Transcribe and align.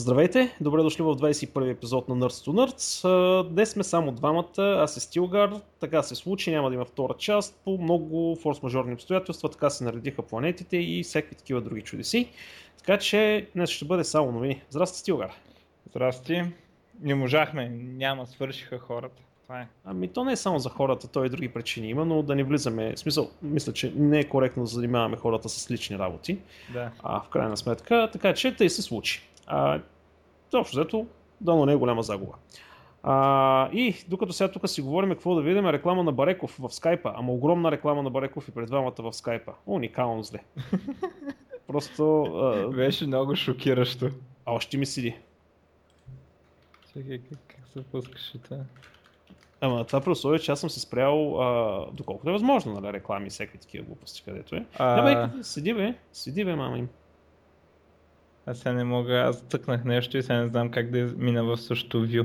Здравейте, 0.00 0.56
добре 0.60 0.82
дошли 0.82 1.02
в 1.02 1.16
21 1.16 1.70
епизод 1.70 2.08
на 2.08 2.16
Nerds 2.16 2.46
to 2.46 2.50
Nerds. 2.50 3.48
Днес 3.48 3.70
сме 3.70 3.84
само 3.84 4.12
двамата, 4.12 4.58
аз 4.58 4.96
е 4.96 5.00
Стилгар, 5.00 5.50
така 5.80 6.02
се 6.02 6.14
случи, 6.14 6.50
няма 6.50 6.68
да 6.68 6.74
има 6.74 6.84
втора 6.84 7.14
част, 7.18 7.60
по 7.64 7.78
много 7.78 8.36
форс-мажорни 8.36 8.94
обстоятелства, 8.94 9.48
така 9.48 9.70
се 9.70 9.84
наредиха 9.84 10.22
планетите 10.22 10.76
и 10.76 11.02
всякакви 11.02 11.36
такива 11.36 11.60
други 11.60 11.82
чудеси. 11.82 12.28
Така 12.78 12.98
че 12.98 13.48
днес 13.54 13.70
ще 13.70 13.84
бъде 13.84 14.04
само 14.04 14.32
новини. 14.32 14.62
Здрасти, 14.70 14.98
Стилгар. 14.98 15.30
Здрасти. 15.90 16.42
Не 17.00 17.14
можахме, 17.14 17.68
няма, 17.68 18.26
свършиха 18.26 18.78
хората. 18.78 19.22
Това 19.42 19.60
е. 19.60 19.68
Ами 19.84 20.08
то 20.08 20.24
не 20.24 20.32
е 20.32 20.36
само 20.36 20.58
за 20.58 20.68
хората, 20.68 21.08
то 21.08 21.24
и 21.24 21.28
други 21.28 21.48
причини 21.48 21.88
има, 21.88 22.04
но 22.04 22.22
да 22.22 22.34
не 22.34 22.44
влизаме. 22.44 22.92
В 22.92 22.98
смисъл, 22.98 23.30
мисля, 23.42 23.72
че 23.72 23.92
не 23.96 24.18
е 24.18 24.24
коректно 24.24 24.62
да 24.62 24.66
занимаваме 24.66 25.16
хората 25.16 25.48
с 25.48 25.70
лични 25.70 25.98
работи. 25.98 26.38
Да. 26.72 26.90
А, 27.02 27.20
в 27.20 27.28
крайна 27.28 27.56
сметка, 27.56 28.08
така 28.12 28.34
че 28.34 28.56
тъй 28.56 28.68
се 28.68 28.82
случи. 28.82 29.28
А, 29.48 29.80
общо 30.54 30.76
взето, 30.76 31.06
дано 31.40 31.66
не 31.66 31.72
е 31.72 31.76
голяма 31.76 32.02
загуба. 32.02 32.32
А, 33.02 33.70
и 33.72 34.04
докато 34.08 34.32
сега 34.32 34.52
тук 34.52 34.68
си 34.68 34.82
говорим 34.82 35.10
какво 35.10 35.34
да 35.34 35.42
видим, 35.42 35.66
реклама 35.66 36.02
на 36.02 36.12
Бареков 36.12 36.56
в 36.60 36.70
скайпа, 36.74 37.12
ама 37.16 37.32
огромна 37.32 37.70
реклама 37.70 38.02
на 38.02 38.10
Бареков 38.10 38.48
и 38.48 38.50
пред 38.50 38.66
двамата 38.66 38.94
в 38.98 39.12
скайпа. 39.12 39.52
Уникално 39.66 40.22
зле. 40.22 40.38
Просто... 41.66 42.22
А, 42.22 42.68
Беше 42.68 43.06
много 43.06 43.36
шокиращо. 43.36 44.10
а 44.46 44.52
още 44.52 44.76
ми 44.78 44.86
седи. 44.86 45.16
Чакай, 46.94 47.18
как, 47.18 47.38
как 47.48 47.60
се 47.72 47.82
пускаше 47.82 48.38
това? 48.38 48.56
Ама 49.60 49.84
това 49.84 50.00
при 50.00 50.10
условие, 50.10 50.38
че 50.38 50.52
аз 50.52 50.60
съм 50.60 50.70
се 50.70 50.80
спрял, 50.80 51.40
а, 51.42 51.86
доколкото 51.92 52.28
е 52.30 52.32
възможно, 52.32 52.80
нали, 52.80 52.92
реклами 52.92 53.26
и 53.26 53.30
всякакви 53.30 53.58
такива 53.58 53.84
глупости, 53.84 54.22
където 54.24 54.56
е. 54.56 54.64
А, 54.78 55.02
Да, 55.02 55.28
бе, 55.28 55.42
седи 55.44 55.74
бе, 55.74 55.94
седи 56.12 56.44
бе, 56.44 56.54
мама 56.54 56.78
им. 56.78 56.88
аз 58.50 58.58
сега 58.58 58.72
не 58.72 58.84
мога, 58.84 59.14
аз 59.14 59.40
цъкнах 59.40 59.84
нещо 59.84 60.18
и 60.18 60.22
сега 60.22 60.42
не 60.42 60.48
знам 60.48 60.70
как 60.70 60.90
да 60.90 60.98
мина 61.16 61.44
в 61.44 61.56
същото 61.56 62.00
вю. 62.00 62.24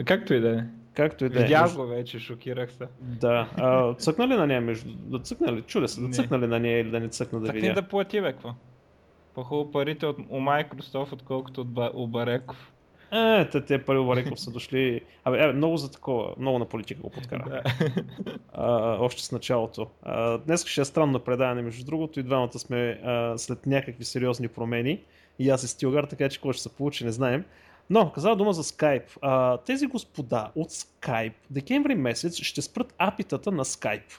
А 0.00 0.04
както 0.04 0.34
и 0.34 0.40
да 0.40 0.58
е. 0.58 0.64
Както 0.94 1.24
и 1.24 1.28
да 1.28 1.40
е. 1.40 1.42
Видях 1.42 1.74
го 1.76 1.86
вече, 1.86 2.18
шокирах 2.18 2.72
се. 2.72 2.86
Да. 3.00 3.48
А, 3.56 3.94
цъкна 3.94 4.28
ли 4.28 4.34
на 4.34 4.46
нея 4.46 4.60
между... 4.60 4.90
Да 4.94 5.18
цъкна 5.18 5.52
ли? 5.52 5.62
Чудя 5.62 5.88
се, 5.88 6.00
да 6.00 6.06
Не. 6.06 6.12
цъкна 6.12 6.38
ли 6.38 6.46
на 6.46 6.60
нея 6.60 6.80
или 6.80 6.90
да 6.90 7.00
не 7.00 7.08
цъкна 7.08 7.40
да 7.40 7.46
Цъкни 7.46 7.60
видя. 7.60 7.74
да 7.74 7.82
плати, 7.82 8.20
бе, 8.20 8.32
какво? 8.32 8.54
По-хубаво 9.34 9.70
парите 9.72 10.06
от, 10.06 10.18
у 10.18 10.36
Microsoft, 10.36 11.12
отколкото 11.12 11.60
от 11.60 11.68
Ба- 11.68 11.90
у 11.94 12.06
Бареков. 12.06 12.72
Е, 13.12 13.48
те, 13.48 13.60
те 13.60 13.84
пари 13.84 13.98
Вареков 13.98 14.40
са 14.40 14.50
дошли. 14.50 15.00
Абе, 15.24 15.44
е, 15.44 15.52
много 15.52 15.76
за 15.76 15.90
такова, 15.92 16.34
много 16.38 16.58
на 16.58 16.64
политика 16.64 17.00
го 17.00 17.10
подкара. 17.10 17.62
А, 18.52 18.96
още 19.00 19.22
с 19.22 19.32
началото. 19.32 19.86
А, 20.02 20.38
днес 20.38 20.66
ще 20.66 20.80
е 20.80 20.84
странно 20.84 21.20
предаване, 21.20 21.62
между 21.62 21.84
другото, 21.84 22.20
и 22.20 22.22
двамата 22.22 22.58
сме 22.58 23.00
а, 23.04 23.38
след 23.38 23.66
някакви 23.66 24.04
сериозни 24.04 24.48
промени. 24.48 25.00
И 25.40 25.50
аз 25.50 25.62
и 25.62 25.68
Стилгар, 25.68 26.04
така 26.04 26.28
че 26.28 26.38
какво 26.38 26.52
ще 26.52 26.62
се 26.62 26.68
получи, 26.68 27.04
не 27.04 27.12
знаем. 27.12 27.44
Но, 27.90 28.12
каза 28.12 28.36
дума 28.36 28.52
за 28.52 28.64
Skype. 28.64 29.18
А, 29.22 29.56
тези 29.56 29.86
господа 29.86 30.50
от 30.54 30.70
Skype, 30.70 31.32
декември 31.50 31.94
месец 31.94 32.36
ще 32.36 32.62
спрат 32.62 32.94
апитата 32.98 33.52
на 33.52 33.64
Skype. 33.64 34.12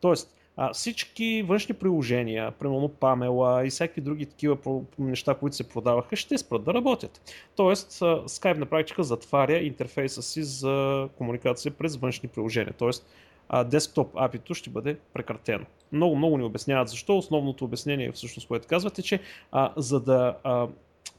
Тоест, 0.00 0.34
а, 0.56 0.72
всички 0.72 1.44
външни 1.48 1.74
приложения, 1.74 2.50
примерно 2.50 2.88
Памела 2.88 3.66
и 3.66 3.70
всякакви 3.70 4.00
други 4.00 4.26
такива 4.26 4.56
неща, 4.98 5.34
които 5.34 5.56
се 5.56 5.68
продаваха, 5.68 6.16
ще 6.16 6.38
спрат 6.38 6.64
да 6.64 6.74
работят. 6.74 7.20
Тоест, 7.56 7.92
Skype 8.00 8.58
на 8.58 8.66
практика 8.66 9.02
затваря 9.02 9.58
интерфейса 9.58 10.22
си 10.22 10.42
за 10.42 11.08
комуникация 11.18 11.72
през 11.72 11.96
външни 11.96 12.28
приложения. 12.28 12.74
Тоест, 12.78 13.06
а, 13.48 13.64
десктоп 13.64 14.10
апито 14.16 14.54
ще 14.54 14.70
бъде 14.70 14.98
прекратено. 15.14 15.66
Много, 15.92 16.16
много 16.16 16.38
ни 16.38 16.44
обясняват 16.44 16.88
защо. 16.88 17.18
Основното 17.18 17.64
обяснение, 17.64 18.12
всъщност, 18.12 18.48
което 18.48 18.68
казвате, 18.68 19.02
че 19.02 19.20
а, 19.52 19.72
за 19.76 20.00
да 20.00 20.36
а, 20.44 20.66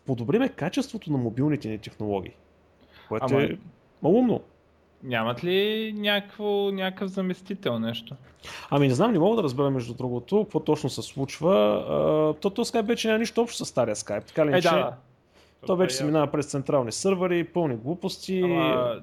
подобриме 0.06 0.50
качеството 0.50 1.12
на 1.12 1.18
мобилните 1.18 1.70
ни 1.70 1.78
технологии, 1.78 2.34
което 3.08 3.26
Ама- 3.30 3.44
е 3.44 3.58
малумно. 4.02 4.42
Нямат 5.04 5.44
ли 5.44 5.94
някакво, 5.98 6.72
някакъв 6.72 7.12
заместител 7.12 7.80
нещо? 7.80 8.16
Ами 8.70 8.88
не 8.88 8.94
знам, 8.94 9.12
не 9.12 9.20
мога 9.20 9.36
да 9.36 9.44
разбера 9.44 9.70
между 9.70 9.94
другото 9.94 10.44
какво 10.44 10.60
точно 10.60 10.90
се 10.90 11.02
случва. 11.02 11.86
А, 11.90 12.40
то, 12.40 12.50
то 12.50 12.66
Skype 12.66 12.86
вече 12.86 13.08
няма 13.08 13.20
нищо 13.20 13.42
общо 13.42 13.66
с 13.66 13.70
стария 13.70 13.96
Skype. 13.96 14.26
Така 14.26 14.46
ли, 14.46 14.50
Е, 14.50 14.52
иначе, 14.52 14.70
да, 14.70 14.96
то 15.68 15.76
вече 15.76 15.96
се 15.96 16.04
е 16.04 16.06
минава 16.06 16.32
през 16.32 16.46
централни 16.46 16.92
сървъри, 16.92 17.44
пълни 17.44 17.76
глупости. 17.76 18.42
Ама, 18.42 19.02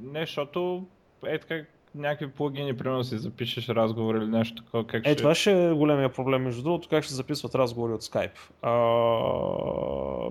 не, 0.00 0.20
защото 0.20 0.84
е 1.26 1.38
така 1.38 1.64
някакви 1.94 2.30
плагини, 2.30 2.76
примерно 2.76 3.04
си 3.04 3.18
запишеш 3.18 3.68
разговор 3.68 4.14
или 4.14 4.26
нещо 4.26 4.62
такова, 4.62 4.86
как 4.86 5.06
Е, 5.06 5.10
ще... 5.10 5.16
това 5.16 5.34
ще 5.34 5.66
е 5.68 5.72
големия 5.72 6.12
проблем, 6.12 6.42
между 6.42 6.62
другото, 6.62 6.88
как 6.88 7.04
ще 7.04 7.14
записват 7.14 7.54
разговори 7.54 7.92
от 7.92 8.02
Skype. 8.02 8.38
А, 8.62 10.30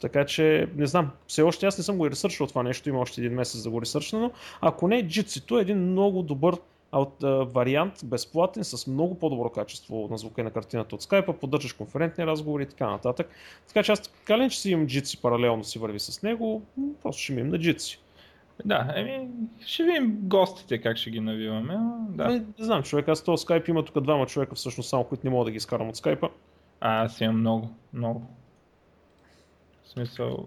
така 0.00 0.26
че, 0.26 0.68
не 0.76 0.86
знам, 0.86 1.10
все 1.26 1.42
още 1.42 1.66
аз 1.66 1.78
не 1.78 1.84
съм 1.84 1.98
го 1.98 2.06
и 2.06 2.10
ресърчвал 2.10 2.46
това 2.46 2.62
нещо, 2.62 2.88
има 2.88 3.00
още 3.00 3.20
един 3.20 3.34
месец 3.34 3.62
да 3.62 3.70
го 3.70 3.80
ресърчна, 3.82 4.20
но 4.20 4.30
ако 4.60 4.88
не, 4.88 5.08
Jitsi 5.08 5.58
е 5.58 5.60
един 5.60 5.78
много 5.78 6.22
добър 6.22 6.56
от, 6.92 7.22
а, 7.22 7.28
вариант, 7.28 7.94
безплатен, 8.04 8.64
с 8.64 8.86
много 8.86 9.14
по-добро 9.18 9.50
качество 9.50 10.08
на 10.10 10.18
звука 10.18 10.40
и 10.40 10.44
на 10.44 10.50
картината 10.50 10.94
от 10.94 11.02
Skype, 11.02 11.32
поддържаш 11.32 11.72
конферентни 11.72 12.26
разговори 12.26 12.62
и 12.62 12.66
така 12.66 12.90
нататък. 12.90 13.28
Така 13.68 13.82
че 13.82 13.92
аз 13.92 14.00
така 14.00 14.38
ли, 14.38 14.50
че 14.50 14.60
си 14.60 14.70
имам 14.70 14.86
Jitsi 14.86 15.20
паралелно 15.20 15.64
си 15.64 15.78
върви 15.78 16.00
с 16.00 16.22
него, 16.22 16.62
просто 17.02 17.22
ще 17.22 17.32
минем 17.32 17.48
на 17.48 17.58
Jitsi. 17.58 17.98
Да, 18.64 18.92
еми, 18.96 19.28
ще 19.66 19.84
видим 19.84 20.18
гостите 20.22 20.80
как 20.80 20.96
ще 20.96 21.10
ги 21.10 21.20
навиваме. 21.20 21.76
Да. 22.08 22.28
Не, 22.28 22.38
не 22.38 22.64
знам, 22.64 22.82
човек, 22.82 23.08
аз 23.08 23.24
този 23.24 23.46
Skype 23.46 23.68
има 23.68 23.84
тук 23.84 24.00
двама 24.00 24.26
човека 24.26 24.54
всъщност 24.54 24.88
само, 24.88 25.04
които 25.04 25.26
не 25.26 25.30
мога 25.30 25.44
да 25.44 25.50
ги 25.50 25.56
изкарам 25.56 25.88
от 25.88 25.96
Skype. 25.96 26.30
А, 26.80 27.04
аз 27.04 27.20
имам 27.20 27.40
много, 27.40 27.70
много. 27.92 28.30
В 29.84 29.88
смисъл... 29.88 30.46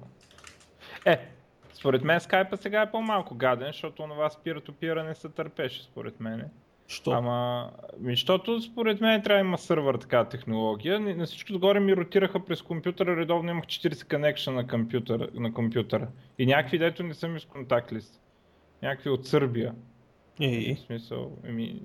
Е, 1.06 1.29
според 1.73 2.03
мен 2.03 2.19
скайпа 2.19 2.57
сега 2.57 2.81
е 2.81 2.91
по-малко 2.91 3.35
гаден, 3.35 3.68
защото 3.68 4.03
онова 4.03 4.29
спира 4.29 5.03
не 5.03 5.16
се 5.16 5.29
търпеше, 5.29 5.84
според 5.84 6.19
мен. 6.19 6.50
Що? 6.88 7.12
Ама, 7.12 7.70
ми, 8.00 8.14
защото 8.14 8.62
според 8.62 9.02
мен 9.02 9.22
трябва 9.22 9.44
да 9.44 9.48
има 9.48 9.58
сървър 9.58 9.96
такава 9.96 10.30
технология. 10.30 11.00
На 11.00 11.25
всичко 11.25 11.53
отгоре 11.53 11.80
ми 11.80 11.96
ротираха 11.96 12.46
през 12.46 12.62
компютъра, 12.62 13.16
редовно 13.16 13.52
имах 13.52 13.66
40 13.66 14.09
коннекшена 14.09 14.56
на 14.56 14.68
компютъра, 14.68 15.28
на 15.34 15.53
компютъра. 15.53 16.08
И 16.40 16.46
някакви, 16.46 16.78
дето 16.78 17.03
не 17.03 17.14
са 17.14 17.28
ми 17.28 17.40
с 17.40 17.46
контакт 17.46 17.92
лист. 17.94 18.22
Някакви 18.84 19.09
от 19.09 19.25
Сърбия. 19.25 19.74
И, 20.40 20.75
В 20.75 20.80
смисъл, 20.80 21.31
еми... 21.44 21.81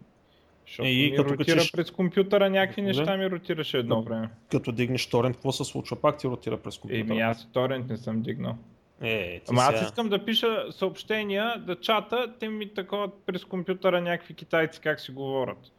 Защото 0.67 0.89
и 0.89 1.11
ми 1.11 1.17
като 1.17 1.31
ротира 1.31 1.57
качиш- 1.57 1.73
през 1.73 1.91
компютъра, 1.91 2.51
някакви 2.51 2.83
Да. 2.83 2.87
неща 2.89 3.17
ми 3.17 3.31
ротираше 3.31 3.79
едно 3.79 4.03
време. 4.03 4.29
като 4.51 4.73
дигнеш 4.73 5.07
торент, 5.07 5.37
какво 5.37 5.53
се 5.53 5.65
случва? 5.65 6.01
Пак 6.01 6.19
ти 6.19 6.27
ротира 6.27 6.57
през 6.57 6.79
компютъра. 6.79 7.01
Еми 7.03 7.21
аз 7.21 7.53
торент 7.53 7.89
не 7.89 7.97
съм 7.97 8.23
дигнал. 8.23 8.57
Е, 9.03 9.41
Ама 9.49 9.63
аз 9.63 9.83
искам 9.83 10.09
да 10.09 10.25
пиша 10.25 10.67
съобщения, 10.71 11.59
да 11.59 11.81
чата, 11.81 12.35
те 12.41 12.49
ми 12.49 12.75
такова 12.75 13.11
през 13.27 13.45
компютъра 13.45 14.01
някакви 14.01 14.35
китайци 14.35 14.81
как 14.81 15.01
си 15.01 15.13
говорят. 15.13 15.73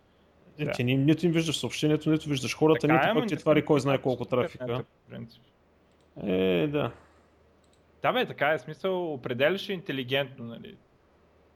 Е, 0.59 0.71
ти 0.71 0.83
ни, 0.83 0.97
нито 0.97 1.25
им 1.25 1.31
виждаш 1.31 1.57
съобщението, 1.57 2.09
нито 2.09 2.29
виждаш 2.29 2.55
хората, 2.55 2.87
Така 2.87 2.93
нито 2.93 3.19
е, 3.19 3.21
пък 3.21 3.29
ти 3.29 3.35
твари 3.35 3.65
кой 3.65 3.79
знае 3.79 3.97
колко 3.97 4.25
трафика. 4.25 4.83
Е, 6.23 6.67
да. 6.67 6.91
Да 8.01 8.13
бе, 8.13 8.25
така 8.25 8.53
е 8.53 8.59
смисъл, 8.59 9.13
определяше 9.13 9.73
интелигентно, 9.73 10.45
нали? 10.45 10.75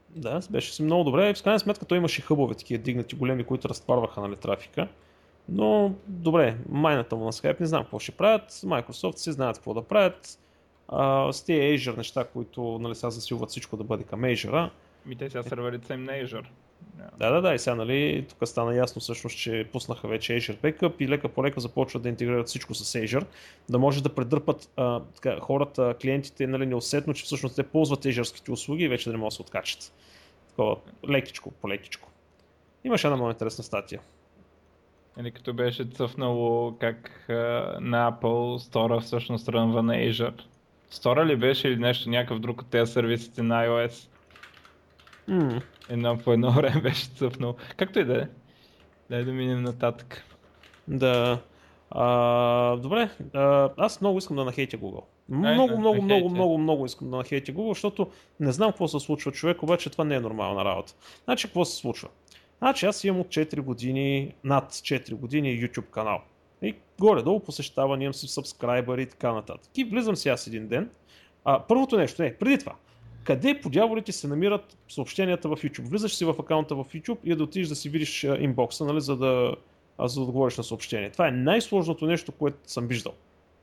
Да, 0.10 0.40
беше 0.50 0.74
си 0.74 0.84
много 0.84 1.04
добре. 1.04 1.34
В 1.34 1.44
крайна 1.44 1.60
сметка 1.60 1.86
той 1.86 1.98
имаше 1.98 2.22
хъбове, 2.22 2.56
такива 2.56 2.84
дигнати 2.84 3.16
големи, 3.16 3.44
които 3.44 3.70
разтварваха 3.70 4.22
нали, 4.22 4.36
трафика. 4.36 4.88
Но 5.50 5.94
добре, 6.08 6.58
майната 6.70 7.16
му 7.16 7.26
на 7.26 7.32
Skype 7.32 7.60
не 7.60 7.66
знам 7.66 7.84
какво 7.84 8.00
ще 8.00 8.12
правят. 8.12 8.52
Microsoft 8.52 9.18
си 9.18 9.32
знаят 9.32 9.58
какво 9.58 9.74
да 9.74 9.82
правят. 9.82 10.40
А, 10.88 11.34
с 11.34 11.46
тези 11.46 11.60
Azure 11.60 11.98
неща, 11.98 12.24
които 12.24 12.80
нали, 12.82 12.96
сега 12.96 13.10
засилват 13.10 13.50
всичко 13.50 13.78
да 13.78 13.84
бъде 13.84 14.04
към 14.04 14.22
Azure. 14.22 14.70
Ми 15.06 15.16
те 15.16 15.30
сега 15.30 15.44
сървърите 15.44 15.88
са 15.88 15.94
им 15.94 16.04
на 16.04 16.12
Azure. 16.12 16.46
Да. 16.82 17.10
Да, 17.18 17.32
да, 17.32 17.42
да, 17.42 17.54
и 17.54 17.60
сега, 17.60 17.76
нали, 17.76 18.26
тук 18.30 18.48
стана 18.48 18.76
ясно 18.76 19.00
всъщност, 19.00 19.38
че 19.38 19.70
пуснаха 19.72 20.08
вече 20.08 20.34
Azure 20.34 20.58
Backup 20.58 20.94
и 21.00 21.08
лека 21.08 21.30
по 21.30 21.44
лека 21.44 21.60
започват 21.60 22.04
да 22.04 22.10
интегрират 22.10 22.48
всичко 22.48 22.74
с 22.74 23.00
Azure, 23.00 23.26
да 23.70 23.80
може 23.80 24.04
да 24.04 24.16
предърпат 24.16 24.70
а, 24.78 25.00
така, 25.00 25.40
хората, 25.40 25.96
клиентите, 26.02 26.48
нали, 26.48 26.66
неусетно, 26.66 27.14
че 27.14 27.24
всъщност 27.24 27.56
те 27.56 27.64
ползват 27.64 28.04
Azure-ските 28.04 28.50
услуги 28.50 28.84
и 28.84 28.88
вече 28.88 29.06
да 29.06 29.12
не 29.12 29.18
могат 29.18 29.32
да 29.32 29.36
се 29.36 29.42
откачат. 29.42 29.94
Такова, 30.50 30.76
лекичко, 31.10 31.52
по-лекичко. 31.52 32.10
Имаше 32.84 33.08
една 33.08 33.16
много 33.16 33.32
интересна 33.32 33.64
статия. 33.64 34.02
Или 35.20 35.32
като 35.32 35.54
беше 35.54 35.86
цъфнало 35.86 36.76
как 36.80 37.26
а, 37.30 37.34
на 37.82 38.12
Apple 38.12 38.58
стора 38.58 39.00
всъщност 39.00 39.50
рънва 39.50 39.84
на 39.84 39.94
Azure. 39.94 40.42
Стора 40.90 41.26
ли 41.26 41.36
беше 41.36 41.68
или 41.68 41.78
нещо, 41.78 42.10
някакъв 42.10 42.40
друг 42.40 42.62
от 42.62 42.68
тези 42.68 42.92
сервисите 42.92 43.44
на 43.44 43.66
iOS? 43.68 44.10
М, 45.28 45.62
Едно 45.90 46.18
по 46.18 46.34
едно 46.34 46.52
време 46.56 46.82
беше 46.82 47.06
цъфнал. 47.06 47.56
Както 47.78 48.00
и 48.00 48.06
да 48.06 48.22
е. 48.22 48.28
Дай 49.10 49.24
да 49.24 49.32
минем 49.32 49.62
нататък. 49.64 50.24
да. 50.88 51.40
А, 51.92 52.76
добре, 52.76 53.10
а, 53.34 53.70
аз 53.78 54.02
много 54.02 54.18
искам 54.18 54.36
да 54.36 54.46
нахейтя 54.46 54.78
Google. 54.78 55.04
Много, 55.30 55.46
да, 55.68 55.78
много, 55.78 55.78
много, 55.78 56.02
нахейтя. 56.08 56.30
много, 56.30 56.58
много 56.58 56.86
искам 56.86 57.10
да 57.10 57.18
нахейтя 57.18 57.52
Google, 57.52 57.70
защото 57.70 58.12
не 58.40 58.52
знам 58.52 58.72
какво 58.72 58.88
се 58.88 59.00
случва 59.00 59.32
човек, 59.32 59.64
обаче 59.64 59.90
това 59.90 60.04
не 60.04 60.16
е 60.16 60.20
нормална 60.20 60.66
работа. 60.66 60.94
Значи, 61.24 61.48
какво 61.48 61.66
се 61.66 61.76
случва? 61.78 62.10
Значи 62.58 62.86
аз 62.86 63.04
имам 63.04 63.22
от 63.22 63.28
4 63.28 63.62
години, 63.62 64.34
над 64.44 64.72
4 64.72 65.14
години 65.14 65.62
YouTube 65.62 65.90
канал. 65.90 66.22
И 66.62 66.76
горе-долу 67.00 67.40
посещавам, 67.40 68.02
имам 68.02 68.14
си 68.14 68.28
сабскрайбъри 68.28 69.02
и 69.02 69.06
така 69.06 69.34
нататък. 69.34 69.72
И 69.76 69.84
влизам 69.84 70.16
си 70.16 70.30
аз 70.30 70.48
един 70.48 70.68
ден. 70.68 70.90
А, 71.46 71.60
първото 71.60 71.98
нещо, 71.98 72.22
не, 72.22 72.38
преди 72.38 72.58
това. 72.58 72.76
Къде 73.24 73.60
по 73.62 73.70
дяволите 73.70 74.12
се 74.12 74.28
намират 74.28 74.78
съобщенията 74.90 75.50
в 75.50 75.56
YouTube? 75.56 75.90
Влизаш 75.90 76.16
си 76.16 76.26
в 76.26 76.36
акаунта 76.40 76.76
в 76.76 76.86
YouTube 76.86 77.18
и 77.24 77.36
да 77.36 77.44
отидеш 77.44 77.68
да 77.68 77.76
си 77.76 77.90
видиш 77.90 78.24
инбокса, 78.24 78.86
нали, 78.86 79.02
за 79.02 79.18
да, 79.18 79.56
за 80.00 80.16
да 80.16 80.22
отговориш 80.22 80.58
на 80.58 80.64
съобщение. 80.64 81.10
Това 81.10 81.28
е 81.28 81.32
най-сложното 81.32 82.06
нещо, 82.06 82.32
което 82.32 82.58
съм 82.64 82.88
виждал. 82.88 83.14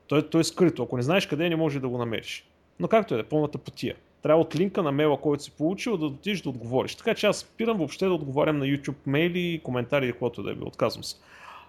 То 0.07 0.17
е, 0.17 0.23
то 0.23 0.39
е 0.39 0.45
скрито. 0.45 0.83
Ако 0.83 0.97
не 0.97 1.03
знаеш 1.03 1.27
къде, 1.27 1.49
не 1.49 1.57
може 1.57 1.81
да 1.81 1.89
го 1.89 1.99
намериш. 1.99 2.47
Но 2.81 2.89
както 2.89 3.15
е, 3.15 3.23
пълната 3.23 3.59
потия. 3.59 3.97
Трябва 4.23 4.41
от 4.43 4.57
линка 4.57 4.83
на 4.83 4.93
мейла, 4.93 5.21
който 5.21 5.43
си 5.43 5.51
получил, 5.51 5.97
да 5.97 6.07
отидеш 6.07 6.41
да 6.41 6.49
отговориш. 6.49 6.95
Така 6.95 7.15
че 7.15 7.27
аз 7.27 7.39
спирам 7.39 7.77
въобще 7.77 8.07
да 8.07 8.15
отговарям 8.15 8.59
на 8.59 8.65
YouTube 8.65 8.97
мейли, 9.07 9.61
коментари, 9.65 10.13
каквото 10.13 10.43
да 10.43 10.51
е 10.51 10.55
било. 10.55 10.69
Отказвам 10.69 11.05
се. 11.05 11.17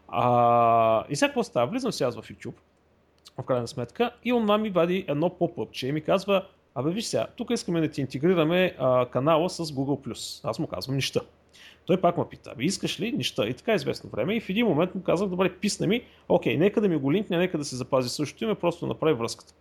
А, 0.07 1.05
и 1.09 1.15
сега 1.15 1.29
какво 1.29 1.43
става? 1.43 1.67
Влизам 1.67 1.89
аз 1.89 2.15
в 2.15 2.29
YouTube, 2.29 2.55
в 3.37 3.43
крайна 3.43 3.67
сметка, 3.67 4.11
и 4.23 4.33
он 4.33 4.61
ми 4.61 4.69
вади 4.69 5.05
едно 5.07 5.29
поп-ъпче 5.29 5.87
и 5.87 5.91
ми 5.91 6.01
казва, 6.01 6.45
абе 6.75 6.91
виж 6.91 7.05
сега, 7.05 7.27
тук 7.35 7.49
искаме 7.51 7.81
да 7.81 7.87
ти 7.87 8.01
интегрираме 8.01 8.75
а, 8.79 9.05
канала 9.05 9.49
с 9.49 9.65
Google+. 9.65 10.41
Аз 10.43 10.59
му 10.59 10.67
казвам 10.67 10.95
нища. 10.95 11.21
Той 11.85 12.01
пак 12.01 12.17
ме 12.17 12.23
пита, 12.29 12.53
искаш 12.59 12.99
ли 12.99 13.11
неща? 13.11 13.47
И 13.47 13.53
така 13.53 13.71
е 13.71 13.75
известно 13.75 14.09
време. 14.09 14.35
И 14.35 14.41
в 14.41 14.49
един 14.49 14.67
момент 14.67 14.95
му 14.95 15.03
казах, 15.03 15.29
добре, 15.29 15.53
писна 15.53 15.87
ми, 15.87 16.01
окей, 16.29 16.57
нека 16.57 16.81
да 16.81 16.87
ми 16.87 16.97
го 16.97 17.13
линкне, 17.13 17.37
нека 17.37 17.57
да 17.57 17.65
се 17.65 17.75
запази 17.75 18.09
същото 18.09 18.43
име, 18.43 18.55
просто 18.55 18.87
направи 18.87 19.13
връзката. 19.13 19.53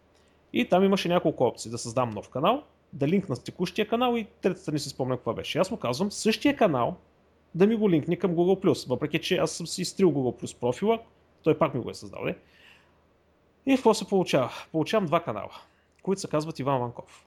И 0.53 0.69
там 0.69 0.85
имаше 0.85 1.09
няколко 1.09 1.45
опции. 1.45 1.71
Да 1.71 1.79
създам 1.79 2.11
нов 2.11 2.29
канал, 2.29 2.63
да 2.93 3.09
линкна 3.09 3.37
с 3.37 3.41
текущия 3.41 3.89
канал 3.89 4.17
и 4.17 4.27
третата 4.43 4.73
не 4.73 4.79
си 4.79 4.89
спомня 4.89 5.17
каква 5.17 5.33
беше. 5.33 5.59
Аз 5.59 5.71
му 5.71 5.77
казвам 5.77 6.11
същия 6.11 6.57
канал 6.57 6.97
да 7.55 7.67
ми 7.67 7.77
го 7.77 7.91
линкне 7.91 8.17
към 8.17 8.35
Google+. 8.35 8.89
Въпреки, 8.89 9.19
че 9.19 9.37
аз 9.37 9.51
съм 9.51 9.67
си 9.67 9.83
изтрил 9.83 10.13
Google 10.13 10.59
профила, 10.61 10.99
той 11.43 11.59
пак 11.59 11.75
ми 11.75 11.81
го 11.81 11.91
е 11.91 11.95
създал. 11.95 12.25
Не? 12.25 12.37
И 13.67 13.75
какво 13.75 13.95
се 13.95 14.09
получава? 14.09 14.53
Получавам 14.73 15.07
два 15.07 15.21
канала, 15.21 15.51
които 16.03 16.21
се 16.21 16.29
казват 16.29 16.59
Иван 16.59 16.81
Ванков. 16.81 17.27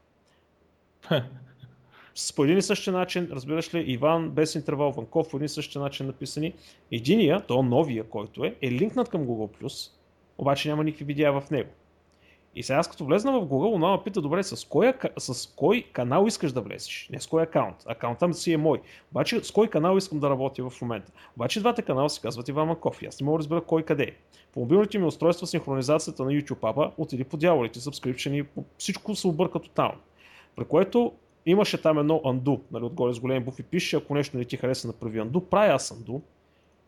С 2.16 2.34
по 2.34 2.44
един 2.44 2.58
и 2.58 2.62
същи 2.62 2.92
начин, 2.92 3.30
разбираш 3.32 3.74
ли, 3.74 3.92
Иван 3.92 4.30
без 4.30 4.56
интервал, 4.56 4.92
Ванков 4.92 5.30
по 5.30 5.38
един 5.38 5.46
и 5.46 5.50
същи 5.50 5.80
начин 5.80 6.06
написани. 6.06 6.54
Единия, 6.92 7.46
то 7.48 7.64
новия, 7.64 8.04
който 8.04 8.46
е, 8.46 8.56
е 8.62 8.72
линкнат 8.72 9.10
към 9.10 9.28
Google+, 9.28 9.92
обаче 10.38 10.70
няма 10.70 10.84
никакви 10.84 11.06
видеа 11.06 11.42
в 11.42 11.52
него. 11.52 11.70
И 12.58 12.64
сега 12.64 12.80
аз 12.80 12.88
като 12.90 13.06
влезна 13.06 13.32
в 13.32 13.46
Google, 13.46 13.76
она 13.76 13.92
ме 13.92 14.04
пита, 14.06 14.22
добре, 14.22 14.44
с 14.44 14.68
кой, 14.68 14.94
с 15.18 15.54
кой 15.56 15.86
канал 15.94 16.26
искаш 16.28 16.52
да 16.52 16.62
влезеш? 16.62 17.10
Не 17.12 17.20
с 17.20 17.28
кой 17.28 17.44
акаунт. 17.44 17.76
Акаунтът 17.86 18.38
си 18.38 18.54
е 18.54 18.58
мой. 18.58 18.82
Обаче 19.12 19.44
с 19.44 19.52
кой 19.52 19.68
канал 19.68 19.98
искам 19.98 20.20
да 20.20 20.30
работя 20.30 20.70
в 20.70 20.82
момента? 20.82 21.12
Обаче 21.36 21.60
двата 21.60 21.82
канала 21.82 22.10
се 22.10 22.22
казват 22.22 22.48
Иван 22.48 22.68
Маков. 22.68 23.00
Аз 23.08 23.22
не 23.22 23.26
мога 23.26 23.38
да 23.38 23.40
разбера 23.40 23.62
кой 23.62 23.84
къде 23.84 24.04
е. 24.04 24.14
По 24.54 24.60
мобилните 24.60 24.98
ми 25.00 25.06
устройства 25.06 25.48
синхронизацията 25.48 26.24
на 26.24 26.32
YouTube 26.32 26.70
апа 26.70 26.92
отиде 26.98 27.24
по 27.24 27.38
дяволите, 27.38 27.80
subscription 27.80 28.32
и 28.32 28.46
всичко 28.78 29.16
се 29.16 29.28
обърка 29.28 29.60
тотално. 29.60 30.00
При 30.56 30.66
което 30.66 31.12
имаше 31.46 31.82
там 31.82 32.00
едно 32.00 32.22
undo, 32.26 32.60
нали, 32.72 32.84
отгоре 32.84 33.14
с 33.14 33.20
големи 33.20 33.46
буфи 33.46 33.64
пише, 33.64 33.96
ако 33.96 34.14
нещо 34.14 34.38
не 34.38 34.46
ти 34.46 34.58
хареса, 34.58 34.88
направи 34.88 35.20
undo, 35.20 35.40
правя 35.40 35.74
аз 35.74 35.90
undo, 35.90 36.22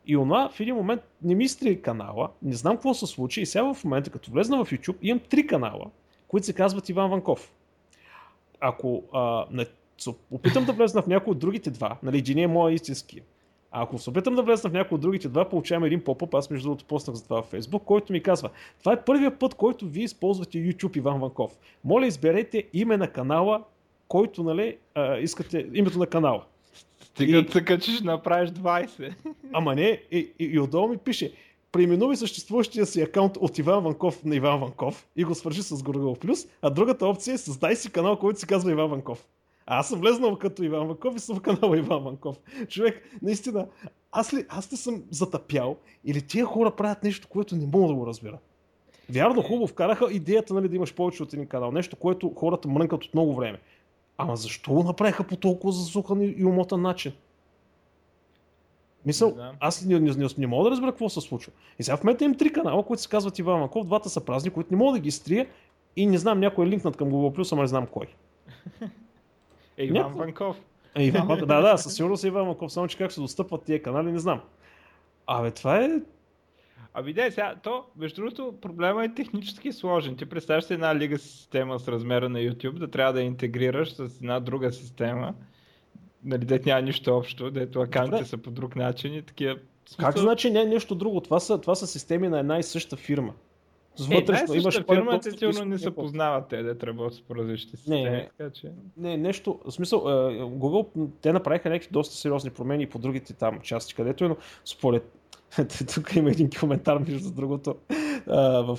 и 0.06 0.16
она 0.16 0.48
в 0.48 0.60
един 0.60 0.74
момент 0.74 1.02
не 1.22 1.34
ми 1.34 1.48
стри 1.48 1.82
канала, 1.82 2.28
не 2.42 2.54
знам 2.54 2.76
какво 2.76 2.94
се 2.94 3.06
случи 3.06 3.40
и 3.40 3.46
сега 3.46 3.74
в 3.74 3.84
момента, 3.84 4.10
като 4.10 4.30
влезна 4.30 4.64
в 4.64 4.70
YouTube, 4.70 4.96
имам 5.02 5.20
три 5.28 5.46
канала, 5.46 5.84
които 6.28 6.46
се 6.46 6.52
казват 6.52 6.88
Иван 6.88 7.10
Ванков. 7.10 7.52
Ако 8.60 9.02
а, 9.12 9.46
не, 9.50 9.66
опитам 10.30 10.64
да 10.64 10.72
влезна 10.72 11.02
в 11.02 11.06
някои 11.06 11.30
от 11.30 11.38
другите 11.38 11.70
два, 11.70 11.96
нали, 12.02 12.18
един 12.18 12.38
е 12.38 12.46
моя 12.46 12.74
истински, 12.74 13.22
а 13.72 13.82
ако 13.82 13.98
се 13.98 14.10
опитам 14.10 14.34
да 14.34 14.42
влезна 14.42 14.70
в 14.70 14.72
някои 14.72 14.94
от 14.94 15.00
другите 15.00 15.28
два, 15.28 15.48
получавам 15.48 15.84
един 15.84 16.04
поп 16.04 16.34
аз 16.34 16.50
между 16.50 16.68
другото 16.68 16.84
поснах 16.84 17.16
за 17.16 17.24
това 17.24 17.42
в 17.42 17.52
Facebook, 17.52 17.84
който 17.84 18.12
ми 18.12 18.22
казва, 18.22 18.50
това 18.78 18.92
е 18.92 19.04
първият 19.04 19.38
път, 19.38 19.54
който 19.54 19.88
вие 19.88 20.04
използвате 20.04 20.58
YouTube 20.58 20.96
Иван 20.96 21.20
Ванков. 21.20 21.58
Моля, 21.84 22.06
изберете 22.06 22.64
име 22.72 22.96
на 22.96 23.08
канала, 23.08 23.62
който, 24.08 24.42
нали, 24.42 24.76
а, 24.94 25.18
искате, 25.18 25.66
името 25.74 25.98
на 25.98 26.06
канала. 26.06 26.44
Стига 27.20 27.38
и... 27.38 27.46
така, 27.46 27.78
че 27.78 27.92
ще 27.92 28.04
направиш 28.04 28.50
20. 28.50 29.14
Ама 29.52 29.74
не, 29.74 30.02
и, 30.10 30.32
и, 30.38 30.44
и 30.44 30.58
отдолу 30.60 30.88
ми 30.88 30.96
пише, 30.96 31.32
преименувай 31.72 32.16
съществуващия 32.16 32.86
си 32.86 33.02
акаунт 33.02 33.36
от 33.36 33.58
Иван 33.58 33.84
Ванков 33.84 34.24
на 34.24 34.36
Иван 34.36 34.60
Ванков 34.60 35.06
и 35.16 35.24
го 35.24 35.34
свържи 35.34 35.62
с 35.62 35.76
Google+, 35.76 36.48
а 36.62 36.70
другата 36.70 37.06
опция 37.06 37.34
е 37.34 37.38
създай 37.38 37.76
си 37.76 37.92
канал, 37.92 38.18
който 38.18 38.40
се 38.40 38.46
казва 38.46 38.72
Иван 38.72 38.90
Ванков. 38.90 39.26
А 39.66 39.78
аз 39.78 39.88
съм 39.88 40.00
влезнал 40.00 40.36
като 40.36 40.62
Иван 40.62 40.86
Ванков 40.86 41.16
и 41.16 41.18
съм 41.18 41.36
в 41.36 41.40
канала 41.40 41.78
Иван 41.78 42.02
Ванков. 42.04 42.36
Човек, 42.68 43.02
наистина, 43.22 43.66
аз 44.12 44.34
ли, 44.34 44.44
аз 44.48 44.72
ли 44.72 44.76
съм 44.76 45.02
затъпял 45.10 45.76
или 46.04 46.22
тия 46.22 46.44
хора 46.44 46.70
правят 46.70 47.04
нещо, 47.04 47.28
което 47.28 47.56
не 47.56 47.66
мога 47.66 47.88
да 47.88 47.94
го 47.94 48.06
разбера? 48.06 48.38
Вярно, 49.10 49.42
хубаво, 49.42 49.66
вкараха 49.66 50.12
идеята 50.12 50.54
нали, 50.54 50.68
да 50.68 50.76
имаш 50.76 50.94
повече 50.94 51.22
от 51.22 51.32
един 51.32 51.46
канал. 51.46 51.72
Нещо, 51.72 51.96
което 51.96 52.32
хората 52.36 52.68
мрънкат 52.68 53.04
от 53.04 53.14
много 53.14 53.34
време. 53.34 53.58
Ама 54.22 54.36
защо 54.36 54.72
го 54.72 54.82
направиха 54.82 55.24
по 55.24 55.36
толкова 55.36 55.72
засухан 55.72 56.22
и 56.22 56.44
умотан 56.44 56.82
начин? 56.82 57.12
Мисъл, 59.06 59.32
да. 59.32 59.52
аз 59.60 59.84
не, 59.84 60.00
не, 60.00 60.10
не, 60.10 60.26
не, 60.38 60.46
мога 60.46 60.64
да 60.64 60.70
разбера 60.70 60.90
какво 60.90 61.08
се 61.08 61.20
случва. 61.20 61.52
И 61.78 61.82
сега 61.82 61.96
в 61.96 62.04
момента 62.04 62.24
им 62.24 62.34
три 62.34 62.52
канала, 62.52 62.86
които 62.86 63.02
се 63.02 63.08
казват 63.08 63.38
Иван 63.38 63.60
Маков, 63.60 63.86
двата 63.86 64.08
са 64.08 64.24
празни, 64.24 64.50
които 64.50 64.68
не 64.70 64.76
мога 64.76 64.92
да 64.92 64.98
ги 64.98 65.10
стрия 65.10 65.46
и 65.96 66.06
не 66.06 66.18
знам 66.18 66.40
някой 66.40 66.66
е 66.66 66.68
линкнат 66.68 66.96
към 66.96 67.10
Google+, 67.10 67.52
ама 67.52 67.62
не 67.62 67.68
знам 67.68 67.86
кой. 67.86 68.06
Е, 69.76 69.84
Иван 69.84 69.96
Някакво... 69.96 70.18
Ванков. 70.18 70.56
Е, 70.94 71.04
Иван, 71.04 71.28
да, 71.28 71.60
да, 71.60 71.76
със 71.78 71.94
сигурност 71.94 72.24
е 72.24 72.26
Иван 72.26 72.46
Маков, 72.46 72.72
само 72.72 72.88
че 72.88 72.98
как 72.98 73.12
се 73.12 73.20
достъпват 73.20 73.64
тия 73.64 73.82
канали, 73.82 74.12
не 74.12 74.18
знам. 74.18 74.40
Абе, 75.26 75.50
това 75.50 75.84
е 75.84 75.90
Ами 76.94 77.12
да, 77.12 77.30
сега, 77.30 77.54
то, 77.62 77.84
между 77.96 78.22
другото, 78.22 78.54
проблема 78.60 79.04
е 79.04 79.14
технически 79.14 79.72
сложен. 79.72 80.16
Ти 80.16 80.26
представяш 80.26 80.64
си 80.64 80.74
една 80.74 80.96
лига 80.96 81.18
система 81.18 81.78
с 81.78 81.88
размера 81.88 82.28
на 82.28 82.38
YouTube, 82.38 82.78
да 82.78 82.88
трябва 82.88 83.12
да 83.12 83.22
интегрираш 83.22 83.94
с 83.94 84.20
една 84.20 84.40
друга 84.40 84.72
система, 84.72 85.34
нали, 86.24 86.44
дете 86.44 86.70
няма 86.70 86.82
нищо 86.82 87.16
общо, 87.16 87.50
дето 87.50 87.80
акантите 87.80 88.24
са 88.24 88.38
по 88.38 88.50
друг 88.50 88.76
начин 88.76 89.14
и 89.14 89.22
такива. 89.22 89.56
Как 89.98 90.18
значи 90.18 90.50
не 90.50 90.62
е 90.62 90.66
нещо 90.66 90.94
друго? 90.94 91.20
Това 91.20 91.40
са, 91.40 91.60
това 91.60 91.74
са 91.74 91.86
системи 91.86 92.28
на 92.28 92.38
една 92.38 92.58
и 92.58 92.62
съща 92.62 92.96
фирма. 92.96 93.34
С 93.96 94.06
вътрешно, 94.06 94.54
е, 94.54 94.58
имаш 94.58 94.84
фирма, 94.84 95.20
те 95.20 95.30
сигурно 95.30 95.64
не 95.64 95.78
се 95.78 95.90
познават 95.90 96.48
те, 96.48 96.62
да 96.62 96.86
работят 96.86 97.24
по 97.24 97.36
различни 97.36 97.78
системи. 97.78 98.02
Не, 98.02 98.28
така, 98.38 98.50
че... 98.50 98.72
не, 98.96 99.16
нещо, 99.16 99.58
в 99.64 99.72
смисъл, 99.72 100.00
Google, 100.40 101.08
те 101.20 101.32
направиха 101.32 101.70
някакви 101.70 101.88
доста 101.92 102.14
сериозни 102.14 102.50
промени 102.50 102.86
по 102.86 102.98
другите 102.98 103.34
там 103.34 103.60
части, 103.60 103.94
където 103.94 104.24
е, 104.24 104.28
но 104.28 104.36
според 104.64 105.19
тук 105.94 106.16
има 106.16 106.30
един 106.30 106.50
коментар, 106.60 106.98
между 106.98 107.30
другото, 107.30 107.74
в 108.26 108.78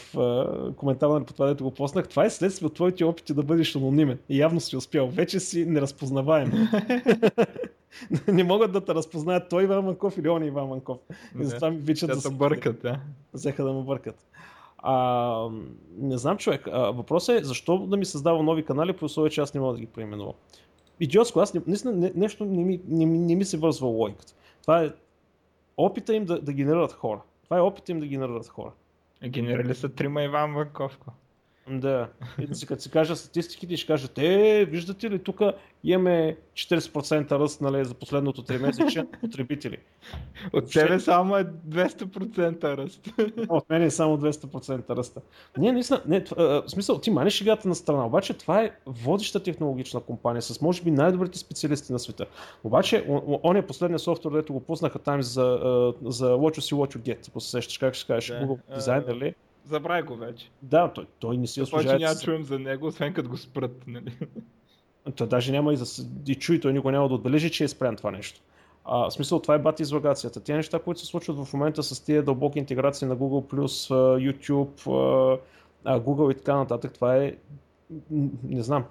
коментара 0.77 1.13
на 1.13 1.25
това, 1.25 1.47
дето 1.47 1.63
го 1.63 1.71
поснах. 1.71 2.07
Това 2.07 2.25
е 2.25 2.29
следствие 2.29 2.65
от 2.65 2.73
твоите 2.73 3.03
опити 3.03 3.33
да 3.33 3.43
бъдеш 3.43 3.75
анонимен. 3.75 4.19
И 4.29 4.39
явно 4.39 4.59
си 4.59 4.77
успял. 4.77 5.07
Вече 5.07 5.39
си 5.39 5.65
неразпознаваем. 5.65 6.51
не 8.27 8.43
могат 8.43 8.71
да 8.71 8.85
те 8.85 8.93
разпознаят 8.95 9.49
той 9.49 9.63
Иван 9.63 9.85
Манков 9.85 10.17
или 10.17 10.29
он 10.29 10.43
Иван 10.43 10.67
Манков. 10.67 10.97
И 11.41 11.45
затова 11.45 11.69
ми 11.69 11.77
вичат 11.77 12.09
да 12.09 12.21
се 12.21 12.29
бъркат. 12.29 12.81
Да. 12.81 12.99
Взеха 13.33 13.63
да 13.63 13.71
му 13.71 13.83
бъркат. 13.83 14.25
А, 14.77 15.47
не 15.97 16.17
знам, 16.17 16.37
човек. 16.37 16.67
А, 16.71 16.79
въпросът 16.91 17.41
е 17.41 17.43
защо 17.43 17.77
да 17.77 17.97
ми 17.97 18.05
създава 18.05 18.43
нови 18.43 18.65
канали, 18.65 18.93
по 18.93 19.05
условие, 19.05 19.29
че 19.29 19.41
аз 19.41 19.53
не 19.53 19.61
мога 19.61 19.73
да 19.73 19.79
ги 19.79 19.85
преименувам. 19.85 20.33
Идиотско, 20.99 21.39
аз 21.39 21.53
не, 21.53 21.61
не, 21.85 22.11
нещо 22.15 22.45
не 22.45 22.63
ми, 22.63 22.81
не, 22.87 23.05
не 23.05 23.35
ми 23.35 23.45
се 23.45 23.57
вързва 23.57 23.87
логиката. 23.87 24.33
Това 24.61 24.83
е 24.83 24.91
опита 25.77 26.13
им 26.13 26.25
да, 26.25 26.41
да 26.41 26.53
генерират 26.53 26.91
хора. 26.93 27.21
Това 27.43 27.57
е 27.57 27.61
опита 27.61 27.91
им 27.91 27.99
да 27.99 28.07
генерират 28.07 28.47
хора. 28.47 28.71
Генерали 29.27 29.75
са 29.75 29.89
трима 29.89 30.23
Иван 30.23 30.53
Ванковко. 30.53 31.13
Да. 31.71 32.07
И 32.39 32.65
като 32.67 32.81
си 32.81 32.91
кажа 32.91 33.15
статистиките, 33.15 33.77
ще 33.77 33.87
кажат, 33.87 34.17
е, 34.17 34.65
виждате 34.65 35.09
ли, 35.09 35.19
тук 35.19 35.41
имаме 35.83 36.37
40% 36.53 37.31
ръст 37.31 37.61
нали, 37.61 37.85
за 37.85 37.93
последното 37.93 38.43
3 38.43 38.61
месече 38.61 39.03
потребители. 39.21 39.77
От 40.53 40.71
тебе 40.71 40.99
само 40.99 41.37
е 41.37 41.43
200% 41.43 42.63
ръст. 42.77 43.09
От 43.49 43.69
мен 43.69 43.81
е 43.81 43.89
само 43.89 44.17
200% 44.17 44.89
ръста. 44.89 45.21
Не, 45.57 45.71
наистина, 45.71 46.01
не, 46.05 46.23
в 46.37 46.63
смисъл, 46.67 46.99
ти 46.99 47.11
маниш 47.11 47.33
шегата 47.33 47.67
на 47.67 47.75
страна, 47.75 48.05
обаче 48.05 48.33
това 48.33 48.63
е 48.63 48.71
водеща 48.85 49.43
технологична 49.43 49.99
компания 49.99 50.41
с 50.41 50.61
може 50.61 50.81
би 50.81 50.91
най-добрите 50.91 51.37
специалисти 51.37 51.93
на 51.93 51.99
света. 51.99 52.25
Обаче, 52.63 53.05
он 53.43 53.55
е 53.55 53.67
последния 53.67 53.99
софтуер, 53.99 54.33
дето 54.33 54.53
го 54.53 54.59
пуснаха 54.59 54.99
там 54.99 55.21
за, 55.21 55.59
за 56.05 56.37
See, 56.61 56.75
What 56.75 56.97
You 56.97 56.99
Get, 56.99 57.29
ако 57.29 57.39
се 57.39 57.49
сещаш, 57.49 57.77
как 57.77 57.93
ще 57.93 58.07
кажеш, 58.07 58.31
Google 58.31 58.59
Designer 58.77 59.19
ли? 59.19 59.35
Забравя 59.65 60.03
го 60.03 60.15
вече. 60.15 60.49
Да, 60.61 60.93
той, 60.93 61.05
той 61.19 61.37
не 61.37 61.47
си 61.47 61.61
освежава. 61.61 61.99
няма 61.99 62.15
чуем 62.15 62.43
за 62.43 62.59
него, 62.59 62.87
освен 62.87 63.13
като 63.13 63.29
го 63.29 63.37
спрат. 63.37 63.83
Нали? 63.87 64.17
Той 65.15 65.27
даже 65.27 65.51
няма 65.51 65.73
и 65.73 65.77
да 65.77 65.85
и 66.27 66.35
чуи, 66.35 66.59
той 66.59 66.73
никога 66.73 66.91
няма 66.91 67.07
да 67.07 67.15
отбележи, 67.15 67.51
че 67.51 67.63
е 67.63 67.67
спрян 67.67 67.95
това 67.95 68.11
нещо. 68.11 68.41
А, 68.85 69.09
в 69.09 69.13
смисъл, 69.13 69.39
това 69.39 69.55
е 69.55 69.59
бати 69.59 69.81
излагацията. 69.81 70.39
Тя 70.39 70.55
неща, 70.55 70.79
които 70.79 70.99
се 70.99 71.05
случват 71.05 71.45
в 71.45 71.53
момента 71.53 71.83
с 71.83 72.05
тия 72.05 72.23
дълбоки 72.23 72.59
интеграции 72.59 73.07
на 73.07 73.17
Google+, 73.17 73.45
YouTube, 74.31 75.39
Google 75.85 76.31
и 76.31 76.37
така 76.37 76.55
нататък, 76.55 76.93
това 76.93 77.17
е... 77.17 77.35
Не 78.43 78.63
знам. 78.63 78.83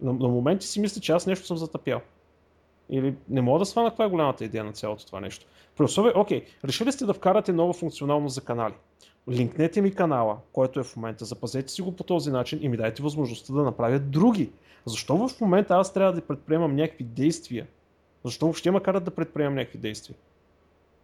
На, 0.00 0.12
на 0.12 0.28
моменти 0.28 0.66
си 0.66 0.80
мисля, 0.80 1.00
че 1.00 1.12
аз 1.12 1.26
нещо 1.26 1.46
съм 1.46 1.56
затъпял. 1.56 2.00
Или 2.90 3.14
не 3.28 3.40
мога 3.40 3.58
да 3.58 3.66
свана 3.66 3.88
каква 3.88 4.04
е 4.04 4.08
голямата 4.08 4.44
идея 4.44 4.64
на 4.64 4.72
цялото 4.72 5.06
това 5.06 5.20
нещо. 5.20 5.46
При 5.76 5.84
условие, 5.84 6.12
окей, 6.16 6.44
решили 6.64 6.92
сте 6.92 7.06
да 7.06 7.14
вкарате 7.14 7.52
нова 7.52 7.72
функционалност 7.72 8.34
за 8.34 8.40
канали. 8.40 8.74
Линкнете 9.30 9.82
ми 9.82 9.94
канала, 9.94 10.38
който 10.52 10.80
е 10.80 10.84
в 10.84 10.96
момента, 10.96 11.24
запазете 11.24 11.72
си 11.72 11.82
го 11.82 11.96
по 11.96 12.04
този 12.04 12.30
начин 12.30 12.58
и 12.62 12.68
ми 12.68 12.76
дайте 12.76 13.02
възможността 13.02 13.54
да 13.54 13.62
направя 13.62 13.98
други. 13.98 14.50
Защо 14.84 15.28
в 15.28 15.40
момента 15.40 15.76
аз 15.76 15.92
трябва 15.92 16.12
да 16.12 16.20
предприемам 16.20 16.76
някакви 16.76 17.04
действия? 17.04 17.66
Защо 18.24 18.46
въобще 18.46 18.70
ме 18.70 18.80
карат 18.80 19.04
да 19.04 19.10
предприемам 19.10 19.54
някакви 19.54 19.78
действия? 19.78 20.16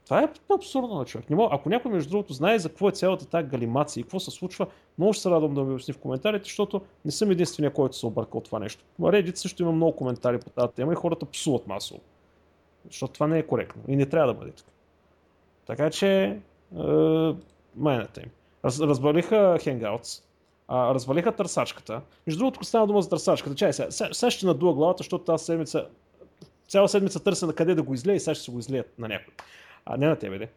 Това 0.05 0.23
е 0.23 0.29
абсурдно 0.55 0.95
на 0.95 1.05
човек. 1.05 1.31
Мога. 1.31 1.49
Ако 1.55 1.69
някой, 1.69 1.91
между 1.91 2.11
другото, 2.11 2.33
знае 2.33 2.59
за 2.59 2.69
какво 2.69 2.89
е 2.89 2.93
цялата 2.93 3.27
тази 3.27 3.49
галимация 3.49 4.01
и 4.01 4.05
какво 4.05 4.21
се 4.21 4.31
случва, 4.31 4.67
много 4.99 5.13
ще 5.13 5.23
се 5.23 5.31
радвам 5.31 5.55
да 5.55 5.63
ми 5.63 5.73
обясни 5.73 5.95
в 5.95 5.99
коментарите, 5.99 6.45
защото 6.45 6.81
не 7.05 7.11
съм 7.11 7.31
единствения, 7.31 7.73
който 7.73 7.97
се 7.97 8.07
обърка 8.07 8.39
от 8.39 8.45
това 8.45 8.59
нещо. 8.59 8.85
В 8.99 9.03
Reddit 9.03 9.35
също 9.35 9.63
има 9.63 9.73
много 9.73 9.97
коментари 9.97 10.39
по 10.39 10.51
тази 10.51 10.73
тема 10.73 10.93
и 10.93 10.97
хората 10.97 11.27
псуват 11.27 11.67
масово. 11.67 12.01
Защото 12.87 13.13
това 13.13 13.27
не 13.27 13.39
е 13.39 13.47
коректно 13.47 13.83
и 13.89 13.97
не 13.97 14.07
трябва 14.07 14.33
да 14.33 14.39
бъде 14.39 14.53
така. 14.53 14.71
Така 15.67 15.91
че, 15.91 16.25
е, 16.25 16.39
майната 17.79 18.21
им. 18.21 18.31
Раз, 18.65 18.81
развалиха 18.81 19.59
Hangouts, 19.61 20.23
а, 20.69 20.95
развалиха 20.95 21.33
търсачката. 21.33 22.01
Между 22.27 22.39
другото, 22.39 22.65
стана 22.65 22.87
дума 22.87 23.03
за 23.03 23.09
търсачката, 23.09 23.57
чай 23.57 23.73
сега, 23.73 23.91
сега, 23.91 24.31
ще 24.31 24.47
надула 24.47 24.75
главата, 24.75 24.99
защото 24.99 25.25
тази 25.25 25.45
седмица, 25.45 25.87
цяла 26.69 26.89
седмица 26.89 27.25
търся 27.25 27.47
на 27.47 27.53
къде 27.53 27.75
да 27.75 27.83
го 27.83 27.95
излея 27.95 28.17
и 28.17 28.21
сега 28.21 28.35
ще 28.35 28.45
се 28.45 28.51
го 28.51 28.59
излеят 28.59 28.99
на 28.99 29.09
някой. 29.09 29.35
А, 29.85 29.97
не 29.97 30.07
на 30.07 30.17
тебе, 30.17 30.39
де. 30.39 30.49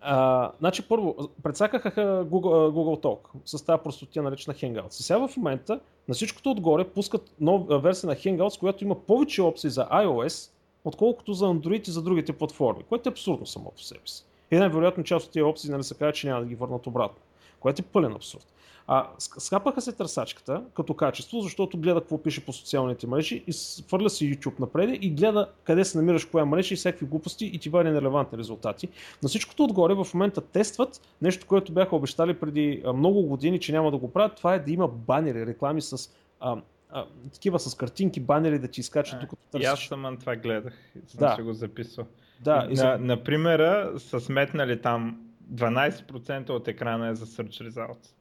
А, 0.00 0.50
значи 0.58 0.88
първо, 0.88 1.16
предсакаха 1.42 1.90
Google, 2.30 2.70
Google 2.70 3.02
Talk 3.02 3.18
с 3.44 3.64
тази 3.64 3.82
простотия 3.82 4.22
наречена 4.22 4.54
Hangouts. 4.54 5.00
И 5.00 5.02
сега 5.02 5.28
в 5.28 5.36
момента 5.36 5.80
на 6.08 6.14
всичкото 6.14 6.50
отгоре 6.50 6.84
пускат 6.84 7.34
нова 7.40 7.78
версия 7.78 8.08
на 8.08 8.16
Hangouts, 8.16 8.58
която 8.58 8.84
има 8.84 8.94
повече 9.00 9.42
опции 9.42 9.70
за 9.70 9.86
iOS, 9.86 10.50
отколкото 10.84 11.32
за 11.32 11.44
Android 11.44 11.88
и 11.88 11.90
за 11.90 12.02
другите 12.02 12.32
платформи, 12.32 12.82
което 12.88 13.08
е 13.08 13.12
абсурдно 13.12 13.46
само 13.46 13.70
по 13.70 13.82
себе 13.82 14.00
си. 14.06 14.24
И 14.50 14.56
най-вероятно 14.56 15.04
част 15.04 15.26
от 15.26 15.32
тези 15.32 15.42
опции 15.42 15.70
нали, 15.70 15.84
се 15.84 15.94
казва, 15.94 16.12
че 16.12 16.26
няма 16.26 16.40
да 16.40 16.46
ги 16.46 16.54
върнат 16.54 16.86
обратно, 16.86 17.20
което 17.60 17.82
е 17.82 17.84
пълен 17.92 18.12
абсурд. 18.12 18.46
А, 18.90 19.08
скапаха 19.18 19.80
се 19.80 19.92
търсачката 19.92 20.62
като 20.74 20.94
качество, 20.94 21.40
защото 21.40 21.78
гледа 21.78 22.00
какво 22.00 22.22
пише 22.22 22.44
по 22.44 22.52
социалните 22.52 23.06
мрежи 23.06 23.44
и 23.46 23.52
свърля 23.52 24.10
си 24.10 24.34
YouTube 24.34 24.60
напред 24.60 24.98
и 25.02 25.10
гледа 25.10 25.48
къде 25.64 25.84
се 25.84 25.98
намираш 25.98 26.24
коя 26.24 26.44
мрежа 26.44 26.74
и 26.74 26.76
всякакви 26.76 27.06
глупости 27.06 27.46
и 27.46 27.58
ти 27.58 27.68
вади 27.68 27.90
нерелевантни 27.90 28.38
резултати. 28.38 28.88
На 29.22 29.28
всичкото 29.28 29.64
отгоре 29.64 29.94
в 29.94 30.06
момента 30.14 30.40
тестват 30.40 31.00
нещо, 31.22 31.46
което 31.46 31.72
бяха 31.72 31.96
обещали 31.96 32.34
преди 32.34 32.82
много 32.94 33.22
години, 33.22 33.60
че 33.60 33.72
няма 33.72 33.90
да 33.90 33.96
го 33.96 34.12
правят. 34.12 34.36
Това 34.36 34.54
е 34.54 34.58
да 34.58 34.70
има 34.72 34.88
банери, 34.88 35.46
реклами 35.46 35.82
с 35.82 36.10
а, 36.90 37.06
такива 37.32 37.58
с 37.58 37.74
картинки, 37.74 38.20
банери 38.20 38.58
да 38.58 38.68
ти 38.68 38.80
изкачат 38.80 39.20
докато 39.20 39.42
търсиш. 39.50 39.68
И 39.68 39.72
аз 39.72 39.80
съм 39.80 40.16
това 40.20 40.36
гледах, 40.36 40.74
съм 41.06 41.18
да. 41.18 41.34
си 41.34 41.42
го 41.42 41.52
записал. 41.52 42.06
Да, 42.40 42.68
и, 42.70 42.74
на, 42.74 42.98
например, 42.98 43.92
са 43.98 44.20
сметнали 44.20 44.82
там 44.82 45.28
12% 45.52 46.50
от 46.50 46.68
екрана 46.68 47.08
е 47.08 47.14
за 47.14 47.26
Search 47.26 47.68
Results. 47.68 48.14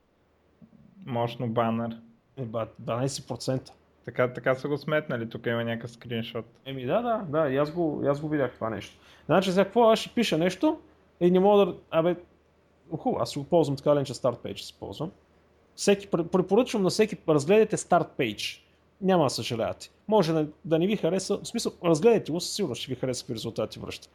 Мощно 1.05 1.47
банер. 1.47 1.97
Е, 2.37 2.45
12%. 2.45 3.71
Така, 4.05 4.33
така 4.33 4.55
са 4.55 4.67
го 4.67 4.77
сметнали, 4.77 5.29
тук 5.29 5.45
има 5.45 5.63
някакъв 5.63 5.91
скриншот. 5.91 6.45
Еми 6.65 6.85
да, 6.85 7.01
да, 7.01 7.25
да, 7.29 7.49
и 7.49 7.57
аз 7.57 7.71
го, 7.71 8.01
и 8.03 8.07
аз 8.07 8.21
го 8.21 8.29
видях 8.29 8.55
това 8.55 8.69
нещо. 8.69 8.97
Значи 9.25 9.51
за 9.51 9.63
какво 9.63 9.89
аз 9.89 9.99
ще 9.99 10.09
пиша 10.09 10.37
нещо 10.37 10.79
и 11.19 11.31
не 11.31 11.39
мога 11.39 11.65
да... 11.65 11.75
Абе, 11.91 12.15
хубаво, 12.97 13.21
аз 13.21 13.31
си 13.31 13.39
го 13.39 13.45
ползвам 13.45 13.77
така, 13.77 14.03
че 14.03 14.13
Start 14.13 14.37
Page 14.37 14.57
си 14.57 14.75
ползвам. 14.79 15.11
Всеки, 15.77 16.07
препоръчвам 16.07 16.83
на 16.83 16.89
всеки, 16.89 17.17
разгледайте 17.29 17.77
Start 17.77 18.07
Page. 18.19 18.61
Няма 19.01 19.23
да 19.23 19.29
съжалявате. 19.29 19.89
Може 20.07 20.33
да, 20.33 20.47
да 20.65 20.79
не 20.79 20.87
ви 20.87 20.97
хареса, 20.97 21.37
в 21.37 21.47
смисъл, 21.47 21.71
разгледайте 21.83 22.31
го, 22.31 22.39
със 22.39 22.53
сигурност 22.53 22.81
ще 22.81 22.93
ви 22.93 22.99
хареса 22.99 23.21
какви 23.21 23.35
резултати 23.35 23.79
връща. 23.79 24.07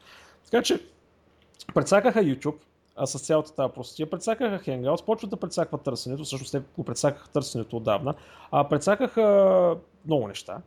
Така 0.45 0.63
че, 0.63 0.81
предсакаха 1.75 2.21
YouTube, 2.21 2.57
а 2.97 3.07
с 3.07 3.19
цялата 3.19 3.55
тази 3.55 3.73
простотия. 3.73 4.11
Предсакаха 4.11 4.71
Hangouts, 4.71 5.05
почват 5.05 5.31
да 5.31 5.37
предсакват 5.37 5.83
търсенето, 5.83 6.25
всъщност 6.25 6.53
те 6.53 6.63
го 6.77 6.85
предсакаха 6.85 7.29
търсенето 7.29 7.77
отдавна, 7.77 8.15
а 8.51 8.69
предсакаха 8.69 9.77
много 10.07 10.29
неща. 10.29 10.59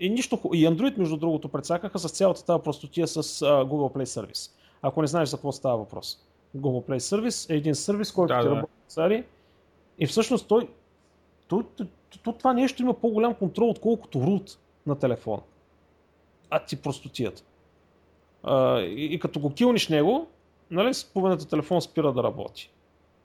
И, 0.00 0.10
нищо, 0.10 0.40
и 0.54 0.68
Android, 0.68 0.98
между 0.98 1.16
другото, 1.16 1.48
предсакаха 1.48 1.98
с 1.98 2.08
цялата 2.08 2.44
тази 2.44 2.62
простотия 2.62 3.08
с 3.08 3.22
Google 3.42 3.94
Play 3.94 4.04
Service. 4.04 4.50
Ако 4.82 5.00
не 5.00 5.06
знаеш 5.06 5.28
за 5.28 5.36
какво 5.36 5.52
става 5.52 5.76
въпрос. 5.76 6.18
Google 6.56 6.88
Play 6.88 6.98
Service 6.98 7.50
е 7.50 7.56
един 7.56 7.74
сервис, 7.74 8.12
който 8.12 8.34
да, 8.34 8.40
ти 8.40 8.48
да. 8.48 8.54
работи 8.54 8.72
цари 8.88 9.24
и 10.00 10.06
всъщност 10.06 10.48
той, 10.48 10.68
той, 11.48 11.64
той, 11.76 11.86
той, 12.22 12.34
това 12.38 12.52
нещо 12.52 12.82
има 12.82 12.94
по-голям 12.94 13.34
контрол, 13.34 13.70
отколкото 13.70 14.18
root 14.18 14.58
на 14.86 14.98
телефона. 14.98 15.42
А 16.50 16.64
ти 16.64 16.82
простотията. 16.82 17.42
Uh, 18.44 18.86
и, 18.86 19.14
и 19.14 19.18
като 19.18 19.40
го 19.40 19.54
килниш 19.54 19.88
него, 19.88 20.28
нали, 20.70 20.92
половината 21.14 21.48
телефон 21.48 21.82
спира 21.82 22.12
да 22.12 22.22
работи. 22.22 22.70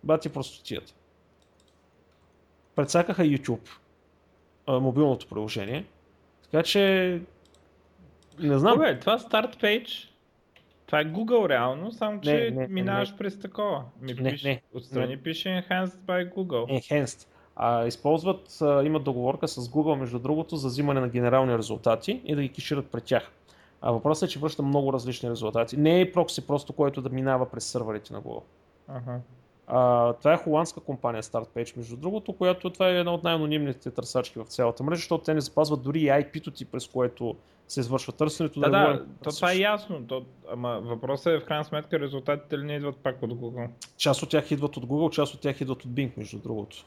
Бати 0.03 0.29
простотията. 0.29 0.93
Предсакаха 2.75 3.23
YouTube, 3.23 3.69
мобилното 4.67 5.27
приложение, 5.27 5.85
така 6.43 6.63
че 6.63 6.81
не 8.39 8.59
знам. 8.59 8.73
Добре, 8.73 8.99
това 8.99 9.19
Start 9.19 9.61
Page, 9.61 10.09
това 10.85 10.99
е 10.99 11.05
Google 11.05 11.49
реално, 11.49 11.91
само 11.91 12.21
че 12.21 12.51
не, 12.55 12.61
не, 12.61 12.67
минаваш 12.67 13.11
не, 13.11 13.17
през 13.17 13.39
такова. 13.39 13.83
Ми 14.01 14.13
не, 14.13 14.31
пише, 14.31 14.47
не, 14.47 14.61
отстрани 14.73 15.15
не. 15.15 15.21
пише 15.21 15.49
Enhanced 15.49 15.97
by 15.97 16.33
Google. 16.33 16.81
Enhanced. 16.81 17.27
А, 17.55 17.85
използват, 17.87 18.61
а, 18.61 18.83
имат 18.83 19.03
договорка 19.03 19.47
с 19.47 19.69
Google, 19.69 19.95
между 19.95 20.19
другото, 20.19 20.55
за 20.55 20.67
взимане 20.67 20.99
на 20.99 21.09
генерални 21.09 21.57
резултати 21.57 22.21
и 22.25 22.35
да 22.35 22.41
ги 22.41 22.49
кишират 22.49 22.87
пред 22.91 23.03
тях. 23.03 23.31
А 23.81 23.91
въпросът 23.91 24.29
е, 24.29 24.31
че 24.31 24.39
връща 24.39 24.63
много 24.63 24.93
различни 24.93 25.29
резултати. 25.29 25.77
Не 25.77 26.01
е 26.01 26.11
прокси 26.11 26.47
просто, 26.47 26.73
който 26.73 27.01
да 27.01 27.09
минава 27.09 27.49
през 27.49 27.65
сървърите 27.65 28.13
на 28.13 28.21
Google. 28.21 28.43
Ага. 28.87 29.19
А, 29.67 30.13
това 30.13 30.33
е 30.33 30.37
холандска 30.37 30.79
компания 30.79 31.23
StartPage, 31.23 31.77
между 31.77 31.97
другото, 31.97 32.33
която 32.33 32.69
това 32.69 32.89
е 32.89 32.99
една 32.99 33.13
от 33.13 33.23
най-анонимните 33.23 33.91
търсачки 33.91 34.39
в 34.39 34.45
цялата 34.45 34.83
мрежа, 34.83 34.99
защото 34.99 35.23
те 35.23 35.33
не 35.33 35.41
запазват 35.41 35.83
дори 35.83 35.99
и 35.99 36.07
IP-то 36.07 36.51
ти, 36.51 36.65
през 36.65 36.87
което 36.87 37.35
се 37.67 37.79
извършва 37.79 38.13
търсенето. 38.13 38.59
Да, 38.59 38.69
да, 38.69 38.79
да 38.79 39.05
то 39.23 39.29
това 39.29 39.51
е 39.51 39.57
ясно. 39.57 40.07
То, 40.07 40.25
ама 40.51 40.81
въпросът 40.83 41.33
е 41.33 41.39
в 41.39 41.45
крайна 41.45 41.65
сметка 41.65 41.99
резултатите 41.99 42.57
ли 42.57 42.63
не 42.63 42.73
идват 42.73 42.97
пак 42.97 43.23
от 43.23 43.33
Google? 43.33 43.69
Част 43.97 44.23
от 44.23 44.29
тях 44.29 44.51
идват 44.51 44.77
от 44.77 44.85
Google, 44.85 45.09
част 45.09 45.33
от 45.33 45.41
тях 45.41 45.61
идват 45.61 45.85
от 45.85 45.91
Bing, 45.91 46.11
между 46.17 46.39
другото. 46.39 46.85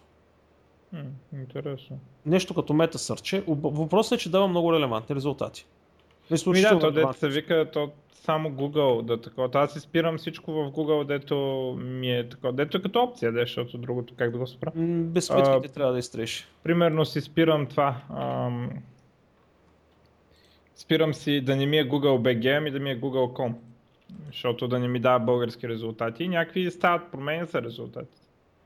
М, 0.93 1.03
интересно. 1.33 1.99
Нещо 2.27 2.55
като 2.55 2.73
MetaSearch. 2.73 3.45
Въпросът 3.49 4.19
е, 4.19 4.23
че 4.23 4.31
дава 4.31 4.49
много 4.49 4.73
релевантни 4.73 5.17
резултати. 5.17 5.67
Ми 6.31 6.61
да, 6.61 6.79
то 6.79 6.91
дето 6.91 7.13
се 7.13 7.29
вика, 7.29 7.71
то 7.73 7.91
само 8.13 8.51
Google 8.51 9.03
да 9.03 9.21
такова. 9.21 9.51
Аз 9.55 9.73
си 9.73 9.81
спирам 9.81 10.19
всичко 10.19 10.53
в 10.53 10.71
Google, 10.71 11.05
дето 11.05 11.37
ми 11.81 12.17
е 12.19 12.29
такова. 12.29 12.53
Дето 12.53 12.77
е 12.77 12.83
като 12.83 13.03
опция, 13.03 13.33
де, 13.33 13.41
защото 13.41 13.79
другото 13.79 14.15
как 14.17 14.31
да 14.31 14.39
го 14.39 14.47
спра. 14.47 14.73
Без 14.77 15.27
сметките 15.27 15.69
трябва 15.69 15.93
да 15.93 15.99
изтриеш. 15.99 16.49
Примерно 16.63 17.05
си 17.05 17.21
спирам 17.21 17.67
това. 17.67 17.97
Ам... 18.17 18.71
Спирам 20.75 21.15
си 21.15 21.41
да 21.41 21.57
не 21.57 21.67
ми 21.67 21.79
е 21.79 21.89
Google 21.89 22.19
BG, 22.19 22.57
ами 22.59 22.71
да 22.71 22.81
ми 22.81 22.91
е 22.91 23.01
Google.com. 23.01 23.53
Защото 24.27 24.69
да 24.69 24.79
не 24.79 24.89
ми 24.89 25.01
дава 25.01 25.19
български 25.19 25.69
резултати. 25.69 26.25
И 26.25 26.29
някакви 26.29 26.71
стават, 26.71 27.11
променят 27.13 27.51
се 27.51 27.63
резултати. 27.63 28.19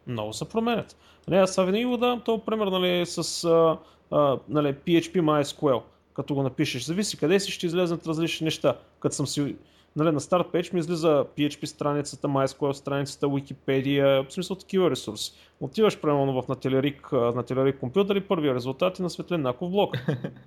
Много 0.06 0.32
се 0.32 0.48
променят. 0.48 0.96
Не, 1.28 1.36
аз 1.36 1.56
винаги 1.56 1.84
го 1.84 1.96
давам 1.96 2.20
този 2.20 2.42
пример 2.46 2.66
нали, 2.66 3.06
с 3.06 3.44
а, 3.44 3.78
а, 4.10 4.38
нали, 4.48 4.74
PHP 4.74 5.20
MySQL 5.20 5.82
като 6.14 6.34
го 6.34 6.42
напишеш. 6.42 6.84
Зависи 6.84 7.16
къде 7.16 7.40
си, 7.40 7.50
ще 7.50 7.66
излезнат 7.66 8.06
различни 8.06 8.44
неща. 8.44 8.76
Като 9.00 9.14
съм 9.14 9.26
си 9.26 9.56
нали, 9.96 10.10
на 10.10 10.20
старт 10.20 10.46
пейдж 10.52 10.72
ми 10.72 10.80
излиза 10.80 11.24
PHP 11.38 11.64
страницата, 11.64 12.28
MySQL 12.28 12.72
страницата, 12.72 13.26
Wikipedia, 13.26 14.28
в 14.28 14.32
смисъл 14.32 14.56
такива 14.56 14.90
ресурси. 14.90 15.32
Отиваш 15.60 16.00
примерно 16.00 16.42
в 16.42 16.48
на 16.48 16.56
Телерик, 16.56 17.12
на 17.12 17.42
Телерик 17.42 17.78
компютър 17.78 18.16
и 18.16 18.20
първия 18.20 18.54
резултат 18.54 18.98
е 18.98 19.02
на 19.02 19.10
Светленаков 19.10 19.70
блок. 19.70 19.96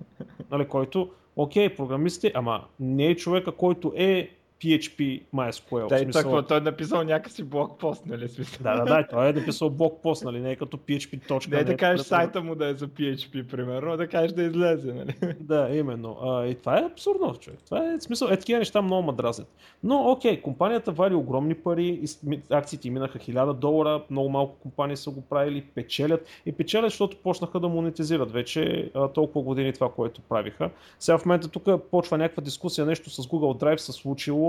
нали, 0.50 0.68
който, 0.68 1.10
окей, 1.36 1.76
програмисти, 1.76 2.32
ама 2.34 2.64
не 2.80 3.06
е 3.06 3.16
човека, 3.16 3.52
който 3.52 3.92
е 3.96 4.35
PHP 4.60 5.22
MySQL. 5.34 5.88
Да, 5.88 5.98
смисъл... 5.98 6.42
той 6.42 6.56
е 6.56 6.60
написал 6.60 7.02
някакси 7.02 7.42
блокпост, 7.42 8.06
нали? 8.06 8.28
Смисъл. 8.28 8.62
Да, 8.62 8.76
да, 8.76 8.84
да, 8.84 9.06
той 9.10 9.28
е 9.28 9.32
написал 9.32 9.70
блокпост, 9.70 10.24
нали? 10.24 10.40
Не 10.40 10.50
е 10.50 10.56
като 10.56 10.76
PHP. 10.76 11.28
Точка, 11.28 11.54
не 11.54 11.60
е 11.60 11.64
да 11.64 11.76
кажеш 11.76 12.06
сайта 12.06 12.42
му 12.42 12.54
да 12.54 12.68
е 12.68 12.74
за 12.74 12.88
PHP, 12.88 13.46
примерно, 13.46 13.92
а 13.92 13.96
да 13.96 14.08
кажеш 14.08 14.32
да 14.32 14.42
излезе, 14.42 14.92
нали? 14.92 15.14
Да, 15.40 15.68
именно. 15.72 16.16
А, 16.22 16.46
и 16.46 16.54
това 16.54 16.78
е 16.78 16.84
абсурдно, 16.84 17.34
човек. 17.34 17.58
Това 17.64 17.92
е 17.92 18.00
смисъл. 18.00 18.28
Е, 18.28 18.36
такива 18.36 18.58
неща 18.58 18.82
много 18.82 19.02
ма 19.02 19.12
дразнят. 19.12 19.48
Но, 19.82 20.10
окей, 20.10 20.40
компанията 20.40 20.92
вари 20.92 21.14
огромни 21.14 21.54
пари, 21.54 22.02
акциите 22.50 22.90
минаха 22.90 23.18
1000 23.18 23.52
долара, 23.52 24.02
много 24.10 24.28
малко 24.28 24.56
компании 24.58 24.96
са 24.96 25.10
го 25.10 25.20
правили, 25.20 25.62
печелят. 25.74 26.26
И 26.46 26.52
печелят, 26.52 26.90
защото 26.90 27.16
почнаха 27.16 27.60
да 27.60 27.68
монетизират 27.68 28.32
вече 28.32 28.90
а, 28.94 29.08
толкова 29.08 29.44
години 29.44 29.72
това, 29.72 29.92
което 29.92 30.20
правиха. 30.20 30.70
Сега 30.98 31.18
в 31.18 31.26
момента 31.26 31.48
тук 31.48 31.68
почва 31.90 32.18
някаква 32.18 32.42
дискусия, 32.42 32.86
нещо 32.86 33.10
с 33.10 33.22
Google 33.22 33.62
Drive 33.62 33.76
се 33.76 33.92
случило 33.92 34.45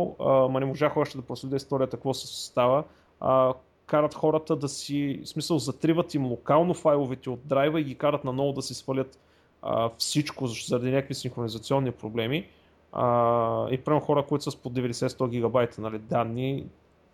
ма 0.52 0.60
не 0.60 0.66
можах 0.66 0.98
още 0.98 1.18
да 1.18 1.24
проследя 1.24 1.56
историята, 1.56 1.98
какво 1.98 2.14
се 2.14 2.46
става. 2.46 2.84
А, 3.20 3.54
карат 3.86 4.14
хората 4.14 4.56
да 4.56 4.70
си, 4.70 5.22
в 5.24 5.30
смисъл, 5.30 5.60
затриват 5.60 6.14
им 6.14 6.26
локално 6.26 6.74
файловете 6.74 7.30
от 7.30 7.40
драйва 7.48 7.82
и 7.82 7.84
ги 7.84 7.96
карат 7.96 8.24
наново 8.24 8.54
да 8.54 8.62
си 8.62 8.74
свалят 8.74 9.20
а, 9.62 9.90
всичко, 9.98 10.48
заради 10.48 10.92
някакви 10.92 11.14
синхронизационни 11.14 11.92
проблеми. 11.92 12.48
А, 12.92 13.70
и 13.72 13.78
примерно 13.78 14.06
хора, 14.06 14.24
които 14.24 14.44
са 14.44 14.52
с 14.52 14.56
по 14.56 14.70
90-100 14.70 15.30
гигабайта 15.30 15.82
нали, 15.82 16.00
данни, 16.00 16.66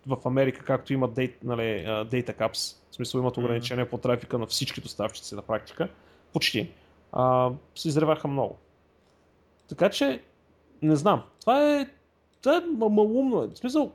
в 0.06 0.18
Америка, 0.24 0.64
както 0.64 0.92
има 0.92 1.08
дейт, 1.08 1.44
нали, 1.44 1.84
data 1.86 2.36
caps, 2.38 2.76
в 2.90 2.94
смисъл 2.94 3.18
имат 3.18 3.36
ограничения 3.36 3.90
по 3.90 3.98
трафика 3.98 4.38
на 4.38 4.46
всички 4.46 4.80
доставчици 4.80 5.34
на 5.34 5.42
практика, 5.42 5.88
почти, 6.32 6.70
а, 7.12 7.50
се 7.74 7.88
изреваха 7.88 8.28
много. 8.28 8.56
Така 9.68 9.90
че, 9.90 10.22
не 10.82 10.96
знам, 10.96 11.22
това 11.40 11.80
е, 11.80 11.86
това 12.44 12.56
е 12.56 12.88
малумно. 12.90 13.48
В 13.48 13.58
смисъл, 13.58 13.92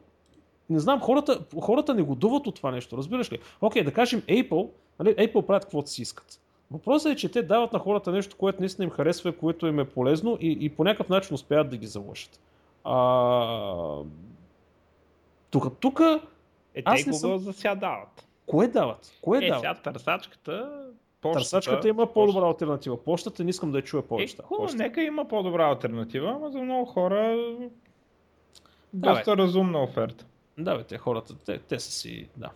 не 0.69 0.79
знам, 0.79 0.99
хората, 0.99 1.39
хората 1.61 1.93
не 1.93 2.01
годуват 2.01 2.47
от 2.47 2.55
това 2.55 2.71
нещо, 2.71 2.97
разбираш 2.97 3.31
ли? 3.31 3.39
Окей, 3.61 3.83
да 3.83 3.93
кажем 3.93 4.21
Apple, 4.21 4.69
нали, 4.99 5.15
Apple 5.15 5.45
правят 5.45 5.63
каквото 5.63 5.89
си 5.89 6.01
искат. 6.01 6.39
Въпросът 6.71 7.11
е, 7.11 7.15
че 7.15 7.31
те 7.31 7.43
дават 7.43 7.73
на 7.73 7.79
хората 7.79 8.11
нещо, 8.11 8.35
което 8.37 8.59
наистина 8.59 8.85
им 8.85 8.91
харесва, 8.91 9.31
което 9.31 9.67
им 9.67 9.79
е 9.79 9.85
полезно 9.85 10.37
и, 10.41 10.57
и 10.61 10.69
по 10.69 10.83
някакъв 10.83 11.09
начин 11.09 11.35
успяват 11.35 11.69
да 11.69 11.77
ги 11.77 11.87
заложат. 11.87 12.39
А... 12.83 14.01
Тук, 15.49 15.79
тук... 15.79 15.99
Е, 16.75 16.81
аз 16.85 17.03
те 17.03 17.11
Google 17.11 17.37
съм... 17.37 17.37
за 17.37 17.75
дават. 17.75 18.27
Кое 18.45 18.67
дават? 18.67 19.11
Кое 19.21 19.37
е, 19.37 19.47
дават? 19.47 19.61
сега 19.61 19.73
търсачката 19.73 20.69
Почтата, 21.21 21.39
Търсачката 21.39 21.87
има 21.87 22.13
по-добра 22.13 22.47
альтернатива. 22.47 23.03
Почтата 23.03 23.43
не 23.43 23.49
искам 23.49 23.71
да 23.71 23.77
я 23.77 23.83
чуя 23.83 24.03
повече. 24.03 24.35
Е, 24.39 24.43
хубаво, 24.43 24.75
нека 24.75 25.03
има 25.03 25.27
по-добра 25.27 25.67
альтернатива, 25.67 26.37
но 26.41 26.49
за 26.49 26.59
много 26.59 26.85
хора 26.85 27.37
доста 28.93 29.35
да, 29.35 29.37
разумна 29.37 29.83
оферта. 29.83 30.25
Да, 30.57 30.77
бе, 30.77 30.83
те 30.83 30.97
хората, 30.97 31.35
те, 31.45 31.59
те 31.59 31.79
са 31.79 31.91
си, 31.91 32.29
да. 32.37 32.49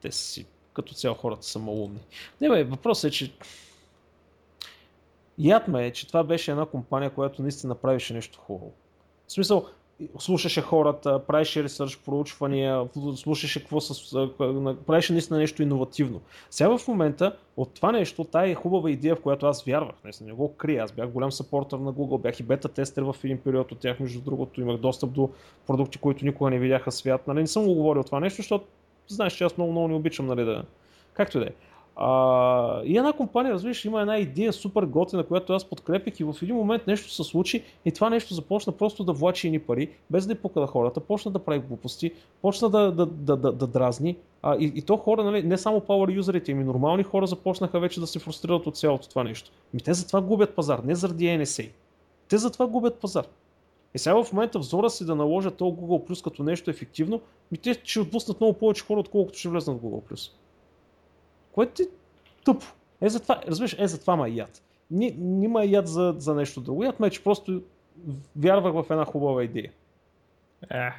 Те 0.00 0.12
са 0.12 0.24
си, 0.24 0.46
като 0.72 0.94
цяло 0.94 1.16
хората 1.16 1.46
са 1.46 1.58
малумни. 1.58 2.00
Не, 2.40 2.48
бе, 2.48 2.64
въпросът 2.64 3.08
е, 3.08 3.10
че 3.10 3.32
Яд 5.38 5.68
ме 5.68 5.86
е, 5.86 5.92
че 5.92 6.06
това 6.06 6.24
беше 6.24 6.50
една 6.50 6.66
компания, 6.66 7.10
която 7.10 7.42
наистина 7.42 7.74
правише 7.74 8.14
нещо 8.14 8.38
хубаво. 8.38 8.72
В 9.26 9.32
смисъл, 9.32 9.68
слушаше 10.18 10.60
хората, 10.60 11.26
правеше 11.26 11.64
ресърч, 11.64 11.96
проучвания, 11.96 12.88
слушаше 13.16 13.60
какво 13.60 13.80
с... 13.80 14.16
правеше 14.86 15.12
наистина 15.12 15.38
нещо 15.38 15.62
иновативно. 15.62 16.20
Сега 16.50 16.78
в 16.78 16.88
момента 16.88 17.36
от 17.56 17.74
това 17.74 17.92
нещо, 17.92 18.24
тая 18.24 18.50
е 18.50 18.54
хубава 18.54 18.90
идея, 18.90 19.16
в 19.16 19.20
която 19.20 19.46
аз 19.46 19.64
вярвах, 19.64 19.94
наистина 20.04 20.28
не 20.28 20.34
го 20.34 20.54
крия, 20.56 20.84
аз 20.84 20.92
бях 20.92 21.08
голям 21.08 21.32
сапортър 21.32 21.78
на 21.78 21.92
Google, 21.92 22.22
бях 22.22 22.40
и 22.40 22.42
бета 22.42 22.68
тестер 22.68 23.02
в 23.02 23.16
един 23.24 23.38
период 23.38 23.72
от 23.72 23.78
тях, 23.78 24.00
между 24.00 24.20
другото 24.20 24.60
имах 24.60 24.76
достъп 24.76 25.12
до 25.12 25.30
продукти, 25.66 25.98
които 25.98 26.24
никога 26.24 26.50
не 26.50 26.58
видяха 26.58 26.92
свят. 26.92 27.26
Нали, 27.26 27.40
не 27.40 27.46
съм 27.46 27.64
го 27.64 27.74
говорил 27.74 28.02
това 28.02 28.20
нещо, 28.20 28.36
защото 28.36 28.64
знаеш, 29.08 29.32
че 29.32 29.44
аз 29.44 29.56
много, 29.56 29.72
много 29.72 29.88
не 29.88 29.94
обичам 29.94 30.26
нали, 30.26 30.44
да... 30.44 30.64
Както 31.14 31.38
и 31.38 31.40
да 31.40 31.46
е. 31.46 31.50
А, 31.98 32.82
и 32.84 32.98
една 32.98 33.12
компания, 33.12 33.54
разбираш, 33.54 33.84
има 33.84 34.00
една 34.00 34.18
идея 34.18 34.52
супер 34.52 34.82
готина, 34.82 35.24
която 35.24 35.52
аз 35.52 35.64
подкрепях 35.64 36.20
и 36.20 36.24
в 36.24 36.34
един 36.42 36.56
момент 36.56 36.86
нещо 36.86 37.10
се 37.10 37.24
случи 37.24 37.62
и 37.84 37.92
това 37.92 38.10
нещо 38.10 38.34
започна 38.34 38.72
просто 38.72 39.04
да 39.04 39.12
влачи 39.12 39.50
ни 39.50 39.58
пари, 39.58 39.90
без 40.10 40.26
да 40.26 40.34
пука 40.34 40.66
хората, 40.66 41.00
почна 41.00 41.30
да 41.30 41.38
прави 41.38 41.58
глупости, 41.58 42.12
почна 42.42 42.70
да, 42.70 42.92
да, 42.92 43.06
да, 43.06 43.36
да, 43.36 43.52
да 43.52 43.66
дразни. 43.66 44.16
А, 44.42 44.56
и, 44.56 44.72
и 44.74 44.82
то 44.82 44.96
хора, 44.96 45.24
нали, 45.24 45.42
не 45.42 45.58
само 45.58 45.80
power 45.80 46.14
юзерите, 46.14 46.52
ами 46.52 46.64
нормални 46.64 47.02
хора 47.02 47.26
започнаха 47.26 47.80
вече 47.80 48.00
да 48.00 48.06
се 48.06 48.18
фрустрират 48.18 48.66
от 48.66 48.76
цялото 48.76 49.08
това 49.08 49.24
нещо. 49.24 49.50
Ми 49.74 49.80
те 49.80 49.94
затова 49.94 50.20
губят 50.20 50.54
пазар, 50.54 50.78
не 50.78 50.94
заради 50.94 51.24
NSA. 51.24 51.70
Те 52.28 52.38
затова 52.38 52.66
губят 52.66 53.00
пазар. 53.00 53.26
И 53.94 53.98
сега 53.98 54.24
в 54.24 54.32
момента 54.32 54.58
взора 54.58 54.90
си 54.90 55.06
да 55.06 55.14
наложат 55.14 55.56
този 55.56 55.76
Google 55.76 56.10
Plus 56.10 56.24
като 56.24 56.42
нещо 56.42 56.70
ефективно, 56.70 57.20
ми 57.52 57.58
те 57.58 57.80
ще 57.84 58.00
отблъснат 58.00 58.40
много 58.40 58.58
повече 58.58 58.84
хора, 58.84 59.00
отколкото 59.00 59.38
ще 59.38 59.48
влезнат 59.48 59.76
в 59.76 59.80
Google 59.80 60.12
Plus. 60.12 60.30
Което 61.56 61.82
е 61.82 61.86
тъпо. 62.44 62.66
Е 63.00 63.08
за 63.08 63.22
това, 63.22 63.40
разбираш, 63.46 63.76
е 63.78 63.86
за 63.86 64.00
това 64.00 64.16
ма 64.16 64.28
яд. 64.28 64.62
Нима 64.90 65.64
яд 65.64 65.88
за, 65.88 66.14
за 66.18 66.34
нещо 66.34 66.60
друго. 66.60 66.84
Яд 66.84 67.00
ме, 67.00 67.10
че 67.10 67.24
просто 67.24 67.62
вярвах 68.36 68.72
в 68.72 68.90
една 68.90 69.04
хубава 69.04 69.44
идея. 69.44 69.72
Е. 70.70 70.90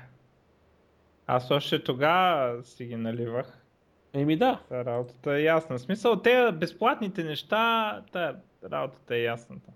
Аз 1.27 1.51
още 1.51 1.83
тогава 1.83 2.63
си 2.63 2.85
ги 2.85 2.95
наливах. 2.95 3.65
Еми 4.13 4.37
да. 4.37 4.59
Та 4.69 4.85
работата 4.85 5.33
е 5.33 5.41
ясна. 5.41 5.77
В 5.77 5.81
смисъл, 5.81 6.15
те 6.15 6.51
безплатните 6.51 7.23
неща, 7.23 8.01
та 8.11 8.35
работата 8.71 9.15
е 9.15 9.21
ясната. 9.21 9.71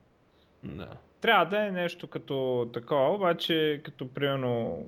Да. 0.63 0.89
Трябва 1.21 1.45
да 1.45 1.65
е 1.65 1.71
нещо 1.71 2.07
като 2.07 2.69
такова, 2.73 3.15
обаче 3.15 3.81
като 3.83 4.07
примерно 4.07 4.85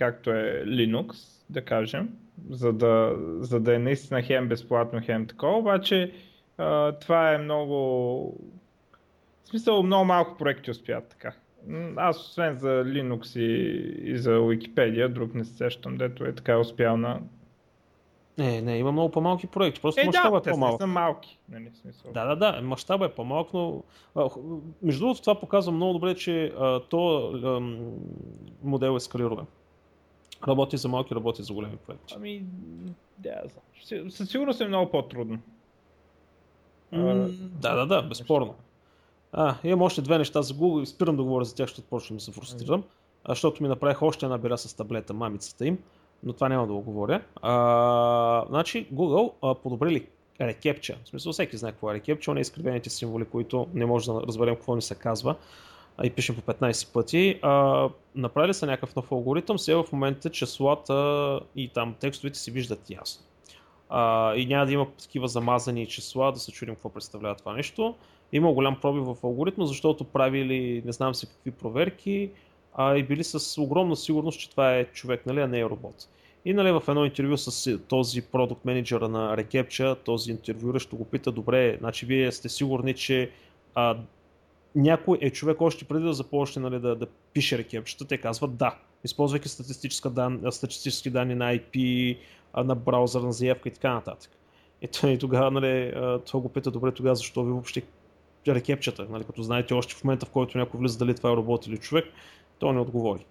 както 0.00 0.30
е 0.30 0.64
Linux, 0.66 1.14
да 1.50 1.64
кажем, 1.64 2.08
за 2.50 2.72
да, 2.72 3.16
за 3.38 3.60
да 3.60 3.74
е 3.74 3.78
наистина 3.78 4.22
хем 4.22 4.48
безплатно, 4.48 5.00
хем 5.04 5.26
такова, 5.26 5.58
обаче 5.58 6.12
а, 6.58 6.92
това 6.92 7.34
е 7.34 7.38
много... 7.38 7.66
В 9.44 9.48
смисъл 9.48 9.82
много 9.82 10.04
малко 10.04 10.36
проекти 10.36 10.70
успяват 10.70 11.08
така. 11.08 11.32
Аз 11.96 12.18
освен 12.18 12.58
за 12.58 12.68
Linux 12.68 13.40
и, 13.40 13.76
и 14.10 14.18
за 14.18 14.30
Wikipedia, 14.30 15.08
друг 15.08 15.34
не 15.34 15.44
се 15.44 15.56
сещам, 15.56 15.96
дето 15.96 16.24
е 16.24 16.34
така 16.34 16.58
успял 16.58 16.96
на... 16.96 17.20
Не, 18.38 18.62
не, 18.62 18.78
има 18.78 18.92
много 18.92 19.10
по-малки 19.10 19.46
проекти, 19.46 19.80
просто 19.80 20.00
е, 20.00 20.04
мащаба 20.04 20.40
да, 20.40 20.50
е 20.50 20.52
по-малък. 20.52 20.80
са 20.80 20.86
малки, 20.86 21.38
нали, 21.48 21.70
смисъл. 21.74 22.12
Да, 22.12 22.24
да, 22.24 22.36
да, 22.36 22.62
мащаба 22.62 23.06
е 23.06 23.14
по-малък, 23.14 23.48
но 23.54 23.82
а, 24.16 24.28
между 24.82 25.00
другото 25.00 25.20
това 25.20 25.40
показва 25.40 25.72
много 25.72 25.92
добре, 25.92 26.14
че 26.14 26.52
а, 26.58 26.80
то 26.80 27.32
а, 27.32 27.60
модел 28.62 28.96
е 28.96 29.00
скалируем. 29.00 29.46
Работи 30.48 30.76
за 30.76 30.88
малки, 30.88 31.14
работи 31.14 31.42
за 31.42 31.54
големи 31.54 31.76
проекти. 31.76 32.14
Ами, 32.16 32.44
да, 33.18 33.42
със 34.08 34.30
сигурност 34.30 34.60
е 34.60 34.68
много 34.68 34.90
по-трудно. 34.90 35.38
Mm, 36.92 37.26
да, 37.36 37.74
да, 37.74 37.86
да, 37.86 38.02
безспорно. 38.02 38.54
А, 39.32 39.54
имам 39.64 39.82
още 39.82 40.02
две 40.02 40.18
неща 40.18 40.42
за 40.42 40.54
Google 40.54 40.82
и 40.82 40.86
спирам 40.86 41.16
да 41.16 41.22
говоря 41.22 41.44
за 41.44 41.54
тях, 41.54 41.68
защото 41.68 41.88
почвам 41.88 42.16
да 42.16 42.24
се 42.24 42.32
фрустрирам. 42.32 42.84
А, 43.24 43.32
защото 43.32 43.62
ми 43.62 43.68
направих 43.68 44.02
още 44.02 44.26
една 44.26 44.38
бира 44.38 44.58
с 44.58 44.74
таблета, 44.74 45.14
мамицата 45.14 45.66
им, 45.66 45.78
но 46.22 46.32
това 46.32 46.48
няма 46.48 46.66
да 46.66 46.72
го 46.72 46.80
говоря. 46.80 47.22
А, 47.42 48.44
значи, 48.48 48.88
Google 48.92 49.32
а, 49.42 49.54
подобрили 49.54 50.06
рекепча. 50.40 50.96
В 51.04 51.08
смисъл, 51.08 51.32
всеки 51.32 51.56
знае 51.56 51.72
какво 51.72 51.90
е 51.90 51.94
рекепча, 51.94 52.34
не 52.34 52.40
изкривените 52.40 52.90
символи, 52.90 53.24
които 53.24 53.66
не 53.74 53.86
може 53.86 54.06
да 54.06 54.22
разберем 54.26 54.54
какво 54.54 54.76
ни 54.76 54.82
се 54.82 54.94
казва 54.94 55.36
и 56.04 56.10
пишем 56.10 56.36
по 56.36 56.52
15 56.52 56.92
пъти. 56.92 57.38
А, 57.42 57.88
направили 58.14 58.54
са 58.54 58.66
някакъв 58.66 58.96
нов 58.96 59.12
алгоритъм, 59.12 59.58
сега 59.58 59.82
в 59.82 59.92
момента 59.92 60.30
числата 60.30 61.40
и 61.56 61.68
там 61.68 61.94
текстовете 62.00 62.38
се 62.38 62.50
виждат 62.50 62.90
ясно. 62.90 63.24
А, 63.88 64.34
и 64.34 64.46
няма 64.46 64.66
да 64.66 64.72
има 64.72 64.86
такива 64.90 65.28
замазани 65.28 65.86
числа, 65.86 66.32
да 66.32 66.38
се 66.38 66.52
чудим 66.52 66.74
какво 66.74 66.88
представлява 66.88 67.34
това 67.34 67.52
нещо. 67.52 67.94
Има 68.32 68.52
голям 68.52 68.80
пробив 68.80 69.04
в 69.04 69.24
алгоритма, 69.24 69.66
защото 69.66 70.04
правили 70.04 70.82
не 70.84 70.92
знам 70.92 71.14
си 71.14 71.26
какви 71.26 71.50
проверки 71.50 72.30
а, 72.74 72.96
и 72.96 73.02
били 73.02 73.24
с 73.24 73.60
огромна 73.60 73.96
сигурност, 73.96 74.40
че 74.40 74.50
това 74.50 74.76
е 74.76 74.84
човек, 74.84 75.26
нали, 75.26 75.40
а 75.40 75.48
не 75.48 75.60
е 75.60 75.64
робот. 75.64 76.08
И 76.44 76.54
нали, 76.54 76.72
в 76.72 76.82
едно 76.88 77.04
интервю 77.04 77.36
с 77.36 77.78
този 77.78 78.22
продукт 78.22 78.64
менеджера 78.64 79.08
на 79.08 79.36
Recaptcha, 79.36 79.98
този 80.04 80.30
интервюращ 80.30 80.90
го 80.90 81.04
пита, 81.04 81.32
добре, 81.32 81.76
значи 81.80 82.06
вие 82.06 82.32
сте 82.32 82.48
сигурни, 82.48 82.94
че 82.94 83.30
а, 83.74 83.96
някой 84.74 85.18
е 85.20 85.30
човек 85.30 85.60
още 85.60 85.84
преди 85.84 86.04
да 86.04 86.12
започне 86.12 86.62
нали, 86.62 86.80
да, 86.80 86.96
да 86.96 87.06
пише 87.06 87.58
рекепчета, 87.58 88.04
те 88.04 88.18
казват 88.18 88.56
да, 88.56 88.74
използвайки 89.04 89.48
дан, 90.10 90.42
статистически 90.50 91.10
данни 91.10 91.34
на 91.34 91.56
IP, 91.56 92.18
на 92.56 92.74
браузър, 92.74 93.20
на 93.20 93.32
заявка 93.32 93.68
и 93.68 93.72
така 93.72 93.94
нататък. 93.94 94.30
И, 94.82 95.06
и 95.06 95.18
тогава 95.18 95.50
нали, 95.50 95.92
това 96.26 96.40
го 96.40 96.48
пита, 96.48 96.70
добре, 96.70 96.92
тогава 96.92 97.16
защо 97.16 97.44
ви 97.44 97.52
въобще 97.52 97.82
рекепчета, 98.48 99.06
нали, 99.10 99.24
като 99.24 99.42
знаете 99.42 99.74
още 99.74 99.94
в 99.94 100.04
момента, 100.04 100.26
в 100.26 100.30
който 100.30 100.58
някой 100.58 100.80
влиза 100.80 100.98
дали 100.98 101.14
това 101.14 101.30
е 101.30 101.36
робот 101.36 101.66
или 101.66 101.78
човек, 101.78 102.04
то 102.58 102.72
не 102.72 102.80
отговори. 102.80 103.26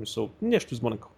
Мисъл, 0.00 0.30
нещо 0.42 0.74
измънкал 0.74 1.10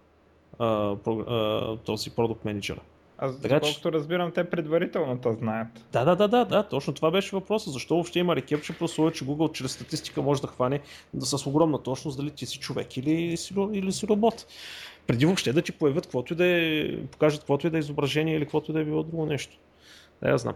този 1.84 2.10
продукт 2.10 2.44
менеджера. 2.44 2.80
Аз, 3.18 3.40
така, 3.40 3.60
колкото 3.60 3.92
разбирам, 3.92 4.32
те 4.32 4.50
предварително 4.50 5.20
то 5.20 5.32
знаят. 5.32 5.68
Да, 5.92 6.04
да, 6.04 6.16
да, 6.16 6.28
да, 6.28 6.44
да, 6.44 6.62
точно 6.62 6.92
това 6.92 7.10
беше 7.10 7.36
въпросът. 7.36 7.72
Защо 7.72 7.94
въобще 7.94 8.18
има 8.18 8.36
рекепче, 8.36 8.78
просто 8.78 9.10
че 9.10 9.24
Google 9.24 9.52
чрез 9.52 9.72
статистика 9.72 10.22
може 10.22 10.42
да 10.42 10.48
хване 10.48 10.80
да 11.14 11.26
с 11.26 11.46
огромна 11.46 11.82
точност 11.82 12.16
дали 12.16 12.30
ти 12.30 12.46
си 12.46 12.58
човек 12.58 12.96
или 12.96 13.36
си, 13.36 13.54
или 13.72 13.92
си 13.92 14.06
робот. 14.06 14.46
Преди 15.06 15.26
въобще 15.26 15.52
да 15.52 15.62
ти 15.62 15.72
появят 15.72 16.04
каквото 16.04 16.32
и 16.32 16.36
да 16.36 16.44
е, 16.46 16.96
покажат 17.06 17.40
каквото 17.40 17.66
и 17.66 17.70
да 17.70 17.76
е 17.76 17.80
изображение 17.80 18.36
или 18.36 18.44
каквото 18.44 18.70
и 18.70 18.74
да 18.74 18.80
е 18.80 18.84
било 18.84 19.02
друго 19.02 19.26
нещо. 19.26 19.56
Да, 20.22 20.28
я 20.30 20.38
знам. 20.38 20.54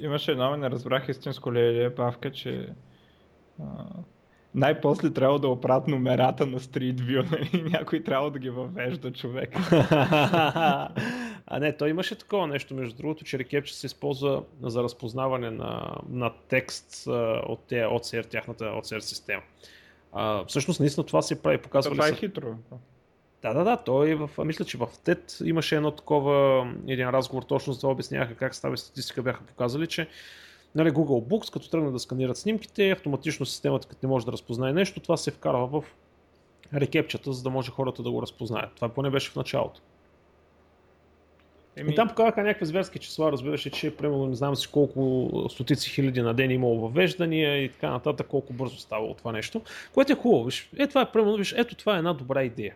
Имаше 0.00 0.32
едно, 0.32 0.56
не 0.56 0.70
разбрах 0.70 1.08
истинско 1.08 1.52
ли 1.52 1.84
е 1.84 1.94
павка, 1.94 2.32
че 2.32 2.68
най-после 4.54 5.12
трябва 5.12 5.38
да 5.38 5.48
оправят 5.48 5.88
номерата 5.88 6.46
на 6.46 6.60
Street 6.60 6.94
View, 6.94 7.30
нали? 7.54 7.70
някой 7.70 8.02
трябва 8.02 8.30
да 8.30 8.38
ги 8.38 8.50
въвежда 8.50 9.12
човек. 9.12 9.56
а 11.46 11.58
не, 11.60 11.76
той 11.76 11.90
имаше 11.90 12.18
такова 12.18 12.46
нещо, 12.46 12.74
между 12.74 12.96
другото, 12.96 13.24
че 13.24 13.38
рекепче 13.38 13.74
се 13.74 13.86
използва 13.86 14.42
за 14.62 14.82
разпознаване 14.82 15.50
на, 15.50 15.96
на 16.10 16.32
текст 16.48 17.06
от 17.46 17.60
тези 17.68 17.82
OCR, 17.82 18.26
тяхната 18.30 18.64
OCR 18.64 18.98
система. 18.98 19.42
А, 20.12 20.44
всъщност, 20.44 20.80
наистина 20.80 21.06
това 21.06 21.22
се 21.22 21.42
прави. 21.42 21.58
Показва 21.58 21.90
това 21.90 22.08
е 22.08 22.14
хитро. 22.14 22.54
Да, 23.42 23.54
да, 23.54 23.64
да. 23.64 23.76
Той 23.76 24.14
в, 24.14 24.30
мисля, 24.44 24.64
че 24.64 24.78
в 24.78 24.86
TED 24.86 25.44
имаше 25.44 25.76
едно 25.76 25.90
такова, 25.90 26.66
един 26.86 27.08
разговор 27.08 27.42
точно 27.42 27.72
за 27.72 27.80
това 27.80 27.92
обясняха 27.92 28.34
как 28.34 28.54
става 28.54 28.76
статистика, 28.76 29.22
бяха 29.22 29.42
показали, 29.42 29.86
че 29.86 30.08
нали, 30.74 30.90
Google 30.90 31.24
Books, 31.24 31.52
като 31.52 31.70
тръгнат 31.70 31.92
да 31.92 31.98
сканират 31.98 32.36
снимките, 32.36 32.90
автоматично 32.90 33.46
системата, 33.46 33.88
като 33.88 34.06
не 34.06 34.08
може 34.08 34.26
да 34.26 34.32
разпознае 34.32 34.72
нещо, 34.72 35.00
това 35.00 35.16
се 35.16 35.30
вкарва 35.30 35.66
в 35.66 35.84
рекепчата, 36.74 37.32
за 37.32 37.42
да 37.42 37.50
може 37.50 37.70
хората 37.70 38.02
да 38.02 38.10
го 38.10 38.22
разпознаят. 38.22 38.72
Това 38.74 38.88
поне 38.88 39.10
беше 39.10 39.30
в 39.30 39.36
началото. 39.36 39.80
Еми... 41.76 41.92
И 41.92 41.94
там 41.94 42.08
показаха 42.08 42.42
някакви 42.42 42.66
зверски 42.66 42.98
числа, 42.98 43.32
разбираше, 43.32 43.70
че 43.70 43.96
примерно 43.96 44.26
не 44.26 44.34
знам 44.34 44.56
си 44.56 44.68
колко 44.72 45.30
стотици 45.50 45.90
хиляди 45.90 46.22
на 46.22 46.34
ден 46.34 46.50
имало 46.50 46.80
въвеждания 46.80 47.64
и 47.64 47.68
така 47.68 47.90
нататък, 47.90 48.26
колко 48.26 48.52
бързо 48.52 48.76
ставало 48.76 49.14
това 49.14 49.32
нещо, 49.32 49.62
което 49.92 50.12
е 50.12 50.16
хубаво. 50.16 50.44
Виж, 50.44 50.70
е, 50.78 50.86
това 50.86 51.02
е 51.02 51.12
примерно, 51.12 51.36
виж, 51.36 51.54
ето 51.56 51.74
това 51.74 51.94
е 51.94 51.98
една 51.98 52.12
добра 52.12 52.44
идея. 52.44 52.74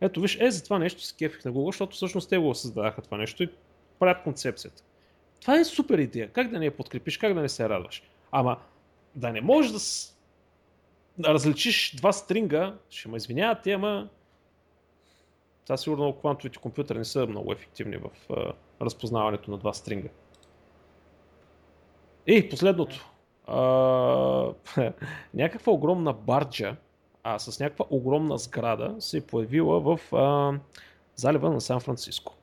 Ето 0.00 0.20
виж, 0.20 0.38
е 0.40 0.50
за 0.50 0.64
това 0.64 0.78
нещо 0.78 1.02
се 1.02 1.14
кефих 1.16 1.44
на 1.44 1.52
Google, 1.52 1.66
защото 1.66 1.96
всъщност 1.96 2.28
те 2.28 2.38
го 2.38 2.54
създадаха 2.54 3.02
това 3.02 3.16
нещо 3.16 3.42
и 3.42 3.48
правят 3.98 4.22
концепцията. 4.22 4.82
Това 5.40 5.60
е 5.60 5.64
супер 5.64 5.98
идея. 5.98 6.32
Как 6.32 6.50
да 6.50 6.58
не 6.58 6.64
я 6.64 6.76
подкрепиш, 6.76 7.18
как 7.18 7.34
да 7.34 7.40
не 7.40 7.48
се 7.48 7.68
радваш? 7.68 8.02
Ама 8.32 8.56
да 9.14 9.32
не 9.32 9.40
можеш 9.40 9.72
да, 9.72 9.80
с... 9.80 10.16
да 11.18 11.34
различиш 11.34 11.96
два 11.96 12.12
стринга, 12.12 12.74
ще 12.90 13.08
ме 13.08 13.16
извинявате, 13.16 13.72
ама 13.72 14.08
това 15.64 15.76
сигурно 15.76 16.12
квантовите 16.12 16.58
компютъри 16.58 16.98
не 16.98 17.04
са 17.04 17.26
много 17.26 17.52
ефективни 17.52 17.96
в 17.96 18.10
а, 18.30 18.52
разпознаването 18.84 19.50
на 19.50 19.58
два 19.58 19.72
стринга. 19.72 20.08
И 22.26 22.48
последното. 22.48 23.10
А, 23.46 24.52
някаква 25.34 25.72
огромна 25.72 26.12
барджа, 26.12 26.76
а 27.22 27.38
с 27.38 27.60
някаква 27.60 27.86
огромна 27.90 28.38
сграда 28.38 28.94
се 28.98 29.18
е 29.18 29.20
появила 29.20 29.80
в 29.80 30.14
а, 30.14 30.52
залива 31.16 31.50
на 31.50 31.60
Сан 31.60 31.80
Франциско. 31.80 32.35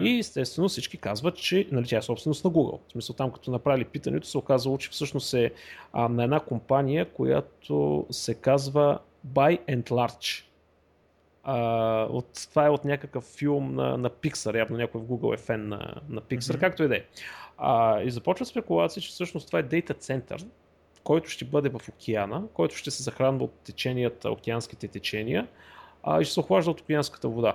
И 0.00 0.18
естествено 0.18 0.68
всички 0.68 0.96
казват, 0.96 1.36
че 1.36 1.68
нали, 1.72 1.86
тя 1.86 1.98
е 1.98 2.02
собственост 2.02 2.44
на 2.44 2.50
Google. 2.50 2.78
В 2.88 2.92
смисъл 2.92 3.16
там, 3.16 3.30
като 3.30 3.50
направили 3.50 3.84
питането, 3.84 4.26
се 4.26 4.38
оказало, 4.38 4.78
че 4.78 4.90
всъщност 4.90 5.34
е 5.34 5.52
а, 5.92 6.08
на 6.08 6.24
една 6.24 6.40
компания, 6.40 7.10
която 7.12 8.06
се 8.10 8.34
казва 8.34 8.98
By 9.26 9.60
and 9.68 9.90
Large. 9.90 10.44
А, 11.44 12.06
от, 12.10 12.46
това 12.50 12.66
е 12.66 12.70
от 12.70 12.84
някакъв 12.84 13.24
филм 13.24 13.74
на, 13.74 13.98
на 13.98 14.10
Pixar, 14.10 14.58
явно 14.58 14.76
някой 14.76 15.00
в 15.00 15.04
Google 15.04 15.34
е 15.34 15.36
фен 15.36 15.68
на, 15.68 15.94
на 16.08 16.20
Pixar, 16.20 16.38
mm-hmm. 16.38 16.60
както 16.60 16.82
и 16.82 16.88
да 16.88 16.96
е. 16.96 17.04
И 18.06 18.10
започва 18.10 18.46
спекулация, 18.46 19.02
че 19.02 19.08
всъщност 19.08 19.46
това 19.46 19.58
е 19.58 19.62
дейта 19.62 19.94
център, 19.94 20.44
който 21.04 21.30
ще 21.30 21.44
бъде 21.44 21.68
в 21.68 21.80
океана, 21.88 22.42
който 22.54 22.76
ще 22.76 22.90
се 22.90 23.02
захранва 23.02 23.44
от 23.44 23.52
теченията, 23.64 24.30
океанските 24.30 24.88
течения 24.88 25.46
а, 26.02 26.20
и 26.20 26.24
ще 26.24 26.34
се 26.34 26.40
охлажда 26.40 26.70
от 26.70 26.80
океанската 26.80 27.28
вода. 27.28 27.54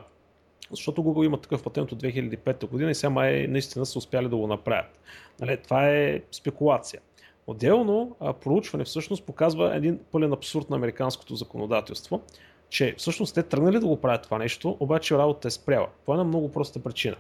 Защото 0.72 1.02
Google 1.02 1.26
има 1.26 1.42
такъв 1.42 1.64
патент 1.64 1.92
от 1.92 2.04
2005 2.04 2.68
година 2.70 2.92
и 2.92 2.96
сега 2.96 3.10
май 3.10 3.48
наистина 3.48 3.86
са 3.86 3.98
успяли 3.98 4.30
да 4.30 4.38
го 4.38 4.48
направят. 4.48 5.00
Нали, 5.40 5.58
това 5.58 5.90
е 5.90 6.22
спекулация. 6.32 7.02
Отделно 7.48 8.16
проучване 8.42 8.84
всъщност 8.84 9.24
показва 9.24 9.76
един 9.76 10.00
пълен 10.12 10.34
абсурд 10.34 10.70
на 10.70 10.76
американското 10.76 11.36
законодателство, 11.36 12.22
че 12.70 12.96
всъщност 12.98 13.36
те 13.36 13.44
тръгнали 13.44 13.80
да 13.80 13.88
го 13.88 14.02
правят 14.02 14.24
това 14.24 14.38
нещо, 14.38 14.78
обаче 14.80 15.18
работата 15.18 15.48
е 15.48 15.52
спряла. 15.52 15.88
Е 16.10 16.12
една 16.12 16.24
много 16.24 16.52
проста 16.52 16.84
причина. 16.84 17.16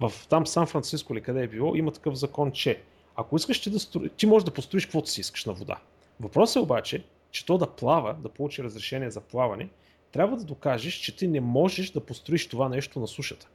В 0.00 0.12
там 0.28 0.46
Сан 0.46 0.66
Франциско 0.66 1.12
или 1.12 1.20
къде 1.20 1.42
е 1.42 1.48
било, 1.48 1.74
има 1.74 1.92
такъв 1.92 2.14
закон, 2.14 2.52
че 2.52 2.80
ако 3.16 3.36
искаш 3.36 3.60
ти 3.60 3.70
да 3.70 3.78
строи, 3.78 4.08
ти 4.08 4.26
можеш 4.26 4.44
да 4.44 4.50
построиш 4.50 4.86
каквото 4.86 5.10
си 5.10 5.20
искаш 5.20 5.44
на 5.44 5.52
вода. 5.52 5.76
Въпросът 6.20 6.56
е 6.56 6.64
обаче, 6.64 7.04
че 7.30 7.46
то 7.46 7.58
да 7.58 7.66
плава, 7.66 8.14
да 8.14 8.28
получи 8.28 8.62
разрешение 8.62 9.10
за 9.10 9.20
плаване, 9.20 9.68
трябва 10.12 10.36
да 10.36 10.44
докажеш, 10.44 10.94
че 10.94 11.16
ти 11.16 11.28
не 11.28 11.40
можеш 11.40 11.90
да 11.90 12.00
построиш 12.00 12.48
това 12.48 12.68
нещо 12.68 13.00
на 13.00 13.06
сушата. 13.06 13.48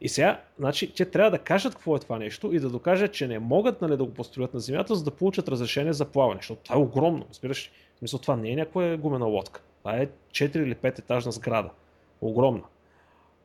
И 0.00 0.08
сега, 0.08 0.40
значи, 0.58 0.94
те 0.94 1.04
трябва 1.04 1.30
да 1.30 1.38
кажат 1.38 1.74
какво 1.74 1.96
е 1.96 1.98
това 1.98 2.18
нещо 2.18 2.52
и 2.52 2.60
да 2.60 2.70
докажат, 2.70 3.12
че 3.12 3.28
не 3.28 3.38
могат 3.38 3.80
нали, 3.82 3.96
да 3.96 4.04
го 4.04 4.14
построят 4.14 4.54
на 4.54 4.60
земята, 4.60 4.94
за 4.94 5.04
да 5.04 5.10
получат 5.10 5.48
разрешение 5.48 5.92
за 5.92 6.04
плаване, 6.04 6.38
защото 6.38 6.62
това 6.62 6.76
е 6.76 6.78
огромно, 6.78 7.26
разбираш. 7.30 7.72
В 7.94 7.98
смисъл, 7.98 8.18
това 8.18 8.36
не 8.36 8.50
е 8.50 8.56
някоя 8.56 8.96
гумена 8.96 9.26
лодка. 9.26 9.62
Това 9.78 9.96
е 9.96 10.06
4 10.30 10.56
или 10.56 10.74
5 10.74 10.98
етажна 10.98 11.32
сграда. 11.32 11.70
Огромна. 12.20 12.62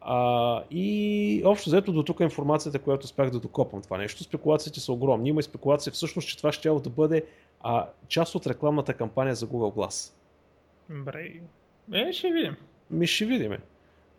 А, 0.01 0.63
и 0.71 1.41
общо 1.45 1.69
взето 1.69 1.91
до 1.91 2.03
тук 2.03 2.19
информацията, 2.19 2.79
която 2.79 3.05
успях 3.05 3.29
да 3.29 3.39
докопам 3.39 3.81
това 3.81 3.97
нещо. 3.97 4.23
Спекулациите 4.23 4.79
са 4.79 4.93
огромни. 4.93 5.29
Има 5.29 5.39
и 5.39 5.43
спекулация 5.43 5.93
всъщност, 5.93 6.27
че 6.27 6.37
това 6.37 6.51
ще 6.51 6.69
да 6.69 6.89
бъде 6.89 7.25
а, 7.61 7.87
част 8.07 8.35
от 8.35 8.47
рекламната 8.47 8.93
кампания 8.93 9.35
за 9.35 9.47
Google 9.47 9.75
Glass. 9.75 10.13
Добре. 10.89 11.33
Е, 11.93 12.13
ще 12.13 12.31
видим. 12.31 12.55
Ми 12.91 13.07
ще 13.07 13.25
видим. 13.25 13.57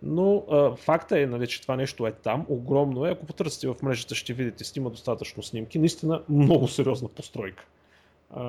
Но 0.03 0.45
а, 0.51 0.77
факта 0.77 1.21
е, 1.21 1.27
нали, 1.27 1.47
че 1.47 1.63
това 1.63 1.77
нещо 1.77 2.07
е 2.07 2.13
там, 2.13 2.47
огромно 2.49 3.07
е. 3.07 3.11
Ако 3.11 3.27
потърсите 3.27 3.69
в 3.69 3.77
мрежата, 3.83 4.15
ще 4.15 4.33
видите, 4.33 4.65
снима 4.65 4.91
достатъчно 4.91 5.43
снимки. 5.43 5.79
Наистина 5.79 6.23
много 6.29 6.69
сериозна 6.69 7.09
постройка. 7.09 7.65
А, 8.31 8.43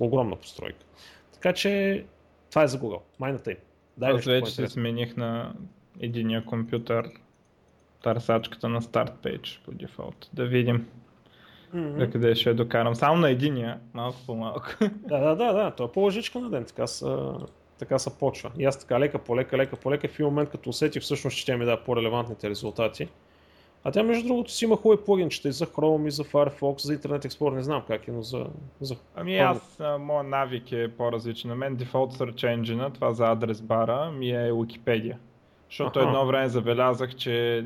огромна 0.00 0.36
постройка. 0.36 0.84
Така 1.32 1.52
че 1.52 2.04
това 2.50 2.62
е 2.62 2.68
за 2.68 2.78
Google. 2.78 3.00
Майната 3.18 3.50
им. 3.50 3.58
Дай 3.96 4.12
Аз 4.12 4.24
вече 4.24 4.50
се 4.50 4.68
смених 4.68 5.16
на 5.16 5.54
единия 6.00 6.44
компютър 6.44 7.10
търсачката 8.02 8.68
на 8.68 8.82
Start 8.82 9.12
Page 9.16 9.64
по 9.64 9.72
дефолт. 9.72 10.30
Да 10.32 10.46
видим 10.46 10.86
mm-hmm. 11.74 12.12
къде 12.12 12.34
ще 12.34 12.48
я 12.48 12.54
докарам. 12.54 12.94
Само 12.94 13.16
на 13.16 13.30
единия, 13.30 13.78
малко 13.94 14.18
по-малко. 14.26 14.66
Да, 14.80 15.18
да, 15.18 15.36
да, 15.36 15.52
да. 15.52 15.70
То 15.70 15.84
е 15.84 15.92
по-лъжичка 15.92 16.38
на 16.38 16.50
ден. 16.50 16.64
Така 16.64 16.86
са, 16.86 17.34
така 17.78 17.98
са 17.98 18.18
почва. 18.18 18.50
И 18.58 18.64
аз 18.64 18.78
така 18.80 19.00
лека 19.00 19.18
по 19.18 19.36
лека, 19.36 19.58
лека 19.58 19.76
по 19.76 19.90
лека, 19.90 20.08
в 20.08 20.14
един 20.14 20.26
момент 20.26 20.50
като 20.50 20.70
усетих 20.70 21.02
всъщност, 21.02 21.36
че 21.36 21.46
тя 21.46 21.56
ми 21.56 21.64
дава 21.64 21.84
по-релевантните 21.84 22.50
резултати. 22.50 23.08
А 23.84 23.90
тя 23.90 24.02
между 24.02 24.26
другото 24.26 24.52
си 24.52 24.64
има 24.64 24.76
хубави 24.76 25.04
плагинчета 25.04 25.48
и 25.48 25.52
за 25.52 25.66
Chrome, 25.66 26.06
и 26.06 26.10
за 26.10 26.24
Firefox, 26.24 26.78
за 26.80 26.98
Internet 26.98 27.26
Explorer, 27.26 27.54
не 27.54 27.62
знам 27.62 27.82
как 27.86 28.08
е, 28.08 28.12
но 28.12 28.22
за... 28.22 28.46
за 28.80 28.96
ами 29.16 29.38
аз, 29.38 29.80
моят 30.00 30.28
навик 30.28 30.72
е 30.72 30.88
по-различен. 30.88 31.50
На 31.50 31.56
мен 31.56 31.76
Default 31.76 32.12
Search 32.12 32.56
Engine, 32.56 32.94
това 32.94 33.12
за 33.12 33.26
адрес 33.26 33.60
бара, 33.60 34.10
ми 34.10 34.30
е 34.30 34.50
Wikipedia. 34.52 35.16
Защото 35.68 35.98
Аха. 35.98 36.08
едно 36.08 36.26
време 36.26 36.48
забелязах, 36.48 37.14
че 37.14 37.64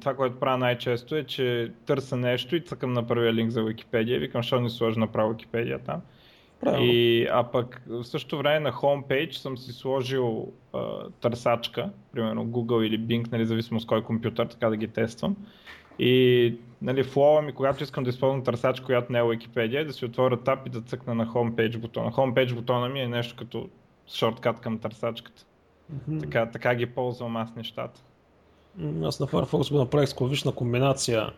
това, 0.00 0.14
което 0.16 0.40
правя 0.40 0.58
най-често 0.58 1.16
е, 1.16 1.24
че 1.24 1.72
търся 1.86 2.16
нещо 2.16 2.56
и 2.56 2.60
цъкам 2.60 2.92
на 2.92 3.06
първия 3.06 3.34
линк 3.34 3.50
за 3.50 3.60
Wikipedia. 3.60 4.18
Викам, 4.18 4.42
защо 4.42 4.60
не 4.60 4.70
сложа 4.70 5.00
направо 5.00 5.34
Wikipedia 5.34 5.84
там. 5.84 6.00
Правилно. 6.60 6.86
И, 6.86 7.26
а 7.32 7.44
пък 7.44 7.82
в 7.86 8.04
същото 8.04 8.38
време 8.38 8.60
на 8.60 8.72
homepage 8.72 9.32
съм 9.32 9.58
си 9.58 9.72
сложил 9.72 10.52
а, 10.72 11.08
търсачка, 11.20 11.90
примерно 12.12 12.46
Google 12.46 12.86
или 12.86 13.00
Bing, 13.00 13.32
нали, 13.32 13.46
зависимо 13.46 13.80
с 13.80 13.86
кой 13.86 14.02
компютър, 14.02 14.46
така 14.46 14.68
да 14.68 14.76
ги 14.76 14.88
тествам. 14.88 15.36
И 15.98 16.54
нали, 16.82 17.02
флоу 17.02 17.42
ми, 17.42 17.52
когато 17.52 17.82
искам 17.82 18.04
да 18.04 18.10
използвам 18.10 18.44
търсачка, 18.44 18.86
която 18.86 19.12
не 19.12 19.18
е 19.18 19.22
Wikipedia, 19.22 19.86
да 19.86 19.92
си 19.92 20.04
отворя 20.04 20.36
тап 20.36 20.66
и 20.66 20.70
да 20.70 20.80
цъкна 20.80 21.14
на 21.14 21.26
homepage 21.26 21.78
бутона. 21.78 22.10
Homepage 22.10 22.54
бутона 22.54 22.88
ми 22.88 23.00
е 23.00 23.08
нещо 23.08 23.36
като 23.38 23.68
шорткат 24.08 24.60
към 24.60 24.78
търсачката. 24.78 25.44
Mm-hmm. 25.94 26.20
Така, 26.20 26.50
така 26.50 26.74
ги 26.74 26.86
ползвам 26.86 27.36
аз 27.36 27.54
нещата. 27.56 28.00
Аз 29.02 29.20
на 29.20 29.26
Firefox 29.26 29.72
го 29.72 29.78
направих 29.78 30.08
с 30.08 30.14
клавишна 30.14 30.52
комбинация. 30.52 31.32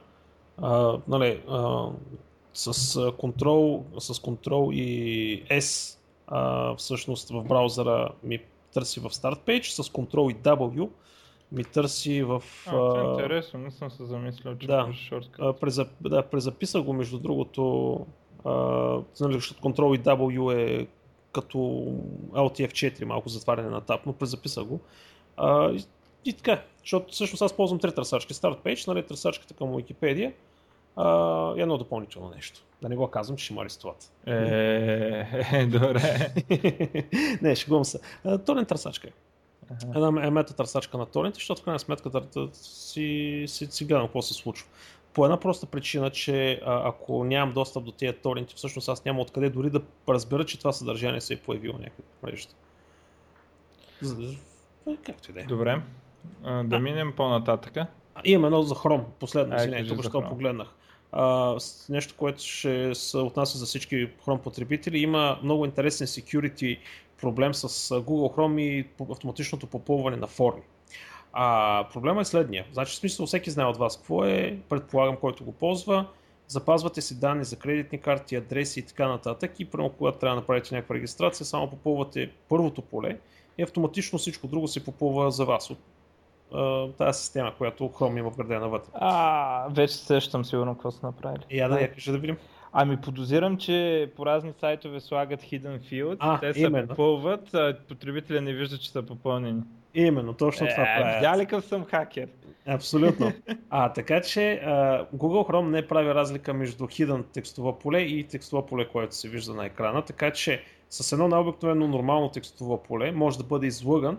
А, 0.59 0.99
нали, 1.09 1.43
а, 1.49 1.89
с 2.55 3.13
контрол, 3.19 3.85
с 3.99 4.21
контрол 4.21 4.71
и 4.73 5.45
S 5.51 5.99
а, 6.27 6.75
всъщност 6.77 7.29
в 7.31 7.43
браузъра 7.43 8.09
ми 8.23 8.39
търси 8.73 9.01
в 9.01 9.11
Start 9.11 9.39
Page, 9.39 9.83
с 9.83 9.91
контрол 9.91 10.31
и 10.31 10.37
W 10.37 10.89
ми 11.53 11.65
търси 11.65 12.23
в... 12.23 12.43
А, 12.67 12.71
това 12.71 13.01
е 13.01 13.05
интересно, 13.05 13.61
не 13.61 13.71
съм 13.71 13.91
се 13.91 14.05
замислял, 14.05 14.55
че 14.59 14.67
да, 14.67 14.93
презап, 15.61 15.89
да, 16.01 16.23
презаписа 16.23 16.83
го 16.83 16.93
между 16.93 17.19
другото, 17.19 17.99
а, 18.45 18.53
нали, 19.21 19.35
защото 19.35 19.61
контрол 19.61 19.95
и 19.95 20.01
W 20.01 20.55
е 20.55 20.87
като 21.35 21.59
LTF4, 22.33 23.05
малко 23.05 23.29
затваряне 23.29 23.69
на 23.69 23.81
тап, 23.81 24.07
но 24.07 24.13
презаписа 24.13 24.65
го. 24.65 24.81
А, 25.37 25.71
и, 25.71 25.85
и 26.25 26.33
така, 26.33 26.63
защото 26.81 27.13
всъщност 27.13 27.43
аз 27.43 27.57
ползвам 27.57 27.79
три 27.79 27.95
търсачки. 27.95 28.35
Start 28.35 28.59
Page, 28.59 28.89
нали, 28.89 29.03
търсачката 29.03 29.55
към 29.55 29.69
Wikipedia, 29.69 30.33
а, 30.97 31.55
едно 31.57 31.79
допълнително 31.79 32.31
нещо. 32.35 32.65
Да 32.83 32.89
не 32.89 32.97
го 32.97 33.09
казвам, 33.09 33.37
че 33.37 33.45
ще 33.45 33.55
има 33.55 33.63
арестуват. 33.63 34.13
Е, 34.27 34.33
е, 35.53 35.67
добре. 35.67 36.33
не, 37.43 37.57
шегувам 37.57 37.85
се. 37.85 38.01
Торент 38.47 38.69
търсачка 38.69 39.09
е. 39.09 39.11
Една 39.95 40.27
е 40.27 40.31
мета 40.31 40.57
търсачка 40.57 40.99
на 40.99 41.07
торенти, 41.07 41.35
защото 41.35 41.61
в 41.61 41.65
крайна 41.65 41.79
сметка 41.79 42.11
си, 42.53 43.45
си, 43.49 43.67
си 43.67 43.85
гледам 43.85 44.07
какво 44.07 44.23
се 44.23 44.35
случва. 44.35 44.69
По 45.15 45.25
една 45.25 45.41
проста 45.41 45.67
причина, 45.67 46.11
че 46.11 46.61
а, 46.65 46.89
ако 46.89 47.25
нямам 47.25 47.55
достъп 47.55 47.85
до 47.85 47.93
тези 47.93 48.13
торенти, 48.13 48.55
всъщност 48.57 48.89
аз 48.89 49.05
няма 49.05 49.21
откъде 49.21 49.51
дори 49.51 49.71
да 49.71 49.83
разбера, 50.09 50.45
че 50.45 50.59
това 50.59 50.73
съдържание 50.73 51.21
се 51.21 51.35
е 51.35 51.37
появило 51.37 51.79
някъде 51.79 52.09
в 52.19 52.23
мрежата. 52.23 52.55
Както 55.07 55.31
и 55.31 55.35
да 55.35 55.41
е. 55.41 55.45
Добре. 55.45 55.83
А, 56.45 56.65
да 56.65 56.79
минем 56.79 57.13
по-нататъка. 57.17 57.87
Имам 58.25 58.45
едно 58.45 58.63
за 58.63 58.75
Chrome, 58.75 59.05
последно, 59.21 59.57
извинете, 59.57 59.89
тук 59.89 60.05
що 60.05 60.29
погледнах. 60.29 60.69
А, 61.13 61.57
нещо, 61.89 62.15
което 62.17 62.43
ще 62.43 62.95
се 62.95 63.19
отнася 63.19 63.59
за 63.59 63.67
всички 63.67 64.09
Chrome 64.27 64.39
потребители. 64.39 64.99
Има 64.99 65.39
много 65.43 65.65
интересен 65.65 66.07
security 66.07 66.79
проблем 67.21 67.55
с 67.55 67.69
Google 68.01 68.37
Chrome 68.37 68.61
и 68.61 68.87
автоматичното 69.11 69.67
попълване 69.67 70.17
на 70.17 70.27
форми. 70.27 70.63
А, 71.37 71.89
проблема 71.93 72.21
е 72.21 72.25
следния. 72.25 72.65
Значи, 72.73 72.93
в 72.93 72.97
смисъл, 72.97 73.27
всеки 73.27 73.51
знае 73.51 73.67
от 73.67 73.77
вас 73.77 73.97
какво 73.97 74.25
е, 74.25 74.59
предполагам, 74.69 75.17
който 75.17 75.45
го 75.45 75.53
ползва. 75.53 76.07
запазвате 76.49 77.01
си 77.01 77.21
данни 77.21 77.45
за 77.45 77.57
кредитни 77.57 78.01
карти, 78.01 78.37
адреси 78.37 78.81
и 78.81 78.83
така 78.83 79.09
нататък 79.09 79.61
и 79.61 79.65
прямо 79.65 79.91
когато 79.91 80.19
трябва 80.19 80.37
да 80.37 80.41
направите 80.41 80.75
някаква 80.75 80.95
регистрация, 80.95 81.47
само 81.47 81.71
попълвате 81.71 82.31
първото 82.49 82.83
поле 82.83 83.19
и 83.59 83.63
автоматично 83.63 84.19
всичко 84.19 84.47
друго 84.47 84.69
се 84.69 84.85
попълва 84.85 85.31
за 85.31 85.45
вас 85.45 85.71
от 85.71 85.79
тази 86.97 87.21
система, 87.21 87.55
която 87.59 87.85
Chrome 87.85 88.19
има 88.19 88.31
вградена 88.31 88.69
вътре. 88.69 88.91
А, 88.95 89.69
вече 89.71 89.95
сещам 89.95 90.45
сигурно 90.45 90.75
какво 90.75 90.91
са 90.91 91.07
направили. 91.07 91.43
Я 91.51 91.69
да, 91.69 91.81
я 91.81 91.93
кажа 91.93 92.13
да 92.13 92.19
видим. 92.19 92.37
Ами 92.77 92.97
подозирам, 92.97 93.57
че 93.57 94.11
по 94.17 94.27
разни 94.27 94.53
сайтове 94.61 95.01
слагат 95.01 95.43
hidden 95.43 95.81
field, 95.81 96.17
а, 96.19 96.41
те 96.41 96.55
се 96.55 96.87
попълват, 96.89 97.55
а 97.55 97.77
потребителя 97.89 98.41
не 98.41 98.53
вижда, 98.53 98.79
че 98.79 98.91
са 98.91 99.03
попълнени. 99.03 99.63
Именно, 99.95 100.35
точно 100.35 100.67
това 100.67 100.83
е, 100.83 101.01
правят. 101.01 101.17
Видя 101.17 101.39
ли 101.39 101.47
къв 101.47 101.65
съм 101.65 101.85
хакер? 101.85 102.29
Абсолютно. 102.67 103.33
А, 103.71 103.93
така 103.93 104.21
че 104.21 104.53
а, 104.53 105.07
Google 105.17 105.51
Chrome 105.51 105.71
не 105.71 105.87
прави 105.87 106.15
разлика 106.15 106.55
между 106.55 106.85
hidden 106.85 107.25
текстова 107.33 107.79
поле 107.79 108.01
и 108.01 108.25
текстова 108.25 108.67
поле, 108.67 108.89
което 108.89 109.17
се 109.17 109.29
вижда 109.29 109.55
на 109.55 109.67
екрана, 109.67 110.03
така 110.03 110.31
че 110.31 110.63
с 110.91 111.13
едно 111.13 111.29
най-обикновено 111.29 111.89
нормално 111.89 112.29
текстово 112.29 112.83
поле 112.83 113.13
може 113.13 113.39
да 113.39 113.45
бъде 113.45 113.67
излъган 113.67 114.19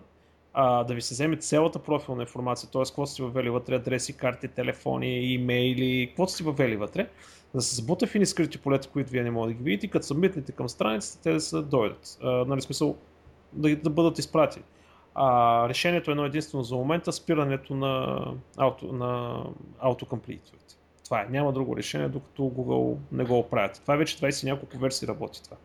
а, 0.57 0.83
да 0.83 0.93
ви 0.93 1.01
се 1.01 1.13
вземе 1.13 1.37
цялата 1.37 1.79
профилна 1.79 2.23
информация, 2.23 2.69
т.е. 2.69 2.83
какво 2.83 3.05
сте 3.05 3.23
въвели 3.23 3.49
вътре, 3.49 3.75
адреси, 3.75 4.17
карти, 4.17 4.47
телефони, 4.47 5.33
имейли, 5.33 6.07
какво 6.07 6.27
сте 6.27 6.43
въвели 6.43 6.75
вътре, 6.75 7.09
да 7.55 7.61
се 7.61 7.75
забута 7.75 8.07
в 8.07 8.25
скрити 8.25 8.57
полета, 8.57 8.89
които 8.89 9.11
вие 9.11 9.23
не 9.23 9.31
можете 9.31 9.53
да 9.53 9.57
ги 9.57 9.63
видите, 9.63 9.87
като 9.87 10.05
събитнете 10.05 10.51
към 10.51 10.69
страницата, 10.69 11.23
те 11.23 11.33
да 11.33 11.39
се 11.39 11.61
дойдат. 11.61 12.17
А, 12.23 12.29
нали, 12.29 12.61
смисъл 12.61 12.97
да, 13.53 13.75
да 13.75 13.89
бъдат 13.89 14.19
изпратени. 14.19 14.65
А, 15.15 15.69
решението 15.69 16.11
е 16.11 16.13
едно 16.13 16.25
единствено 16.25 16.63
за 16.63 16.75
момента 16.75 17.13
спирането 17.13 17.75
на, 17.75 18.23
auto, 18.57 18.91
на 18.91 19.43
autocomplete. 19.83 20.53
Това 21.03 21.21
е. 21.21 21.27
Няма 21.29 21.53
друго 21.53 21.77
решение, 21.77 22.09
докато 22.09 22.41
Google 22.41 22.97
не 23.11 23.23
го 23.23 23.39
оправят. 23.39 23.81
Това 23.81 23.93
е 23.93 23.97
вече 23.97 24.17
20 24.17 24.43
няколко 24.43 24.77
версии 24.77 25.07
работи 25.07 25.43
това. 25.43 25.57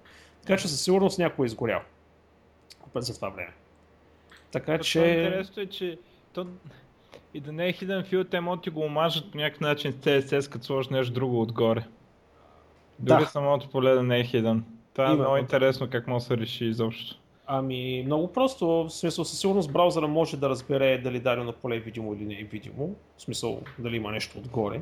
Така 0.42 0.56
че 0.56 0.68
със 0.68 0.80
сигурност 0.80 1.18
някой 1.18 1.44
е 1.44 1.46
изгорял 1.46 1.80
за 2.94 3.14
това 3.14 3.28
време. 3.28 3.52
Така 4.52 4.72
Това 4.72 4.84
че... 4.84 4.98
Интересно 4.98 5.62
е, 5.62 5.66
че 5.66 5.98
то... 6.32 6.46
и 7.34 7.40
да 7.40 7.52
не 7.52 7.68
е 7.68 7.72
hidden 7.72 8.12
field, 8.12 8.30
те 8.30 8.40
могат 8.40 8.64
да 8.64 8.70
го 8.70 8.80
омажат 8.80 9.32
по 9.32 9.38
някакъв 9.38 9.60
начин 9.60 9.92
с 9.92 9.96
CSS, 9.96 10.52
като 10.52 10.64
сложиш 10.64 10.88
нещо 10.88 11.14
друго 11.14 11.42
отгоре. 11.42 11.84
Дори 12.98 13.22
да. 13.22 13.26
самото 13.26 13.68
поле 13.68 13.94
да 13.94 14.02
не 14.02 14.20
е 14.20 14.24
hidden. 14.24 14.60
Това 14.94 15.10
е 15.10 15.14
много 15.14 15.36
интересно 15.36 15.90
как 15.90 16.06
може 16.06 16.22
да 16.22 16.26
се 16.26 16.36
реши 16.36 16.64
изобщо. 16.64 17.16
Ами, 17.46 18.02
много 18.06 18.32
просто. 18.32 18.66
В 18.66 18.90
смисъл, 18.90 19.24
със 19.24 19.40
сигурност 19.40 19.72
браузъра 19.72 20.08
може 20.08 20.36
да 20.36 20.48
разбере 20.48 20.98
дали 20.98 21.20
дадено 21.20 21.52
поле 21.52 21.76
е 21.76 21.80
видимо 21.80 22.14
или 22.14 22.24
не 22.24 22.34
е 22.34 22.44
видимо. 22.44 22.94
В 23.16 23.22
смисъл, 23.22 23.62
дали 23.78 23.96
има 23.96 24.10
нещо 24.12 24.38
отгоре. 24.38 24.80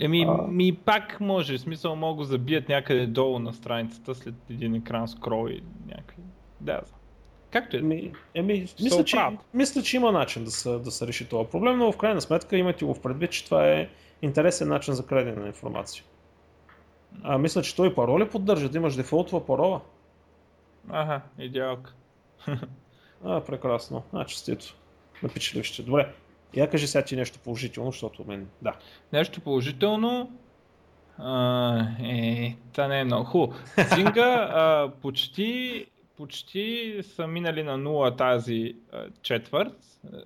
Еми, 0.00 0.26
а... 0.28 0.46
ми 0.46 0.76
пак 0.76 1.20
може. 1.20 1.58
В 1.58 1.60
смисъл, 1.60 1.96
могат 1.96 2.18
да 2.18 2.24
забият 2.24 2.68
някъде 2.68 3.06
долу 3.06 3.38
на 3.38 3.52
страницата 3.52 4.14
след 4.14 4.34
един 4.50 4.74
екран 4.74 5.08
скрол 5.08 5.48
и 5.48 5.62
някакви. 5.86 6.22
Да, 6.60 6.80
Както. 7.50 7.76
Еми, 7.76 8.12
еми 8.34 8.66
мисля, 8.82 9.04
че, 9.04 9.18
мисля, 9.54 9.82
че 9.82 9.96
има 9.96 10.12
начин 10.12 10.44
да 10.44 10.50
се, 10.50 10.70
да 10.70 10.90
се 10.90 11.06
реши 11.06 11.28
това 11.28 11.50
проблем, 11.50 11.78
но 11.78 11.92
в 11.92 11.96
крайна 11.96 12.20
сметка 12.20 12.56
имате 12.56 12.84
го 12.84 12.94
в 12.94 13.00
предвид, 13.00 13.30
че 13.30 13.44
това 13.44 13.68
е 13.68 13.88
интересен 14.22 14.68
начин 14.68 14.94
за 14.94 15.06
крадене 15.06 15.40
на 15.40 15.46
информация. 15.46 16.04
А, 17.22 17.38
мисля, 17.38 17.62
че 17.62 17.76
той 17.76 17.94
пароли 17.94 18.28
поддържа, 18.28 18.68
да 18.68 18.78
имаш 18.78 18.96
дефолтова 18.96 19.46
парола. 19.46 19.80
Ага, 20.88 21.20
идеалка. 21.38 21.94
а, 23.24 23.40
прекрасно. 23.40 24.02
А, 24.12 24.24
честито. 24.24 24.76
Напечеливще. 25.22 25.82
Добре. 25.82 26.12
Я 26.54 26.70
кажи 26.70 26.86
сега 26.86 27.04
ти 27.04 27.16
нещо 27.16 27.38
положително, 27.38 27.90
защото 27.90 28.24
мен... 28.24 28.48
Да. 28.62 28.74
Нещо 29.12 29.40
положително? 29.40 30.30
А, 31.18 31.78
е, 32.02 32.56
това 32.72 32.88
не 32.88 33.00
е 33.00 33.04
много 33.04 33.24
хубаво. 33.24 33.52
Синга 33.94 34.48
а, 34.52 34.90
почти 35.02 35.86
почти 36.16 36.98
са 37.02 37.26
минали 37.26 37.62
на 37.62 37.76
нула 37.76 38.16
тази 38.16 38.76
четвърт, 39.22 39.72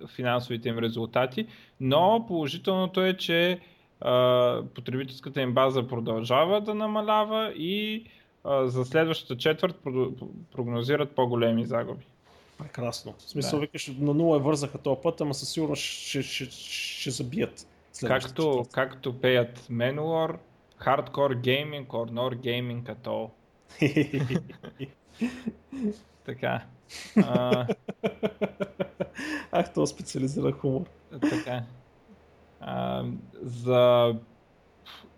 финансовите 0.07 0.69
им 0.69 0.79
резултати, 0.79 1.47
но 1.81 2.25
положителното 2.29 3.05
е, 3.05 3.17
че 3.17 3.61
потребителската 4.75 5.41
им 5.41 5.55
база 5.55 5.87
продължава 5.89 6.61
да 6.61 6.75
намалява 6.75 7.53
и 7.53 8.05
за 8.45 8.85
следващата 8.85 9.37
четвърт 9.37 9.77
прогнозират 10.53 11.11
по-големи 11.11 11.67
загуби. 11.67 12.05
Прекрасно. 12.59 13.15
В 13.19 13.23
смисъл, 13.23 13.59
да. 13.59 13.61
викаш, 13.61 13.93
на 13.99 14.15
нула 14.15 14.37
е 14.37 14.41
вързаха 14.41 14.79
този 14.79 15.01
път, 15.03 15.21
ама 15.21 15.35
със 15.35 15.49
сигурност 15.49 15.83
ще, 15.83 16.23
ще, 16.23 16.45
ще, 16.51 17.11
забият. 17.11 17.67
Както, 18.07 18.65
както 18.73 19.21
пеят 19.21 19.59
Manowar, 19.59 20.37
Hardcore 20.81 21.37
Gaming 21.41 21.87
or 21.87 22.11
Nor 22.11 22.37
Gaming 22.37 22.83
at 22.83 23.07
all. 23.07 23.31
Така. 26.25 26.63
А... 27.25 27.67
Ах, 29.53 29.73
то 29.73 29.87
специализира 29.87 30.53
хумор. 30.53 30.87
Така. 31.21 31.63
А, 32.61 33.05
за 33.43 34.15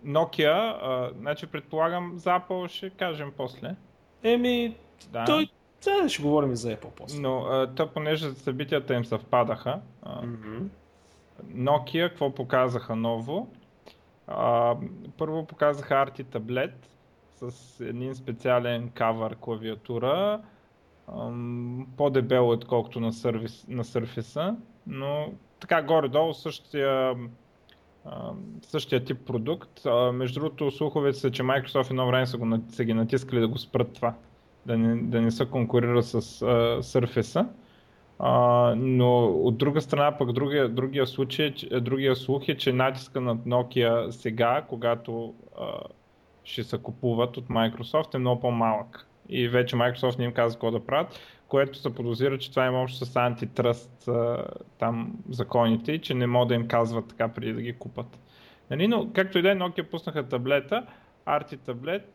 Nokia, 0.04 0.76
а, 0.82 1.10
значи 1.18 1.46
предполагам 1.46 2.12
за 2.16 2.30
Apple 2.30 2.68
ще 2.68 2.90
кажем 2.90 3.32
после. 3.36 3.76
Еми, 4.22 4.76
да. 5.12 5.24
той 5.24 5.48
да, 5.84 6.08
ще 6.08 6.22
говорим 6.22 6.52
и 6.52 6.56
за 6.56 6.76
Apple 6.76 6.90
после. 6.90 7.20
Но 7.20 7.38
а, 7.38 7.74
то, 7.74 7.92
понеже 7.92 8.30
събитията 8.30 8.94
им 8.94 9.04
съвпадаха, 9.04 9.80
а, 10.02 10.22
mm-hmm. 10.22 10.68
Nokia 11.54 12.08
какво 12.08 12.34
показаха 12.34 12.96
ново? 12.96 13.48
А, 14.26 14.76
първо 15.18 15.46
показаха 15.46 15.94
Arti 15.94 16.26
таблет, 16.26 16.88
с 17.50 17.80
един 17.80 18.14
специален 18.14 18.88
кавър 18.88 19.36
клавиатура, 19.40 20.40
по-дебело 21.96 22.52
отколкото 22.52 23.00
на, 23.00 23.12
сервис, 23.12 23.66
на 23.68 23.84
Surface, 23.84 24.56
но 24.86 25.32
така 25.60 25.82
горе-долу 25.82 26.34
същия, 26.34 27.14
същия 28.62 29.04
тип 29.04 29.26
продукт. 29.26 29.80
Между 30.12 30.40
другото, 30.40 30.70
слуховете 30.70 31.18
са, 31.18 31.30
че 31.30 31.42
Microsoft 31.42 31.90
едно 31.90 32.06
време 32.06 32.26
са, 32.26 32.38
го, 32.38 32.58
са 32.68 32.84
ги 32.84 32.94
натискали 32.94 33.40
да 33.40 33.48
го 33.48 33.58
спрат 33.58 33.92
това, 33.92 34.14
да 34.66 34.78
не, 34.78 35.02
да 35.02 35.20
не 35.20 35.30
се 35.30 35.46
конкурира 35.46 36.02
с 36.02 36.20
Surface. 36.82 37.46
Uh, 38.20 38.74
но 38.74 39.24
от 39.24 39.58
друга 39.58 39.80
страна, 39.80 40.18
пък 40.18 40.32
другия, 40.32 40.68
другия, 40.68 41.06
случай, 41.06 41.54
другия 41.80 42.16
слух 42.16 42.48
е, 42.48 42.56
че 42.56 42.72
натиска 42.72 43.20
над 43.20 43.38
Nokia 43.38 44.10
сега, 44.10 44.64
когато 44.68 45.34
uh, 45.60 45.82
ще 46.44 46.64
се 46.64 46.78
купуват 46.78 47.36
от 47.36 47.48
Microsoft 47.48 48.14
е 48.14 48.18
много 48.18 48.40
по-малък. 48.40 49.06
И 49.28 49.48
вече 49.48 49.76
Microsoft 49.76 50.18
не 50.18 50.24
им 50.24 50.32
казва 50.32 50.56
какво 50.56 50.70
да 50.70 50.86
правят, 50.86 51.20
което 51.48 51.78
се 51.78 51.94
подозира, 51.94 52.38
че 52.38 52.50
това 52.50 52.66
има 52.66 52.82
общо 52.82 53.04
с 53.04 53.16
антитръст 53.16 54.08
там 54.78 55.12
законите 55.30 55.92
и 55.92 55.98
че 55.98 56.14
не 56.14 56.26
могат 56.26 56.48
да 56.48 56.54
им 56.54 56.68
казват 56.68 57.08
така 57.08 57.28
преди 57.28 57.52
да 57.52 57.62
ги 57.62 57.72
купат. 57.72 58.18
Нали? 58.70 58.88
Но 58.88 59.12
както 59.12 59.38
и 59.38 59.42
да 59.42 59.50
е, 59.50 59.54
Nokia 59.54 59.82
пуснаха 59.82 60.28
таблета, 60.28 60.86
Arti 61.26 61.58
таблет 61.58 62.12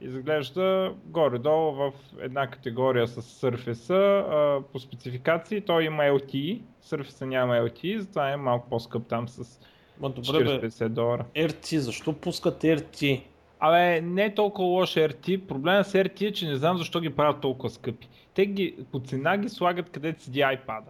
изглежда 0.00 0.94
горе-долу 1.04 1.72
в 1.72 1.92
една 2.20 2.46
категория 2.46 3.06
с 3.06 3.22
Surface 3.22 4.62
по 4.72 4.78
спецификации. 4.78 5.60
Той 5.60 5.84
има 5.84 6.02
LTE, 6.02 6.60
Surface 6.84 7.24
няма 7.24 7.54
LTE, 7.54 7.98
затова 7.98 8.30
е 8.30 8.36
малко 8.36 8.68
по-скъп 8.68 9.06
там 9.06 9.28
с 9.28 9.60
40-50 10.00 10.88
долара. 10.88 11.24
RT, 11.36 11.76
защо 11.76 12.12
пускат 12.12 12.62
RT? 12.62 13.22
Абе, 13.60 14.00
не 14.00 14.24
е 14.24 14.34
толкова 14.34 14.68
лош 14.68 14.94
RT. 14.94 15.46
Проблема 15.46 15.84
с 15.84 15.92
RT 15.92 16.28
е, 16.28 16.32
че 16.32 16.46
не 16.46 16.56
знам 16.56 16.78
защо 16.78 17.00
ги 17.00 17.10
правят 17.10 17.40
толкова 17.40 17.70
скъпи. 17.70 18.08
Те 18.34 18.46
ги, 18.46 18.76
по 18.92 19.00
цена 19.00 19.38
ги 19.38 19.48
слагат 19.48 19.90
където 19.90 20.22
седи 20.22 20.40
iPad. 20.40 20.82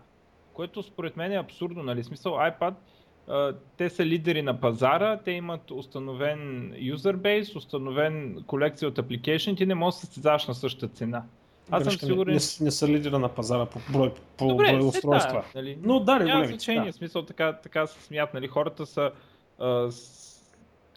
Което 0.52 0.82
според 0.82 1.16
мен 1.16 1.32
е 1.32 1.36
абсурдно, 1.36 1.82
нали? 1.82 2.04
Смисъл 2.04 2.32
iPad, 2.32 2.74
те 3.76 3.90
са 3.90 4.06
лидери 4.06 4.42
на 4.42 4.60
пазара, 4.60 5.16
те 5.16 5.30
имат 5.30 5.70
установен 5.70 6.72
юзербейс, 6.78 7.56
установен 7.56 8.44
колекция 8.46 8.88
от 8.88 8.96
application, 8.96 9.56
ти 9.56 9.66
не 9.66 9.74
можеш 9.74 9.96
да 9.96 10.00
се 10.00 10.06
състезаваш 10.06 10.46
на 10.46 10.54
същата 10.54 10.94
цена. 10.94 11.22
Аз 11.70 11.84
съм 11.84 11.92
сигурен. 11.92 12.34
Не, 12.34 12.40
не, 12.60 12.64
не 12.64 12.70
са 12.70 12.88
лидера 12.88 13.18
на 13.18 13.28
пазара 13.28 13.66
по 13.66 13.78
брой, 13.92 14.12
по 14.36 14.48
Добре, 14.48 14.72
брой 14.72 14.88
устройства. 14.88 15.44
Да, 15.54 15.60
нали? 15.60 15.78
Но 15.82 16.00
да, 16.00 16.18
Няма 16.18 16.44
значение, 16.44 16.86
да. 16.86 16.92
смисъл 16.92 17.22
така, 17.22 17.52
така 17.52 17.86
се 17.86 18.02
смят, 18.02 18.34
нали? 18.34 18.46
Хората 18.46 18.86
са 18.86 19.10
а, 19.58 19.90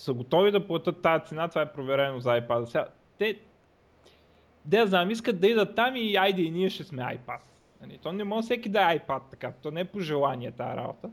са 0.02 0.14
готови 0.14 0.52
да 0.52 0.68
платят 0.68 1.02
тази 1.02 1.26
цена, 1.26 1.48
това 1.48 1.62
е 1.62 1.72
проверено 1.72 2.20
за 2.20 2.30
iPad. 2.30 2.66
Сега, 2.66 2.86
те, 3.18 3.40
да 4.66 4.88
знам, 4.88 5.12
искат 5.12 5.40
да 5.40 5.48
идат 5.48 5.76
там 5.76 5.96
и 5.96 6.16
айде 6.16 6.42
и 6.42 6.52
ние 6.52 6.70
ще 6.70 6.84
сме 6.84 7.02
iPad. 7.02 7.40
Нали? 7.82 8.00
То 8.04 8.12
не 8.12 8.24
може 8.24 8.46
всеки 8.46 8.70
да 8.70 8.92
е 8.92 9.00
iPad 9.00 9.22
така, 9.32 9.52
то 9.52 9.72
не 9.72 9.80
е 9.80 9.86
по 9.86 10.00
желание 10.00 10.52
тази 10.52 10.78
работа. 10.78 11.10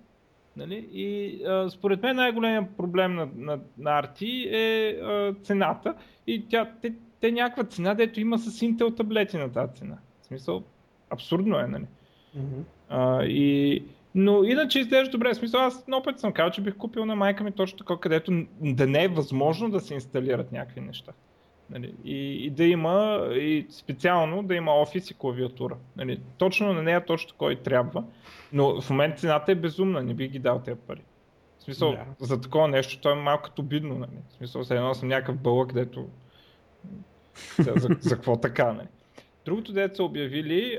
Нали? 0.57 0.89
И 0.93 1.41
а, 1.45 1.71
според 1.71 2.03
мен 2.03 2.17
най-големият 2.17 2.77
проблем 2.77 3.15
на, 3.15 3.29
на, 3.37 3.59
на 3.79 4.03
RT 4.03 4.49
е 4.53 5.01
а, 5.01 5.35
цената 5.43 5.95
и 6.27 6.49
тя, 6.49 6.73
те, 6.83 6.95
те 7.21 7.33
някаква 7.33 7.65
цена, 7.65 7.95
дето 7.95 8.21
има 8.21 8.39
с 8.39 8.61
Intel 8.61 8.97
таблети 8.97 9.37
на 9.37 9.53
тази 9.53 9.75
цена. 9.75 9.99
В 10.21 10.27
смисъл, 10.27 10.63
абсурдно 11.11 11.59
е, 11.59 11.67
нали? 11.67 11.87
Mm-hmm. 12.37 12.63
А, 12.89 13.25
и 13.25 13.83
Но 14.19 14.45
иначе 14.45 14.81
изглежда 14.81 15.11
добре. 15.11 15.35
В 15.35 15.37
смисъл, 15.37 15.61
аз 15.61 15.87
много 15.87 16.05
път 16.05 16.21
съм 16.21 16.33
казал, 16.33 16.51
че 16.51 16.61
бих 16.61 16.77
купил 16.77 17.05
на 17.05 17.17
майка 17.17 17.45
ми 17.45 17.53
точно 17.53 17.79
така, 17.79 17.97
където 17.97 18.47
да 18.61 18.87
не 18.87 19.05
е 19.05 19.09
възможно 19.09 19.71
да 19.71 19.81
се 19.81 19.95
инсталират 19.95 20.53
някакви 20.53 20.81
неща. 20.81 21.13
Нали, 21.71 21.95
и, 22.05 22.47
и 22.47 22.51
да 22.51 22.65
има, 22.65 23.27
и 23.33 23.67
специално 23.71 24.43
да 24.43 24.55
има 24.55 24.73
офис 24.73 25.11
и 25.11 25.15
клавиатура. 25.15 25.77
Нали, 25.97 26.21
точно 26.39 26.73
на 26.73 26.83
нея 26.83 27.05
точно 27.05 27.35
кой 27.39 27.57
трябва. 27.57 28.05
Но 28.53 28.81
в 28.81 28.91
момента 28.91 29.17
цената 29.17 29.53
е 29.53 29.55
безумна, 29.55 30.03
не 30.03 30.15
би 30.15 30.29
ги 30.29 30.39
дал 30.39 30.63
тези 30.65 30.81
пари. 30.87 31.03
В 31.59 31.63
смисъл, 31.63 31.93
yeah. 31.93 32.05
за 32.21 32.41
такова 32.41 32.69
нещо, 32.69 33.01
то 33.01 33.11
е 33.11 33.15
малко 33.15 33.43
като 33.43 33.63
обидно. 33.63 33.95
Нали. 33.95 34.19
В 34.29 34.33
смисъл, 34.33 34.65
се 34.65 34.77
едно 34.77 34.95
съм 34.95 35.09
някакъв 35.09 35.37
бълък, 35.37 35.69
където 35.69 36.09
за, 37.59 37.73
за, 37.77 37.89
за 38.01 38.15
какво 38.15 38.37
така, 38.37 38.73
нали. 38.73 38.89
Другото, 39.49 39.73
дето 39.73 39.97
са 39.97 40.05
обявили, 40.05 40.79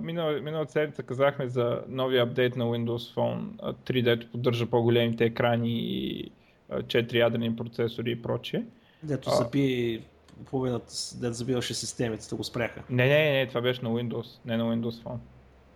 миналата 0.00 0.42
минал 0.42 0.66
седмица 0.68 1.02
казахме 1.02 1.48
за 1.48 1.82
новия 1.88 2.22
апдейт 2.22 2.56
на 2.56 2.64
Windows 2.64 3.14
Phone 3.14 3.72
3, 3.72 4.02
дето 4.02 4.30
поддържа 4.30 4.66
по-големите 4.66 5.24
екрани 5.24 5.70
и 5.70 6.30
4 6.70 7.14
ядрени 7.14 7.56
процесори 7.56 8.10
и 8.10 8.22
прочее. 8.22 8.62
Дето 9.02 9.30
заби 9.30 10.02
половината, 10.50 10.92
дето 11.20 11.32
забиваше 11.32 11.74
системите, 11.74 12.36
го 12.36 12.44
спряха. 12.44 12.82
Не, 12.90 13.08
не, 13.08 13.32
не, 13.32 13.46
това 13.46 13.60
беше 13.60 13.84
на 13.84 13.90
Windows, 13.90 14.40
не 14.44 14.56
на 14.56 14.64
Windows 14.64 15.04
Phone. 15.04 15.18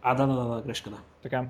А, 0.03 0.15
да, 0.15 0.27
да, 0.27 0.35
да, 0.35 0.55
да 0.55 0.63
грешка, 0.63 0.91
да. 0.91 0.99
Така. 1.23 1.47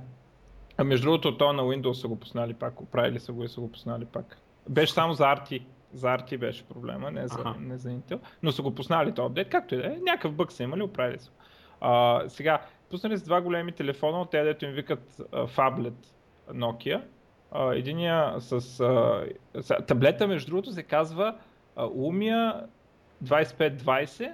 А 0.76 0.84
между 0.84 1.04
другото, 1.04 1.38
то 1.38 1.52
на 1.52 1.62
Windows 1.62 1.92
са 1.92 2.08
го 2.08 2.16
поснали 2.16 2.54
пак, 2.54 2.80
оправили 2.80 3.20
са 3.20 3.32
го 3.32 3.44
и 3.44 3.48
са 3.48 3.60
го 3.60 3.72
поснали 3.72 4.04
пак. 4.04 4.38
Беше 4.68 4.92
само 4.92 5.14
за 5.14 5.24
RT. 5.24 5.62
За 5.92 6.08
RT 6.08 6.38
беше 6.38 6.64
проблема, 6.64 7.10
не 7.10 7.28
за, 7.28 7.40
ага. 7.40 7.54
не 7.60 7.78
за 7.78 7.88
Intel. 7.88 8.18
Но 8.42 8.52
са 8.52 8.62
го 8.62 8.74
поснали 8.74 9.14
този 9.14 9.26
апдейт, 9.26 9.48
както 9.48 9.74
и 9.74 9.78
да 9.78 9.86
е. 9.86 9.96
Някакъв 10.02 10.34
бък 10.34 10.52
са 10.52 10.62
имали, 10.62 10.82
оправили 10.82 11.18
са. 11.18 11.30
А, 11.80 12.22
сега, 12.28 12.60
пуснали 12.90 13.16
с 13.16 13.22
два 13.22 13.40
големи 13.40 13.72
телефона, 13.72 14.20
от 14.20 14.30
те, 14.30 14.42
дето 14.42 14.64
им 14.64 14.72
викат 14.72 15.16
Fablet 15.32 16.06
Nokia. 16.50 17.02
А, 17.52 17.74
единия 17.74 18.40
с, 18.40 18.80
а. 18.80 19.26
Таблета, 19.86 20.26
между 20.26 20.50
другото, 20.50 20.72
се 20.72 20.82
казва 20.82 21.36
а, 21.76 21.84
Lumia 21.84 22.64
2520, 23.24 24.32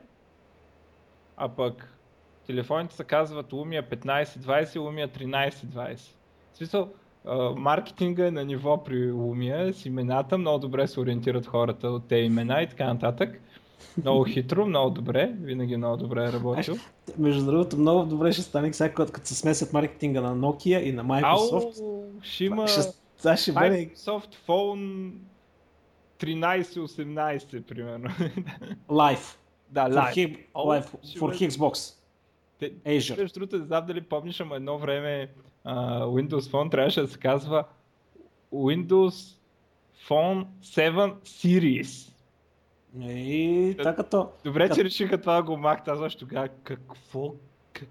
а 1.36 1.48
пък 1.48 1.98
телефоните 2.46 2.94
се 2.94 3.04
казват 3.04 3.52
Lumia 3.52 3.82
1520, 3.96 4.64
Lumia 4.64 5.08
1320. 5.08 5.96
В 6.52 6.56
смисъл, 6.56 6.92
маркетинга 7.56 8.26
е 8.26 8.30
на 8.30 8.44
ниво 8.44 8.84
при 8.84 9.12
Lumia 9.12 9.72
с 9.72 9.86
имената, 9.86 10.38
много 10.38 10.58
добре 10.58 10.86
се 10.86 11.00
ориентират 11.00 11.46
хората 11.46 11.88
от 11.88 12.08
тези 12.08 12.24
имена 12.24 12.62
и 12.62 12.68
така 12.68 12.86
нататък. 12.86 13.40
Много 14.02 14.24
хитро, 14.24 14.66
много 14.66 14.90
добре, 14.90 15.32
винаги 15.40 15.76
много 15.76 15.96
добре 15.96 16.24
е 16.24 16.32
работил. 16.32 16.74
Между 17.18 17.44
другото, 17.46 17.76
много 17.76 18.04
добре 18.04 18.32
ще 18.32 18.42
стане 18.42 18.72
сега, 18.72 18.94
като 18.94 19.28
се 19.28 19.34
смесят 19.34 19.72
маркетинга 19.72 20.20
на 20.20 20.36
Nokia 20.36 20.80
и 20.82 20.92
на 20.92 21.04
Microsoft. 21.04 21.82
Ау, 21.82 22.04
ще 22.22 22.44
има 22.44 22.68
ще, 22.68 22.80
това 23.18 23.36
ще 23.36 23.52
бъде... 23.52 23.88
Microsoft 23.88 24.34
Phone 24.48 25.10
13-18, 26.18 27.62
примерно. 27.62 28.08
Live. 28.88 29.36
Да, 29.70 29.88
live. 29.88 30.36
For, 30.54 30.82
live. 30.82 31.18
for 31.18 31.48
Xbox. 31.48 31.97
Те, 32.58 32.74
Azure. 32.74 33.18
Между 33.18 33.40
другото, 33.40 33.58
не 33.58 33.64
знам 33.64 33.86
дали 33.86 34.00
помниш, 34.00 34.40
ама 34.40 34.56
едно 34.56 34.78
време 34.78 35.28
uh, 35.66 36.04
Windows 36.04 36.50
Phone 36.50 36.70
трябваше 36.70 37.00
да 37.00 37.08
се 37.08 37.18
казва 37.18 37.64
Windows 38.52 39.38
Phone 40.08 40.46
7 40.62 41.14
Series. 41.14 42.12
И 43.00 43.74
така 43.76 43.94
като... 43.94 44.30
Добре, 44.44 44.70
че 44.74 44.84
решиха 44.84 45.20
това 45.20 45.34
да 45.34 45.42
го 45.42 45.56
махта. 45.56 45.92
Аз 45.92 45.98
защо 45.98 46.18
тогава 46.18 46.48
какво, 46.48 47.34
как, 47.72 47.88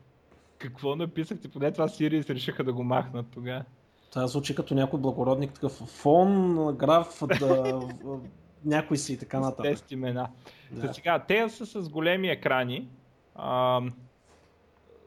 какво 0.57 0.95
написахте? 0.95 1.47
Поне 1.47 1.71
това 1.71 1.87
Series 1.87 2.29
решиха 2.29 2.63
да 2.63 2.73
го 2.73 2.83
махнат 2.83 3.25
тогава. 3.33 3.63
Това 4.11 4.27
звучи 4.27 4.55
като 4.55 4.73
някой 4.73 4.99
благородник, 4.99 5.53
такъв 5.53 5.71
фон, 5.71 6.55
граф, 6.77 7.23
да, 7.39 7.79
някой 8.65 8.97
си 8.97 9.13
и 9.13 9.17
така 9.17 9.39
нататък. 9.39 9.63
Тест 9.63 9.91
имена. 9.91 10.29
Да. 10.71 10.93
сега, 10.93 11.19
те 11.19 11.49
са 11.49 11.65
с 11.65 11.89
големи 11.89 12.29
екрани, 12.29 12.87
а, 13.35 13.81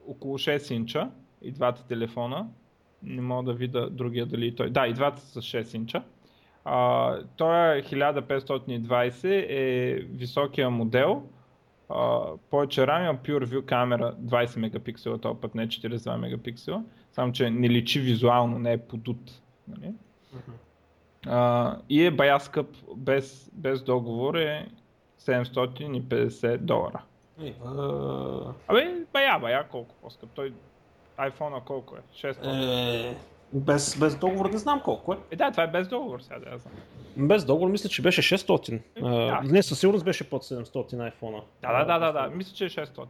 около 0.07 0.37
6 0.37 0.73
инча 0.73 1.09
и 1.41 1.51
двата 1.51 1.87
телефона. 1.87 2.47
Не 3.03 3.21
мога 3.21 3.51
да 3.51 3.57
видя 3.57 3.89
другия 3.89 4.25
дали 4.25 4.55
той. 4.55 4.69
Да, 4.69 4.87
и 4.87 4.93
двата 4.93 5.21
са 5.21 5.41
с 5.41 5.45
6 5.45 5.75
инча. 5.75 6.03
А, 6.65 7.17
той 7.37 7.77
е 7.77 7.83
1520 7.83 9.45
е 9.49 9.93
високия 9.95 10.69
модел. 10.69 11.23
Uh, 11.89 12.37
повече 12.49 12.81
RAM 12.81 13.09
има 13.09 13.19
PureView 13.19 13.65
камера 13.65 14.15
20 14.21 14.59
мегапиксела, 14.59 15.17
този 15.17 15.39
път 15.41 15.55
не 15.55 15.67
42 15.67 16.17
мегапиксела, 16.17 16.83
само 17.11 17.31
че 17.31 17.49
не 17.49 17.69
личи 17.69 17.99
визуално, 17.99 18.59
не 18.59 18.73
е 18.73 18.77
подут. 18.77 19.41
Нали? 19.67 19.93
Uh-huh. 20.35 20.53
Uh, 21.27 21.79
и 21.89 22.05
е 22.05 22.11
бая 22.11 22.39
скъп, 22.39 22.67
без, 22.95 23.51
без 23.53 23.83
договор 23.83 24.35
е 24.35 24.67
750 25.19 26.57
долара. 26.57 27.03
Uh... 27.41 28.53
Абе, 28.67 29.05
бая, 29.13 29.39
бая, 29.39 29.67
колко 29.67 29.95
по-скъп. 30.01 30.29
Той 30.35 30.53
iPhone 31.19 31.63
колко 31.63 31.95
е? 31.95 31.99
600. 32.13 33.11
Е, 33.11 33.15
без, 33.53 33.99
без 33.99 34.15
договор 34.15 34.49
не 34.49 34.57
знам 34.57 34.81
колко 34.81 35.13
е. 35.13 35.17
Е, 35.31 35.35
да, 35.35 35.51
това 35.51 35.63
е 35.63 35.67
без 35.67 35.87
договор 35.87 36.19
сега, 36.19 36.39
да 36.39 36.57
знам. 36.57 36.73
Без 37.17 37.45
договор 37.45 37.69
мисля, 37.69 37.89
че 37.89 38.01
беше 38.01 38.37
600. 38.37 38.81
Е, 38.95 39.01
да. 39.01 39.41
Не, 39.43 39.63
със 39.63 39.79
сигурност 39.79 40.05
беше 40.05 40.29
под 40.29 40.43
700 40.43 41.11
iPhone. 41.11 41.43
Да, 41.61 41.83
да, 41.83 41.85
да, 41.85 41.99
да, 41.99 42.11
да. 42.11 42.35
мисля, 42.35 42.53
че 42.55 42.65
е 42.65 42.69
600. 42.69 43.05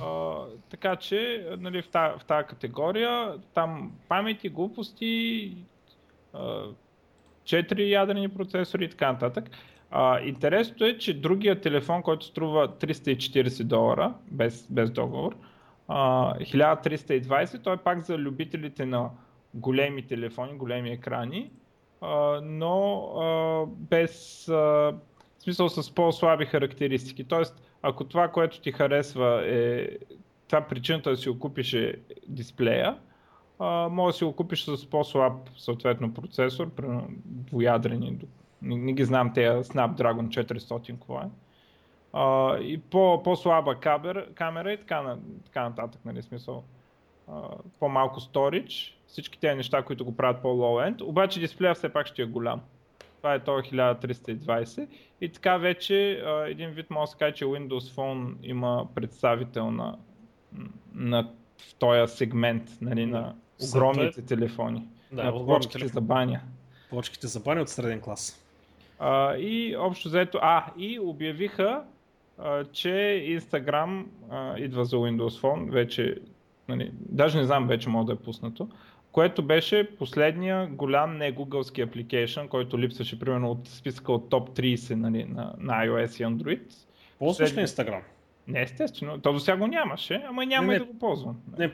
Uh, 0.00 0.46
така 0.70 0.96
че, 0.96 1.46
нали, 1.58 1.82
в, 1.82 1.88
тази, 1.88 2.18
в 2.18 2.24
тази 2.24 2.46
категория, 2.46 3.34
там 3.54 3.92
памети, 4.08 4.48
глупости, 4.48 5.56
uh, 6.34 6.72
4 7.44 7.78
ядрени 7.78 8.28
процесори 8.28 8.84
и 8.84 8.90
така 8.90 9.12
нататък. 9.12 9.50
Uh, 9.92 10.22
интересното 10.22 10.84
е, 10.84 10.98
че 10.98 11.20
другия 11.20 11.60
телефон, 11.60 12.02
който 12.02 12.26
струва 12.26 12.68
340 12.68 13.64
долара, 13.64 14.14
без, 14.30 14.66
без 14.70 14.90
договор, 14.90 15.36
uh, 15.88 16.54
1320, 16.54 17.62
той 17.62 17.74
е 17.74 17.76
пак 17.76 18.00
за 18.00 18.18
любителите 18.18 18.86
на 18.86 19.10
големи 19.54 20.06
телефони, 20.06 20.58
големи 20.58 20.90
екрани, 20.90 21.50
а, 22.00 22.40
но 22.44 22.94
а, 22.94 23.66
без 23.66 24.48
а, 24.48 24.54
в 24.54 25.42
смисъл 25.42 25.68
с 25.68 25.94
по-слаби 25.94 26.44
характеристики. 26.44 27.24
Тоест, 27.24 27.62
ако 27.82 28.04
това, 28.04 28.28
което 28.28 28.60
ти 28.60 28.72
харесва 28.72 29.42
е 29.46 29.88
това 30.48 30.60
причината 30.60 31.10
да 31.10 31.16
си 31.16 31.38
купиш 31.38 31.72
е 31.72 31.94
дисплея, 32.28 32.98
а, 33.58 33.88
може 33.88 34.14
да 34.14 34.18
си 34.18 34.24
го 34.24 34.32
купиш 34.32 34.64
с 34.64 34.90
по-слаб 34.90 35.32
съответно 35.56 36.14
процесор, 36.14 36.70
двуядрени, 37.24 38.18
не, 38.62 38.76
не 38.76 38.92
ги 38.92 39.04
знам 39.04 39.32
те 39.34 39.48
Snapdragon 39.50 40.44
400 40.44 40.86
какво 40.92 41.18
е. 41.18 41.30
А, 42.12 42.56
и 42.58 42.78
по, 42.78 43.22
по-слаба 43.22 43.74
камера, 43.74 44.26
камера 44.34 44.72
и 44.72 44.76
така, 44.76 45.02
на, 45.02 45.18
така 45.44 45.68
нататък, 45.68 46.00
нали, 46.04 46.22
смисъл. 46.22 46.64
А, 47.28 47.42
по-малко 47.80 48.20
storage, 48.20 48.94
всички 49.06 49.40
тези 49.40 49.56
неща, 49.56 49.82
които 49.82 50.04
го 50.04 50.16
правят 50.16 50.42
по-low-end, 50.42 51.02
обаче 51.02 51.40
дисплея 51.40 51.74
все 51.74 51.88
пак 51.88 52.06
ще 52.06 52.22
е 52.22 52.26
голям. 52.26 52.60
Това 53.16 53.34
е 53.34 53.44
този 53.44 53.70
1320 53.70 54.88
и 55.20 55.32
така 55.32 55.56
вече 55.56 56.22
а, 56.26 56.48
един 56.48 56.70
вид 56.70 56.90
може 56.90 57.00
да 57.00 57.12
се 57.12 57.18
каже, 57.18 57.34
че 57.34 57.44
Windows 57.44 57.94
Phone 57.94 58.34
има 58.42 58.86
представител 58.94 59.70
на, 59.70 59.98
на 60.94 61.30
в 61.58 61.74
този 61.74 62.16
сегмент 62.16 62.78
нали, 62.80 63.06
на 63.06 63.34
огромните 63.62 64.22
телефони. 64.22 64.88
Да, 65.12 65.24
на 65.24 65.32
плочките 65.32 65.88
за 65.88 66.00
баня. 66.00 66.40
Плочките 66.90 67.26
за 67.26 67.40
баня 67.40 67.62
от 67.62 67.68
среден 67.68 68.00
клас. 68.00 68.49
А, 69.02 69.36
и 69.36 69.76
общо 69.76 70.08
заето, 70.08 70.38
а, 70.42 70.64
и 70.78 71.00
обявиха, 71.00 71.82
а, 72.38 72.64
че 72.64 73.24
Instagram 73.28 74.04
а, 74.30 74.58
идва 74.58 74.84
за 74.84 74.96
Windows 74.96 75.42
Phone, 75.42 75.70
вече, 75.70 76.16
нали, 76.68 76.90
даже 76.94 77.38
не 77.38 77.44
знам 77.44 77.66
вече 77.66 77.88
мога 77.88 78.04
да 78.04 78.12
е 78.12 78.24
пуснато, 78.24 78.68
което 79.12 79.42
беше 79.42 79.96
последния 79.98 80.66
голям 80.66 81.16
не 81.16 81.32
гугълски 81.32 81.80
апликейшн, 81.80 82.46
който 82.46 82.78
липсваше 82.78 83.18
примерно 83.18 83.50
от 83.50 83.68
списъка 83.68 84.12
от 84.12 84.30
топ 84.30 84.50
30 84.50 84.94
нали, 84.94 85.24
на, 85.24 85.54
на 85.58 85.72
iOS 85.86 86.22
и 86.22 86.26
Android. 86.26 86.60
Ползваш 87.18 87.56
ли 87.56 87.60
Instagram? 87.60 88.00
Не, 88.48 88.62
естествено. 88.62 89.20
То 89.20 89.32
до 89.32 89.38
сега 89.40 89.56
го 89.56 89.66
нямаше, 89.66 90.22
ама 90.28 90.46
няма 90.46 90.66
не, 90.66 90.74
и 90.74 90.78
да 90.78 90.84
го 90.84 90.98
ползвам. 90.98 91.36
Не, 91.58 91.72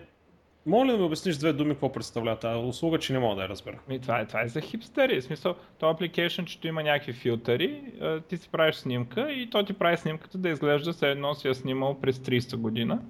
Моля 0.67 0.93
да 0.93 0.99
ми 0.99 1.05
обясниш 1.05 1.37
две 1.37 1.53
думи 1.53 1.71
какво 1.71 1.93
представлява 1.93 2.39
тази 2.39 2.67
услуга, 2.67 2.99
че 2.99 3.13
не 3.13 3.19
мога 3.19 3.37
да 3.37 3.43
я 3.43 3.49
разбера. 3.49 3.79
И 3.91 3.99
това, 3.99 4.21
е, 4.21 4.27
това 4.27 4.43
е 4.43 4.49
за 4.49 4.61
хипстери. 4.61 5.21
В 5.21 5.25
смисъл, 5.25 5.55
този 5.79 5.91
апликейшн, 5.91 6.45
че 6.45 6.59
има 6.65 6.83
някакви 6.83 7.13
филтъри, 7.13 7.83
ти 8.29 8.37
си 8.37 8.49
правиш 8.49 8.75
снимка 8.75 9.33
и 9.33 9.51
то 9.51 9.65
ти 9.65 9.73
прави 9.73 9.97
снимката 9.97 10.39
да 10.39 10.49
изглежда 10.49 10.93
се 10.93 11.11
едно 11.11 11.35
си 11.35 11.49
я 11.49 11.55
снимал 11.55 12.01
през 12.01 12.19
30 12.19 12.57
година 12.57 13.03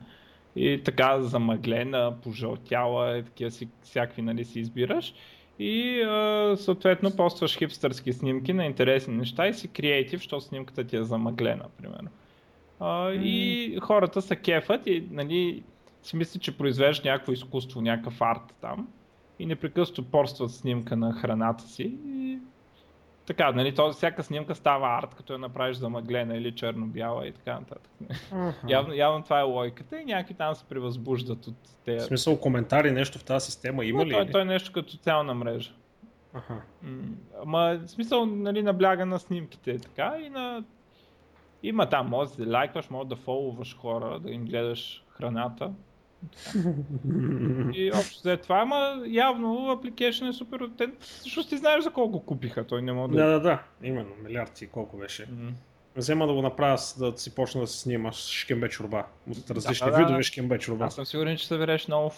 и 0.57 0.83
така 0.85 1.21
замъглена, 1.21 2.15
пожълтяла, 2.23 3.19
и 3.19 3.23
такива 3.23 3.51
си, 3.51 3.69
всякакви 3.83 4.23
нали, 4.23 4.45
си 4.45 4.61
избираш. 4.61 5.15
И 5.59 6.03
а, 6.03 6.57
съответно 6.57 7.17
постваш 7.17 7.59
хипстърски 7.59 8.13
снимки 8.13 8.53
на 8.53 8.65
интересни 8.65 9.17
неща 9.17 9.49
и 9.49 9.55
си 9.55 9.69
креатив, 9.69 10.21
защото 10.21 10.45
снимката 10.45 10.85
ти 10.85 10.97
е 10.97 11.05
замъглена, 11.05 11.65
примерно. 11.79 12.09
А, 12.81 13.09
mm. 13.11 13.23
И 13.23 13.79
хората 13.81 14.23
са 14.23 14.37
кефът 14.37 14.87
и 14.87 15.05
нали, 15.11 15.63
си 16.07 16.17
мислят, 16.17 16.43
че 16.43 16.59
произвеждаш 16.59 17.05
някакво 17.05 17.33
изкуство, 17.33 17.81
някакъв 17.81 18.23
арт 18.23 18.55
там. 18.61 18.89
и 19.39 19.47
непрекъснато 19.47 20.05
порстват 20.05 20.51
снимка 20.51 20.97
на 20.97 21.13
храната 21.13 21.65
си 21.65 21.99
и 22.07 22.39
така, 23.27 23.53
нали, 23.53 23.75
то, 23.75 23.93
всяка 23.93 24.23
снимка 24.23 24.55
става 24.55 24.99
арт, 24.99 25.15
като 25.15 25.33
я 25.33 25.39
направиш 25.39 25.77
замъглена 25.77 26.37
или 26.37 26.55
черно-бяла 26.55 27.27
и 27.27 27.33
така 27.33 27.55
нататък. 27.55 27.91
Uh-huh. 28.03 28.55
явно, 28.69 28.95
явно 28.95 29.25
това 29.25 29.41
е 29.41 29.43
логиката 29.43 30.01
и 30.01 30.05
някакви 30.05 30.35
там 30.35 30.55
се 30.55 30.65
превъзбуждат 30.65 31.47
от 31.47 31.57
тези. 31.85 32.05
В 32.05 32.09
смисъл 32.09 32.41
коментари, 32.41 32.91
нещо 32.91 33.19
в 33.19 33.25
тази 33.25 33.47
система 33.47 33.85
има 33.85 33.99
Но, 33.99 34.07
ли? 34.07 34.13
Той, 34.13 34.31
той 34.31 34.41
е 34.41 34.45
нещо 34.45 34.73
като 34.73 34.91
социална 34.91 35.35
мрежа. 35.35 35.73
Аха. 36.35 36.63
Ама, 37.43 37.81
в 37.87 37.91
смисъл, 37.91 38.27
нали, 38.27 38.63
набляга 38.63 39.07
на 39.07 39.19
снимките 39.19 39.79
така 39.79 40.17
и 40.27 40.31
на... 40.31 40.65
Има 41.63 41.89
там, 41.89 42.09
може 42.09 42.31
да 42.37 42.53
лайкваш, 42.53 42.91
може 42.91 43.09
да 43.09 43.17
фолуваш 43.17 43.77
хора, 43.77 44.21
да 44.21 44.31
им 44.31 44.45
гледаш 44.45 45.05
храната. 45.11 45.73
И 47.75 47.91
общо 47.95 48.19
след 48.19 48.43
това, 48.43 48.59
ама 48.59 49.03
явно 49.07 49.49
application 49.49 50.29
е 50.29 50.33
супер. 50.33 50.71
Те, 50.79 50.91
защото 51.23 51.49
ти 51.49 51.57
знаеш 51.57 51.85
за 51.85 51.91
колко 51.91 52.21
купиха, 52.21 52.65
той 52.65 52.83
не 52.83 52.93
може 52.93 53.13
да... 53.13 53.25
Да, 53.25 53.31
да, 53.31 53.41
да, 53.41 53.63
именно, 53.83 54.11
милиард 54.25 54.63
и 54.63 54.67
колко 54.67 54.97
беше. 54.97 55.27
Mm. 55.27 55.51
Взема 55.97 56.27
да 56.27 56.33
го 56.33 56.43
направя, 56.43 56.79
да 56.99 57.13
си 57.17 57.35
почна 57.35 57.61
да 57.61 57.67
се 57.67 57.79
снимаш 57.79 58.17
шкембе 58.17 58.69
чорба, 58.69 59.05
от 59.31 59.51
различни 59.51 59.85
Да, 59.85 59.91
да, 59.91 59.99
видове 59.99 60.17
да. 60.17 60.23
шкембе 60.23 60.59
чорба. 60.59 60.85
Аз 60.85 60.95
съм 60.95 61.07
сигурен, 61.07 61.37
че 61.37 61.47
събереш 61.47 61.89
много 61.89 62.11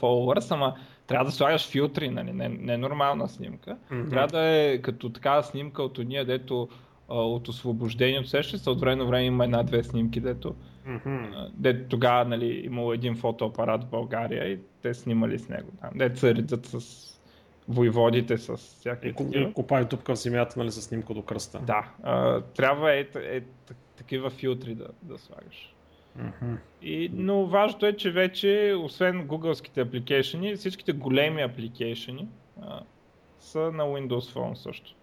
followers, 0.00 0.54
ама 0.54 0.76
трябва 1.06 1.24
да 1.24 1.32
слагаш 1.32 1.68
филтри, 1.68 2.08
нали? 2.08 2.32
не, 2.32 2.48
не 2.48 2.72
е 2.72 2.78
нормална 2.78 3.28
снимка. 3.28 3.76
Мгм. 3.90 4.10
Трябва 4.10 4.28
да 4.28 4.40
е 4.40 4.82
като 4.82 5.12
такава 5.12 5.42
снимка 5.42 5.82
от 5.82 5.98
уния, 5.98 6.24
дето 6.24 6.68
от 7.08 7.48
освобождението 7.48 8.28
сеща 8.28 8.58
се, 8.58 8.70
от 8.70 8.80
време 8.80 8.96
на 8.96 9.04
време 9.04 9.24
има 9.24 9.44
една-две 9.44 9.82
снимки, 9.82 10.20
дето, 10.20 10.54
А, 10.86 11.48
дето 11.54 11.88
тогава 11.88 12.24
нали, 12.24 12.62
имало 12.64 12.92
един 12.92 13.16
фотоапарат 13.16 13.84
в 13.84 13.88
България 13.88 14.52
и 14.52 14.58
те 14.82 14.94
снимали 14.94 15.38
с 15.38 15.48
него. 15.48 15.68
Там, 15.80 16.16
се 16.16 16.34
редят 16.34 16.66
с 16.66 17.06
войводите, 17.68 18.38
с 18.38 18.56
всякакви 18.56 19.14
И, 19.34 19.42
и 19.42 19.52
копай 19.52 19.84
дупка 19.84 20.14
в 20.14 20.18
земята, 20.18 20.58
нали, 20.58 20.70
за 20.70 20.82
снимка 20.82 21.14
до 21.14 21.22
кръста. 21.22 21.58
Да, 21.58 21.90
а, 22.02 22.40
трябва 22.40 22.92
е, 22.92 23.00
е, 23.00 23.36
е 23.36 23.42
такива 23.96 24.30
филтри 24.30 24.74
да, 24.74 24.88
да 25.02 25.18
слагаш. 25.18 25.74
Мгм. 26.16 26.54
И, 26.82 27.10
но 27.12 27.46
важното 27.46 27.86
е, 27.86 27.92
че 27.92 28.10
вече, 28.10 28.74
освен 28.78 29.26
гугълските 29.26 29.80
апликейшени, 29.80 30.56
всичките 30.56 30.92
големи 30.92 31.42
апликейшени 31.42 32.28
са 33.38 33.58
на 33.58 33.84
Windows 33.84 34.34
Phone 34.34 34.54
също. 34.54 34.94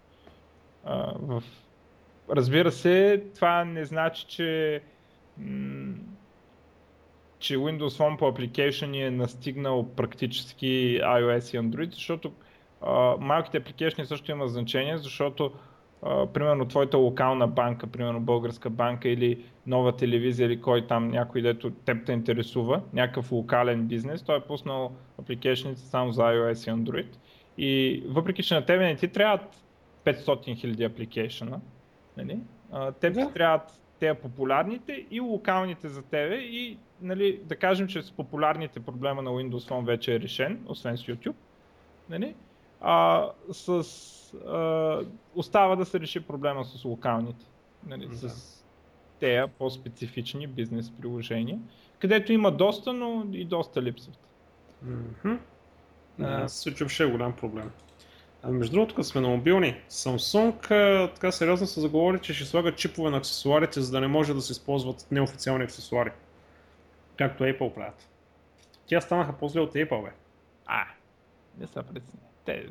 А, 0.84 1.12
в... 1.20 1.42
Разбира 2.30 2.72
се, 2.72 3.24
това 3.34 3.64
не 3.64 3.84
значи, 3.84 4.26
че, 4.26 4.80
че 7.38 7.56
Windows 7.56 7.88
Phone 7.88 8.18
по 8.18 8.28
апликейшени 8.28 9.02
е 9.02 9.10
настигнал 9.10 9.88
практически 9.96 11.00
iOS 11.02 11.54
и 11.54 11.60
Android, 11.60 11.94
защото 11.94 12.32
а, 12.80 13.16
малките 13.20 13.58
апликейшени 13.58 14.06
също 14.06 14.30
има 14.30 14.48
значение, 14.48 14.98
защото 14.98 15.52
а, 16.02 16.26
примерно 16.26 16.68
твоята 16.68 16.98
локална 16.98 17.46
банка, 17.48 17.86
примерно 17.86 18.20
българска 18.20 18.70
банка 18.70 19.08
или 19.08 19.44
нова 19.66 19.96
телевизия 19.96 20.46
или 20.46 20.60
кой 20.60 20.86
там 20.86 21.08
някой, 21.08 21.42
дето 21.42 21.70
теб 21.70 22.06
те 22.06 22.12
интересува, 22.12 22.82
някакъв 22.92 23.32
локален 23.32 23.86
бизнес, 23.86 24.22
той 24.22 24.36
е 24.36 24.40
пуснал 24.40 24.92
апликейшените 25.20 25.80
само 25.80 26.12
за 26.12 26.22
iOS 26.22 26.70
и 26.70 26.74
Android. 26.74 27.08
И 27.58 28.02
въпреки, 28.06 28.42
че 28.42 28.54
на 28.54 28.66
тебе 28.66 28.84
не 28.86 28.96
ти 28.96 29.08
трябват 29.08 29.64
500 30.04 30.24
000 30.24 30.86
апликейшена, 30.86 31.60
нали? 32.16 32.38
теб 33.00 33.14
ти 33.14 33.32
трябват 33.34 33.83
те 34.00 34.14
популярните 34.14 35.06
и 35.10 35.20
локалните 35.20 35.88
за 35.88 36.02
тебе 36.02 36.34
и 36.34 36.78
нали, 37.00 37.40
да 37.44 37.56
кажем, 37.56 37.86
че 37.86 38.02
с 38.02 38.12
популярните 38.12 38.80
проблема 38.80 39.22
на 39.22 39.30
Windows 39.30 39.70
Phone 39.70 39.84
вече 39.84 40.14
е 40.14 40.20
решен, 40.20 40.64
освен 40.66 40.96
с 40.96 41.02
YouTube. 41.02 41.34
Нали? 42.10 42.34
А, 42.80 43.28
с, 43.52 43.70
а, 44.46 45.00
остава 45.34 45.76
да 45.76 45.84
се 45.84 46.00
реши 46.00 46.20
проблема 46.20 46.64
с 46.64 46.84
локалните. 46.84 47.44
Нали? 47.86 48.06
Да. 48.06 48.28
С 48.28 48.64
тея 49.20 49.48
по-специфични 49.48 50.46
бизнес 50.46 50.90
приложения, 50.90 51.58
където 51.98 52.32
има 52.32 52.52
доста, 52.52 52.92
но 52.92 53.26
и 53.32 53.44
доста 53.44 53.82
липсват. 53.82 54.18
Да, 56.18 56.26
А. 56.26 56.48
се 56.48 56.74
чув, 56.74 56.90
ще 56.90 57.04
е 57.04 57.10
голям 57.10 57.32
проблем. 57.36 57.70
Между 58.48 58.72
другото, 58.72 58.94
като 58.94 59.08
сме 59.08 59.20
на 59.20 59.28
мобилни, 59.28 59.76
Samsung 59.90 60.68
така 61.14 61.32
сериозно 61.32 61.66
се 61.66 61.80
заговори, 61.80 62.18
че 62.20 62.34
ще 62.34 62.44
слагат 62.44 62.76
чипове 62.76 63.10
на 63.10 63.16
аксесуарите, 63.16 63.80
за 63.80 63.92
да 63.92 64.00
не 64.00 64.06
може 64.06 64.34
да 64.34 64.40
се 64.40 64.52
използват 64.52 65.06
неофициални 65.10 65.64
аксесуари. 65.64 66.10
Както 67.16 67.44
Apple 67.44 67.74
правят. 67.74 68.08
Тя 68.86 69.00
станаха 69.00 69.32
по-зле 69.32 69.60
от 69.60 69.74
Apple, 69.74 70.04
бе. 70.04 70.10
А, 70.66 70.84
не 71.58 71.66
са 71.66 71.82
прецени. 71.82 72.22
Те, 72.44 72.66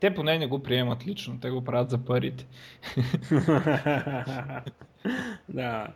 те 0.00 0.14
поне 0.14 0.38
не 0.38 0.46
го 0.46 0.62
приемат 0.62 1.06
лично, 1.06 1.40
те 1.40 1.50
го 1.50 1.64
правят 1.64 1.90
за 1.90 1.98
парите. 1.98 2.46
да. 5.48 5.86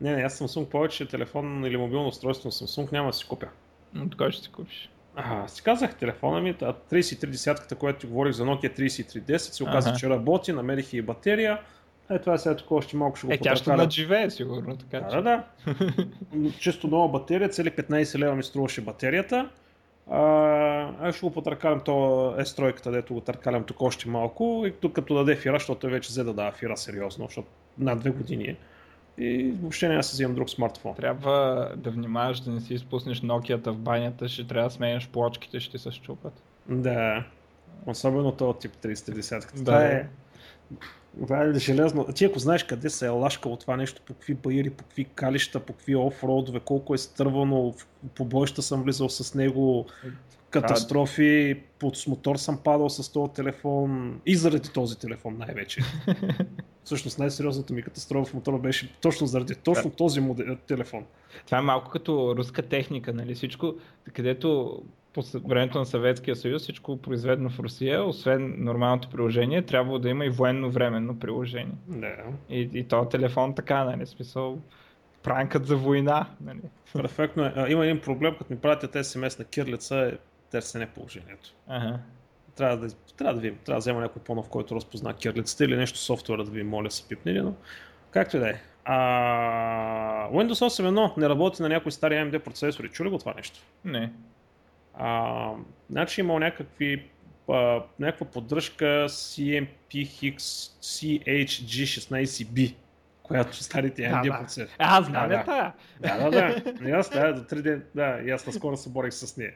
Не, 0.00 0.16
не, 0.16 0.22
аз 0.22 0.38
Samsung 0.38 0.68
повече 0.68 1.08
телефон 1.08 1.64
или 1.64 1.76
мобилно 1.76 2.08
устройство 2.08 2.46
на 2.46 2.52
Samsung 2.52 2.92
няма 2.92 3.06
да 3.06 3.12
си 3.12 3.28
купя. 3.28 3.48
Но 3.94 4.08
кой 4.18 4.32
ще 4.32 4.42
си 4.42 4.52
купиш? 4.52 4.90
Ага, 5.20 5.48
си 5.48 5.62
казах 5.62 5.94
телефона 5.94 6.40
ми, 6.40 6.54
та 6.54 6.72
33 6.72 7.26
десятката, 7.26 7.74
която 7.74 7.98
ти 7.98 8.06
говорих 8.06 8.32
за 8.32 8.44
Nokia 8.44 8.80
3310, 8.80 9.36
се 9.36 9.64
оказа, 9.64 9.88
Ага. 9.88 9.98
че 9.98 10.10
работи, 10.10 10.52
намерих 10.52 10.92
и 10.92 11.02
батерия. 11.02 11.60
Е, 12.10 12.18
това 12.18 12.34
е 12.34 12.38
сега 12.38 12.56
такова, 12.56 12.78
още 12.78 12.96
малко 12.96 13.16
ще 13.16 13.26
го 13.26 13.32
Е, 13.32 13.38
тя 13.38 13.56
ще 13.56 13.72
надживее 13.72 14.30
сигурно, 14.30 14.76
така 14.76 15.00
Да, 15.00 15.22
да, 15.22 15.22
да. 16.34 16.50
Чисто 16.58 16.88
нова 16.88 17.08
батерия, 17.08 17.48
цели 17.48 17.70
15 17.70 18.18
лева 18.18 18.34
ми 18.34 18.42
струваше 18.42 18.80
батерията. 18.80 19.48
А, 20.10 20.20
аз 21.00 21.14
ще 21.16 21.26
го 21.26 21.32
потъркалям 21.32 21.80
то 21.84 21.92
S3, 22.38 22.90
дето 22.90 23.14
го 23.14 23.20
търкалям 23.20 23.64
тук 23.64 23.82
още 23.82 24.08
малко 24.08 24.64
и 24.66 24.72
тук 24.72 24.92
като 24.92 25.14
даде 25.14 25.36
фира, 25.36 25.54
защото 25.54 25.80
той 25.80 25.90
вече 25.90 26.08
взе 26.08 26.24
да 26.24 26.32
дава 26.32 26.52
фира 26.52 26.76
сериозно, 26.76 27.24
защото 27.24 27.48
над 27.78 28.00
две 28.00 28.10
години 28.10 28.44
е. 28.44 28.56
И 29.18 29.54
въобще 29.60 29.88
няма 29.88 29.98
да 29.98 30.02
си 30.02 30.12
вземам 30.12 30.34
друг 30.34 30.50
смартфон. 30.50 30.94
Трябва 30.94 31.68
да 31.76 31.90
внимаваш 31.90 32.40
да 32.40 32.50
не 32.50 32.60
си 32.60 32.74
изпуснеш 32.74 33.20
Nokia-та 33.20 33.70
в 33.70 33.78
банята, 33.78 34.28
ще 34.28 34.46
трябва 34.46 34.68
да 34.68 34.74
сменяш 34.74 35.08
плочките, 35.08 35.60
ще 35.60 35.78
се 35.78 35.90
щупат. 35.90 36.42
Да. 36.68 37.24
Особено 37.86 38.32
този 38.32 38.58
тип 38.58 38.72
30-10. 38.82 39.54
Да. 39.56 39.64
Това 39.64 39.82
е, 39.82 40.08
това 41.26 41.42
е 41.42 41.58
железно. 41.58 42.04
Ти 42.04 42.24
ако 42.24 42.38
знаеш 42.38 42.64
къде 42.64 42.90
се 42.90 43.06
е 43.06 43.08
лашкало 43.08 43.56
това 43.56 43.76
нещо, 43.76 44.02
по 44.06 44.14
какви 44.14 44.34
баири, 44.34 44.70
по 44.70 44.84
какви 44.84 45.04
калища, 45.04 45.60
по 45.60 45.72
какви 45.72 45.96
офроудове, 45.96 46.60
колко 46.60 46.94
е 46.94 46.98
стървано, 46.98 47.72
в 47.72 47.86
побоища 48.14 48.62
съм 48.62 48.82
влизал 48.82 49.08
с 49.08 49.34
него, 49.34 49.86
катастрофи, 50.50 51.60
под 51.78 51.96
с 51.96 52.06
мотор 52.06 52.36
съм 52.36 52.58
падал 52.64 52.88
с 52.88 53.12
този 53.12 53.32
телефон 53.32 54.20
и 54.26 54.36
заради 54.36 54.68
този 54.68 54.98
телефон 54.98 55.36
най-вече. 55.38 55.80
Всъщност 56.84 57.18
най-сериозната 57.18 57.72
ми 57.72 57.82
катастрофа 57.82 58.30
в 58.30 58.34
мотора 58.34 58.58
беше 58.58 58.92
точно 59.00 59.26
заради 59.26 59.54
точно 59.54 59.90
този 59.90 60.20
модел, 60.20 60.56
телефон. 60.66 61.04
Това 61.46 61.58
е 61.58 61.62
малко 61.62 61.90
като 61.90 62.36
руска 62.36 62.62
техника, 62.62 63.12
нали? 63.12 63.34
Всичко, 63.34 63.74
където 64.12 64.78
по 65.12 65.22
времето 65.48 65.78
на 65.78 65.86
Съветския 65.86 66.36
съюз 66.36 66.62
всичко 66.62 66.96
произведено 66.96 67.50
в 67.50 67.58
Русия, 67.58 68.04
освен 68.04 68.54
нормалното 68.58 69.08
приложение, 69.08 69.62
трябва 69.62 69.98
да 69.98 70.08
има 70.08 70.24
и 70.24 70.30
военно-временно 70.30 71.18
приложение. 71.18 71.74
Да. 71.88 72.14
И, 72.50 72.70
и 72.74 72.84
този 72.84 73.08
телефон 73.08 73.54
така, 73.54 73.84
нали? 73.84 74.06
Смисъл, 74.06 74.58
пранкът 75.22 75.66
за 75.66 75.76
война, 75.76 76.26
нали? 76.40 76.60
Перфектно 76.92 77.44
е. 77.44 77.52
А, 77.56 77.68
има 77.68 77.84
един 77.84 78.00
проблем, 78.00 78.34
като 78.38 78.52
ми 78.52 78.58
пратят 78.58 78.94
SMS 78.94 79.38
на 79.38 79.44
кирлица, 79.44 79.96
е 79.96 80.12
търсене 80.50 80.86
положението. 80.86 81.54
Ага. 81.66 81.98
Трябва 82.56 82.76
да, 82.76 82.94
трябва 82.94 83.34
да 83.34 83.40
ви, 83.40 83.56
трябва 83.56 83.76
да 83.76 83.80
взема 83.80 84.00
някой 84.00 84.22
по-нов, 84.22 84.48
който 84.48 84.74
разпозна 84.74 85.14
кирлицата 85.14 85.64
или 85.64 85.76
нещо 85.76 85.98
софтуера 85.98 86.44
да 86.44 86.50
ви 86.50 86.62
моля 86.62 86.90
са 86.90 87.08
пипнели, 87.08 87.40
но 87.40 87.54
както 88.10 88.36
и 88.36 88.40
да 88.40 88.50
е. 88.50 88.60
А, 88.84 90.28
Windows 90.30 90.82
8.1 90.82 91.16
не 91.16 91.28
работи 91.28 91.62
на 91.62 91.68
някои 91.68 91.92
стари 91.92 92.14
AMD 92.14 92.38
процесори. 92.38 92.88
Чули 92.88 93.10
го 93.10 93.18
това 93.18 93.34
нещо? 93.34 93.60
Не. 93.84 94.12
А, 94.94 95.52
значи 95.90 96.20
имал 96.20 96.38
някакви 96.38 97.10
а, 97.48 97.82
някаква 97.98 98.26
поддръжка 98.26 98.84
CMPX 99.08 100.36
CHG16B, 100.82 102.74
която 103.28 103.56
старите 103.56 104.02
Да, 104.02 104.08
AMD 104.08 104.32
да. 104.32 104.38
процесори. 104.40 104.76
А, 104.78 104.98
аз 104.98 105.06
знам 105.06 105.28
Да, 105.28 105.36
да, 105.36 105.38
да. 105.38 105.44
тая. 105.44 105.72
Да, 106.00 106.30
да, 106.30 106.30
да. 106.30 106.88
И 106.88 106.92
аз, 106.92 107.10
да, 107.10 107.32
до 107.34 107.40
3 107.40 107.62
ден, 107.62 107.84
да, 107.94 108.20
и 108.26 108.30
аз 108.30 108.46
наскоро 108.46 108.76
се 108.76 108.88
борих 108.90 109.12
с 109.14 109.36
нея. 109.36 109.52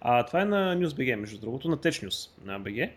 А, 0.00 0.26
това 0.26 0.40
е 0.40 0.44
на 0.44 0.76
NewsBG, 0.76 1.14
между 1.14 1.40
другото, 1.40 1.68
на 1.68 1.76
Tech 1.76 2.06
News 2.06 2.30
на 2.44 2.60
BG. 2.60 2.90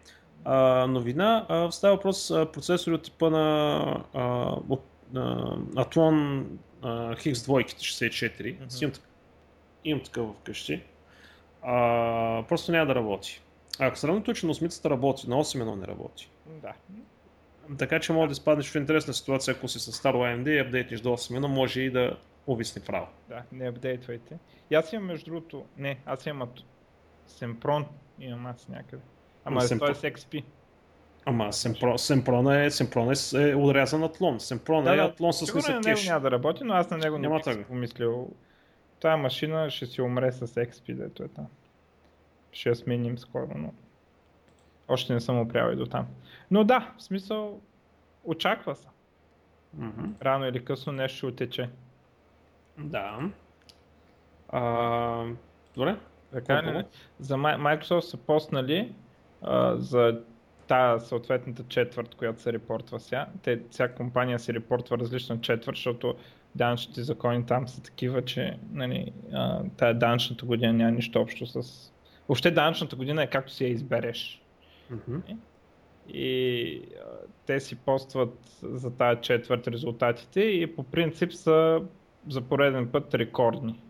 А, 0.46 0.88
новина, 0.88 1.46
а, 1.50 1.72
става 1.72 1.96
въпрос 1.96 2.32
а, 2.32 2.52
процесори 2.52 2.96
от 2.96 3.04
типа 3.04 3.30
на, 3.30 3.80
а, 4.14 4.24
от, 4.70 4.86
а, 5.16 5.20
Athlon 5.58 6.44
а, 6.82 7.16
X2 7.16 7.48
64. 7.76 8.54
Мгм. 8.60 8.70
Си 8.70 8.84
имам, 8.84 8.94
имам 9.86 10.04
такъв 10.04 10.28
вкъщи. 10.42 10.84
А, 11.62 12.44
просто 12.50 12.72
няма 12.72 12.86
да 12.86 12.96
работи. 12.96 13.42
А, 13.80 13.86
ако 13.86 13.98
сравнително, 13.98 14.32
е, 14.32 14.40
че 14.40 14.46
на 14.46 14.54
8 14.54 14.90
работи, 14.90 15.30
на 15.30 15.36
8.1 15.36 15.76
не 15.80 15.88
работи. 15.88 16.30
Да. 16.62 16.74
Така 17.78 18.00
че 18.00 18.14
може 18.14 18.28
да 18.28 18.32
изпаднеш 18.32 18.72
в 18.72 18.76
интересна 18.76 19.14
ситуация, 19.14 19.54
ако 19.58 19.68
си 19.68 19.80
с 19.80 19.92
старо 19.92 20.18
AMD 20.18 20.50
и 20.50 20.60
апдейтнеш 20.60 21.02
до 21.02 21.10
8.1, 21.10 21.48
може 21.48 21.82
и 21.82 21.92
да 21.92 22.18
увисне 22.48 22.82
право. 22.82 23.08
Да, 23.30 23.44
не 23.52 23.68
апдейтвайте. 23.68 24.38
И 24.70 24.76
аз 24.76 24.94
имам 24.94 25.08
между 25.08 25.26
другото, 25.26 25.66
не, 25.78 25.98
аз 26.06 26.26
имам 26.26 26.50
Семпрон 27.28 27.86
имам 28.20 28.46
аз 28.46 28.68
някъде. 28.68 29.04
Ама 29.46 29.62
Ама 29.62 29.76
е, 29.76 29.80
той 29.80 29.92
е 29.92 29.96
с 29.96 30.02
XP. 30.02 30.44
Ама 31.26 31.54
Семпро, 31.54 31.98
Семпрон 31.98 32.54
е, 32.54 32.72
Семпрон 32.72 33.12
е, 33.12 33.50
е 33.50 33.56
отрязан 33.56 34.04
атлон. 34.04 34.40
Семпрон 34.40 34.88
е 34.88 34.98
атлон 34.98 35.34
с 35.34 35.46
сигурно 35.46 35.78
нисък 35.78 35.84
кеш. 35.84 36.08
няма 36.08 36.22
да 36.22 36.32
работи, 36.32 36.64
но 36.64 36.74
аз 36.74 36.90
на 36.90 36.98
него 36.98 37.18
не 37.18 37.28
Няма 37.28 37.42
бих 37.46 37.68
помислил. 37.68 38.30
Тая 39.00 39.18
машина 39.18 39.70
ще 39.70 39.86
си 39.86 40.02
умре 40.02 40.32
с 40.32 40.48
XP, 40.48 40.96
дето 40.96 41.24
е 41.24 41.28
там. 41.28 41.48
Ще 42.52 42.70
я 42.70 42.76
сменим 42.76 43.18
скоро, 43.18 43.52
но 43.56 43.74
още 44.88 45.14
не 45.14 45.20
съм 45.20 45.40
опрял 45.40 45.72
и 45.72 45.76
до 45.76 45.86
там. 45.86 46.08
Но 46.52 46.64
да, 46.64 46.94
в 46.98 47.04
смисъл, 47.04 47.62
очаква 48.24 48.76
се. 48.76 48.88
Рано 50.22 50.46
или 50.48 50.66
късно 50.66 50.94
нещо 50.94 51.18
ще 51.18 51.26
отече. 51.26 51.70
Да. 52.78 53.30
А, 54.50 55.26
добре. 55.76 55.98
Така 56.32 56.64
ли? 56.64 56.84
За 57.20 57.36
Microsoft 57.36 58.00
са 58.00 58.18
постнали 58.18 58.94
а, 59.42 59.78
за 59.78 60.22
тази 60.68 61.06
съответната 61.06 61.64
четвърт, 61.64 62.16
която 62.16 62.42
се 62.42 62.54
репортва 62.54 63.00
сега. 63.00 63.28
Те, 63.42 63.62
всяка 63.70 63.96
компания 63.96 64.40
се 64.40 64.54
репортва 64.54 64.98
различна 64.98 65.42
четвърт, 65.42 65.76
защото 65.76 66.16
данъчните 66.56 67.04
закони 67.04 67.46
там 67.46 67.68
са 67.68 67.84
такива, 67.84 68.26
че 68.26 68.58
нали, 68.72 69.14
тая 69.78 69.94
данъчната 69.94 70.46
година 70.46 70.74
няма 70.74 70.92
нищо 70.92 71.22
общо 71.22 71.46
с... 71.46 71.92
Въобще 72.28 72.52
данъчната 72.52 72.96
година 72.96 73.24
е 73.24 73.28
както 73.28 73.52
си 73.52 73.64
я 73.64 73.70
избереш. 73.70 74.43
Мгм. 74.90 75.20
И 76.10 76.82
те 77.46 77.60
си 77.60 77.76
постват 77.76 78.38
за 78.62 78.92
тази 78.92 79.22
четвърт 79.22 79.68
резултатите 79.68 80.42
и 80.42 80.76
по 80.76 80.84
принцип 80.84 81.34
са 81.34 81.82
за 82.30 82.42
пореден 82.42 82.88
път 82.92 83.14
рекордни. 83.14 83.82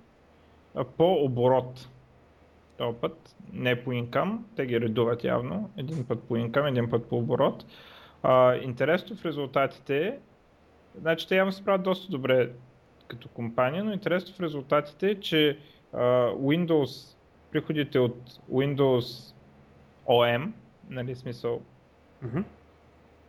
По 0.98 1.14
оборот. 1.14 1.90
Този 2.78 2.98
път, 2.98 3.36
не 3.54 3.84
по 3.84 3.92
инкам, 3.92 4.46
те 4.56 4.66
ги 4.66 4.82
редуват 4.82 5.24
явно. 5.24 5.70
Един 5.78 6.06
път 6.06 6.24
по 6.24 6.36
инкам, 6.36 6.66
един 6.66 6.90
път 6.90 7.06
по 7.10 7.18
оборот. 7.18 7.66
А, 8.24 8.56
интересно 8.56 9.16
в 9.16 9.26
резултатите 9.26 10.08
е, 10.08 10.20
значи 11.02 11.28
те 11.28 11.36
явно 11.36 11.52
се 11.52 11.66
правят 11.66 11.84
доста 11.84 12.12
добре 12.12 12.50
като 13.08 13.28
компания, 13.28 13.84
но 13.84 13.94
интересно 13.94 14.36
в 14.36 14.40
резултатите 14.40 15.10
е, 15.10 15.20
че 15.20 15.58
а, 15.94 16.00
Windows, 16.32 17.18
приходите 17.52 18.00
от 18.00 18.32
Windows 18.52 19.36
OM, 20.08 20.52
нали 20.90 21.16
смисъл 21.16 21.62
Мгм. 22.22 22.42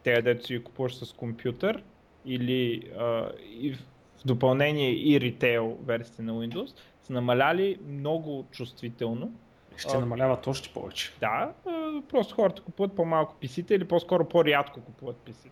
те 0.02 0.22
дето 0.22 0.46
си 0.46 0.62
купуваш 0.64 0.94
с 0.94 1.12
компютър 1.12 1.82
или 2.26 2.90
а, 2.98 3.30
и 3.50 3.74
в 3.74 3.78
допълнение 4.24 4.90
и 4.90 5.20
ритейл 5.20 5.78
версията 5.84 6.22
на 6.22 6.32
Windows 6.32 6.76
са 7.02 7.12
намаляли 7.12 7.78
много 7.88 8.46
чувствително. 8.50 9.32
Ще 9.76 9.96
А. 9.96 10.00
намаляват 10.00 10.46
още 10.46 10.68
повече. 10.74 11.12
Да, 11.20 11.52
а, 11.66 12.02
просто 12.08 12.34
хората 12.34 12.62
купуват 12.62 12.96
по-малко 12.96 13.36
PC-та 13.42 13.74
или 13.74 13.84
по-скоро 13.84 14.28
по-рядко 14.28 14.80
купуват 14.80 15.16
PC-та. 15.16 15.50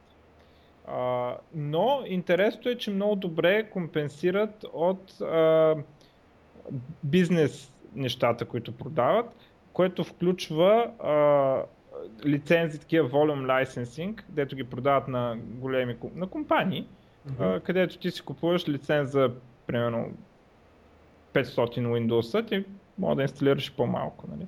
А, 0.87 1.37
но 1.55 2.03
интересното 2.07 2.69
е, 2.69 2.79
че 2.79 2.91
много 2.91 3.17
добре 3.17 3.71
компенсират 3.71 4.65
от 4.73 5.21
а, 5.21 5.77
бизнес 7.05 7.73
нещата, 7.95 8.45
които 8.45 8.73
продават, 8.73 9.37
което 9.73 10.05
включва 10.05 10.91
а, 11.01 11.63
лицензи, 12.27 12.81
такива 12.81 13.09
volume 13.09 13.47
licensing, 13.47 14.23
дето 14.29 14.57
ги 14.57 14.65
продават 14.65 15.09
на 15.09 15.37
големи 15.39 15.97
на 16.15 16.27
компании, 16.27 16.87
а, 17.39 17.61
където 17.61 17.99
ти 17.99 18.11
си 18.11 18.23
купуваш 18.23 18.69
лиценз 18.69 19.11
за 19.11 19.31
примерно 19.67 20.13
500 21.33 21.79
Windows, 21.79 22.49
ти 22.49 22.65
може 22.99 23.17
да 23.17 23.23
инсталираш 23.23 23.73
по-малко. 23.77 24.25
Нали? 24.31 24.47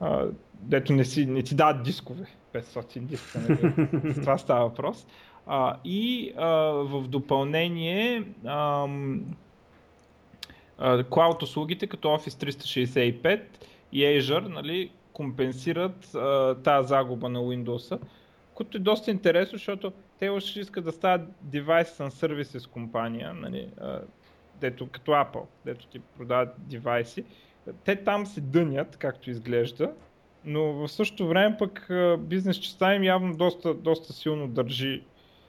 А, 0.00 0.26
дето 0.54 0.92
не, 0.92 1.04
си, 1.04 1.26
не 1.26 1.42
ти 1.42 1.54
дават 1.54 1.82
дискове, 1.82 2.26
500 2.54 3.00
диска. 3.00 3.38
Нали? 3.38 4.12
За 4.12 4.20
това 4.20 4.38
става 4.38 4.68
въпрос. 4.68 5.06
А, 5.46 5.76
и 5.84 6.32
а, 6.36 6.46
в 6.70 7.08
допълнение 7.08 8.24
ам, 8.46 9.24
а, 10.78 11.04
Cloud 11.04 11.42
услугите 11.42 11.86
като 11.86 12.08
Office 12.08 12.50
365 12.50 13.42
и 13.92 14.02
Azure 14.02 14.48
нали, 14.48 14.90
компенсират 15.16 16.16
тази 16.62 16.88
загуба 16.88 17.28
на 17.28 17.38
Windows, 17.38 17.98
което 18.54 18.76
е 18.76 18.80
доста 18.80 19.10
интересно, 19.10 19.58
защото 19.58 19.92
те 20.18 20.28
още 20.28 20.60
искат 20.60 20.84
да 20.84 20.92
стават 20.92 21.28
Device 21.46 21.84
and 21.84 22.08
Services 22.08 22.70
компания, 22.70 23.34
нали, 23.34 23.68
а, 23.80 24.00
дето 24.60 24.88
като 24.88 25.10
Apple, 25.10 25.44
дето 25.64 25.86
ти 25.86 25.98
продават 25.98 26.48
девайси. 26.58 27.24
Те 27.84 27.96
там 27.96 28.26
се 28.26 28.40
дънят, 28.40 28.96
както 28.96 29.30
изглежда, 29.30 29.92
но 30.44 30.72
в 30.72 30.88
същото 30.88 31.28
време 31.28 31.56
пък 31.58 31.90
бизнес 32.18 32.56
частта 32.56 32.94
им 32.94 33.02
явно 33.02 33.36
доста, 33.36 33.74
доста 33.74 34.12
силно 34.12 34.48
държи 34.48 35.02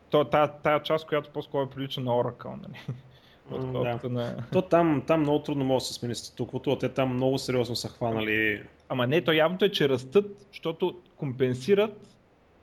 то, 0.09 0.23
тая, 0.63 0.83
част, 0.83 1.07
която 1.07 1.29
по-скоро 1.29 1.69
прилича 1.69 2.01
на 2.01 2.11
Oracle, 2.11 2.61
нали? 2.61 2.79
Отколкото 3.51 4.09
на... 4.09 4.35
То 4.51 4.61
там, 4.61 5.03
там 5.07 5.21
много 5.21 5.39
трудно 5.39 5.65
може 5.65 5.83
да 5.83 5.87
се 5.87 5.93
смени 5.93 6.15
статуквото, 6.15 6.75
те 6.75 6.89
там 6.89 7.13
много 7.13 7.37
сериозно 7.37 7.75
са 7.75 7.89
хванали. 7.89 8.63
Ама 8.89 9.07
не, 9.07 9.21
то 9.21 9.31
явното 9.31 9.65
е, 9.65 9.69
че 9.69 9.89
растат, 9.89 10.47
защото 10.51 11.01
компенсират 11.15 12.17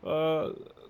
а, 0.07 0.47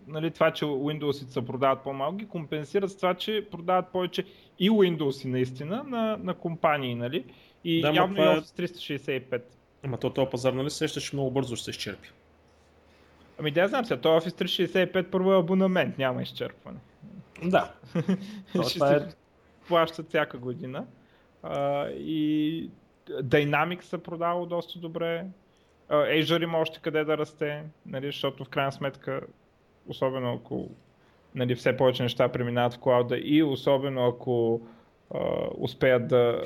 нали, 0.06 0.30
това, 0.30 0.50
че 0.50 0.64
Windows 0.64 1.12
се 1.12 1.46
продават 1.46 1.82
по-малко, 1.82 2.16
ги 2.16 2.26
компенсират 2.28 2.90
с 2.90 2.96
това, 2.96 3.14
че 3.14 3.46
продават 3.50 3.88
повече 3.88 4.24
и 4.58 4.70
Windows 4.70 5.24
наистина 5.24 5.84
на, 5.84 6.18
на 6.22 6.34
компании, 6.34 6.94
нали? 6.94 7.24
И 7.64 7.80
Да, 7.80 7.92
явно 7.92 8.14
и 8.14 8.16
това 8.16 8.32
е- 8.32 8.36
Office 8.36 9.22
365. 9.22 9.42
Ама 9.82 9.98
то 9.98 10.10
този 10.10 10.30
пазар, 10.30 10.52
нали, 10.52 10.70
сеща, 10.70 11.00
че 11.00 11.16
много 11.16 11.30
бързо 11.30 11.56
ще 11.56 11.64
се 11.64 11.70
изчерпи. 11.70 12.08
Ами 13.38 13.50
да, 13.50 13.68
знам 13.68 13.84
сега, 13.84 14.00
той 14.00 14.20
Office 14.20 14.44
365 14.44 15.10
първо 15.10 15.32
е 15.32 15.38
абонамент, 15.38 15.98
няма 15.98 16.22
изчерпване. 16.22 16.78
Да. 17.44 17.72
Това 18.74 18.94
е... 18.94 19.08
плащат 19.68 20.08
всяка 20.08 20.38
година. 20.38 20.86
А, 21.42 21.88
и 21.88 22.70
Dynamics 23.08 23.82
се 23.82 24.02
продава 24.02 24.46
доста 24.46 24.78
добре. 24.78 25.26
А, 25.88 25.96
Azure 25.96 26.42
има 26.42 26.58
още 26.58 26.80
къде 26.80 27.04
да 27.04 27.18
расте, 27.18 27.62
нали, 27.86 28.06
защото 28.06 28.44
в 28.44 28.48
крайна 28.48 28.72
сметка, 28.72 29.20
особено 29.88 30.34
ако 30.34 30.68
нали, 31.34 31.54
все 31.54 31.76
повече 31.76 32.02
неща 32.02 32.28
преминават 32.28 32.74
в 32.74 32.78
клауда 32.78 33.18
и 33.18 33.42
особено 33.42 34.06
ако 34.06 34.60
а, 35.14 35.18
успеят 35.58 36.08
да 36.08 36.42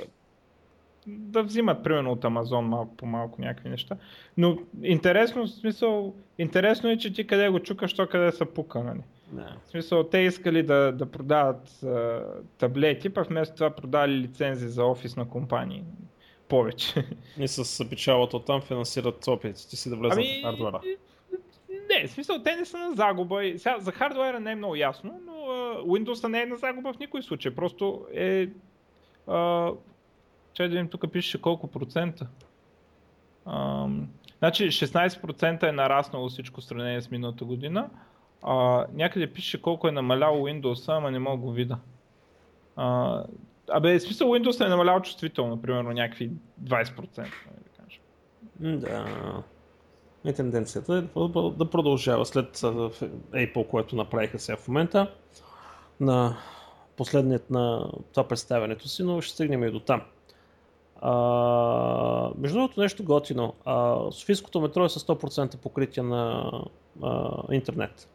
да 1.08 1.42
взимат 1.42 1.82
примерно 1.82 2.12
от 2.12 2.24
Амазон 2.24 2.64
малко 2.64 2.96
по 2.96 3.06
малко 3.06 3.40
някакви 3.40 3.68
неща. 3.68 3.96
Но 4.36 4.58
интересно, 4.82 5.46
в 5.46 5.50
смисъл, 5.50 6.14
интересно 6.38 6.90
е, 6.90 6.98
че 6.98 7.12
ти 7.12 7.26
къде 7.26 7.48
го 7.48 7.60
чукаш, 7.60 7.94
то 7.94 8.06
къде 8.06 8.32
са 8.32 8.46
пука, 8.46 8.82
нали? 8.82 9.00
Да. 9.32 9.56
В 9.66 9.70
смисъл, 9.70 10.04
те 10.04 10.18
искали 10.18 10.62
да, 10.62 10.92
да 10.92 11.06
продават 11.06 11.82
а, 11.82 12.24
таблети, 12.58 13.08
пък 13.10 13.28
вместо 13.28 13.54
това 13.54 13.70
продали 13.70 14.12
лицензи 14.12 14.68
за 14.68 14.84
офис 14.84 15.16
на 15.16 15.28
компании. 15.28 15.84
Повече. 16.48 17.06
И 17.38 17.48
с 17.48 17.88
печалата 17.90 18.36
от 18.36 18.46
там 18.46 18.60
финансират 18.60 19.28
опитите 19.28 19.76
си 19.76 19.90
да 19.90 19.96
влезат 19.96 20.24
в 20.24 20.42
хардвера. 20.42 20.80
Не, 21.90 22.06
в 22.06 22.10
смисъл, 22.10 22.42
те 22.42 22.56
не 22.56 22.64
са 22.64 22.78
на 22.78 22.94
загуба. 22.94 23.42
Сега, 23.56 23.78
за 23.80 23.92
хардуера 23.92 24.40
не 24.40 24.52
е 24.52 24.54
много 24.54 24.76
ясно, 24.76 25.20
но 25.26 25.32
а, 25.32 25.82
Windows 25.82 26.28
не 26.28 26.42
е 26.42 26.46
на 26.46 26.56
загуба 26.56 26.92
в 26.92 26.98
никой 26.98 27.22
случай. 27.22 27.54
Просто 27.54 28.06
е... 28.14 28.48
Че 30.52 30.62
да 30.62 30.68
видим, 30.68 30.88
тук 30.88 31.12
пише 31.12 31.40
колко 31.40 31.66
процента. 31.66 32.26
Ам, 33.46 34.08
значи 34.38 34.68
16% 34.68 35.68
е 35.68 35.72
нараснало 35.72 36.28
всичко 36.28 36.60
в 36.60 36.64
сравнение 36.64 37.02
с 37.02 37.10
миналата 37.10 37.44
година. 37.44 37.90
А, 38.42 38.86
някъде 38.92 39.32
пише 39.32 39.62
колко 39.62 39.88
е 39.88 39.92
намалял 39.92 40.34
Windows, 40.34 40.96
ама 40.96 41.10
не 41.10 41.18
мога 41.18 41.36
го 41.36 41.52
видя. 41.52 41.78
А, 42.76 43.24
абе, 43.70 44.00
смисъл 44.00 44.28
Windows 44.28 44.66
е 44.66 44.68
намалял 44.68 45.00
чувствително, 45.02 45.62
примерно 45.62 45.92
някакви 45.92 46.30
20%. 46.64 47.18
нали 47.18 47.28
да. 48.60 49.06
И 50.24 50.32
тенденцията 50.32 50.94
е 50.96 51.00
да- 51.00 51.70
продължава 51.70 52.26
след 52.26 52.56
Apple, 52.56 53.66
което 53.66 53.96
направиха 53.96 54.38
сега 54.38 54.56
в 54.56 54.68
момента 54.68 55.12
на 56.00 56.36
последният 56.96 57.50
на 57.50 57.90
това 58.10 58.28
представянето 58.28 58.88
си, 58.88 59.02
но 59.02 59.20
ще 59.20 59.34
стигнем 59.34 59.64
и 59.64 59.70
до 59.70 59.80
там. 59.80 60.02
А, 61.00 62.30
между 62.38 62.58
другото 62.58 62.80
нещо 62.80 63.04
готино. 63.04 63.54
А, 63.64 63.98
Софийското 64.10 64.60
метро 64.60 64.84
е 64.84 64.88
с 64.88 65.00
100% 65.00 65.56
покритие 65.56 66.02
на 66.02 66.52
а, 67.02 67.42
интернет. 67.50 68.08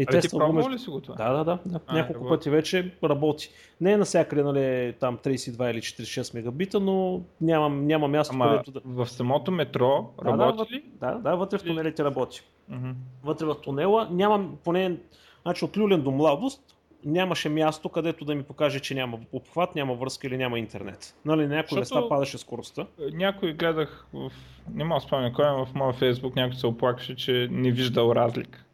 И 0.00 0.02
Абе, 0.02 0.12
ти 0.12 0.20
тества 0.20 0.38
го 0.38 0.44
пробвал 0.44 0.70
ли 0.70 0.78
си 0.78 0.90
го 0.90 1.00
това? 1.00 1.14
Да, 1.14 1.32
да, 1.32 1.44
да. 1.44 1.58
да. 1.66 1.80
А, 1.86 1.94
Няколко 1.94 2.24
работи. 2.24 2.38
пъти 2.38 2.50
вече 2.50 2.94
работи. 3.04 3.50
Не 3.80 3.92
е 3.92 3.96
навсякъде, 3.96 4.42
нали, 4.42 4.94
там 5.00 5.18
32 5.18 5.70
или 5.70 5.78
46 5.78 6.34
мегабита, 6.34 6.80
но 6.80 7.20
няма, 7.40 7.68
няма 7.68 8.08
място, 8.08 8.34
Ама 8.34 8.50
където 8.50 8.70
да... 8.70 8.80
в 8.84 9.10
самото 9.10 9.50
метро 9.50 10.10
Да, 10.24 10.32
да, 10.32 10.38
работи 10.38 10.58
вътре, 10.58 10.74
ли? 10.74 10.82
да, 11.00 11.14
да, 11.14 11.34
вътре 11.34 11.58
в 11.58 11.62
тунелите 11.62 12.04
работи. 12.04 12.42
Мгм. 12.68 12.90
Вътре 13.24 13.46
в 13.46 13.54
тунела 13.54 14.08
няма 14.10 14.48
поне, 14.64 14.96
значи 15.42 15.64
от 15.64 15.76
Люлен 15.76 16.02
до 16.02 16.10
Младост 16.10 16.62
нямаше 17.04 17.48
място, 17.48 17.88
където 17.88 18.24
да 18.24 18.34
ми 18.34 18.42
покаже, 18.42 18.80
че 18.80 18.94
няма 18.94 19.18
обхват, 19.32 19.74
няма 19.74 19.94
връзка 19.94 20.26
или 20.26 20.36
няма 20.36 20.58
интернет. 20.58 21.14
Нали, 21.24 21.46
на 21.46 21.54
някои 21.54 21.78
Защото- 21.78 22.00
места 22.00 22.08
падаше 22.08 22.38
скоростта. 22.38 22.86
Някой 23.12 23.52
гледах 23.52 24.06
в... 24.14 24.30
Не 24.74 24.84
мога 24.84 25.00
да 25.00 25.06
спомня 25.06 25.32
кой, 25.32 25.46
но 25.46 25.66
в 25.66 25.74
моя 25.74 25.92
фейсбук 25.92 26.36
някой 26.36 26.54
се 26.54 26.66
оплакваше, 26.66 27.16
че 27.16 27.48
не 27.50 27.70
виждал 27.70 28.12
разлика. 28.12 28.64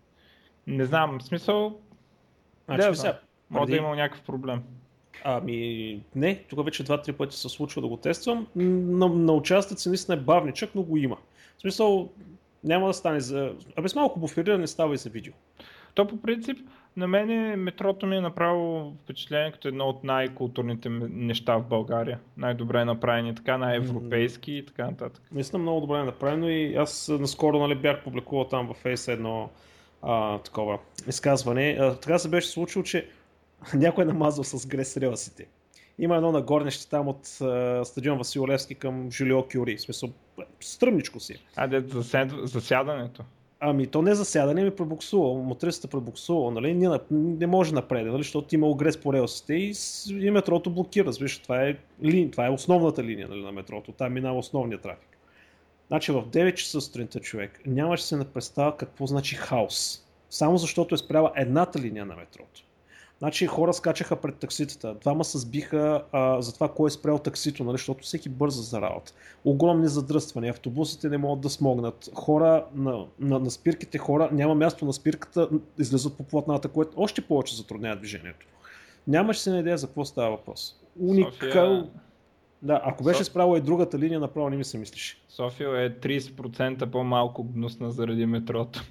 Не 0.66 0.84
знам, 0.84 1.18
в 1.18 1.22
смисъл, 1.22 1.80
Значи, 2.66 2.88
Да, 2.88 2.94
сега, 2.94 3.18
може 3.50 3.70
да 3.70 3.76
е 3.76 3.78
имал 3.78 3.94
някакъв 3.94 4.24
проблем. 4.24 4.62
Ами 5.24 6.00
не, 6.14 6.44
тук 6.50 6.64
вече 6.64 6.82
два-три 6.82 7.12
пъти 7.12 7.36
се 7.36 7.48
случва 7.48 7.82
да 7.82 7.88
го 7.88 7.96
тествам. 7.96 8.46
На, 8.56 9.08
на 9.08 9.32
участъци 9.32 9.88
наистина 9.88 10.16
е 10.16 10.20
бавничък, 10.20 10.70
но 10.74 10.82
го 10.82 10.96
има. 10.96 11.16
В 11.56 11.60
смисъл, 11.60 12.10
няма 12.64 12.86
да 12.86 12.94
стане 12.94 13.20
за... 13.20 13.52
Абе 13.76 13.88
с 13.88 13.94
малко 13.94 14.20
буфериране 14.20 14.66
става 14.66 14.94
и 14.94 14.96
за 14.96 15.10
видео. 15.10 15.32
То 15.94 16.06
по 16.06 16.20
принцип, 16.20 16.58
на 16.96 17.08
мен 17.08 17.60
метрото 17.60 18.06
ми 18.06 18.16
е 18.16 18.20
направило 18.20 18.92
впечатление 19.04 19.52
като 19.52 19.68
едно 19.68 19.84
от 19.84 20.04
най-културните 20.04 20.88
неща 20.88 21.56
в 21.56 21.68
България. 21.68 22.18
Най-добре 22.36 22.84
направени, 22.84 23.34
така 23.34 23.58
най-европейски 23.58 24.52
и 24.52 24.66
така 24.66 24.84
нататък. 24.84 25.22
Наистина 25.32 25.62
много 25.62 25.80
добре 25.80 25.98
е 25.98 26.04
направено 26.04 26.48
и 26.48 26.74
аз 26.74 27.08
а, 27.08 27.18
наскоро 27.18 27.58
нали, 27.58 27.74
бях 27.74 28.04
публикувал 28.04 28.44
там 28.44 28.66
във 28.66 28.76
Фейс 28.76 29.08
едно 29.08 29.50
а, 30.02 30.38
такова 30.38 30.78
изказване. 31.08 31.76
А, 31.80 31.94
така 31.94 32.18
се 32.18 32.28
беше 32.28 32.48
случило, 32.48 32.82
че 32.82 33.08
някой 33.74 34.04
е 34.04 34.06
намазал 34.06 34.44
с 34.44 34.66
грес 34.66 34.96
релсите. 34.96 35.46
Има 35.98 36.16
едно 36.16 36.32
нагорнище 36.32 36.88
там 36.88 37.08
от 37.08 37.40
а, 37.40 37.84
стадион 37.84 38.18
Васил 38.18 38.46
Левски 38.46 38.74
към 38.74 39.10
Жилио 39.10 39.48
Кюри. 39.48 39.76
В 39.76 39.80
смисъл, 39.80 40.10
стръмничко 40.60 41.20
си. 41.20 41.34
А, 41.56 41.66
де, 41.66 41.80
засед... 41.80 42.30
засядането. 42.42 43.24
Ами 43.60 43.86
то 43.86 44.02
не 44.02 44.14
за 44.14 44.24
сядане, 44.24 44.64
ми 44.64 44.70
пребуксувал, 44.70 45.34
мотрисата 45.34 45.88
пребуксувал, 45.88 46.50
нали? 46.50 46.74
Не, 46.74 46.98
не 47.10 47.46
може 47.46 47.74
напред, 47.74 48.06
нали? 48.06 48.22
защото 48.22 48.54
има 48.54 48.66
огрес 48.66 48.96
по 48.96 49.12
релсите 49.12 49.54
и, 49.54 49.74
и 50.10 50.30
метрото 50.30 50.70
блокира. 50.70 51.10
Виж, 51.20 51.38
това 51.38 51.62
е, 51.62 51.76
ли, 52.04 52.30
това 52.30 52.46
е 52.46 52.50
основната 52.50 53.04
линия 53.04 53.28
нали, 53.28 53.42
на 53.42 53.52
метрото, 53.52 53.92
там 53.92 54.12
минава 54.12 54.38
основния 54.38 54.80
трафик. 54.80 55.15
Значи 55.88 56.12
в 56.12 56.22
9 56.22 56.54
часа 56.54 56.80
сутринта 56.80 57.20
човек 57.20 57.60
нямаше 57.66 58.04
се 58.04 58.16
на 58.16 58.24
представа 58.24 58.76
какво 58.76 59.06
значи 59.06 59.34
хаос. 59.34 60.02
Само 60.30 60.58
защото 60.58 60.94
е 60.94 60.98
спряла 60.98 61.32
едната 61.36 61.78
линия 61.78 62.06
на 62.06 62.16
метрото. 62.16 62.62
Значи 63.18 63.46
хора 63.46 63.72
скачаха 63.72 64.16
пред 64.16 64.36
такситата, 64.36 64.94
двама 64.94 65.24
се 65.24 65.38
сбиха 65.38 66.04
а, 66.12 66.42
за 66.42 66.54
това 66.54 66.68
кой 66.68 66.86
е 66.86 66.90
спрял 66.90 67.18
таксито, 67.18 67.64
нали, 67.64 67.74
защото 67.74 68.04
всеки 68.04 68.28
бърза 68.28 68.62
за 68.62 68.80
работа. 68.80 69.12
Огромни 69.44 69.88
задръствания, 69.88 70.50
автобусите 70.50 71.08
не 71.08 71.18
могат 71.18 71.40
да 71.40 71.50
смогнат, 71.50 72.10
хора 72.14 72.64
на, 72.74 73.06
на, 73.20 73.38
на 73.38 73.50
спирките, 73.50 73.98
хора 73.98 74.28
няма 74.32 74.54
място 74.54 74.84
на 74.84 74.92
спирката, 74.92 75.48
излизат 75.78 76.16
по 76.16 76.22
платната, 76.22 76.68
което 76.68 77.00
още 77.00 77.20
повече 77.20 77.56
затруднява 77.56 77.96
движението. 77.96 78.46
Нямаш 79.06 79.38
се 79.38 79.50
на 79.50 79.58
идея 79.58 79.78
за 79.78 79.86
какво 79.86 80.04
става 80.04 80.30
въпрос. 80.30 80.80
Уникал... 81.00 81.30
София, 81.32 81.86
Да, 82.62 82.80
ако 82.84 83.04
беше 83.04 83.24
Соф- 83.24 83.26
спряла 83.26 83.58
и 83.58 83.60
другата 83.60 83.98
линия, 83.98 84.20
направо 84.20 84.50
не 84.50 84.56
ми 84.56 84.64
се 84.64 84.78
мислиш. 84.78 85.22
София 85.28 85.82
е 85.84 85.90
30% 85.90 86.86
по-малко 86.86 87.44
гнусна 87.44 87.90
заради 87.90 88.26
метрото. 88.26 88.84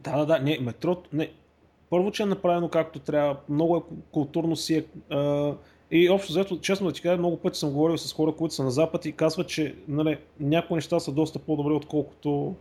Да, 0.00 0.16
да, 0.18 0.26
да, 0.26 0.38
не, 0.38 0.58
метрото, 0.60 1.10
не. 1.12 1.30
Първо, 1.90 2.10
че 2.10 2.22
е 2.22 2.26
направено 2.26 2.68
както 2.68 2.98
трябва, 2.98 3.36
много 3.48 3.76
е 3.76 3.80
културно 4.12 4.56
си 4.56 4.74
е. 4.74 4.84
А, 5.14 5.52
и 5.90 6.10
общо 6.10 6.32
взето, 6.32 6.60
честно 6.60 6.86
да 6.86 6.92
ти 6.92 7.02
кажа, 7.02 7.18
много 7.18 7.36
пъти 7.36 7.58
съм 7.58 7.70
говорил 7.70 7.98
с 7.98 8.12
хора, 8.12 8.32
които 8.32 8.54
са 8.54 8.64
на 8.64 8.70
запад 8.70 9.04
и 9.04 9.12
казват, 9.12 9.48
че 9.48 9.74
нали, 9.88 10.18
някои 10.40 10.74
неща 10.74 11.00
са 11.00 11.12
доста 11.12 11.38
по-добри, 11.38 11.72
отколкото 11.72 12.54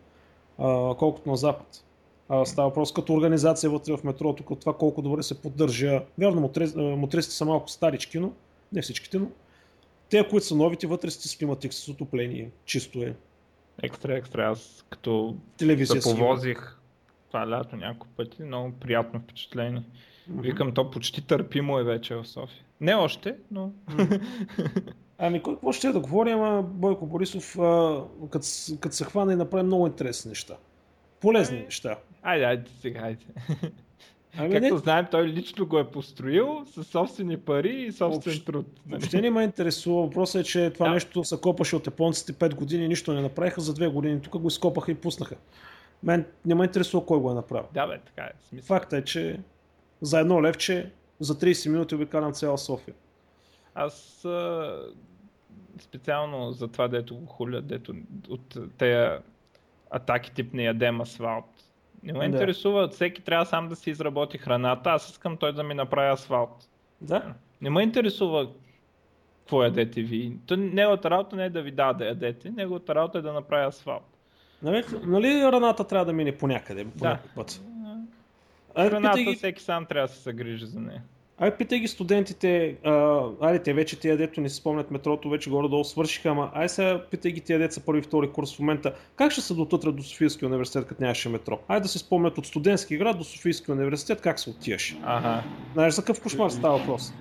а, 0.57 0.95
колкото 0.95 1.29
на 1.29 1.37
запад. 1.37 1.83
А, 2.29 2.45
става 2.45 2.67
въпрос 2.69 2.93
като 2.93 3.13
организация 3.13 3.69
вътре 3.69 3.97
в 3.97 4.03
метрото, 4.03 4.43
като 4.43 4.59
това 4.59 4.73
колко 4.73 5.01
добре 5.01 5.23
се 5.23 5.41
поддържа. 5.41 6.01
Вярно, 6.17 6.41
мотри- 6.41 6.77
а, 6.77 6.95
мотористите 6.95 7.35
са 7.37 7.45
малко 7.45 7.69
старички, 7.69 8.19
но 8.19 8.31
не 8.73 8.81
всичките, 8.81 9.19
но 9.19 9.27
те, 10.09 10.27
които 10.27 10.45
са 10.45 10.55
новите, 10.55 10.87
вътре 10.87 11.11
сте 11.11 11.27
с 11.27 11.37
климатик, 11.37 11.73
с 11.73 11.87
отопление, 11.87 12.51
чисто 12.65 12.99
е. 12.99 13.15
Екстра, 13.83 14.17
екстра. 14.17 14.49
Аз 14.49 14.85
като 14.89 15.35
Телевизия 15.57 16.01
се 16.01 16.09
си 16.09 16.09
има. 16.09 16.19
повозих 16.19 16.77
това 17.27 17.49
лято 17.49 17.75
няколко 17.75 18.07
пъти, 18.07 18.43
много 18.43 18.71
приятно 18.71 19.19
впечатление. 19.19 19.83
Мгм. 20.27 20.41
Викам, 20.41 20.73
то 20.73 20.91
почти 20.91 21.21
търпимо 21.27 21.79
е 21.79 21.83
вече 21.83 22.15
в 22.15 22.25
София. 22.25 22.63
Не 22.81 22.95
още, 22.95 23.35
но... 23.51 23.71
Ами, 25.17 25.41
кой 25.41 25.53
какво 25.53 25.71
ще 25.71 25.91
да 25.91 25.99
говори, 25.99 26.31
ама 26.31 26.63
Бойко 26.63 27.05
Борисов, 27.05 27.59
а, 27.59 28.03
като 28.79 28.95
се 28.95 29.03
хване 29.03 29.33
и 29.33 29.35
направи 29.35 29.63
много 29.63 29.87
интересни 29.87 30.29
неща. 30.29 30.57
Полезни 31.19 31.57
Ами, 31.57 31.65
неща. 31.65 31.97
Айде, 32.21 32.45
айде 32.45 32.69
сега, 32.81 32.99
айде. 33.01 33.25
Ами, 34.37 34.51
Както 34.51 34.73
не, 34.73 34.77
знаем, 34.77 35.05
той 35.11 35.23
лично 35.23 35.65
го 35.65 35.79
е 35.79 35.83
построил 35.85 36.65
със 36.65 36.87
собствени 36.87 37.37
пари 37.37 37.69
и 37.71 37.91
собствен 37.91 38.09
Въобще- 38.33 38.45
труд. 38.45 38.65
нали? 38.85 38.91
въобще 38.91 39.21
не 39.21 39.29
ме 39.29 39.43
интересува. 39.43 40.01
Въпросът 40.01 40.41
е, 40.41 40.45
че 40.45 40.69
това 40.69 40.85
Да. 40.85 40.93
нещо 40.93 41.23
се 41.23 41.37
копаше 41.37 41.75
от 41.75 41.87
японците 41.87 42.33
5 42.33 42.55
години, 42.55 42.87
нищо 42.87 43.13
не 43.13 43.21
направиха, 43.21 43.61
за 43.61 43.73
2 43.73 43.89
години 43.89 44.21
тук 44.21 44.37
го 44.37 44.47
изкопаха 44.47 44.91
и 44.91 44.95
пуснаха. 44.95 45.35
Мен 46.03 46.25
не 46.45 46.55
ме 46.55 46.63
интересува 46.63 47.05
кой 47.05 47.19
го 47.19 47.31
е 47.31 47.35
направил. 47.35 47.67
Да, 47.73 47.87
бе, 47.87 47.99
така 47.99 48.21
е. 48.23 48.31
Смисъл. 48.41 48.67
Факта 48.67 48.97
е, 48.97 49.03
че 49.03 49.39
за 50.01 50.19
едно 50.19 50.43
левче 50.43 50.91
за 51.19 51.35
30 51.35 51.69
минути 51.69 51.95
обикалям 51.95 52.33
цяла 52.33 52.57
София. 52.57 52.93
Аз 53.75 54.25
а, 54.25 54.79
специално 55.79 56.51
за 56.51 56.67
това, 56.67 56.87
дето 56.87 57.15
го 57.15 57.25
хуля, 57.25 57.61
дето 57.61 57.93
от 58.29 58.57
тези 58.77 59.09
атаки 59.89 60.31
тип 60.31 60.53
не 60.53 60.63
ядем 60.63 61.01
асфалт. 61.01 61.45
Не 62.05 62.13
ме 62.13 62.19
Да. 62.19 62.25
интересува, 62.25 62.87
всеки 62.87 63.21
трябва 63.21 63.45
сам 63.45 63.67
да 63.69 63.75
си 63.75 63.89
изработи 63.89 64.37
храната, 64.37 64.89
аз 64.89 65.09
искам 65.09 65.37
той 65.37 65.53
да 65.53 65.63
ми 65.63 65.73
направи 65.73 66.09
асфалт. 66.09 66.69
Да? 67.01 67.33
Не 67.61 67.69
ме 67.69 67.83
интересува 67.83 68.47
какво 69.39 69.63
ядете 69.63 70.01
ви. 70.01 70.37
То, 70.45 70.57
неговата 70.57 71.09
работа 71.09 71.35
не 71.35 71.45
е 71.45 71.49
да 71.49 71.61
ви 71.61 71.71
дава 71.71 71.93
да 71.93 72.05
ядете, 72.05 72.51
неговата 72.51 72.95
работа 72.95 73.17
е 73.17 73.21
да 73.21 73.33
направи 73.33 73.65
асфалт. 73.65 74.17
Нали, 74.61 74.83
нали 75.03 75.43
раната 75.43 75.87
трябва 75.87 76.05
да 76.05 76.13
мине 76.13 76.37
по 76.37 76.47
някъде, 76.47 76.85
по 76.85 76.97
Да. 76.97 77.19
път? 77.35 77.61
Ай, 78.75 78.89
Храната 78.89 79.19
ги, 79.23 79.35
всеки 79.35 79.63
сам 79.63 79.85
трябва 79.85 80.07
да 80.07 80.13
се 80.13 80.21
загрижи 80.21 80.65
за 80.65 80.79
нея. 80.79 81.03
Ай, 81.37 81.57
питай 81.57 81.79
ги 81.79 81.87
студентите, 81.87 82.77
а, 82.83 83.23
айде 83.41 83.59
те 83.59 83.73
вече 83.73 83.99
тия 83.99 84.17
дето 84.17 84.41
не 84.41 84.49
си 84.49 84.55
спомнят 84.55 84.91
метрото, 84.91 85.29
вече 85.29 85.49
горе-долу 85.49 85.83
свършиха, 85.83 86.29
ама 86.29 86.51
ай 86.53 86.69
сега 86.69 87.05
питай 87.11 87.31
ги 87.31 87.41
тия 87.41 87.59
деца 87.59 87.81
първи 87.85 88.01
втори 88.01 88.29
курс 88.29 88.55
в 88.55 88.59
момента, 88.59 88.93
как 89.15 89.31
ще 89.31 89.41
се 89.41 89.53
дотутрат 89.53 89.95
до 89.95 90.03
Софийския 90.03 90.49
университет, 90.49 90.85
като 90.87 91.03
нямаше 91.03 91.29
метро? 91.29 91.59
Айде 91.67 91.81
да 91.81 91.87
си 91.87 91.99
спомнят 91.99 92.37
от 92.37 92.45
студентски 92.45 92.97
град 92.97 93.17
до 93.17 93.23
Софийския 93.23 93.75
университет, 93.75 94.21
как 94.21 94.39
се 94.39 94.49
отиваш? 94.49 94.97
Ага. 95.03 95.43
Знаеш 95.73 95.93
за 95.93 96.01
какъв 96.01 96.21
кошмар 96.21 96.49
става 96.49 96.77
въпрос? 96.77 97.13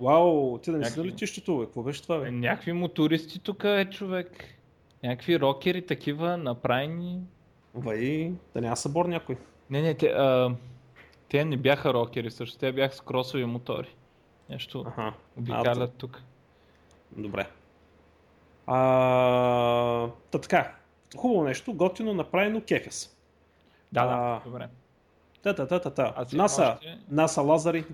Вау, 0.00 0.58
ти 0.58 0.70
да 0.70 0.78
не 0.78 0.84
си 0.84 0.90
Някакви- 0.90 1.00
на 1.00 1.14
летището, 1.14 1.58
бе, 1.58 1.64
какво 1.64 1.82
беше 1.82 2.02
това, 2.02 2.16
Е, 2.16 2.20
бе? 2.20 2.30
някакви 2.30 2.72
мотористи 2.72 3.38
тук 3.38 3.64
е 3.64 3.84
човек. 3.84 4.44
Някакви 5.04 5.40
рокери 5.40 5.86
такива 5.86 6.36
направени. 6.36 7.20
Вай, 7.74 8.32
да 8.54 8.60
няма 8.60 8.76
събор 8.76 9.06
някой. 9.06 9.36
Не, 9.70 9.82
не, 9.82 9.94
те, 9.94 10.06
а, 10.06 10.54
те 11.30 11.44
не 11.44 11.56
бяха 11.56 11.94
рокери, 11.94 12.30
също 12.30 12.58
те 12.58 12.72
бяха 12.72 12.94
с 12.94 13.00
кросови 13.00 13.44
мотори. 13.44 13.94
Нещо 14.50 14.84
Аха, 14.88 15.12
обикалят 15.38 15.94
тук. 15.94 16.22
добре. 17.12 17.46
А, 18.66 18.76
та 20.30 20.38
така, 20.38 20.74
хубаво 21.16 21.44
нещо, 21.44 21.72
готино, 21.72 22.14
направено, 22.14 22.62
кефя 22.62 22.92
се. 22.92 23.10
Да, 23.92 24.06
да, 24.06 24.12
А, 24.12 24.40
добре. 24.44 24.68
Та, 25.42 25.54
та, 25.54 25.66
та, 25.66 25.80
та, 25.80 25.90
та. 25.90 26.14
НАСА, 26.32 26.72
още- 26.74 26.98
НАСА 27.08 27.42
Лазари. 27.42 27.84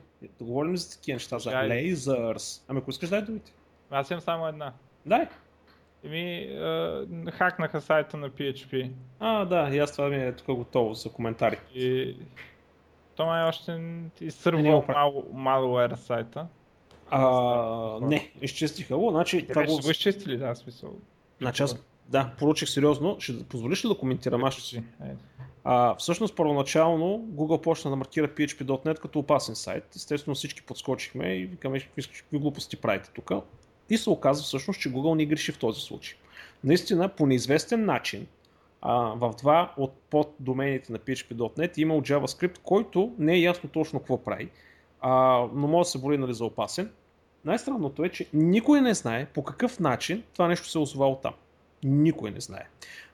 Говорим 0.41 0.76
за 0.76 0.91
такива 0.91 1.14
неща, 1.16 1.39
за 1.39 1.51
лейзърс. 1.62 2.64
Ами 2.68 2.78
ако 2.78 2.91
искаш, 2.91 3.09
дай 3.09 3.22
думите. 3.22 3.53
Аз 3.91 4.11
имам 4.11 4.20
само 4.20 4.49
една. 4.49 4.72
Дай. 5.07 5.28
Еми, 6.05 6.43
а, 6.53 7.07
хакнаха 7.30 7.80
сайта 7.80 8.16
на 8.16 8.30
PHP 8.30 8.91
А, 9.20 9.45
да, 9.45 9.68
и 9.72 9.78
аз 9.78 9.93
това 9.93 10.09
ми 10.09 10.16
е 10.16 10.32
тук 10.32 10.47
готово 10.49 10.95
за 10.95 11.12
коментари. 11.12 11.59
и 11.74 12.16
то 13.17 13.27
май 13.27 13.43
още 13.43 13.73
Не, 13.73 13.79
не 13.79 14.11
изсърва 14.21 14.62
го 14.62 14.87
прави. 14.87 14.99
мал, 14.99 15.25
malware 15.35 15.95
сайта. 15.95 16.47
А, 17.11 17.99
не, 18.03 18.33
изчистиха 18.43 18.97
го, 18.97 19.11
значи 19.11 19.47
Те 19.47 19.53
това 19.53 19.64
го... 19.67 19.79
го 19.79 19.91
изчистили, 19.91 20.37
да, 20.37 20.55
смисъл. 20.55 20.95
Значи 21.41 21.62
аз, 21.62 21.77
да, 22.09 22.31
поручих 22.39 22.69
сериозно. 22.69 23.17
Ще 23.21 23.45
позволиш 23.45 23.85
ли 23.85 23.89
да 23.89 23.99
коментирам 23.99 24.45
аз? 24.45 24.75
Айде. 25.01 25.17
А, 25.64 25.95
всъщност 25.95 26.37
първоначално 26.37 27.19
Google 27.19 27.62
почна 27.62 27.91
да 27.91 27.97
маркира 27.97 28.29
PHP.NET 28.29 28.99
като 28.99 29.19
опасен 29.19 29.57
сайт. 29.57 29.97
Естествено 29.97 30.35
всички 30.35 30.62
подскочихме 30.62 31.35
и 31.35 31.47
викаме, 31.47 31.81
какви, 31.81 32.23
глупости 32.33 32.77
правите 32.77 33.11
тук. 33.14 33.31
И 33.91 33.99
се 33.99 34.11
оказа 34.11 34.43
всъщност, 34.43 34.81
че 34.81 34.93
Google 34.93 35.17
ни 35.17 35.27
греши 35.27 35.53
в 35.53 35.59
този 35.59 35.81
случай. 35.81 36.19
Наистина, 36.64 37.09
по 37.09 37.27
неизвестен 37.27 37.85
начин, 37.85 38.27
в 38.83 39.35
два 39.39 39.74
от 39.77 39.93
поддомените 40.11 40.93
на 40.93 40.99
PHP.NET 40.99 41.79
има 41.79 41.95
от 41.95 42.09
JavaScript, 42.09 42.59
който 42.62 43.14
не 43.18 43.35
е 43.35 43.41
ясно 43.41 43.70
точно 43.70 43.99
какво 43.99 44.24
прави, 44.24 44.49
а, 45.01 45.45
но 45.55 45.66
може 45.66 45.87
да 45.87 45.91
се 45.91 45.99
брои 45.99 46.18
нали, 46.18 46.35
за 46.35 46.45
опасен. 46.45 46.91
Най-странното 47.45 48.05
е, 48.05 48.09
че 48.09 48.27
никой 48.33 48.81
не 48.81 48.95
знае 48.95 49.27
по 49.27 49.45
какъв 49.45 49.81
начин 49.81 50.22
това 50.33 50.49
нещо 50.49 50.68
се 50.68 50.79
е 50.79 50.81
озовало 50.81 51.16
там. 51.16 51.35
Никой 51.85 52.31
не 52.31 52.41
знае. 52.41 52.68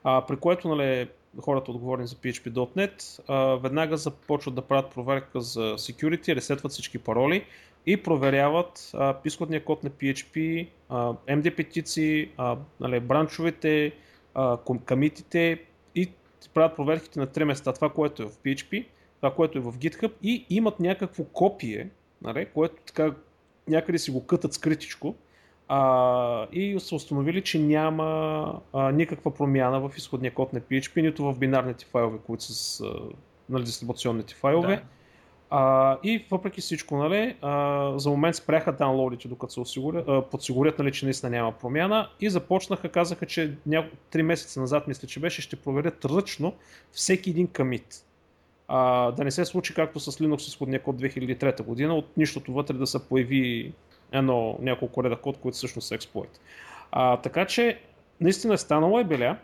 А, 0.05 0.27
при 0.27 0.37
което 0.37 0.69
нали, 0.69 1.09
хората 1.41 1.71
отговорни 1.71 2.07
за 2.07 2.17
PHP.NET, 2.17 3.21
а, 3.29 3.57
веднага 3.57 3.97
започват 3.97 4.55
да 4.55 4.63
правят 4.63 4.95
проверка 4.95 5.41
за 5.41 5.61
security, 5.61 6.37
ресетват 6.37 6.73
всички 6.73 6.99
пароли 6.99 7.45
и 7.87 8.03
проверяват 8.03 8.91
а, 8.95 9.17
изходния 9.25 9.65
код 9.65 9.85
на 9.85 9.91
PHP, 9.91 10.69
а, 10.89 11.13
MD 11.13 11.57
петиции, 11.57 12.31
нали, 12.81 13.01
бранчовете, 13.01 13.93
а, 14.35 14.59
комитите 14.87 15.63
и 15.95 16.13
правят 16.55 16.77
проверките 16.77 17.21
на 17.21 17.27
три 17.27 17.45
места. 17.45 17.73
Това, 17.73 17.91
което 17.91 18.23
е 18.23 18.27
в 18.27 18.39
PHP, 18.39 18.87
това, 19.17 19.35
което 19.35 19.59
е 19.59 19.61
в 19.61 19.73
GitHub 19.73 20.13
и 20.23 20.47
имат 20.51 20.81
някакво 20.81 21.25
копие, 21.25 21.91
нали, 22.23 22.47
което 22.55 22.75
така 22.87 23.15
някъде 23.69 23.99
си 23.99 24.11
го 24.11 24.27
кътат 24.27 24.53
скритичко 24.53 25.15
а, 25.69 26.47
и 26.53 26.81
са 26.81 26.95
установили, 26.95 27.43
че 27.43 27.59
няма 27.59 28.61
а, 28.73 28.93
никаква 28.93 29.35
промяна 29.35 29.89
в 29.89 29.97
изходния 29.97 30.35
код 30.35 30.53
на 30.53 30.61
PHP, 30.61 31.03
нито 31.03 31.25
в 31.25 31.39
бинарните 31.39 31.85
файлове, 31.85 32.19
които 32.27 32.43
са 32.43 32.55
с 32.55 32.85
нали, 33.49 33.65
дистрибуционните 33.65 34.35
файлове. 34.35 34.77
Да. 34.77 34.83
А, 35.55 35.99
и 36.03 36.25
въпреки 36.31 36.61
всичко, 36.61 36.97
нали, 36.97 37.37
а, 37.43 37.93
за 37.99 38.11
момент 38.11 38.37
спряха 38.37 38.73
даунлоудите, 38.73 39.29
докато 39.29 39.53
се 39.53 39.61
осигурят, 39.61 40.05
а, 40.09 40.23
подсигурят, 40.23 40.79
нали, 40.79 40.93
че 40.93 41.05
наистина 41.05 41.31
няма 41.31 41.53
промяна 41.53 42.09
и 42.21 42.31
започнаха, 42.31 42.89
казаха, 42.89 43.27
че 43.27 43.55
няко... 43.67 43.97
3 44.13 44.23
месеца 44.23 44.61
назад, 44.61 44.89
мисля, 44.89 45.09
че 45.09 45.21
беше, 45.21 45.43
ще 45.43 45.57
проверят 45.57 46.05
ръчно 46.05 46.55
всеки 46.93 47.31
един 47.31 47.47
камит. 47.47 48.05
А, 48.69 49.11
да 49.11 49.25
не 49.25 49.31
се 49.31 49.45
случи 49.45 49.75
както 49.75 50.01
с 50.01 50.13
Linux 50.13 50.37
изходния 50.37 50.83
код 50.83 50.97
2003 50.97 51.63
година, 51.63 51.95
от 51.95 52.17
нищото 52.17 52.53
вътре 52.53 52.75
да 52.75 52.87
се 52.87 53.09
появи 53.09 53.73
едно 54.13 54.59
няколко 54.61 55.05
реда 55.05 55.17
код, 55.17 55.39
които 55.39 55.57
всъщност 55.57 55.89
са 55.89 55.95
експлойт. 55.95 56.41
А, 56.93 57.17
така 57.17 57.45
че, 57.45 57.81
наистина 58.21 58.55
е 58.55 58.59
станало 58.59 58.99
е 58.99 59.05
беля, 59.05 59.37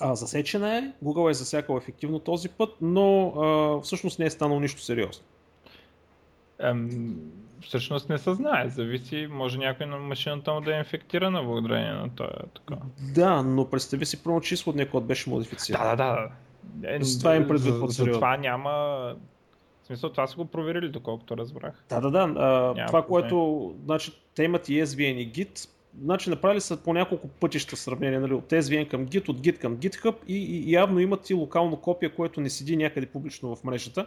а, 0.00 0.14
засечена 0.14 0.76
е, 0.76 0.92
Google 1.04 1.30
е 1.30 1.34
засякал 1.34 1.76
ефективно 1.76 2.18
този 2.18 2.48
път, 2.48 2.70
но 2.80 3.26
а, 3.26 3.80
всъщност 3.80 4.18
не 4.18 4.24
е 4.24 4.30
станало 4.30 4.60
нищо 4.60 4.80
сериозно. 4.80 5.24
Ем, 6.58 7.16
всъщност 7.60 8.08
не 8.08 8.18
се 8.18 8.34
знае, 8.34 8.68
зависи, 8.68 9.28
може 9.30 9.58
някой 9.58 9.86
на 9.86 9.98
машината 9.98 10.52
му 10.52 10.60
да 10.60 10.76
е 10.76 10.78
инфектирана 10.78 11.42
благодарение 11.42 11.92
на 11.92 12.08
това. 12.08 12.30
Така. 12.54 12.80
Да, 13.14 13.42
но 13.42 13.70
представи 13.70 14.06
си, 14.06 14.22
първо, 14.22 14.40
че 14.40 14.54
изходният 14.54 14.90
код 14.90 15.06
беше 15.06 15.30
модифициран. 15.30 15.82
Да, 15.82 15.96
да, 15.96 16.28
да. 16.74 16.94
Е, 16.94 17.00
това 17.18 17.36
им 17.36 17.48
предвид 17.48 17.74
за, 17.74 18.04
за 18.04 18.12
това 18.12 18.36
няма... 18.36 18.70
В 19.82 19.86
смисъл, 19.86 20.10
това 20.10 20.26
са 20.26 20.36
го 20.36 20.44
проверили, 20.44 20.88
доколкото 20.88 21.36
разбрах. 21.36 21.84
Да, 21.88 22.00
да, 22.00 22.10
да. 22.10 22.34
А, 22.36 22.86
това, 22.86 23.06
което... 23.06 23.74
Значи, 23.84 24.12
те 24.34 24.42
имат 24.42 24.68
и 24.68 24.82
SVN 24.82 25.14
и 25.14 25.32
Git, 25.32 25.68
значи 25.98 26.30
направили 26.30 26.60
са 26.60 26.76
по 26.76 26.92
няколко 26.92 27.28
пътища 27.28 27.76
сравнение, 27.76 28.18
нали, 28.18 28.34
от 28.34 28.50
SVN 28.50 28.88
към 28.88 29.06
Git, 29.06 29.28
от 29.28 29.40
Git 29.40 29.58
към 29.58 29.76
GitHub 29.76 30.14
и, 30.28 30.36
и 30.36 30.72
явно 30.72 31.00
имат 31.00 31.30
и 31.30 31.34
локално 31.34 31.76
копие, 31.76 32.08
което 32.08 32.40
не 32.40 32.50
седи 32.50 32.76
някъде 32.76 33.06
публично 33.06 33.56
в 33.56 33.64
мрежата, 33.64 34.06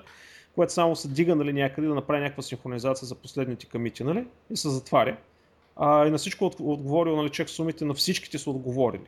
което 0.55 0.73
само 0.73 0.95
се 0.95 1.07
дига 1.07 1.35
нали, 1.35 1.53
някъде 1.53 1.87
да 1.87 1.95
направи 1.95 2.21
някаква 2.21 2.43
синхронизация 2.43 3.05
за 3.05 3.15
последните 3.15 3.65
камити 3.65 4.03
нали, 4.03 4.25
и 4.49 4.57
се 4.57 4.69
затваря. 4.69 5.17
А, 5.75 6.07
и 6.07 6.11
на 6.11 6.17
всичко 6.17 6.45
от, 6.45 6.55
отговорил, 6.59 7.15
нали, 7.15 7.29
чек 7.29 7.49
сумите 7.49 7.85
на 7.85 7.93
всичките 7.93 8.37
са 8.37 8.49
отговорили. 8.49 9.07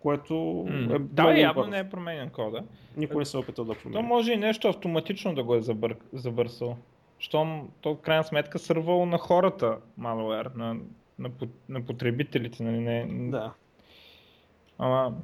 Което 0.00 0.34
mm. 0.34 0.96
е 0.96 0.98
Да, 0.98 1.38
явно 1.38 1.62
бърз. 1.62 1.70
не 1.70 1.78
е 1.78 1.90
променен 1.90 2.30
кода. 2.30 2.62
Никой 2.96 3.18
не 3.18 3.24
се 3.24 3.36
е 3.36 3.40
опитал 3.40 3.64
да 3.64 3.74
промени. 3.74 4.02
То 4.02 4.02
може 4.02 4.32
и 4.32 4.36
нещо 4.36 4.68
автоматично 4.68 5.34
да 5.34 5.42
го 5.42 5.54
е 5.54 5.62
забър... 5.62 5.96
забърсал. 6.12 6.76
Щом 7.18 7.68
то 7.80 7.94
в 7.94 8.00
крайна 8.00 8.24
сметка 8.24 8.58
сървало 8.58 9.06
на 9.06 9.18
хората 9.18 9.76
malware, 10.00 10.56
на 10.56 10.76
на, 11.18 11.30
на 11.68 11.84
потребителите. 11.84 12.62
Нали? 12.62 12.78
Не... 12.78 13.30
Да. 13.30 13.52
Ама, 14.78 15.14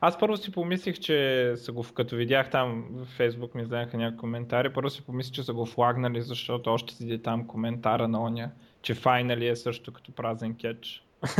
аз 0.00 0.18
първо 0.18 0.36
си 0.36 0.52
помислих, 0.52 0.98
че 0.98 1.52
са 1.56 1.72
го, 1.72 1.84
като 1.94 2.16
видях 2.16 2.50
там 2.50 2.86
в 2.90 3.04
Фейсбук 3.04 3.54
ми 3.54 3.62
издадаха 3.62 3.96
някакви 3.96 4.18
коментари, 4.18 4.72
първо 4.72 4.90
си 4.90 5.04
помислих, 5.04 5.34
че 5.34 5.42
са 5.42 5.52
го 5.52 5.66
флагнали, 5.66 6.22
защото 6.22 6.70
още 6.70 6.94
седи 6.94 7.22
там 7.22 7.46
коментара 7.46 8.08
на 8.08 8.22
оня, 8.22 8.50
че 8.82 8.94
файнали 8.94 9.48
е 9.48 9.56
също 9.56 9.92
като 9.92 10.12
празен 10.12 10.54
кетч. 10.54 11.04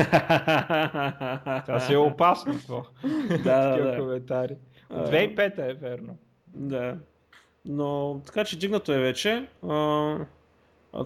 Това 1.67 1.81
си 1.81 1.93
е 1.93 1.97
опасно, 1.97 2.53
какво? 2.53 2.83
Да, 3.45 3.77
да, 3.77 3.91
да. 3.91 3.99
коментари. 3.99 4.57
От 4.91 5.09
2005 5.09 5.71
е 5.71 5.75
верно. 5.75 6.19
Да. 6.47 6.97
Но 7.65 8.21
така 8.27 8.45
че 8.45 8.59
дигнато 8.59 8.93
е 8.93 8.99
вече. 8.99 9.47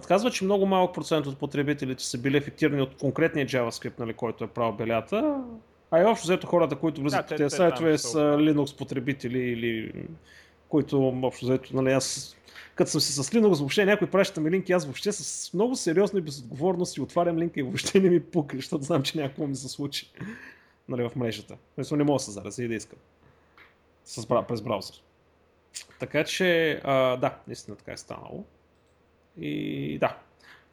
Казва, 0.07 0.31
че 0.31 0.45
много 0.45 0.65
малък 0.65 0.93
процент 0.93 1.25
от 1.25 1.37
потребителите 1.37 2.03
са 2.03 2.17
били 2.17 2.37
ефектирани 2.37 2.81
от 2.81 2.97
конкретния 2.97 3.47
JavaScript, 3.47 3.99
нали, 3.99 4.13
който 4.13 4.43
е 4.43 4.47
правил 4.47 4.73
белята. 4.73 5.43
А 5.91 6.01
и 6.01 6.05
общо 6.05 6.27
взето 6.27 6.47
хората, 6.47 6.75
които 6.75 7.01
влизат 7.01 7.27
да, 7.27 7.35
в 7.35 7.37
тези 7.37 7.55
сайтове 7.55 7.97
са 7.97 8.17
Linux 8.17 8.77
потребители 8.77 9.39
или 9.39 9.93
които 10.69 11.07
общо 11.23 11.45
взето, 11.45 11.75
нали, 11.75 11.91
аз 11.91 12.35
като 12.75 12.91
съм 12.91 13.01
си 13.01 13.13
с 13.13 13.23
Linux, 13.23 13.59
въобще 13.59 13.85
някой 13.85 14.09
праща 14.09 14.41
ми 14.41 14.51
линки, 14.51 14.71
аз 14.71 14.85
въобще 14.85 15.11
с 15.11 15.53
много 15.53 15.75
сериозно 15.75 16.19
и 16.19 16.21
безотговорно 16.21 16.85
си 16.85 17.01
отварям 17.01 17.37
линка 17.37 17.59
и 17.59 17.63
въобще 17.63 17.99
не 17.99 18.09
ми 18.09 18.23
пука, 18.23 18.55
защото 18.57 18.83
знам, 18.83 19.03
че 19.03 19.17
някакво 19.17 19.47
ми 19.47 19.55
се 19.55 19.69
случи 19.69 20.11
нали, 20.89 21.09
в 21.09 21.15
мрежата. 21.15 21.57
Мисля, 21.77 21.97
не 21.97 22.03
мога 22.03 22.15
да 22.15 22.23
се 22.23 22.31
заразя 22.31 22.63
и 22.63 22.67
да 22.67 22.75
искам. 22.75 22.99
С, 24.05 24.27
през 24.47 24.61
браузър. 24.61 24.95
Така 25.99 26.23
че, 26.23 26.71
а, 26.83 27.17
да, 27.17 27.37
наистина 27.47 27.77
така 27.77 27.91
е 27.91 27.97
станало. 27.97 28.43
И 29.39 29.97
да. 29.99 30.17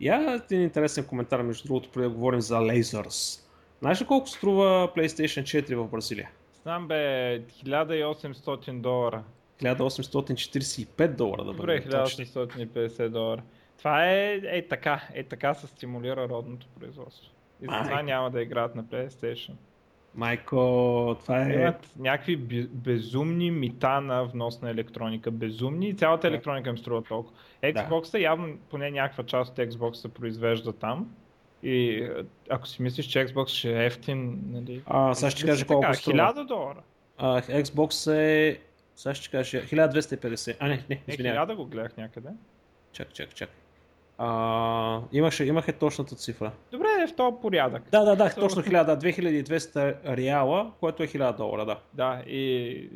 Я 0.01 0.41
един 0.45 0.63
интересен 0.63 1.07
коментар, 1.07 1.43
между 1.43 1.69
другото, 1.69 1.89
преди 1.89 2.09
да 2.09 2.15
говорим 2.15 2.41
за 2.41 2.55
Lasers. 2.55 3.47
Знаеш 3.81 4.01
ли 4.03 4.07
колко 4.07 4.29
струва 4.29 4.93
PlayStation 4.97 5.43
4 5.43 5.75
в 5.75 5.89
Бразилия? 5.89 6.31
Знам 6.63 6.89
бе, 6.89 7.41
1800 7.41 8.81
долара. 8.81 9.25
1845 9.63 11.09
долара 11.09 11.45
да 11.45 11.53
бъде. 11.53 11.81
Добре, 11.81 11.83
1850 11.83 13.09
долара. 13.09 13.43
Това 13.79 14.07
е, 14.07 14.41
е 14.45 14.69
така, 14.69 15.03
е 15.15 15.25
така 15.25 15.55
се 15.55 15.67
стимулира 15.67 16.29
родното 16.29 16.67
производство. 16.81 17.31
И 17.63 17.67
за 17.67 17.83
това 17.85 18.03
няма 18.03 18.31
да 18.31 18.43
играят 18.43 18.75
на 18.75 18.85
PlayStation. 18.85 19.53
Майко, 20.15 21.17
това 21.21 21.43
е... 21.43 21.53
Имат 21.53 21.91
някакви 21.99 22.37
безумни 22.67 23.51
мита 23.51 24.01
на 24.01 24.25
внос 24.25 24.61
на 24.63 24.71
електроника. 24.71 25.31
Безумни 25.31 25.89
и 25.89 25.95
цялата 25.95 26.29
електроника 26.29 26.71
им 26.71 26.79
струва 26.79 27.03
толкова. 27.03 27.37
Xbox 27.63 28.13
да. 28.13 28.19
явно 28.19 28.59
поне 28.71 28.91
някаква 28.91 29.25
част 29.25 29.51
от 29.51 29.69
Xbox 29.69 29.93
се 29.93 30.09
произвежда 30.09 30.73
там. 30.73 31.15
И 31.63 31.95
е, 31.95 32.11
ако 32.51 32.67
си 32.67 32.83
мислиш, 32.83 33.07
че 33.07 33.27
Xbox 33.27 33.47
ще 33.47 33.83
е 33.83 33.87
ефтин, 33.87 34.41
нали... 34.47 34.83
А, 34.87 35.15
сега 35.15 35.31
ще 35.31 35.47
кажа 35.47 35.67
колко 35.67 35.95
струва. 35.95 36.19
1000 36.19 36.47
долара. 36.47 36.83
А, 37.19 37.43
Xbox 37.43 38.13
е... 38.13 38.61
Сега 38.97 39.15
ще 39.15 39.31
кажа 39.31 39.63
1250. 39.63 40.57
А, 40.61 40.69
не, 40.69 40.85
не, 40.91 41.03
извинявай. 41.09 41.47
Не, 41.47 41.53
1000 41.53 41.57
го 41.57 41.67
гледах 41.67 41.97
някъде. 41.97 42.29
Чак, 42.93 43.15
чак, 43.15 43.35
чак. 43.35 43.51
А, 44.23 45.01
имаше, 45.13 45.45
имаше 45.45 45.73
точната 45.73 46.15
цифра. 46.15 46.53
Добре, 46.73 46.87
е 47.03 47.07
в 47.07 47.17
този 47.17 47.37
порядък. 47.43 47.83
Да, 47.91 48.05
да, 48.05 48.17
да, 48.17 48.35
точно 48.35 48.63
1000, 48.63 49.45
2200 49.45 50.17
реала, 50.17 50.73
което 50.81 51.03
е 51.03 51.07
1000 51.07 51.37
долара, 51.37 51.67
да. 51.67 51.79
Да, 51.95 52.23
и 52.27 52.89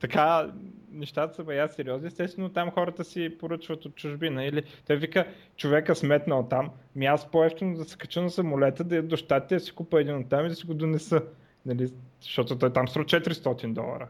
така 0.00 0.50
нещата 0.92 1.34
са 1.34 1.44
бая 1.44 1.68
сериозни. 1.68 2.06
Естествено, 2.06 2.48
там 2.48 2.70
хората 2.70 3.04
си 3.04 3.36
поръчват 3.40 3.84
от 3.84 3.94
чужбина. 3.94 4.44
Или 4.44 4.62
той 4.86 4.96
вика, 4.96 5.26
човека 5.56 5.94
сметнал 5.94 6.46
там, 6.50 6.70
ми 6.96 7.06
аз 7.06 7.30
по-ефтино 7.30 7.76
да 7.76 7.84
се 7.84 7.96
кача 7.96 8.22
на 8.22 8.30
самолета, 8.30 8.84
да 8.84 8.96
я 8.96 9.02
до 9.02 9.16
щатите, 9.16 9.54
да 9.54 9.60
си 9.60 9.72
купа 9.72 10.00
един 10.00 10.16
от 10.16 10.28
там 10.28 10.46
и 10.46 10.48
да 10.48 10.54
си 10.54 10.66
го 10.66 10.74
донеса. 10.74 11.22
Нали, 11.66 11.88
защото 12.22 12.58
той 12.58 12.72
там 12.72 12.88
струва 12.88 13.04
400 13.04 13.72
долара. 13.72 14.08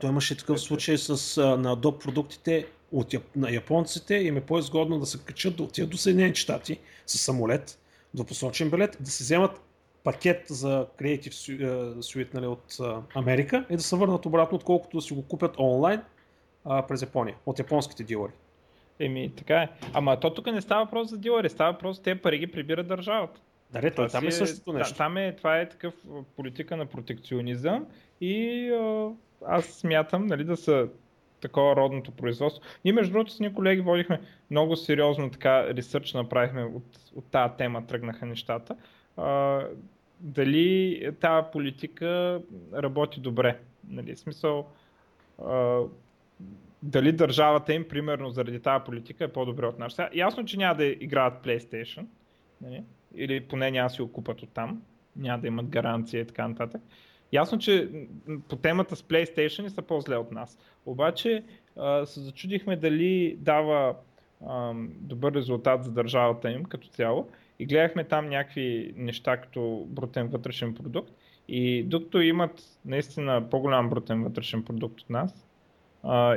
Той 0.00 0.10
имаше 0.10 0.36
такъв 0.36 0.60
случай 0.60 0.98
с, 0.98 1.10
на 1.40 1.76
Adobe 1.76 2.04
продуктите 2.04 2.66
от, 2.92 3.14
на 3.36 3.50
японците 3.50 4.14
им 4.14 4.36
е 4.36 4.40
по-изгодно 4.40 4.98
да 4.98 5.06
се 5.06 5.18
качат, 5.24 5.56
да 5.56 5.62
отидат 5.62 5.90
до 5.90 5.96
Съединените 5.96 6.40
щати 6.40 6.78
с 7.06 7.18
самолет, 7.18 7.78
до 8.14 8.24
посочен 8.24 8.70
билет, 8.70 8.96
да 9.00 9.10
се 9.10 9.24
вземат 9.24 9.60
пакет 10.04 10.44
за 10.48 10.86
Creative 10.98 11.32
Suite 12.00 12.34
нали, 12.34 12.46
от 12.46 12.76
Америка 13.14 13.64
и 13.70 13.76
да 13.76 13.82
се 13.82 13.96
върнат 13.96 14.26
обратно, 14.26 14.56
отколкото 14.56 14.96
да 14.96 15.02
си 15.02 15.14
го 15.14 15.22
купят 15.22 15.58
онлайн 15.58 16.00
а, 16.64 16.86
през 16.86 17.02
Япония, 17.02 17.36
от 17.46 17.58
японските 17.58 18.04
дилъри. 18.04 18.32
Еми, 18.98 19.32
така 19.36 19.56
е. 19.56 19.68
Ама 19.92 20.20
то 20.20 20.34
тук 20.34 20.46
не 20.46 20.60
става 20.60 20.84
въпрос 20.84 21.10
за 21.10 21.18
дилъри, 21.18 21.48
става 21.48 21.72
въпрос, 21.72 22.02
те 22.02 22.14
пари 22.14 22.38
ги 22.38 22.46
прибират 22.46 22.88
държавата. 22.88 23.40
Да, 23.70 23.90
това 23.90 24.08
там 24.08 24.24
е, 24.24 24.28
е 24.28 24.32
същото 24.32 24.72
нещо. 24.72 24.94
Там 24.94 25.16
е, 25.16 25.36
това 25.36 25.58
е 25.58 25.68
такъв 25.68 25.94
политика 26.36 26.76
на 26.76 26.86
протекционизъм 26.86 27.86
и 28.20 28.68
а, 28.70 29.10
аз 29.46 29.64
смятам 29.64 30.26
нали, 30.26 30.44
да 30.44 30.56
са 30.56 30.88
такова 31.42 31.76
родното 31.76 32.10
производство. 32.12 32.62
Ние 32.84 32.92
между 32.92 33.12
другото 33.12 33.32
с 33.32 33.40
ние 33.40 33.52
колеги 33.52 33.80
водихме 33.80 34.20
много 34.50 34.76
сериозно 34.76 35.30
така 35.30 35.66
ресърч 35.66 36.14
направихме 36.14 36.64
от, 36.64 36.84
от 37.14 37.24
тази 37.24 37.54
тема 37.58 37.86
тръгнаха 37.86 38.26
нещата. 38.26 38.76
А, 39.16 39.60
дали 40.20 41.10
тази 41.20 41.46
политика 41.52 42.40
работи 42.74 43.20
добре. 43.20 43.58
Нали, 43.88 44.16
смисъл, 44.16 44.66
а, 45.44 45.80
дали 46.82 47.12
държавата 47.12 47.74
им, 47.74 47.88
примерно 47.88 48.30
заради 48.30 48.60
тази 48.60 48.84
политика, 48.84 49.24
е 49.24 49.32
по-добре 49.32 49.66
от 49.66 49.78
нашата. 49.78 50.10
Ясно, 50.14 50.44
че 50.44 50.56
няма 50.56 50.74
да 50.74 50.84
играят 50.84 51.44
PlayStation, 51.44 52.06
нали, 52.60 52.82
или 53.14 53.40
поне 53.40 53.70
няма 53.70 53.88
да 53.88 53.94
си 53.94 54.02
го 54.02 54.12
купат 54.12 54.42
от 54.42 54.52
там, 54.52 54.82
няма 55.16 55.40
да 55.40 55.46
имат 55.46 55.66
гаранция 55.66 56.20
и 56.20 56.26
така 56.26 56.48
нататък. 56.48 56.82
Ясно, 57.32 57.58
че 57.58 57.90
по 58.48 58.56
темата 58.56 58.96
с 58.96 59.02
PlayStation 59.02 59.68
са 59.68 59.82
по-зле 59.82 60.16
от 60.16 60.32
нас. 60.32 60.58
Обаче 60.86 61.44
се 62.04 62.20
зачудихме 62.20 62.76
дали 62.76 63.36
дава 63.40 63.94
добър 64.86 65.32
резултат 65.32 65.84
за 65.84 65.90
държавата 65.90 66.50
им 66.50 66.64
като 66.64 66.88
цяло 66.88 67.28
и 67.58 67.66
гледахме 67.66 68.04
там 68.04 68.28
някакви 68.28 68.94
неща 68.96 69.36
като 69.36 69.84
брутен 69.88 70.28
вътрешен 70.28 70.74
продукт 70.74 71.12
и 71.48 71.82
докато 71.82 72.20
имат 72.20 72.62
наистина 72.84 73.50
по-голям 73.50 73.90
брутен 73.90 74.22
вътрешен 74.22 74.64
продукт 74.64 75.00
от 75.00 75.10
нас, 75.10 75.46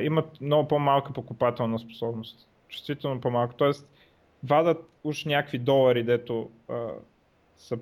имат 0.02 0.41
много 0.41 0.68
по-малка 0.68 1.14
покупателна 1.14 1.80
способност. 1.80 2.48
Чувствително 2.70 3.22
по-малко. 3.22 3.54
Тоест, 3.54 3.89
вадат 4.43 4.89
уж 5.04 5.26
някакви 5.26 5.58
долари, 5.58 6.04
дето 6.04 6.50
а, 6.70 6.88
са 7.58 7.78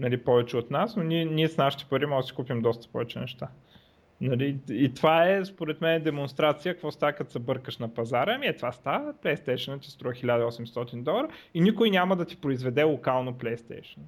нали, 0.00 0.24
повече 0.24 0.56
от 0.56 0.70
нас, 0.70 0.96
но 0.96 1.02
ние, 1.02 1.24
ние 1.24 1.48
с 1.48 1.56
нашите 1.56 1.84
пари 1.84 2.06
можем 2.06 2.20
да 2.20 2.26
си 2.26 2.34
купим 2.34 2.60
доста 2.60 2.88
повече 2.92 3.18
неща. 3.18 3.48
Нали, 4.20 4.58
и 4.70 4.94
това 4.94 5.28
е, 5.28 5.44
според 5.44 5.80
мен, 5.80 6.02
демонстрация, 6.02 6.74
какво 6.74 6.90
става 6.90 7.12
като 7.12 7.30
се 7.30 7.38
бъркаш 7.38 7.78
на 7.78 7.94
пазара. 7.94 8.34
Ами 8.34 8.46
е, 8.46 8.56
това 8.56 8.72
става, 8.72 9.14
PlayStation 9.14 9.80
ти 9.82 9.90
струва 9.90 10.14
1800 10.14 11.02
долара 11.02 11.28
и 11.54 11.60
никой 11.60 11.90
няма 11.90 12.16
да 12.16 12.24
ти 12.24 12.36
произведе 12.36 12.82
локално 12.82 13.34
PlayStation. 13.34 13.98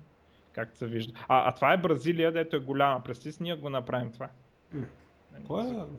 Както 0.52 0.78
се 0.78 0.86
вижда. 0.86 1.12
А, 1.28 1.48
а 1.48 1.54
това 1.54 1.72
е 1.72 1.76
Бразилия, 1.76 2.32
дето 2.32 2.56
е 2.56 2.60
голяма. 2.60 3.02
Представи 3.04 3.32
си, 3.32 3.42
ние 3.42 3.54
го 3.54 3.70
направим 3.70 4.12
това. 4.12 4.28
Е? 4.74 4.78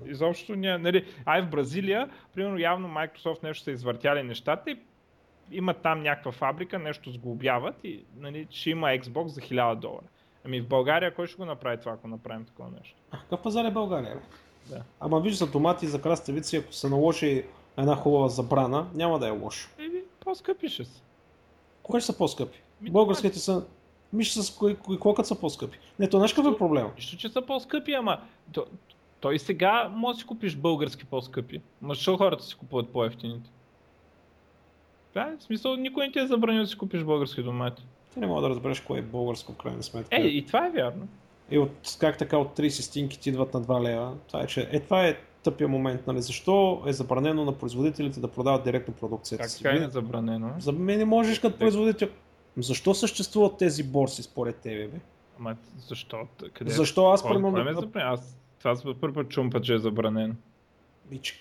Изобщо 0.06 0.56
ние, 0.56 0.78
нали, 0.78 1.06
ай 1.26 1.41
в 1.41 1.50
Бразилия, 1.50 2.10
примерно 2.36 2.60
явно 2.60 2.88
Microsoft 2.88 3.44
нещо 3.44 3.64
са 3.64 3.72
извъртяли 3.72 4.24
нещата 4.24 4.72
и 4.72 4.80
имат 5.52 5.78
там 5.84 6.04
някаква 6.04 6.32
фабрика, 6.32 6.80
нещо 6.80 7.12
сглобяват 7.12 7.76
и 7.84 8.04
нали, 8.18 8.48
ще 8.50 8.70
има 8.70 8.88
Xbox 8.88 9.28
за 9.28 9.41
1000 9.41 9.76
долара. 9.76 10.06
Ами 10.46 10.62
в 10.62 10.68
България 10.68 11.14
кой 11.16 11.28
ще 11.28 11.38
го 11.38 11.46
направи 11.46 11.80
това, 11.80 11.91
ако 11.91 12.08
направим 12.08 12.46
такова 12.46 12.70
нещо? 12.80 12.96
А, 13.12 13.18
какъв 13.18 13.41
пазар 13.41 13.66
е 13.66 13.72
България? 13.72 14.22
Да. 14.70 14.82
Ама 15.00 15.20
виж 15.20 15.34
за 15.34 15.52
томати 15.52 15.88
за 15.88 16.02
краставици, 16.02 16.58
ако 16.58 16.74
се 16.74 16.89
наложи 16.89 17.46
една 17.78 17.96
хубава 17.96 18.28
забрана, 18.28 18.88
няма 18.94 19.20
да 19.20 19.28
е 19.28 19.32
лошо. 19.32 19.70
Еми, 19.80 20.00
по-скъпи 20.20 20.70
ще 20.70 20.86
са. 20.86 21.02
Кое 21.84 22.00
ще 22.00 22.12
са 22.12 22.18
по-скъпи? 22.18 22.62
Ми, 22.82 22.89
Българските 22.89 23.39
са... 23.39 23.66
Миш 24.14 24.34
с 24.34 24.56
кои, 24.58 24.76
кои 24.76 25.00
колкът 25.00 25.28
са 25.28 25.39
по-скъпи. 25.39 25.80
Не, 26.00 26.10
то 26.10 26.18
знаеш 26.18 26.34
какъв 26.34 26.56
е 26.56 26.58
проблема? 26.58 26.91
Нищо, 26.96 27.18
че 27.18 27.30
са 27.30 27.41
по-скъпи, 27.41 27.94
ама 27.94 28.22
то, 28.52 28.66
той 29.20 29.39
сега 29.39 29.89
може 29.96 30.16
да 30.16 30.20
си 30.20 30.28
купиш 30.28 30.56
български 30.56 31.06
по-скъпи. 31.06 31.62
Ма 31.82 31.94
защо 31.94 32.18
хората 32.18 32.44
си 32.44 32.56
купуват 32.56 32.89
по-ефтините? 32.89 33.50
Да, 35.14 35.36
в 35.39 35.43
смисъл 35.43 35.76
никой 35.76 36.05
не 36.05 36.11
ти 36.11 36.20
е 36.20 36.28
забранил 36.28 36.61
да 36.61 36.68
си 36.68 36.78
купиш 36.78 37.03
български 37.03 37.43
домати. 37.43 37.84
Ти 38.14 38.20
не 38.20 38.28
мога 38.28 38.41
да 38.41 38.49
разбереш 38.49 38.80
кое 38.80 38.99
е 38.99 39.01
българско 39.01 39.51
в 39.53 39.57
крайна 39.57 39.84
сметка. 39.84 40.16
Е, 40.16 40.22
и 40.22 40.45
това 40.45 40.68
е 40.68 40.70
вярно. 40.70 41.07
И 41.51 41.57
от, 41.59 41.72
как 41.99 42.18
така 42.18 42.38
от 42.38 42.57
30 42.57 42.70
стинки 42.70 43.20
ти 43.20 43.30
идват 43.30 43.53
на 43.53 43.61
2 43.61 43.84
лева. 43.84 44.14
Това 44.28 44.43
е, 44.43 44.47
че, 44.47 44.70
е, 44.72 44.80
това 44.80 45.07
е 45.07 45.18
тъпия 45.43 45.68
момент. 45.68 46.07
Нали? 46.07 46.22
Защо 46.22 46.84
е 46.88 46.93
забранено 46.93 47.45
на 47.45 47.51
производителите 47.57 48.20
да 48.20 48.28
продават 48.28 48.64
директно 48.64 48.93
продукцията 48.93 49.41
Как 49.43 49.51
си? 49.51 49.64
така 49.64 49.76
е 49.76 49.80
Не- 49.80 49.89
забранено? 49.89 50.53
За 50.59 50.72
мен 50.72 50.97
не 50.97 51.05
можеш 51.05 51.39
като 51.39 51.57
производител. 51.57 52.07
Защо 52.57 52.93
съществуват 52.93 53.57
тези 53.57 53.84
борси 53.84 54.24
според 54.24 54.55
тебе, 54.55 54.88
бе? 54.88 54.97
Ама 55.39 55.55
защо? 55.88 56.18
Къде? 56.53 56.72
Защо 56.72 57.05
аз 57.07 57.28
примерно... 57.28 57.57
е? 57.57 57.99
Аз 57.99 58.38
това 58.59 58.76
за 58.76 58.93
първи 58.93 59.14
път 59.16 59.30
чум 59.30 59.49
път, 59.49 59.64
че 59.64 59.74
е 59.74 59.78
забранено. 59.78 60.34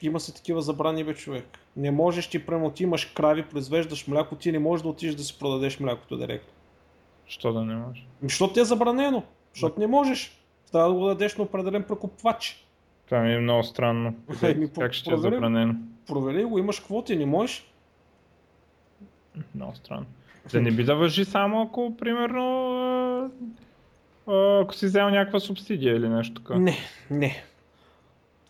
Има 0.03 0.21
се 0.21 0.35
такива 0.35 0.63
забрани, 0.63 1.05
бе, 1.05 1.15
човек. 1.15 1.59
Не 1.77 1.91
можеш 1.91 2.29
ти, 2.29 2.47
прямо 2.47 2.71
ти 2.71 2.83
имаш 2.83 3.05
крави, 3.05 3.43
произвеждаш 3.43 4.07
мляко, 4.07 4.37
ти 4.37 4.53
не 4.53 4.59
можеш 4.59 4.83
да 4.83 4.89
отидеш 4.89 5.15
да 5.15 5.23
си 5.23 5.39
продадеш 5.39 5.81
млякото 5.81 6.17
директно. 6.17 6.53
Що 7.27 7.53
да 7.53 7.65
не 7.65 7.75
може? 7.75 8.01
Ами, 8.21 8.29
Защото 8.31 8.55
ти 8.55 8.61
е 8.61 8.65
забранено. 8.65 9.23
Защото 9.55 9.81
не 9.81 9.87
можеш. 9.87 10.39
Трябва 10.73 10.89
да 10.89 10.95
го 10.95 11.07
дадеш 11.07 11.37
на 11.37 11.45
определен 11.45 11.83
прекупвач. 11.83 12.67
Това 13.07 13.21
ми 13.21 13.35
е 13.35 13.39
много 13.39 13.63
странно. 13.63 14.15
Еми, 14.43 14.69
как 14.81 14.93
ще 14.93 15.11
е 15.11 15.13
проверим. 15.13 15.35
забранено? 15.35 15.75
Провери 16.07 16.45
го, 16.45 16.59
имаш 16.59 16.81
квоти, 16.81 17.17
не 17.17 17.27
можеш. 17.27 17.73
Много 19.55 19.75
странно. 19.75 20.07
Да 20.53 20.61
не 20.61 20.71
би 20.71 20.85
да 20.85 20.97
въжи 20.97 21.25
само 21.25 21.63
ако, 21.63 21.97
примерно, 21.97 23.31
ако 24.27 24.75
си 24.75 24.87
взел 24.87 25.11
някаква 25.11 25.41
субсидия 25.41 25.97
или 25.97 26.09
нещо 26.09 26.35
такова. 26.35 26.59
Не, 26.61 26.77
не. 27.11 27.45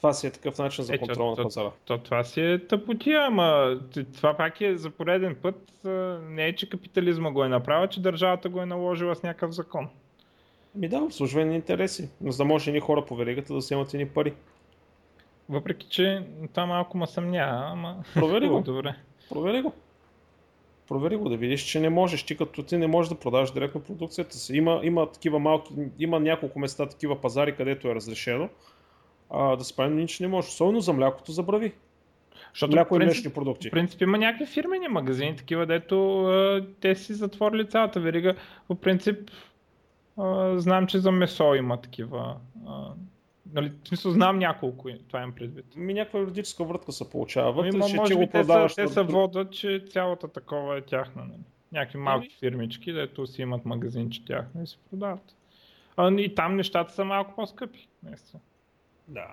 Това 0.03 0.13
си 0.13 0.27
е 0.27 0.31
такъв 0.31 0.59
начин 0.59 0.85
за 0.85 0.95
Е, 0.95 0.99
контрол 0.99 1.31
на 1.31 1.37
то- 1.37 1.43
пазара. 1.43 1.71
То 1.85 1.99
това 1.99 2.25
си 2.25 2.41
е 2.41 2.59
тъпотия, 2.59 3.23
ама 3.23 3.79
това 4.15 4.35
пак 4.35 4.61
е 4.61 4.77
за 4.77 4.91
пореден 4.91 5.37
път. 5.43 5.73
Не 6.23 6.47
е, 6.47 6.55
че 6.55 6.69
капитализма 6.69 7.31
го 7.31 7.45
е 7.45 7.49
направил, 7.49 7.89
че 7.89 8.03
държавата 8.03 8.49
го 8.49 8.63
е 8.63 8.67
наложила 8.67 9.15
с 9.15 9.23
някакъв 9.23 9.51
закон. 9.51 9.89
Ми 10.75 10.89
да, 10.89 10.99
обслужване 10.99 11.55
интереси. 11.55 12.11
За 12.23 12.37
да 12.39 12.45
може 12.45 12.71
едни 12.71 12.81
хора 12.81 13.05
по 13.05 13.17
веригата 13.17 13.53
да 13.53 13.59
вземат 13.59 13.95
едни 13.95 14.09
пари. 14.09 14.35
Въпреки, 15.49 15.87
че 15.89 16.23
това 16.53 16.67
малко 16.67 16.99
ма 16.99 17.07
съмнява, 17.07 17.63
ама... 17.67 17.97
Провери 18.15 18.49
го. 18.49 18.61
Добре. 18.65 18.95
Провери 19.29 19.63
го. 19.63 19.73
Провери 20.89 21.17
го 21.17 21.29
да 21.29 21.37
видиш, 21.37 21.63
че 21.63 21.81
не 21.81 21.91
можеш. 21.91 22.23
Ти 22.23 22.37
като 22.37 22.63
ти 22.63 22.77
не 22.77 22.87
можеш 22.87 23.09
да 23.09 23.19
продаваш 23.19 23.51
директно 23.51 23.81
продукцията 23.81 24.37
си. 24.37 24.57
Има, 24.57 24.81
има 24.83 25.11
такива 25.13 25.39
малки, 25.39 25.73
има 25.99 26.21
няколко 26.21 26.59
места, 26.59 26.89
такива 26.89 27.21
пазари, 27.21 27.57
където 27.57 27.89
е 27.89 27.95
разрешено. 27.95 28.49
А, 29.33 29.57
да 29.57 29.65
се 29.65 29.77
правим 29.77 29.97
нищо 29.97 30.23
не 30.23 30.29
може. 30.29 30.49
Особено 30.49 30.81
за 30.81 30.93
млякото 30.93 31.33
забрави. 31.33 31.73
Защото 32.55 32.73
Мляко 32.73 32.95
в 32.95 32.97
и 32.97 32.99
принцип, 32.99 33.17
млечни 33.17 33.33
продукти. 33.33 33.69
в 33.69 33.71
принцип 33.71 34.01
има 34.01 34.19
някакви 34.19 34.47
фирмени 34.47 34.89
магазини, 34.89 35.37
такива, 35.37 35.67
дето 35.67 36.25
а, 36.25 36.67
те 36.81 36.95
си 36.95 37.15
затворили 37.15 37.69
цялата 37.69 38.01
верига. 38.01 38.35
По 38.69 38.75
принцип, 38.75 39.31
а, 40.17 40.59
знам, 40.59 40.87
че 40.87 40.99
за 40.99 41.13
месо 41.13 41.55
има 41.55 41.81
такива. 41.81 42.37
А, 42.67 42.89
нали, 43.53 43.73
в 43.85 43.89
смисъл, 43.89 44.13
знам 44.13 44.39
няколко, 44.39 44.89
това 45.09 45.19
имам 45.19 45.33
предвид. 45.33 45.77
Ми 45.77 45.95
някаква 45.95 46.21
юридическа 46.21 46.65
вратка 46.65 46.93
се 46.93 47.11
получава. 47.11 47.53
Вътре, 47.53 47.71
Ами, 47.75 47.91
че 47.91 47.97
може 47.97 48.13
ти 48.13 48.19
би 48.19 48.25
го 48.25 48.31
те 48.33 48.45
са, 48.45 48.69
те 48.77 48.89
са 48.89 49.03
водят, 49.05 49.53
че 49.53 49.85
цялата 49.91 50.29
такова 50.29 50.79
е 50.79 50.81
тяхна. 50.81 51.25
Нали? 51.25 51.41
Някакви 51.73 51.99
малки 51.99 52.29
Ами. 52.31 52.39
фирмички, 52.39 52.93
дето 52.93 53.27
си 53.27 53.43
имат 53.43 53.65
магазинче 53.65 54.25
тяхно 54.25 54.63
и 54.63 54.67
се 54.67 54.77
продават. 54.91 55.37
А, 55.97 56.13
и 56.13 56.35
там 56.35 56.57
нещата 56.57 56.93
са 56.93 57.05
малко 57.05 57.35
по-скъпи. 57.37 57.89
Наистина. 58.03 58.41
Да. 59.09 59.27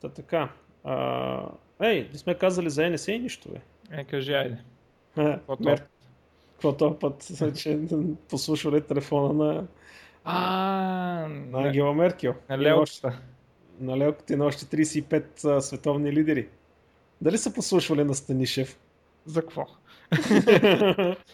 Та 0.00 0.08
така. 0.08 0.52
А, 0.84 1.48
ей, 1.82 2.08
не 2.12 2.18
сме 2.18 2.34
казали 2.34 2.70
за 2.70 2.84
и 3.08 3.18
нищо, 3.18 3.48
бе. 3.48 3.60
Е, 4.00 4.04
кажи, 4.04 4.32
айде. 4.32 4.58
Е, 5.18 5.38
Какво 6.52 6.76
този 6.76 6.94
път, 7.00 7.30
че 7.56 7.80
послушали 8.28 8.80
телефона 8.80 9.44
на, 9.44 9.66
А, 10.24 10.36
на 11.28 11.62
Ангела 11.62 11.94
Меркел. 11.94 12.34
на 12.48 12.58
Лелката. 12.58 13.18
на 13.80 13.98
Лелката 13.98 14.36
на 14.36 14.44
още 14.44 14.64
35 14.66 15.44
а, 15.44 15.60
световни 15.60 16.12
лидери. 16.12 16.48
Дали 17.20 17.38
са 17.38 17.52
послушвали 17.52 18.04
на 18.04 18.14
Станишев? 18.14 18.78
За 19.26 19.40
какво? 19.40 19.66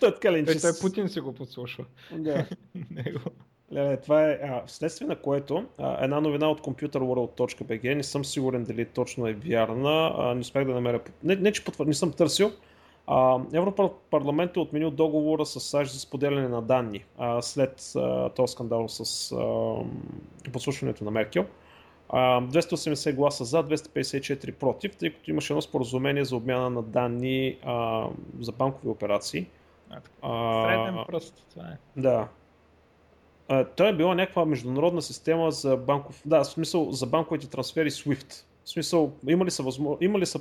Той 0.01 0.09
е 0.09 0.15
така 0.15 0.33
ли, 0.33 0.39
Е, 0.39 0.47
че... 0.47 0.61
той 0.61 0.71
Путин 0.81 1.09
си 1.09 1.21
го 1.21 1.35
подслушва. 1.35 1.85
Да. 2.13 2.47
Него. 2.91 3.21
Леле, 3.73 3.97
това 3.97 4.23
е 4.23 4.39
а, 4.43 4.63
вследствие 4.67 5.09
на 5.09 5.17
което 5.17 5.65
а, 5.79 6.05
една 6.05 6.21
новина 6.21 6.51
от 6.51 6.61
computerworld.bg, 6.61 7.95
не 7.95 8.03
съм 8.03 8.25
сигурен 8.25 8.65
дали 8.65 8.85
точно 8.85 9.27
е 9.27 9.33
вярна, 9.33 10.15
а, 10.19 10.35
не 10.35 10.41
успях 10.41 10.65
да 10.65 10.75
намеря, 10.75 11.01
не, 11.25 11.37
не 11.37 11.53
че 11.53 11.65
потвърд, 11.65 11.89
не 11.89 11.95
съм 11.95 12.13
търсил, 12.13 12.53
а, 13.07 13.41
Европарламентът 13.53 14.57
е 14.57 14.61
отменил 14.61 14.91
договора 14.91 15.47
с 15.47 15.61
САЩ 15.61 15.93
за 15.93 16.01
споделяне 16.01 16.49
на 16.49 16.63
данни 16.63 17.05
а, 17.19 17.43
след 17.43 17.93
а, 17.97 18.29
този 18.29 18.53
скандал 18.53 18.89
с 18.89 19.33
а, 19.33 19.75
подслушването 20.53 21.05
на 21.05 21.11
Меркел. 21.11 21.47
А, 22.09 22.41
280 22.41 23.15
гласа 23.15 23.45
за, 23.45 23.65
254 23.65 24.53
против, 24.53 24.97
тъй 24.97 25.11
като 25.11 25.31
имаше 25.31 25.53
едно 25.53 25.63
споразумение 25.63 26.25
за 26.25 26.37
обмяна 26.37 26.71
на 26.71 26.83
данни 26.83 27.59
а, 27.65 28.07
за 28.41 28.53
банкови 28.53 28.89
операции. 28.89 29.47
А, 30.23 30.65
Среден 30.65 31.05
пръст, 31.07 31.47
това 31.51 31.65
е. 31.65 32.01
да. 32.01 32.29
А, 33.49 33.65
той 33.65 33.89
е 33.89 33.97
била 33.97 34.15
някаква 34.15 34.45
международна 34.45 35.03
система 35.03 35.51
за 35.51 35.77
банков... 35.77 36.23
Да, 36.25 36.45
в 36.45 36.47
смисъл 36.47 36.93
за 36.93 37.07
банковите 37.07 37.47
трансфери 37.47 37.91
SWIFT. 37.91 38.45
В 38.65 38.71
смисъл, 38.71 39.13
има 39.29 39.45
ли 39.45 39.51
са 39.51 39.63
възможно... 39.63 39.99
Има 40.01 40.19
ли 40.19 40.27
са... 40.27 40.41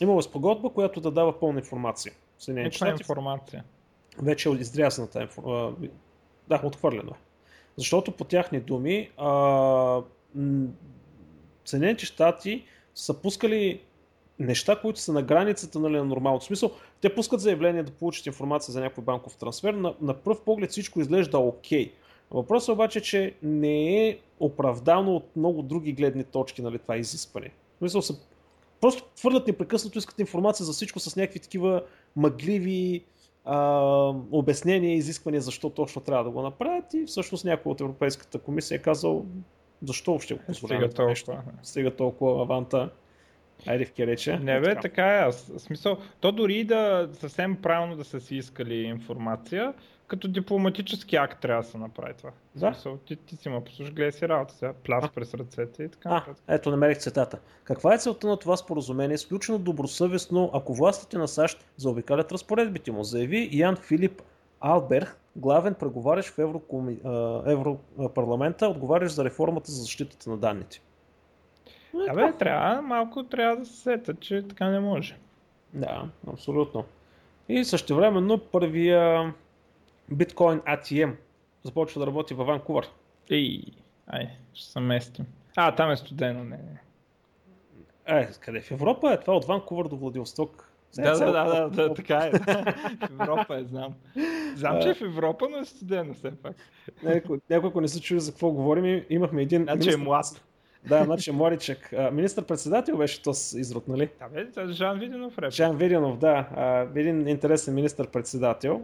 Имало 0.00 0.18
е 0.18 0.22
спогодба, 0.22 0.70
която 0.70 1.00
да 1.00 1.10
дава 1.10 1.40
пълна 1.40 1.58
информация. 1.58 2.12
Съединените 2.38 2.76
щати 2.76 3.02
информация. 3.02 3.64
вече 4.22 4.48
е 4.48 4.52
изрязана 4.52 5.08
тази 5.08 5.22
информация. 5.22 5.90
Да, 6.48 6.60
отхвърлено 6.64 7.10
е. 7.10 7.18
Защото 7.76 8.12
по 8.12 8.24
тяхни 8.24 8.60
думи 8.60 9.10
а, 9.16 9.30
м, 10.34 10.66
Съединените 11.64 12.06
щати 12.06 12.64
са 12.94 13.14
пускали 13.14 13.80
неща, 14.38 14.76
които 14.80 15.00
са 15.00 15.12
на 15.12 15.22
границата 15.22 15.78
нали, 15.78 15.96
на 15.96 16.04
нормалното. 16.04 16.44
Смисъл, 16.44 16.70
те 17.00 17.14
пускат 17.14 17.40
заявление 17.40 17.82
да 17.82 17.92
получат 17.92 18.26
информация 18.26 18.72
за 18.72 18.80
някой 18.80 19.04
банков 19.04 19.36
трансфер. 19.36 19.74
На, 19.74 19.94
на 20.00 20.14
пръв 20.14 20.40
поглед 20.40 20.70
всичко 20.70 21.00
изглежда 21.00 21.38
окей. 21.38 21.92
Въпросът 22.30 22.68
е 22.68 22.72
обаче, 22.72 23.00
че 23.00 23.34
не 23.42 24.08
е 24.08 24.18
оправдано 24.40 25.16
от 25.16 25.36
много 25.36 25.62
други 25.62 25.92
гледни 25.92 26.24
точки 26.24 26.62
нали, 26.62 26.78
това 26.78 26.96
изискване. 26.96 27.50
В 27.74 27.78
смисъл, 27.78 28.02
са, 28.02 28.14
просто 28.80 29.04
твърдат 29.16 29.46
непрекъснато, 29.46 29.98
искат 29.98 30.18
информация 30.18 30.66
за 30.66 30.72
всичко 30.72 31.00
с 31.00 31.16
някакви 31.16 31.40
такива 31.40 31.82
мъгливи 32.16 33.04
а, 33.44 33.58
обяснение 34.30 34.94
и 34.94 34.98
изисквания 34.98 35.40
защо 35.40 35.70
точно 35.70 36.02
трябва 36.02 36.24
да 36.24 36.30
го 36.30 36.42
направят 36.42 36.94
и 36.94 37.04
всъщност 37.06 37.44
някой 37.44 37.72
от 37.72 37.80
Европейската 37.80 38.38
комисия 38.38 38.76
е 38.76 38.82
казал 38.82 39.26
защо 39.82 40.10
въобще 40.10 40.34
го 40.34 40.40
позволяваме. 40.46 40.90
Стига 40.90 41.14
толкова. 41.24 41.42
Стига 41.62 41.96
толкова 41.96 42.42
аванта. 42.42 42.90
Айде 43.66 43.84
в 43.84 43.92
керече. 43.92 44.38
Не 44.38 44.60
бе, 44.60 44.80
така 44.80 45.26
е. 45.26 45.32
Смисъл, 45.58 45.98
то 46.20 46.32
дори 46.32 46.64
да 46.64 47.08
съвсем 47.12 47.56
правилно 47.56 47.96
да 47.96 48.04
са 48.04 48.20
си 48.20 48.36
искали 48.36 48.74
информация, 48.74 49.74
като 50.06 50.28
дипломатически 50.28 51.16
акт 51.16 51.40
трябва 51.40 51.62
да 51.62 51.68
се 51.68 51.78
направи 51.78 52.14
това. 52.18 52.30
Да. 52.54 52.72
Смисъл, 52.72 52.96
ти, 52.96 53.16
ти 53.16 53.36
си 53.36 53.48
ма 53.48 53.64
послушаш, 53.64 53.94
гледай 53.94 54.12
си 54.12 54.28
работа 54.28 54.54
сега, 54.54 54.72
пляс 54.72 55.04
през 55.14 55.34
ръцете 55.34 55.82
и 55.82 55.88
така. 55.88 56.08
А, 56.08 56.54
ето, 56.54 56.70
намерих 56.70 56.98
цитата. 56.98 57.38
Каква 57.64 57.94
е 57.94 57.98
целта 57.98 58.26
на 58.26 58.36
това 58.36 58.56
споразумение, 58.56 59.18
сключено 59.18 59.58
добросъвестно, 59.58 60.50
ако 60.54 60.74
властите 60.74 61.18
на 61.18 61.28
САЩ 61.28 61.64
заобикалят 61.76 62.32
разпоредбите 62.32 62.92
му, 62.92 63.04
заяви 63.04 63.48
Ян 63.52 63.76
Филип 63.76 64.22
Алберг, 64.60 65.16
главен 65.36 65.74
преговарящ 65.74 66.28
в 66.28 66.38
Еврокоми... 66.38 66.98
Европарламента, 67.98 68.68
отговарящ 68.68 69.14
за 69.14 69.24
реформата 69.24 69.72
за 69.72 69.82
защитата 69.82 70.30
на 70.30 70.36
данните. 70.36 70.80
Абе, 72.10 72.32
трябва, 72.38 72.82
малко 72.82 73.24
трябва 73.24 73.56
да 73.56 73.64
се 73.64 73.76
сета, 73.76 74.14
че 74.14 74.42
така 74.48 74.68
не 74.68 74.80
може. 74.80 75.16
Да, 75.74 76.08
абсолютно. 76.32 76.84
И 77.48 77.64
също 77.64 77.96
времено 77.96 78.38
първия 78.38 79.34
биткоин 80.10 80.60
ATM 80.60 81.14
започва 81.62 82.00
да 82.00 82.06
работи 82.06 82.34
във 82.34 82.46
Ванкувър. 82.46 82.88
Ей, 83.30 83.62
ай, 84.06 84.28
ще 84.54 84.72
се 84.72 84.80
местим. 84.80 85.26
А, 85.56 85.74
там 85.74 85.90
е 85.90 85.96
студено, 85.96 86.44
не. 86.44 86.58
Е, 88.06 88.28
къде? 88.40 88.60
В 88.60 88.70
Европа 88.70 89.12
е 89.12 89.20
това 89.20 89.36
от 89.36 89.44
Ванкувър 89.44 89.88
до 89.88 89.96
Владивосток. 89.96 90.68
Да, 90.96 91.18
да, 91.18 91.32
да, 91.32 91.44
да, 91.44 91.70
да, 91.70 91.94
така 91.94 92.16
е. 92.16 92.30
в 93.08 93.10
Европа 93.20 93.56
е, 93.56 93.64
знам. 93.64 93.94
Знам, 94.54 94.82
че 94.82 94.90
е 94.90 94.94
в 94.94 95.00
Европа, 95.00 95.48
но 95.50 95.58
е 95.58 95.64
студено 95.64 96.14
все 96.14 96.30
пак. 96.30 96.56
Някой, 97.02 97.40
ако 97.52 97.80
не 97.80 97.88
се 97.88 98.00
чули 98.00 98.20
за 98.20 98.32
какво 98.32 98.50
говорим, 98.50 99.04
имахме 99.10 99.42
един... 99.42 99.62
Значи 99.62 99.92
е 99.92 99.96
млад. 99.96 100.42
Да, 100.88 101.04
значи 101.04 101.32
Моричек. 101.32 101.94
Министър-председател 102.12 102.96
беше 102.96 103.22
този 103.22 103.60
изрод, 103.60 103.88
нали? 103.88 104.08
Да, 104.18 104.28
бе, 104.28 104.72
Жан 104.72 104.98
Виденов 104.98 105.38
реп. 105.38 105.52
Жан 105.52 105.76
Виденов, 105.76 106.18
да. 106.18 106.46
един 106.94 107.28
интересен 107.28 107.74
министър-председател. 107.74 108.82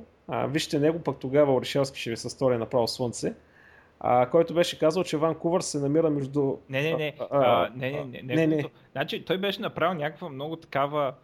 вижте 0.48 0.78
него, 0.78 0.98
пък 0.98 1.16
тогава 1.18 1.54
Орешелски 1.54 2.00
ще 2.00 2.10
ви 2.10 2.16
се 2.16 2.30
стори 2.30 2.58
направо 2.58 2.88
слънце. 2.88 3.34
А, 4.00 4.30
който 4.30 4.54
беше 4.54 4.78
казал, 4.78 5.04
че 5.04 5.16
Ванкувър 5.16 5.60
се 5.60 5.78
намира 5.78 6.10
между... 6.10 6.56
Не, 6.68 6.82
не, 6.82 6.94
не. 6.94 7.14
А, 7.20 7.26
а, 7.30 7.70
не, 7.76 7.90
не, 7.90 8.04
не, 8.04 8.22
не, 8.22 8.46
не, 8.46 8.56
не. 8.56 8.64
Значи, 8.92 9.24
той 9.24 9.38
беше 9.38 9.62
направил 9.62 9.98
някаква 9.98 10.28
много 10.28 10.56
такава... 10.56 11.14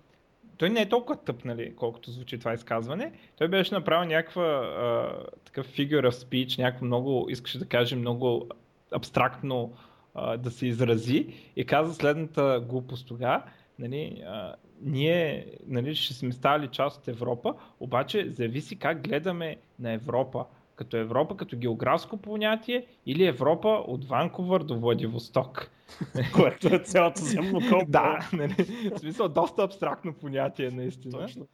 Той 0.57 0.71
не 0.71 0.81
е 0.81 0.89
толкова 0.89 1.17
тъп, 1.17 1.45
нали, 1.45 1.77
колкото 1.77 2.11
звучи 2.11 2.39
това 2.39 2.55
изказване. 2.55 3.13
Той 3.37 3.49
беше 3.49 3.75
направил 3.75 4.09
някаква 4.09 4.45
а, 4.45 5.13
такъв 5.45 5.67
figure 5.67 6.11
of 6.11 6.11
speech, 6.11 6.59
някакво 6.59 6.87
много, 6.87 7.27
искаше 7.31 7.59
да 7.59 7.67
каже, 7.67 7.97
много 7.97 8.49
абстрактно 8.91 9.73
а, 10.15 10.37
да 10.37 10.51
се 10.51 10.67
изрази 10.67 11.27
и 11.57 11.65
каза 11.65 11.95
следната 11.95 12.65
глупост 12.69 13.09
тогава. 13.09 13.43
Нали, 13.79 14.23
а, 14.27 14.55
ние 14.83 15.47
нали, 15.67 15.95
ще 15.95 16.15
сме 16.15 16.33
стали 16.33 16.69
част 16.69 17.01
от 17.01 17.09
Европа, 17.09 17.55
обаче 17.81 18.31
зависи 18.31 18.77
как 18.77 19.03
гледаме 19.03 19.57
на 19.79 19.93
Европа. 19.93 20.45
Като 20.77 20.97
Европа, 20.97 21.37
като 21.37 21.57
географско 21.57 22.17
понятие 22.17 22.87
или 23.07 23.27
Европа 23.27 23.69
от 23.69 24.05
Ванкувър 24.05 24.63
до 24.63 24.79
Владивосток. 24.79 25.71
Което 26.35 26.75
е 26.75 26.79
цялата 26.79 27.25
земно 27.25 27.61
колко. 27.71 27.91
да, 27.91 28.29
нали, 28.33 28.55
в 28.95 28.99
смисъл 28.99 29.29
доста 29.29 29.63
абстрактно 29.63 30.15
понятие 30.15 30.71
наистина. 30.71 31.19
Точно. 31.19 31.47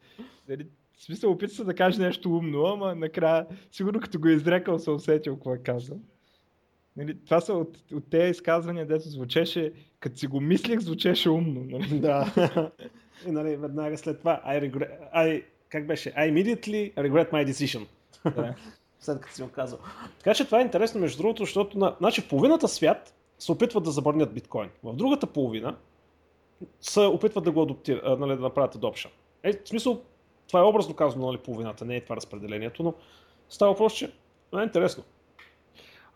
Нали, 0.49 0.67
в 0.97 1.03
смисъл 1.03 1.31
опита 1.31 1.53
се 1.53 1.63
да 1.63 1.75
каже 1.75 2.01
нещо 2.01 2.37
умно, 2.37 2.65
ама 2.65 2.95
накрая 2.95 3.47
сигурно 3.71 3.99
като 3.99 4.19
го 4.19 4.27
е 4.27 4.31
изрекал 4.31 4.79
се 4.79 4.91
усетил 4.91 5.35
какво 5.35 5.53
е 5.53 5.57
казал. 5.57 5.97
Нали, 6.97 7.17
това 7.25 7.41
са 7.41 7.53
от, 7.53 7.77
от 7.93 8.09
тези 8.09 8.31
изказвания, 8.31 8.87
дето 8.87 9.09
звучеше, 9.09 9.73
като 9.99 10.17
си 10.17 10.27
го 10.27 10.39
мислех, 10.39 10.79
звучеше 10.79 11.29
умно. 11.29 11.61
Нали? 11.65 11.99
Да. 11.99 12.33
И, 13.27 13.31
нали, 13.31 13.55
веднага 13.55 13.97
след 13.97 14.19
това, 14.19 14.41
I 14.47 14.71
regret, 14.71 15.13
I, 15.15 15.43
как 15.69 15.87
беше, 15.87 16.09
I 16.09 16.33
immediately 16.33 16.93
regret 16.93 17.31
my 17.31 17.51
decision. 17.51 17.87
Да. 18.35 18.55
след 18.99 19.21
като 19.21 19.35
си 19.35 19.41
го 19.41 19.49
казал. 19.49 19.79
Така 20.17 20.33
че 20.33 20.45
това 20.45 20.59
е 20.59 20.61
интересно, 20.61 21.01
между 21.01 21.17
другото, 21.17 21.43
защото 21.43 21.77
на, 21.77 21.95
значи, 21.99 22.27
половината 22.27 22.67
свят 22.67 23.13
се 23.39 23.51
опитват 23.51 23.83
да 23.83 23.91
забранят 23.91 24.33
биткоин. 24.33 24.69
В 24.83 24.95
другата 24.95 25.27
половина 25.27 25.75
се 26.81 26.99
опитват 26.99 27.43
да 27.43 27.51
го 27.51 27.61
адаптират, 27.61 28.19
нали, 28.19 28.35
да 28.35 28.41
направят 28.41 28.75
adoption. 28.75 29.09
Е, 29.43 29.53
в 29.53 29.67
смисъл, 29.69 30.01
това 30.47 30.59
е 30.59 30.63
образно 30.63 30.95
казано, 30.95 31.27
нали, 31.27 31.37
половината, 31.37 31.85
не 31.85 31.95
е 31.95 32.01
това 32.01 32.15
разпределението, 32.15 32.83
но 32.83 32.93
става 33.49 33.71
въпрос, 33.71 33.93
че 33.93 34.05
е 34.59 34.63
интересно. 34.63 35.03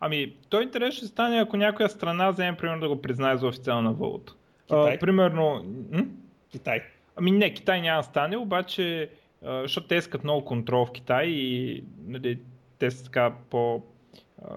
Ами, 0.00 0.34
той 0.48 0.62
интерес 0.62 0.94
ще 0.94 1.06
стане, 1.06 1.40
ако 1.40 1.56
някоя 1.56 1.88
страна 1.88 2.30
вземе, 2.30 2.56
примерно, 2.56 2.80
да 2.80 2.88
го 2.88 3.02
признае 3.02 3.36
за 3.36 3.46
официална 3.46 3.92
валута. 3.92 4.34
Китай? 4.66 4.94
А, 4.94 4.98
примерно... 4.98 5.64
М? 5.92 6.06
Китай. 6.50 6.82
Ами 7.16 7.30
не, 7.30 7.54
Китай 7.54 7.80
няма 7.80 8.00
да 8.00 8.02
стане, 8.02 8.36
обаче, 8.36 9.10
а, 9.44 9.62
защото 9.62 9.86
те 9.86 9.94
искат 9.94 10.24
много 10.24 10.44
контрол 10.44 10.86
в 10.86 10.92
Китай 10.92 11.26
и 11.26 11.84
нали, 12.06 12.38
те 12.78 12.90
са 12.90 13.04
така 13.04 13.34
по 13.50 13.82
а, 14.42 14.48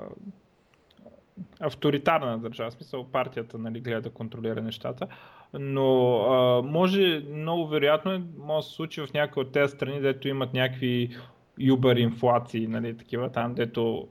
авторитарна 1.59 2.37
държава, 2.37 2.69
в 2.69 2.73
смисъл 2.73 3.03
партията 3.03 3.57
нали, 3.57 3.79
гледа 3.79 4.01
да 4.01 4.09
контролира 4.09 4.61
нещата, 4.61 5.07
но 5.53 6.17
а, 6.17 6.61
може, 6.61 7.23
много 7.33 7.67
вероятно 7.67 8.11
е, 8.11 8.21
може 8.37 8.65
да 8.65 8.69
се 8.69 8.75
случи 8.75 9.01
в 9.01 9.13
някои 9.13 9.43
от 9.43 9.51
тези 9.51 9.71
страни, 9.71 10.01
дето 10.01 10.27
имат 10.27 10.53
някакви 10.53 11.17
юбер 11.59 11.95
инфлации, 11.95 12.67
нали, 12.67 12.97
такива 12.97 13.31
там, 13.31 13.53
дето 13.53 14.07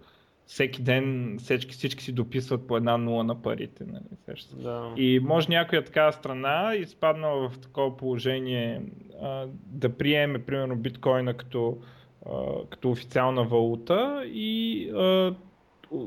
всеки 0.49 0.83
ден 0.83 1.37
всички, 1.39 1.73
всички 1.73 2.05
си 2.05 2.13
дописват 2.13 2.67
по 2.67 2.77
една 2.77 2.97
нула 2.97 3.25
на 3.25 3.43
парите. 3.43 3.85
Нали, 3.85 4.35
да. 4.63 4.93
И 4.97 5.21
може 5.21 5.49
някоя 5.49 5.85
така 5.85 6.13
страна, 6.13 6.75
изпаднала 6.75 7.49
в 7.49 7.59
такова 7.59 7.97
положение, 7.97 8.83
а, 9.23 9.47
да 9.67 9.97
приеме, 9.97 10.39
примерно, 10.45 10.77
биткоина 10.77 11.35
като, 11.35 11.79
а, 12.27 12.33
като 12.71 12.91
официална 12.91 13.45
валута 13.45 14.23
и, 14.27 14.91
а, 14.91 15.35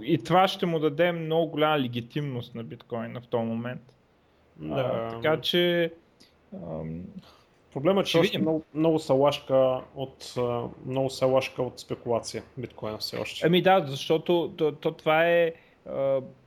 и 0.04 0.24
това 0.24 0.48
ще 0.48 0.66
му 0.66 0.80
даде 0.80 1.12
много 1.12 1.52
голяма 1.52 1.80
легитимност 1.80 2.56
на 2.56 2.64
биткоина 2.64 3.22
в 3.22 3.28
този 3.28 3.46
момент. 3.46 3.82
Да. 4.58 4.92
А, 4.94 5.10
така 5.10 5.42
че 5.42 5.94
Проблемът 7.74 8.08
е, 8.08 8.10
че 8.10 8.20
още 8.20 8.40
много, 8.40 8.64
много 8.74 9.00
са 9.00 9.14
лашка 9.14 9.82
от, 9.96 10.34
много 10.86 11.10
са 11.10 11.26
лашка 11.26 11.64
от 11.64 11.80
спекулация 11.80 12.44
биткоина 12.58 12.98
все 12.98 13.18
още. 13.18 13.48
Ами 13.48 13.62
да, 13.62 13.86
защото 13.88 14.54
то, 14.58 14.72
то 14.72 14.92
това 14.92 15.28
е 15.28 15.54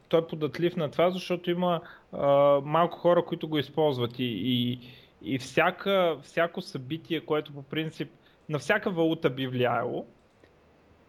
той 0.08 0.20
е 0.20 0.26
податлив 0.26 0.76
на 0.76 0.90
това, 0.90 1.10
защото 1.10 1.50
има 1.50 1.80
а, 2.12 2.26
малко 2.64 2.98
хора, 2.98 3.24
които 3.24 3.48
го 3.48 3.58
използват 3.58 4.18
и, 4.18 4.24
и, 4.24 4.78
и 5.22 5.38
всяка, 5.38 6.16
всяко 6.22 6.62
събитие, 6.62 7.20
което 7.20 7.52
по 7.52 7.62
принцип 7.62 8.10
на 8.48 8.58
всяка 8.58 8.90
валута 8.90 9.30
би 9.30 9.46
влияло, 9.46 10.06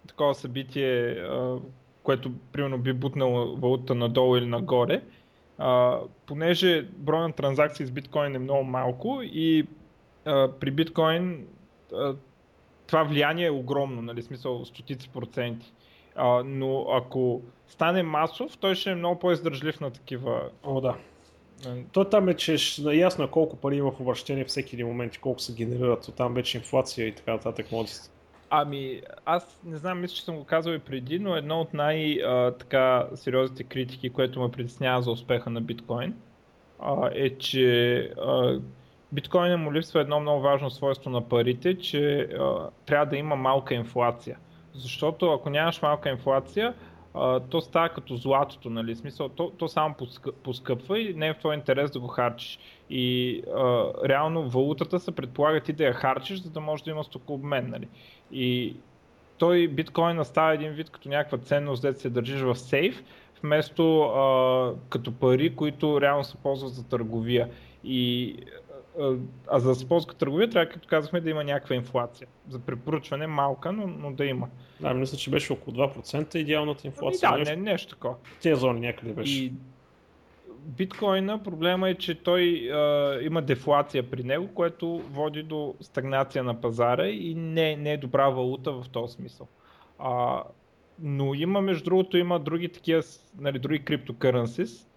такова 0.07 0.35
събитие, 0.35 1.09
а, 1.09 1.57
което 2.03 2.31
примерно 2.51 2.77
би 2.77 2.93
бутнало 2.93 3.55
валута 3.55 3.95
надолу 3.95 4.37
или 4.37 4.45
нагоре, 4.45 5.01
а, 5.57 5.99
понеже 6.25 6.83
брой 6.83 7.21
на 7.21 7.31
транзакции 7.31 7.85
с 7.85 7.91
биткоин 7.91 8.35
е 8.35 8.39
много 8.39 8.63
малко 8.63 9.19
и 9.23 9.67
при 10.59 10.71
биткоин 10.71 11.47
това 12.87 13.03
влияние 13.03 13.45
е 13.45 13.51
огромно, 13.51 14.01
нали, 14.01 14.21
смисъл 14.21 14.65
стотици 14.65 15.09
проценти. 15.09 15.73
А, 16.15 16.43
но 16.45 16.85
ако 16.91 17.41
стане 17.67 18.03
масов, 18.03 18.57
той 18.57 18.75
ще 18.75 18.91
е 18.91 18.95
много 18.95 19.19
по-издържлив 19.19 19.79
на 19.79 19.91
такива. 19.91 20.49
О, 20.63 20.81
да. 20.81 20.95
То 21.91 22.05
там 22.05 22.29
е, 22.29 22.33
че 22.33 22.57
ясно 22.93 23.23
е 23.23 23.31
колко 23.31 23.55
пари 23.55 23.77
има 23.77 23.91
в 23.91 23.99
обращение 23.99 24.45
всеки 24.45 24.75
един 24.75 24.87
момент 24.87 25.15
и 25.15 25.19
колко 25.19 25.39
се 25.39 25.53
генерират. 25.53 26.13
Там 26.17 26.33
вече 26.33 26.57
инфлация 26.57 27.07
и 27.07 27.11
така 27.11 27.31
нататък 27.31 27.71
може 27.71 27.87
да 27.87 27.99
Ами, 28.49 29.01
аз 29.25 29.59
не 29.65 29.77
знам, 29.77 30.01
мисля, 30.01 30.15
че 30.15 30.23
съм 30.23 30.37
го 30.37 30.43
казал 30.43 30.71
и 30.71 30.79
преди, 30.79 31.19
но 31.19 31.35
едно 31.35 31.61
от 31.61 31.73
най-сериозните 31.73 33.63
критики, 33.63 34.09
което 34.09 34.41
ме 34.41 34.51
притеснява 34.51 35.01
за 35.01 35.11
успеха 35.11 35.49
на 35.49 35.61
биткоин, 35.61 36.13
а, 36.79 37.09
е, 37.13 37.37
че 37.37 37.97
а, 38.21 38.59
биткоина 39.11 39.57
му 39.57 39.73
липсва 39.73 40.01
едно 40.01 40.19
много 40.19 40.41
важно 40.41 40.69
свойство 40.69 41.09
на 41.09 41.21
парите, 41.21 41.77
че 41.77 42.19
а, 42.19 42.69
трябва 42.85 43.05
да 43.05 43.17
има 43.17 43.35
малка 43.35 43.73
инфлация. 43.73 44.37
Защото 44.73 45.31
ако 45.31 45.49
нямаш 45.49 45.81
малка 45.81 46.09
инфлация, 46.09 46.73
а, 47.13 47.39
то 47.39 47.61
става 47.61 47.89
като 47.89 48.15
златото, 48.15 48.69
нали? 48.69 48.95
Смисъл, 48.95 49.29
то, 49.29 49.49
то 49.49 49.67
само 49.67 49.95
поскъпва 50.43 50.99
и 50.99 51.13
не 51.13 51.27
е 51.27 51.33
в 51.33 51.37
твой 51.37 51.55
интерес 51.55 51.91
да 51.91 51.99
го 51.99 52.07
харчиш. 52.07 52.59
И 52.89 53.41
а, 53.55 53.91
реално 54.05 54.49
валутата 54.49 54.99
се 54.99 55.11
предполага 55.11 55.59
ти 55.59 55.73
да 55.73 55.83
я 55.83 55.93
харчиш, 55.93 56.41
за 56.41 56.49
да 56.49 56.59
може 56.59 56.83
да 56.83 56.91
има 56.91 57.03
стокообмен, 57.03 57.69
нали? 57.69 57.87
И 58.31 58.75
той 59.37 59.67
биткоина 59.67 60.25
става 60.25 60.53
един 60.53 60.71
вид 60.71 60.89
като 60.89 61.09
някаква 61.09 61.37
ценност, 61.37 61.81
да 61.81 61.93
се 61.93 62.09
държиш 62.09 62.41
в 62.41 62.55
сейф, 62.55 63.03
вместо 63.43 64.01
а, 64.01 64.73
като 64.89 65.11
пари, 65.11 65.55
които 65.55 66.01
реално 66.01 66.23
се 66.23 66.37
ползват 66.37 66.73
за 66.73 66.87
търговия. 66.87 67.49
И 67.83 68.35
а 69.47 69.59
за 69.59 69.75
спонска 69.75 70.15
търговия 70.15 70.49
трябва, 70.49 70.69
като 70.69 70.87
казахме, 70.87 71.21
да 71.21 71.29
има 71.29 71.43
някаква 71.43 71.75
инфлация. 71.75 72.27
За 72.49 72.59
препоръчване 72.59 73.27
малка, 73.27 73.71
но, 73.71 73.87
но 73.87 74.11
да 74.11 74.25
има. 74.25 74.47
Да, 74.79 74.93
мисля, 74.93 75.17
че 75.17 75.29
беше 75.29 75.53
около 75.53 75.77
2% 75.77 76.35
идеалната 76.35 76.87
инфлация. 76.87 77.29
Ами 77.29 77.43
да, 77.43 77.49
нещо, 77.49 77.55
не, 77.63 77.71
нещо 77.71 77.93
такова. 77.93 78.15
Тези 78.41 78.59
зони 78.59 78.79
някъде 78.79 79.13
беше. 79.13 79.43
И 79.43 79.53
биткоина 80.65 81.43
проблема 81.43 81.89
е, 81.89 81.95
че 81.95 82.23
той 82.23 82.69
а, 82.73 83.19
има 83.21 83.41
дефлация 83.41 84.09
при 84.09 84.23
него, 84.23 84.47
което 84.47 84.97
води 84.97 85.43
до 85.43 85.75
стагнация 85.81 86.43
на 86.43 86.61
пазара 86.61 87.07
и 87.07 87.35
не, 87.35 87.75
не 87.75 87.93
е 87.93 87.97
добра 87.97 88.29
валута 88.29 88.71
в 88.71 88.89
този 88.91 89.13
смисъл. 89.13 89.47
А, 89.99 90.43
но 90.99 91.33
има, 91.33 91.61
между 91.61 91.83
другото, 91.83 92.17
има 92.17 92.39
други 92.39 92.69
такива, 92.69 93.01
нали, 93.39 93.59
други 93.59 93.79
криптокърнсис, 93.79 94.87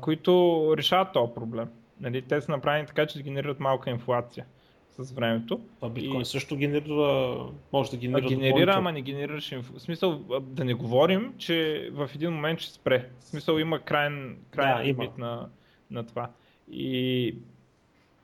които 0.00 0.74
решават 0.78 1.12
този 1.12 1.32
проблем. 1.34 1.68
Нали, 2.00 2.22
те 2.22 2.40
са 2.40 2.52
направени 2.52 2.86
така, 2.86 3.06
че 3.06 3.18
да 3.18 3.22
генерират 3.22 3.60
малка 3.60 3.90
инфлация 3.90 4.46
с 4.98 5.12
времето. 5.12 5.60
А 5.80 5.88
биткоин 5.88 6.20
и... 6.20 6.24
също 6.24 6.56
генерира, 6.56 7.38
може 7.72 7.90
да 7.90 7.96
генерира. 7.96 8.26
А, 8.26 8.28
генерира, 8.28 8.74
ама 8.74 8.92
не 8.92 9.02
генерираш 9.02 9.52
инф... 9.52 9.70
В 9.70 9.80
смисъл 9.80 10.40
да 10.40 10.64
не 10.64 10.74
говорим, 10.74 11.34
че 11.38 11.88
в 11.92 12.10
един 12.14 12.30
момент 12.30 12.60
ще 12.60 12.72
спре. 12.72 13.08
В 13.18 13.24
смисъл 13.24 13.58
има 13.58 13.80
крайен, 13.80 14.38
крайен 14.50 14.78
да, 14.78 14.84
лимит 14.84 15.18
на, 15.18 15.48
на 15.90 16.06
това. 16.06 16.30
И 16.70 17.34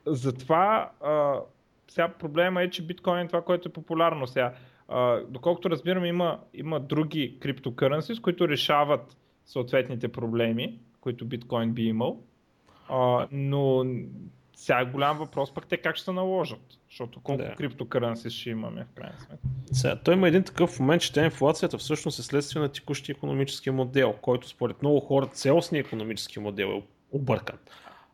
затова 0.07 0.91
а, 1.01 1.41
сега 1.89 2.09
проблема 2.09 2.63
е, 2.63 2.71
че 2.71 2.87
биткоин 2.87 3.19
е 3.19 3.27
това, 3.27 3.43
което 3.43 3.69
е 3.69 3.73
популярно 3.73 4.27
сега. 4.27 4.55
А, 4.89 5.21
доколкото 5.29 5.71
разбирам, 5.71 6.05
има, 6.05 6.39
има 6.55 6.81
други 6.81 7.37
криптокърнси, 7.41 8.15
с 8.15 8.21
които 8.21 8.49
решават 8.49 9.17
съответните 9.45 10.09
проблеми, 10.09 10.79
които 11.01 11.25
биткоин 11.25 11.73
би 11.73 11.83
имал. 11.83 12.23
А, 12.93 13.29
но 13.33 13.85
сега 14.57 14.81
е 14.81 14.85
голям 14.85 15.19
въпрос 15.19 15.55
пък 15.55 15.67
те 15.67 15.77
как 15.77 15.97
ще 15.97 16.05
се 16.05 16.13
наложат, 16.13 16.79
защото 16.91 17.21
колко 17.21 17.43
да. 17.43 17.55
криптокърнси 17.55 18.31
ще 18.31 18.51
имаме 18.51 18.85
в 18.85 18.95
крайна 18.95 19.19
сметка. 19.19 19.49
Сега, 19.73 19.97
той 19.97 20.15
има 20.15 20.29
един 20.29 20.43
такъв 20.43 20.81
момент, 20.81 21.03
че 21.03 21.13
тя 21.13 21.25
инфлацията 21.25 21.79
всъщност 21.79 22.19
е 22.19 22.23
следствие 22.23 22.63
на 22.63 22.69
текущия 22.69 23.15
економически 23.15 23.71
модел, 23.71 24.15
който 24.23 24.49
според 24.49 24.83
много 24.83 25.01
хора 25.01 25.27
цялостния 25.27 25.81
економически 25.81 26.39
модел 26.39 26.67
е 26.67 26.83
объркан. 27.13 27.59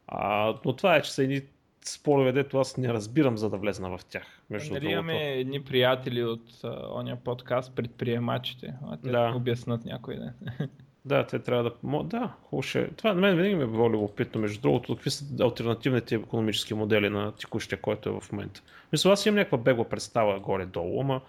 А, 0.06 0.54
но 0.64 0.76
това 0.76 0.96
е, 0.96 1.02
че 1.02 1.12
са 1.12 1.22
едни 1.22 1.40
спорове, 1.84 2.32
дето 2.32 2.58
аз 2.58 2.76
не 2.76 2.92
разбирам, 2.92 3.36
за 3.36 3.50
да 3.50 3.56
влезна 3.56 3.98
в 3.98 4.04
тях. 4.04 4.42
Между 4.50 4.74
нали 4.74 4.90
имаме 4.90 5.32
едни 5.32 5.64
приятели 5.64 6.24
от 6.24 6.64
ония 6.94 7.16
подкаст, 7.16 7.74
предприемачите, 7.74 8.74
а 8.86 8.96
те 8.96 9.10
да. 9.10 9.32
обяснат 9.36 9.84
някой 9.84 10.16
ден. 10.16 10.32
Да, 11.08 11.26
те 11.26 11.38
трябва 11.38 11.62
да. 11.62 12.02
Да, 12.04 12.32
хубаво 12.42 12.62
ще. 12.62 12.90
Това 12.90 13.12
на 13.12 13.20
мен 13.20 13.36
винаги 13.36 13.54
ми 13.54 13.62
е 13.62 13.66
било 13.66 13.90
любопитно, 13.90 14.40
между 14.40 14.60
другото, 14.60 14.94
какви 14.94 15.10
са 15.10 15.24
альтернативните 15.40 16.14
економически 16.14 16.74
модели 16.74 17.08
на 17.08 17.32
текущия, 17.32 17.80
който 17.80 18.08
е 18.08 18.20
в 18.20 18.32
момента. 18.32 18.62
Мисля, 18.92 19.12
аз 19.12 19.26
имам 19.26 19.36
някаква 19.36 19.58
бегла 19.58 19.84
представа 19.84 20.40
горе-долу, 20.40 21.00
ама 21.00 21.20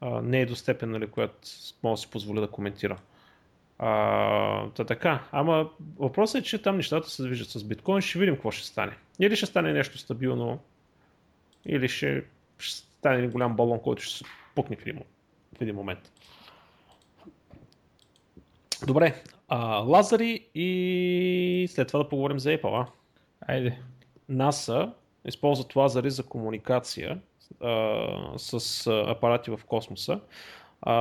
а, 0.00 0.22
не 0.22 0.40
е 0.40 0.46
до 0.46 0.56
степен, 0.56 0.90
нали, 0.90 1.06
която 1.06 1.34
мога 1.82 1.94
да 1.94 1.96
си 1.96 2.10
позволя 2.10 2.40
да 2.40 2.46
коментирам. 2.46 2.98
А, 3.78 4.68
та 4.68 4.84
така, 4.84 5.22
ама 5.32 5.70
въпросът 5.98 6.40
е, 6.40 6.44
че 6.44 6.62
там 6.62 6.76
нещата 6.76 7.10
се 7.10 7.22
движат 7.22 7.48
с 7.48 7.64
биткоин, 7.64 8.00
ще 8.00 8.18
видим 8.18 8.34
какво 8.34 8.50
ще 8.50 8.66
стане. 8.66 8.96
Или 9.20 9.36
ще 9.36 9.46
стане 9.46 9.72
нещо 9.72 9.98
стабилно, 9.98 10.58
или 11.66 11.88
ще, 11.88 12.24
ще 12.58 12.76
стане 12.76 13.28
голям 13.28 13.56
балон, 13.56 13.80
който 13.80 14.02
ще 14.02 14.18
се 14.18 14.24
пукне 14.54 14.76
в 15.58 15.60
един 15.60 15.74
момент. 15.74 16.12
Добре, 18.86 19.22
а, 19.48 19.76
лазари 19.76 20.48
и 20.54 21.66
след 21.70 21.88
това 21.88 22.02
да 22.02 22.08
поговорим 22.08 22.38
за 22.38 22.50
Apple. 22.50 22.80
А? 22.80 22.86
Айде. 23.52 23.78
NASA 24.30 24.90
използват 25.24 25.76
лазари 25.76 26.10
за 26.10 26.22
комуникация 26.22 27.18
а, 27.60 28.08
с 28.36 28.86
апарати 28.86 29.50
в 29.50 29.60
космоса. 29.66 30.20
А, 30.82 30.94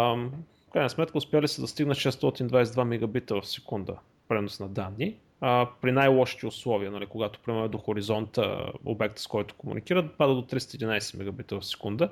в 0.68 0.72
крайна 0.74 0.90
сметка 0.90 1.18
успяли 1.18 1.48
се 1.48 1.62
да 1.62 1.68
стигнат 1.68 1.98
622 1.98 2.84
мегабита 2.84 3.42
в 3.42 3.48
секунда 3.48 3.98
пренос 4.28 4.60
на 4.60 4.68
данни. 4.68 5.16
А, 5.42 5.68
при 5.82 5.92
най-лошите 5.92 6.48
условия, 6.48 6.92
нали, 6.92 7.06
когато 7.06 7.40
примерно 7.40 7.68
до 7.68 7.78
хоризонта 7.78 8.72
обекта, 8.86 9.22
с 9.22 9.28
който 9.28 9.56
комуникират, 9.56 10.18
пада 10.18 10.36
до 10.36 10.42
311 10.42 11.18
мегабита 11.18 11.60
в 11.60 11.66
секунда. 11.66 12.10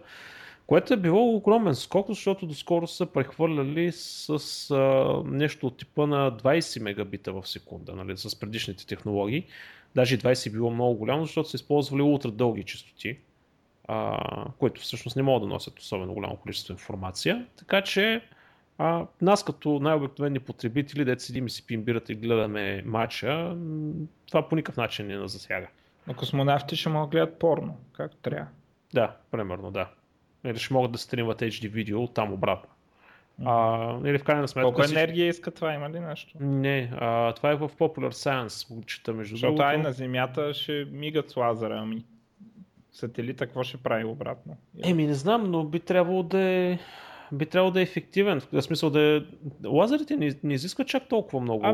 Което 0.67 0.93
е 0.93 0.97
било 0.97 1.35
огромен 1.35 1.75
скок, 1.75 2.07
защото 2.07 2.45
доскоро 2.45 2.87
са 2.87 3.05
прехвърляли 3.05 3.91
с 3.91 4.71
а, 4.71 5.23
нещо 5.25 5.67
от 5.67 5.77
типа 5.77 6.07
на 6.07 6.31
20 6.31 6.81
мегабита 6.81 7.33
в 7.33 7.47
секунда, 7.47 7.95
нали, 7.95 8.17
с 8.17 8.39
предишните 8.39 8.87
технологии. 8.87 9.45
Даже 9.95 10.17
20 10.17 10.47
е 10.47 10.49
било 10.49 10.71
много 10.71 10.95
голямо, 10.95 11.25
защото 11.25 11.49
са 11.49 11.55
използвали 11.55 12.01
ултра 12.01 12.31
дълги 12.31 12.63
частоти, 12.63 13.17
а, 13.87 14.17
които 14.59 14.81
всъщност 14.81 15.15
не 15.15 15.23
могат 15.23 15.49
да 15.49 15.53
носят 15.53 15.79
особено 15.79 16.13
голямо 16.13 16.35
количество 16.35 16.73
информация. 16.73 17.45
Така 17.55 17.81
че 17.81 18.21
а, 18.77 19.05
нас 19.21 19.43
като 19.43 19.79
най-обикновени 19.79 20.39
потребители, 20.39 21.05
дете 21.05 21.23
седим 21.23 21.47
и 21.47 21.49
си 21.49 21.65
пим 21.65 21.83
бирата 21.83 22.11
и 22.11 22.15
гледаме 22.15 22.83
матча, 22.85 23.55
това 24.27 24.49
по 24.49 24.55
никакъв 24.55 24.77
начин 24.77 25.07
не 25.07 25.17
нас 25.17 25.31
засяга. 25.31 25.67
Но 26.07 26.13
космонавти 26.13 26.75
ще 26.75 26.89
могат 26.89 27.09
гледат 27.09 27.39
порно, 27.39 27.77
както 27.93 28.17
трябва. 28.17 28.47
Да, 28.93 29.15
примерно, 29.31 29.71
да. 29.71 29.89
Или 30.45 30.59
ще 30.59 30.73
могат 30.73 30.91
да 30.91 30.97
стримват 30.97 31.39
HD 31.39 31.69
видео 31.69 32.07
там 32.07 32.33
обратно. 32.33 32.69
А, 33.45 33.97
или 34.05 34.17
в 34.17 34.23
крайна 34.23 34.47
сметка. 34.47 34.65
Колко 34.65 34.83
енергия 34.83 35.27
иска 35.27 35.51
това? 35.51 35.73
Има 35.73 35.89
ли 35.89 35.99
нещо? 35.99 36.37
Не, 36.39 36.91
а, 36.95 37.33
това 37.33 37.51
е 37.51 37.55
в 37.55 37.69
Popular 37.69 38.11
Science, 38.11 38.85
чета 38.85 39.13
между 39.13 39.35
Защото 39.35 39.55
другото. 39.55 39.67
Защото 39.67 39.87
на 39.87 39.93
Земята 39.93 40.53
ще 40.53 40.87
мигат 40.91 41.29
с 41.29 41.35
лазера, 41.35 41.79
ами 41.81 42.03
сателита 42.91 43.45
какво 43.45 43.63
ще 43.63 43.77
прави 43.77 44.03
обратно? 44.05 44.57
Еми 44.83 45.07
не 45.07 45.13
знам, 45.13 45.51
но 45.51 45.63
би 45.63 45.79
трябвало 45.79 46.23
да 46.23 46.39
е 46.39 46.79
би 47.31 47.45
трябвало 47.45 47.71
да 47.71 47.79
е 47.79 47.83
ефективен. 47.83 48.41
В 48.51 48.61
смисъл 48.61 48.89
да 48.89 49.01
е... 49.01 49.21
Лазерите 49.67 50.17
не, 50.17 50.35
не 50.43 50.53
изискват 50.53 50.87
чак 50.87 51.07
толкова 51.07 51.39
много. 51.39 51.65
А, 51.65 51.73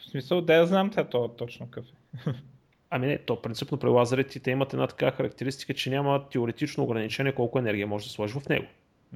в 0.00 0.10
смисъл 0.10 0.40
да 0.40 0.54
я 0.54 0.66
знам 0.66 0.90
те 0.90 1.04
то 1.04 1.28
точно 1.28 1.66
какъв 1.66 1.86
е. 1.86 2.30
Ами 2.96 3.06
не, 3.06 3.18
то 3.18 3.42
принципно 3.42 3.78
при 3.78 3.88
лазерите 3.88 4.40
те 4.40 4.50
имат 4.50 4.72
една 4.72 4.86
така 4.86 5.10
характеристика, 5.10 5.74
че 5.74 5.90
няма 5.90 6.28
теоретично 6.28 6.84
ограничение 6.84 7.32
колко 7.32 7.58
енергия 7.58 7.86
може 7.86 8.04
да 8.04 8.10
сложиш 8.10 8.36
в 8.36 8.48
него. 8.48 8.66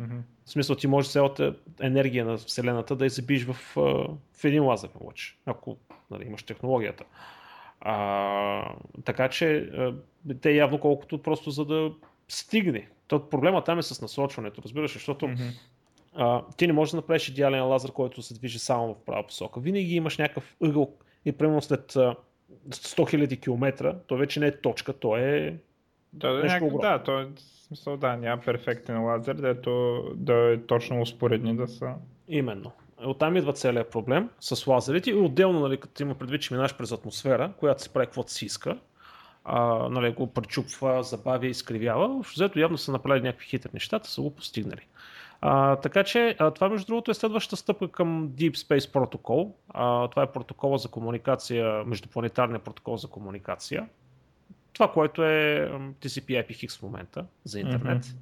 Mm-hmm. 0.00 0.20
В 0.44 0.50
смисъл 0.50 0.76
ти 0.76 0.86
можеш 0.86 1.12
цялата 1.12 1.54
енергия 1.80 2.24
на 2.24 2.36
Вселената 2.36 2.96
да 2.96 3.04
я 3.04 3.10
забиш 3.10 3.44
в, 3.44 3.56
в 4.32 4.44
един 4.44 4.64
лазерен 4.64 4.96
лъч, 5.00 5.38
ако 5.46 5.76
нали, 6.10 6.24
имаш 6.26 6.42
технологията. 6.42 7.04
А, 7.80 8.74
така 9.04 9.28
че 9.28 9.70
те 10.40 10.50
явно 10.50 10.80
колкото 10.80 11.22
просто 11.22 11.50
за 11.50 11.64
да 11.64 11.92
стигне. 12.28 12.88
То 13.06 13.28
проблема 13.28 13.64
там 13.64 13.78
е 13.78 13.82
с 13.82 14.02
насочването, 14.02 14.62
разбираш, 14.62 14.92
защото 14.92 15.26
mm-hmm. 15.26 15.52
а, 16.14 16.42
ти 16.56 16.66
не 16.66 16.72
можеш 16.72 16.90
да 16.90 16.96
направиш 16.96 17.28
идеален 17.28 17.64
лазер, 17.64 17.92
който 17.92 18.22
се 18.22 18.34
движи 18.34 18.58
само 18.58 18.94
в 18.94 19.04
права 19.06 19.26
посока. 19.26 19.60
Винаги 19.60 19.96
имаш 19.96 20.18
някакъв 20.18 20.56
ъгъл 20.62 20.92
и 21.24 21.32
примерно 21.32 21.62
след 21.62 21.96
100 22.68 23.28
000 23.28 23.40
км, 23.40 23.94
то 24.06 24.16
вече 24.16 24.40
не 24.40 24.46
е 24.46 24.60
точка, 24.60 24.92
то 24.92 25.16
е 25.16 25.58
да, 26.12 26.32
нещо 26.32 26.64
някак, 26.64 26.80
Да, 26.80 27.02
то 27.02 27.20
е 27.20 27.28
смисъл, 27.66 27.96
да, 27.96 28.16
няма 28.16 28.42
перфектен 28.42 29.04
лазер, 29.04 29.34
дето 29.34 30.02
да 30.14 30.52
е 30.52 30.58
точно 30.58 31.00
успоредни 31.00 31.56
да 31.56 31.68
са. 31.68 31.94
Именно. 32.28 32.72
Оттам 33.04 33.36
идва 33.36 33.52
целият 33.52 33.90
проблем 33.90 34.28
с 34.40 34.66
лазерите 34.66 35.10
и 35.10 35.14
отделно, 35.14 35.60
нали, 35.60 35.76
като 35.76 36.02
има 36.02 36.14
предвид, 36.14 36.42
че 36.42 36.54
минаш 36.54 36.76
през 36.76 36.92
атмосфера, 36.92 37.52
която 37.56 37.82
се 37.82 37.92
прави 37.92 38.06
каквото 38.06 38.32
си 38.32 38.44
иска, 38.44 38.78
а, 39.44 39.88
нали, 39.88 40.12
го 40.12 40.26
пречупва, 40.26 41.02
забавя, 41.02 41.46
изкривява. 41.46 42.24
Взето 42.34 42.58
явно 42.58 42.78
са 42.78 42.92
направили 42.92 43.24
някакви 43.24 43.46
хитри 43.46 43.70
неща, 43.74 44.00
са 44.02 44.20
го 44.20 44.34
постигнали. 44.34 44.86
А, 45.40 45.76
така 45.76 46.04
че 46.04 46.36
а, 46.38 46.50
това 46.50 46.68
между 46.68 46.86
другото 46.86 47.10
е 47.10 47.14
следващата 47.14 47.56
стъпка 47.56 47.88
към 47.88 48.28
Deep 48.28 48.56
Space 48.56 48.92
Protocol. 48.92 49.52
А, 49.68 50.08
това 50.08 50.22
е 50.22 50.32
протокола 50.32 50.78
за 50.78 50.88
комуникация, 50.88 51.84
междупланетарния 51.86 52.58
протокол 52.58 52.96
за 52.96 53.08
комуникация. 53.08 53.88
Това, 54.72 54.92
което 54.92 55.24
е 55.24 55.70
TCP 56.00 56.46
IPX 56.46 56.78
в 56.78 56.82
момента 56.82 57.24
за 57.44 57.60
интернет. 57.60 58.04
Mm-hmm. 58.04 58.16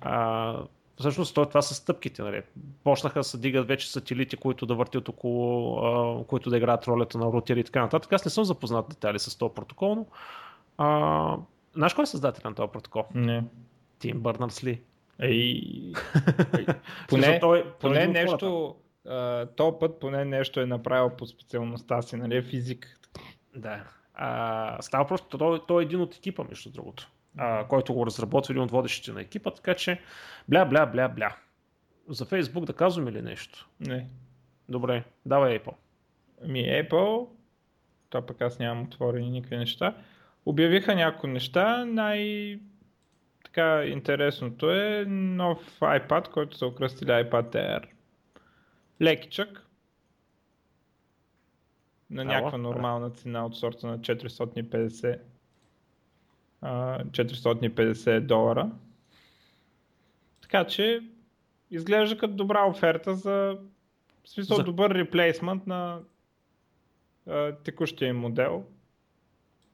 А, 0.00 0.56
всъщност 0.98 1.34
това 1.34 1.62
са 1.62 1.74
стъпките. 1.74 2.22
Нали. 2.22 2.42
Почнаха 2.84 3.20
да 3.20 3.24
се 3.24 3.38
дигат 3.38 3.68
вече 3.68 3.92
сателити, 3.92 4.36
които 4.36 4.66
да 4.66 4.74
въртят 4.74 5.08
около, 5.08 5.78
а, 5.78 6.24
които 6.24 6.50
да 6.50 6.56
играят 6.56 6.86
ролята 6.86 7.18
на 7.18 7.26
рутери 7.26 7.60
и 7.60 7.64
така 7.64 7.82
нататък. 7.82 8.12
Аз 8.12 8.24
не 8.24 8.30
съм 8.30 8.44
запознат 8.44 8.88
детали 8.88 9.18
с 9.18 9.38
този 9.38 9.54
протокол, 9.54 9.94
но 9.94 10.06
а, 10.78 11.36
знаеш 11.74 11.94
кой 11.94 12.02
е 12.02 12.06
създател 12.06 12.50
на 12.50 12.54
този 12.54 12.72
протокол? 12.72 13.04
Не. 13.14 13.44
Тим 13.98 14.20
Бърнърс 14.20 14.64
Ли. 14.64 14.80
Ей, 15.22 15.92
поне, 17.08 17.40
той, 17.40 17.72
поне 17.80 18.06
нещо, 18.06 18.76
то 19.56 19.78
път 19.80 20.00
поне 20.00 20.24
нещо 20.24 20.60
е 20.60 20.66
направил 20.66 21.10
по 21.10 21.26
специалността 21.26 22.02
си, 22.02 22.16
нали, 22.16 22.36
е 22.36 22.42
физик. 22.42 23.00
Да. 23.56 23.84
А, 24.14 24.82
става 24.82 25.06
просто, 25.06 25.38
той, 25.38 25.60
той 25.68 25.82
е 25.82 25.84
един 25.84 26.00
от 26.00 26.14
екипа, 26.14 26.44
между 26.48 26.70
другото, 26.70 27.10
а, 27.36 27.68
който 27.68 27.94
го 27.94 28.06
разработва 28.06 28.52
един 28.52 28.62
от 28.62 28.70
водещите 28.70 29.12
на 29.12 29.20
екипа, 29.20 29.50
така 29.50 29.74
че 29.74 30.00
бля, 30.48 30.64
бля, 30.64 30.86
бля, 30.86 31.08
бля. 31.08 31.36
За 32.08 32.24
Фейсбук 32.24 32.64
да 32.64 32.72
казваме 32.72 33.12
ли 33.12 33.22
нещо? 33.22 33.68
Не. 33.80 34.06
Добре, 34.68 35.04
давай 35.26 35.58
Apple. 35.58 35.74
Ми 36.46 36.60
Apple, 36.62 37.28
то 38.10 38.26
пък 38.26 38.42
аз 38.42 38.58
нямам 38.58 38.84
отворени 38.84 39.30
никакви 39.30 39.56
неща. 39.56 39.94
Обявиха 40.46 40.94
някои 40.94 41.30
неща. 41.30 41.84
Най- 41.84 42.60
така 43.48 43.84
интересното 43.84 44.70
е 44.70 45.04
нов 45.08 45.80
iPad, 45.80 46.28
който 46.28 46.56
са 46.56 46.66
окръстили 46.66 47.08
iPad 47.08 47.54
Air. 47.54 47.84
Лекичък. 49.02 49.66
На 52.10 52.22
Ало, 52.22 52.28
някаква 52.30 52.58
нормална 52.58 53.10
цена 53.10 53.46
от 53.46 53.56
сорта 53.56 53.86
на 53.86 53.98
450 53.98 55.20
а, 56.60 57.04
450 57.04 58.20
долара. 58.20 58.70
Така 60.42 60.64
че 60.64 61.00
изглежда 61.70 62.18
като 62.18 62.34
добра 62.34 62.66
оферта 62.66 63.14
за 63.14 63.58
в 64.24 64.28
смисъл 64.30 64.56
За- 64.56 64.62
добър 64.64 64.94
реплейсмент 64.94 65.66
на 65.66 66.00
а, 67.26 67.52
текущия 67.52 68.08
им 68.08 68.16
модел. 68.16 68.64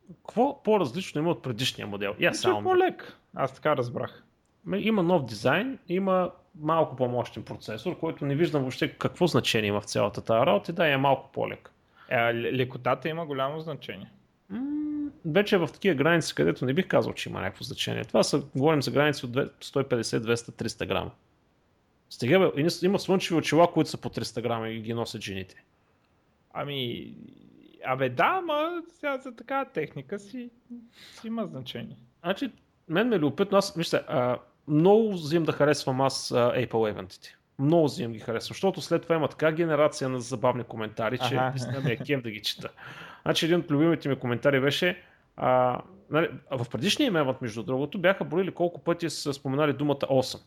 Какво 0.08 0.62
по-различно 0.62 1.20
има 1.20 1.30
от 1.30 1.42
предишния 1.42 1.86
модел? 1.86 2.14
Я 2.20 2.30
е 2.30 2.34
само. 2.34 2.62
по-лек. 2.62 3.18
Аз 3.34 3.54
така 3.54 3.76
разбрах. 3.76 4.24
Ме, 4.64 4.78
Има 4.78 5.02
нов 5.02 5.24
дизайн, 5.24 5.78
има 5.88 6.30
малко 6.54 6.96
по-мощен 6.96 7.42
процесор, 7.42 7.98
който 7.98 8.26
не 8.26 8.34
виждам 8.34 8.60
въобще 8.62 8.92
какво 8.92 9.26
значение 9.26 9.68
има 9.68 9.80
в 9.80 9.84
цялата 9.84 10.20
тази 10.20 10.46
работа 10.46 10.72
и 10.72 10.74
да, 10.74 10.88
е 10.88 10.96
малко 10.96 11.30
по-лек. 11.32 11.70
Е, 12.08 12.34
лекотата 12.34 13.08
има 13.08 13.26
голямо 13.26 13.60
значение. 13.60 14.10
М, 14.48 15.10
Вече 15.24 15.54
е 15.54 15.58
в 15.58 15.68
такива 15.72 15.94
граници, 15.94 16.34
където 16.34 16.64
не 16.64 16.74
бих 16.74 16.88
казал, 16.88 17.12
че 17.12 17.28
има 17.28 17.40
някакво 17.40 17.64
значение. 17.64 18.04
Това 18.04 18.22
са, 18.22 18.42
говорим 18.56 18.82
за 18.82 18.90
граници 18.90 19.24
от 19.26 19.32
две- 19.32 19.50
150, 19.60 20.02
200, 20.18 20.34
300 20.52 20.86
грама. 20.86 21.10
Стига 22.10 22.38
бе, 22.56 22.66
има 22.82 22.98
слънчеви 22.98 23.38
очила, 23.38 23.72
които 23.72 23.90
са 23.90 23.98
по 23.98 24.08
300 24.08 24.42
грама 24.42 24.68
и 24.68 24.80
ги 24.80 24.94
носят 24.94 25.22
жените. 25.22 25.64
Ами, 26.52 27.12
абе 27.84 28.08
да, 28.08 28.34
ама 28.38 28.82
сега 28.88 29.18
за 29.18 29.36
такава 29.36 29.64
техника 29.64 30.18
си, 30.18 30.50
си 31.20 31.26
има 31.26 31.46
значение. 31.46 31.96
Значи, 32.24 32.50
мен 32.88 33.08
ме 33.08 33.16
е 33.16 33.18
любопитно, 33.18 33.58
аз, 33.58 33.74
вижте, 33.74 33.96
а, 33.96 34.38
много 34.68 35.12
взимам 35.12 35.44
да 35.44 35.52
харесвам 35.52 36.00
аз 36.00 36.30
а, 36.30 36.34
Apple 36.34 36.90
евентите. 36.90 37.36
Много 37.58 37.84
взимам 37.84 38.12
ги 38.12 38.18
харесвам, 38.18 38.54
защото 38.54 38.80
след 38.80 39.02
това 39.02 39.14
има 39.14 39.28
така 39.28 39.52
генерация 39.52 40.08
на 40.08 40.20
забавни 40.20 40.64
коментари, 40.64 41.18
че 41.28 41.34
наистина 41.34 41.80
ме 41.80 41.92
е 41.92 41.96
кем 41.96 42.20
да 42.20 42.30
ги 42.30 42.42
чета. 42.42 42.68
Значи 43.22 43.44
един 43.44 43.58
от 43.58 43.70
любимите 43.70 44.08
ми 44.08 44.16
коментари 44.16 44.60
беше, 44.60 45.02
а, 45.36 45.80
нали, 46.10 46.28
в 46.50 46.66
предишния 46.70 47.08
евент, 47.08 47.40
между 47.40 47.62
другото, 47.62 47.98
бяха 47.98 48.24
броили 48.24 48.50
колко 48.50 48.80
пъти 48.80 49.10
са 49.10 49.34
споменали 49.34 49.72
думата 49.72 49.96
awesome. 49.96 50.42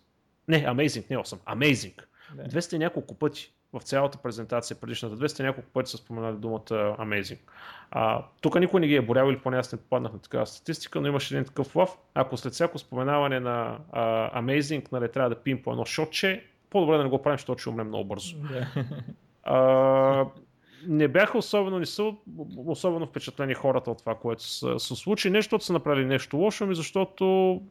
Не, 0.47 0.65
amazing, 0.65 1.09
не 1.09 1.17
awesome, 1.17 1.39
amazing. 1.55 2.01
Да. 2.35 2.43
200 2.43 2.75
и 2.75 2.79
няколко 2.79 3.15
пъти 3.15 3.53
в 3.79 3.83
цялата 3.83 4.17
презентация, 4.17 4.77
предишната 4.77 5.17
200 5.17 5.39
и 5.39 5.43
няколко 5.43 5.69
пъти 5.69 5.91
са 5.91 5.97
споменали 5.97 6.35
думата 6.35 6.95
amazing. 6.99 7.39
А, 7.91 8.23
тук 8.41 8.59
никой 8.59 8.81
не 8.81 8.87
ги 8.87 8.95
е 8.95 9.01
борял 9.01 9.29
или 9.29 9.39
поне 9.39 9.57
аз 9.57 9.71
не 9.71 9.79
попаднах 9.79 10.13
на 10.13 10.19
такава 10.19 10.45
статистика, 10.45 11.01
но 11.01 11.07
имаше 11.07 11.35
един 11.35 11.45
такъв 11.45 11.75
лъв. 11.75 11.97
Ако 12.13 12.37
след 12.37 12.53
всяко 12.53 12.79
споменаване 12.79 13.39
на 13.39 13.77
а, 13.91 14.41
amazing 14.41 14.91
нали, 14.91 15.11
трябва 15.11 15.29
да 15.29 15.35
пием 15.35 15.61
по 15.63 15.71
едно 15.71 15.85
шотче, 15.85 16.43
по-добре 16.69 16.97
да 16.97 17.03
не 17.03 17.09
го 17.09 17.21
правим, 17.21 17.37
защото 17.37 17.61
ще 17.61 17.69
умрем 17.69 17.87
много 17.87 18.05
бързо. 18.05 18.37
Да. 18.37 18.67
А, 19.43 20.25
не 20.87 21.07
бяха 21.07 21.37
особено, 21.37 21.79
не 21.79 21.85
са 21.85 22.13
особено 22.65 23.05
впечатлени 23.05 23.53
хората 23.53 23.91
от 23.91 23.99
това, 23.99 24.15
което 24.15 24.43
се, 24.43 24.79
случи. 24.79 25.29
Не 25.29 25.37
защото 25.37 25.65
са 25.65 25.73
направили 25.73 26.05
нещо 26.05 26.37
лошо, 26.37 26.63
ами 26.63 26.75
защото 26.75 27.61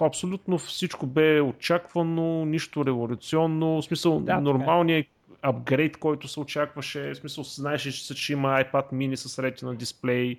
абсолютно 0.00 0.58
всичко 0.58 1.06
бе 1.06 1.40
очаквано, 1.40 2.44
нищо 2.44 2.86
революционно, 2.86 3.82
в 3.82 3.84
смисъл 3.84 4.20
Да, 4.20 4.42
така 4.44 4.84
е. 4.88 5.06
Апгрейд, 5.42 5.96
който 5.96 6.28
се 6.28 6.40
очакваше, 6.40 7.10
в 7.10 7.16
смисъл 7.16 7.44
знаеше, 7.44 7.92
че 7.92 8.14
ще 8.14 8.32
има 8.32 8.48
iPad 8.48 8.92
mini 8.92 9.14
с 9.14 9.36
Retina 9.42 9.76
дисплей, 9.76 10.38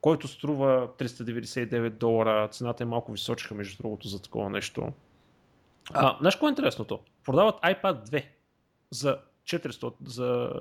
който 0.00 0.28
струва 0.28 0.88
399 0.98 1.90
долара, 1.90 2.48
цената 2.48 2.82
е 2.82 2.86
малко 2.86 3.12
височка 3.12 3.54
между 3.54 3.82
другото 3.82 4.08
за 4.08 4.22
такова 4.22 4.50
нещо. 4.50 4.92
А, 5.94 6.16
знаеш 6.20 6.34
какво 6.34 6.46
е 6.46 6.50
интересното? 6.50 7.00
Продават 7.24 7.54
iPad 7.54 8.08
2 8.08 8.24
за 8.90 9.18
400, 9.44 9.92
за... 10.04 10.52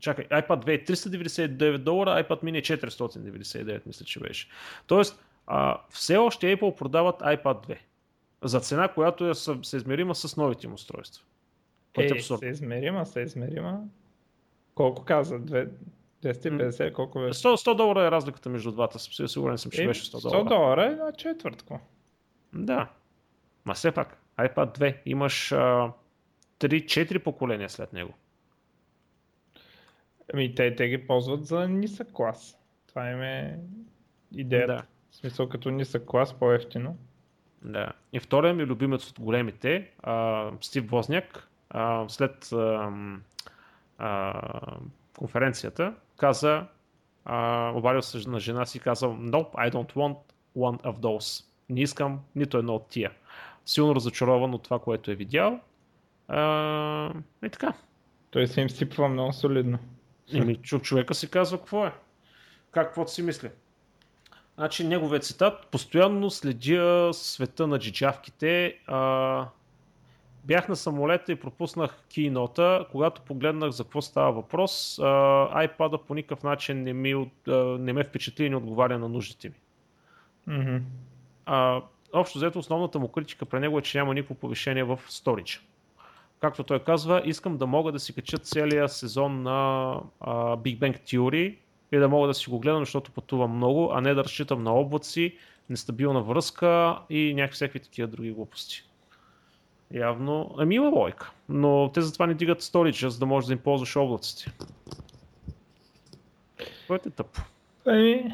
Чакай, 0.00 0.24
iPad 0.24 0.64
2 0.64 0.68
е 0.68 0.84
399 0.84 1.78
долара, 1.78 2.24
iPad 2.24 2.42
mini 2.42 2.58
е 2.58 2.62
499, 2.62 3.86
мисля, 3.86 4.04
че 4.04 4.20
беше. 4.20 4.48
Тоест, 4.86 5.24
а, 5.46 5.80
все 5.90 6.16
още 6.16 6.56
Apple 6.56 6.76
продават 6.76 7.20
iPad 7.20 7.66
2 7.68 7.78
за 8.42 8.60
цена, 8.60 8.88
която 8.88 9.28
е 9.28 9.34
съ- 9.34 9.64
съизмерима 9.64 10.14
с 10.14 10.36
новите 10.36 10.66
им 10.66 10.74
устройства. 10.74 11.24
Което 11.94 12.14
е 12.14 12.16
Е, 12.16 12.18
абсурдно. 12.18 12.38
се 12.38 12.46
измерима, 12.46 13.06
се 13.06 13.20
измерима. 13.20 13.80
Колко 14.74 15.04
каза? 15.04 15.38
Две- 15.38 15.68
250, 16.22 16.92
колко 16.92 17.18
беше? 17.20 17.32
100, 17.38 17.56
100 17.56 17.76
долара 17.76 18.02
е 18.02 18.10
разликата 18.10 18.48
между 18.48 18.72
двата. 18.72 18.98
Сигурен 19.28 19.58
съм, 19.58 19.70
че 19.70 19.82
Е, 19.82 19.86
беше 19.86 20.02
100 20.02 20.18
100 20.18 20.22
долара. 20.22 20.44
долара 20.46 20.86
е 20.86 20.96
на 20.96 21.12
четвъртко. 21.12 21.80
Да. 22.52 22.88
Ма 23.64 23.74
все 23.74 23.92
пак, 23.92 24.18
iPad 24.38 24.78
2 24.78 24.96
имаш 25.06 25.52
а, 25.52 25.92
3-4 26.58 27.18
поколения 27.18 27.70
след 27.70 27.92
него. 27.92 28.12
Ами 30.34 30.54
те, 30.54 30.76
те 30.76 30.88
ги 30.88 31.06
ползват 31.06 31.44
за 31.44 31.68
нисък 31.68 32.08
клас. 32.12 32.58
Това 32.86 33.10
им 33.10 33.22
е 33.22 33.58
идеята. 34.32 34.66
Да. 34.66 34.82
В 35.10 35.16
смисъл 35.16 35.48
като 35.48 35.70
нисък 35.70 36.04
клас, 36.04 36.34
по-ефтино. 36.34 36.96
Да. 37.62 37.92
И 38.12 38.20
втория 38.20 38.54
ми 38.54 38.64
любимец 38.64 39.10
от 39.10 39.20
големите, 39.20 39.90
а, 39.98 40.50
Стив 40.60 40.90
Возняк, 40.90 41.48
а, 41.70 42.08
след 42.08 42.52
а, 42.52 42.92
а, 43.98 44.40
конференцията, 45.18 45.94
каза, 46.16 46.66
а, 47.24 47.72
обадил 47.74 48.02
се 48.02 48.28
на 48.28 48.40
жена 48.40 48.66
си 48.66 48.78
и 48.78 48.80
казал, 48.80 49.16
Nope, 49.16 49.54
I 49.54 49.72
don't 49.72 49.94
want 49.94 50.16
one 50.56 50.82
of 50.82 50.98
those. 50.98 51.44
Не 51.68 51.80
искам 51.80 52.20
нито 52.36 52.58
едно 52.58 52.74
от 52.74 52.88
тия. 52.88 53.12
Силно 53.66 53.94
разочарован 53.94 54.54
от 54.54 54.62
това, 54.62 54.78
което 54.78 55.10
е 55.10 55.14
видял. 55.14 55.60
А, 56.28 57.12
и 57.44 57.50
така. 57.50 57.72
Той 58.30 58.46
се 58.46 58.60
им 58.60 58.70
сипва 58.70 59.08
много 59.08 59.32
солидно. 59.32 59.78
Чу, 60.62 60.78
човека 60.78 61.14
си 61.14 61.30
казва 61.30 61.58
какво 61.58 61.86
е. 61.86 61.92
Как 62.70 62.86
каквото 62.86 63.12
си 63.12 63.22
мисли. 63.22 63.50
Значи, 64.54 64.86
неговият 64.86 65.24
цитат, 65.24 65.66
постоянно 65.66 66.30
следя 66.30 67.10
света 67.12 67.66
на 67.66 67.78
джиджавките. 67.78 68.78
А, 68.86 69.48
бях 70.44 70.68
на 70.68 70.76
самолета 70.76 71.32
и 71.32 71.36
пропуснах 71.36 72.04
кинота. 72.08 72.86
Когато 72.92 73.22
погледнах 73.22 73.70
за 73.70 73.84
какво 73.84 74.02
става 74.02 74.32
въпрос, 74.32 74.96
iPad-а 75.54 75.98
по 75.98 76.14
никакъв 76.14 76.42
начин 76.42 76.82
не, 76.82 76.92
ми, 76.92 77.30
не 77.78 77.92
ме 77.92 78.04
впечатли 78.04 78.44
и 78.44 78.50
не 78.50 78.56
отговаря 78.56 78.98
на 78.98 79.08
нуждите 79.08 79.48
ми. 79.48 79.54
Мгм. 80.56 80.76
А, 81.46 81.82
общо 82.12 82.38
взето 82.38 82.58
основната 82.58 82.98
му 82.98 83.08
критика 83.08 83.44
при 83.44 83.60
него 83.60 83.78
е, 83.78 83.82
че 83.82 83.98
няма 83.98 84.14
никакво 84.14 84.34
повишение 84.34 84.84
в 84.84 85.00
сторича. 85.08 85.60
Както 86.40 86.64
той 86.64 86.78
казва, 86.78 87.22
искам 87.24 87.56
да 87.56 87.66
мога 87.66 87.92
да 87.92 87.98
си 87.98 88.14
кача 88.14 88.38
целия 88.38 88.88
сезон 88.88 89.42
на 89.42 89.90
а, 90.20 90.32
Big 90.56 90.78
Bang 90.78 91.00
Theory 91.00 91.56
и 91.92 91.98
да 91.98 92.08
мога 92.08 92.28
да 92.28 92.34
си 92.34 92.50
го 92.50 92.58
гледам, 92.58 92.82
защото 92.82 93.10
пътувам 93.10 93.56
много, 93.56 93.90
а 93.92 94.00
не 94.00 94.14
да 94.14 94.24
разчитам 94.24 94.62
на 94.62 94.74
облаци, 94.74 95.36
нестабилна 95.70 96.22
връзка 96.22 96.98
и 97.10 97.34
някакви 97.34 97.54
всякакви 97.54 97.80
такива 97.80 98.08
други 98.08 98.30
глупости. 98.30 98.89
Явно, 99.94 100.54
ами 100.58 100.74
има 100.74 100.88
лойка, 100.88 101.32
но 101.48 101.90
те 101.94 102.00
затова 102.00 102.26
не 102.26 102.34
дигат 102.34 102.62
сториджа, 102.62 103.10
за 103.10 103.18
да 103.18 103.26
можеш 103.26 103.46
да 103.46 103.52
им 103.52 103.58
ползваш 103.58 103.96
облаците. 103.96 104.52
Което 106.86 107.08
е 107.08 107.12
тъпо. 107.12 107.40
Ами, 107.86 108.32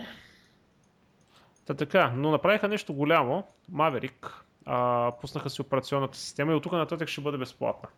Та 1.66 1.74
така, 1.74 2.12
но 2.16 2.30
направиха 2.30 2.68
нещо 2.68 2.94
голямо. 2.94 3.44
Maverick. 3.72 4.32
А, 4.64 5.12
пуснаха 5.20 5.50
си 5.50 5.60
операционната 5.62 6.18
система 6.18 6.52
и 6.52 6.54
от 6.54 6.62
тук 6.62 6.72
нататък 6.72 7.08
ще 7.08 7.20
бъде 7.20 7.38
безплатна. 7.38 7.88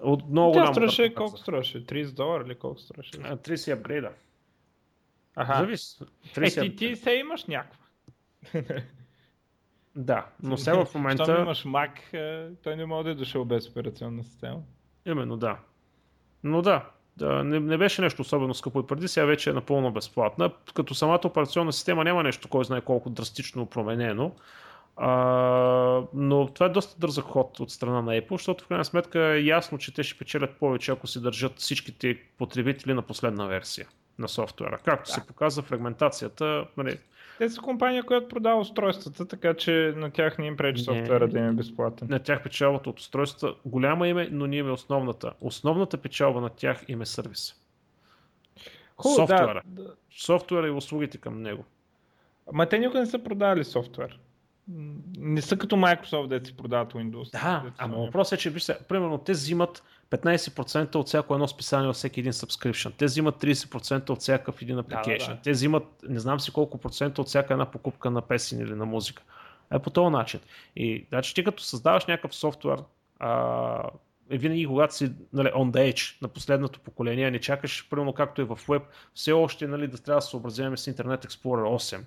От 0.00 0.28
много 0.30 0.52
тя 0.52 0.58
голямо. 0.58 0.74
струваше, 0.74 1.02
както 1.02 1.22
колко 1.22 1.36
струваше? 1.36 1.86
30 1.86 2.12
долара 2.12 2.44
или 2.46 2.54
колко 2.54 2.80
струваше? 2.80 3.10
А, 3.22 3.36
30 3.36 3.72
апгрейда. 3.72 4.10
Аха. 5.36 5.58
Зависи. 5.58 6.04
Е, 6.36 6.40
30 6.40 6.60
ти, 6.62 6.76
ти 6.76 6.96
се 6.96 7.12
имаш 7.12 7.44
някаква. 7.44 7.84
Да, 9.96 10.26
но 10.42 10.56
сега 10.56 10.84
в 10.84 10.88
Щом 10.88 11.02
момента... 11.02 11.36
имаш 11.40 11.64
Mac, 11.64 12.14
е, 12.14 12.48
той 12.62 12.76
не 12.76 12.86
може 12.86 13.04
да 13.04 13.10
е 13.10 13.14
дошъл 13.14 13.44
без 13.44 13.68
операционна 13.68 14.24
система. 14.24 14.60
Именно, 15.06 15.36
да. 15.36 15.58
Но 16.44 16.62
да, 16.62 16.84
да 17.16 17.44
не, 17.44 17.60
не 17.60 17.78
беше 17.78 18.02
нещо 18.02 18.22
особено 18.22 18.54
скъпо 18.54 18.80
и 18.80 18.86
преди, 18.86 19.08
сега 19.08 19.26
вече 19.26 19.50
е 19.50 19.52
напълно 19.52 19.92
безплатна. 19.92 20.50
Като 20.74 20.94
самата 20.94 21.20
операционна 21.24 21.72
система 21.72 22.04
няма 22.04 22.22
нещо, 22.22 22.48
кой 22.48 22.64
знае 22.64 22.80
колко 22.80 23.10
драстично 23.10 23.66
променено. 23.66 24.32
А, 24.96 25.08
но 26.14 26.46
това 26.46 26.66
е 26.66 26.68
доста 26.68 26.98
дързък 26.98 27.24
ход 27.24 27.60
от 27.60 27.70
страна 27.70 28.02
на 28.02 28.12
Apple, 28.12 28.32
защото 28.32 28.64
в 28.64 28.68
крайна 28.68 28.84
сметка 28.84 29.20
е 29.20 29.44
ясно, 29.44 29.78
че 29.78 29.94
те 29.94 30.02
ще 30.02 30.18
печелят 30.18 30.56
повече, 30.56 30.92
ако 30.92 31.06
си 31.06 31.22
държат 31.22 31.58
всичките 31.58 32.20
потребители 32.38 32.94
на 32.94 33.02
последна 33.02 33.46
версия 33.46 33.88
на 34.18 34.28
софтуера. 34.28 34.78
Както 34.84 35.08
Да. 35.08 35.14
се 35.14 35.26
показва 35.26 35.62
фрагментацията, 35.62 36.66
нали, 36.76 36.98
Те 37.38 37.48
са 37.48 37.60
компания, 37.60 38.02
която 38.02 38.28
продава 38.28 38.60
устройствата, 38.60 39.28
така 39.28 39.54
че 39.54 39.94
на 39.96 40.10
тях 40.10 40.38
не 40.38 40.46
им 40.46 40.56
пречи 40.56 40.82
софтуера 40.82 41.28
да 41.28 41.38
им 41.38 41.48
е 41.48 41.52
безплатен. 41.52 42.08
на 42.10 42.18
тях 42.18 42.42
печалбата 42.42 42.90
от 42.90 43.00
устройствата 43.00 43.54
голяма 43.64 44.08
име, 44.08 44.28
но 44.32 44.46
ние 44.46 44.58
е 44.58 44.62
основната. 44.62 45.32
Основната 45.40 45.98
печалба 45.98 46.40
на 46.40 46.48
тях 46.48 46.84
им 46.88 47.02
е 47.02 47.06
сервис. 47.06 47.54
Да, 49.02 49.08
софтуера. 49.08 49.62
да. 49.66 49.94
Софтуера 50.18 50.66
и 50.66 50.70
услугите 50.70 51.18
към 51.18 51.42
него. 51.42 51.64
Ма 52.52 52.68
те 52.68 52.78
никога 52.78 53.00
не 53.00 53.06
са 53.06 53.18
продавали 53.18 53.64
софтуер. 53.64 54.18
Не 55.18 55.42
са 55.42 55.56
като 55.56 55.76
Microsoft, 55.76 56.26
да 56.26 56.46
си 56.46 56.56
продават 56.56 56.92
Windows. 56.92 57.32
Да, 57.32 57.72
ама 57.78 57.96
въпросът 57.96 58.38
е, 58.38 58.42
че 58.42 58.50
вижте, 58.50 58.78
примерно 58.88 59.18
те 59.18 59.32
взимат 59.32 59.82
15% 60.18 60.94
от 60.94 61.06
всяко 61.06 61.34
едно 61.34 61.48
списание, 61.48 61.88
от 61.88 61.96
всеки 61.96 62.20
един 62.20 62.32
subscription. 62.32 62.92
Те 62.98 63.04
взимат 63.04 63.42
30% 63.42 64.10
от 64.10 64.20
всякакъв 64.20 64.62
един 64.62 64.76
application. 64.76 65.26
Да, 65.26 65.34
да. 65.34 65.40
Те 65.42 65.50
взимат 65.50 65.84
не 66.08 66.20
знам 66.20 66.40
си 66.40 66.52
колко 66.52 66.78
процента 66.78 67.20
от 67.20 67.26
всяка 67.26 67.54
една 67.54 67.70
покупка 67.70 68.10
на 68.10 68.22
песен 68.22 68.60
или 68.60 68.74
на 68.74 68.84
музика. 68.84 69.22
Е 69.72 69.78
по 69.78 69.90
този 69.90 70.12
начин. 70.12 70.40
И 70.76 71.06
значи 71.08 71.34
ти 71.34 71.44
като 71.44 71.62
създаваш 71.62 72.06
някакъв 72.06 72.34
софтуер, 72.34 72.78
а, 73.18 73.90
е 74.30 74.38
винаги 74.38 74.66
когато 74.66 74.94
си 74.94 75.12
нали, 75.32 75.48
on 75.48 75.70
the 75.70 75.92
edge 75.92 76.22
на 76.22 76.28
последното 76.28 76.80
поколение, 76.80 77.30
не 77.30 77.40
чакаш, 77.40 77.88
примерно 77.90 78.12
както 78.12 78.42
е 78.42 78.44
в 78.44 78.56
Web, 78.56 78.82
все 79.14 79.32
още 79.32 79.66
нали, 79.66 79.88
да 79.88 79.98
трябва 79.98 80.18
да 80.18 80.26
съобразяваме 80.26 80.76
с 80.76 80.92
Internet 80.92 81.26
Explorer 81.26 81.98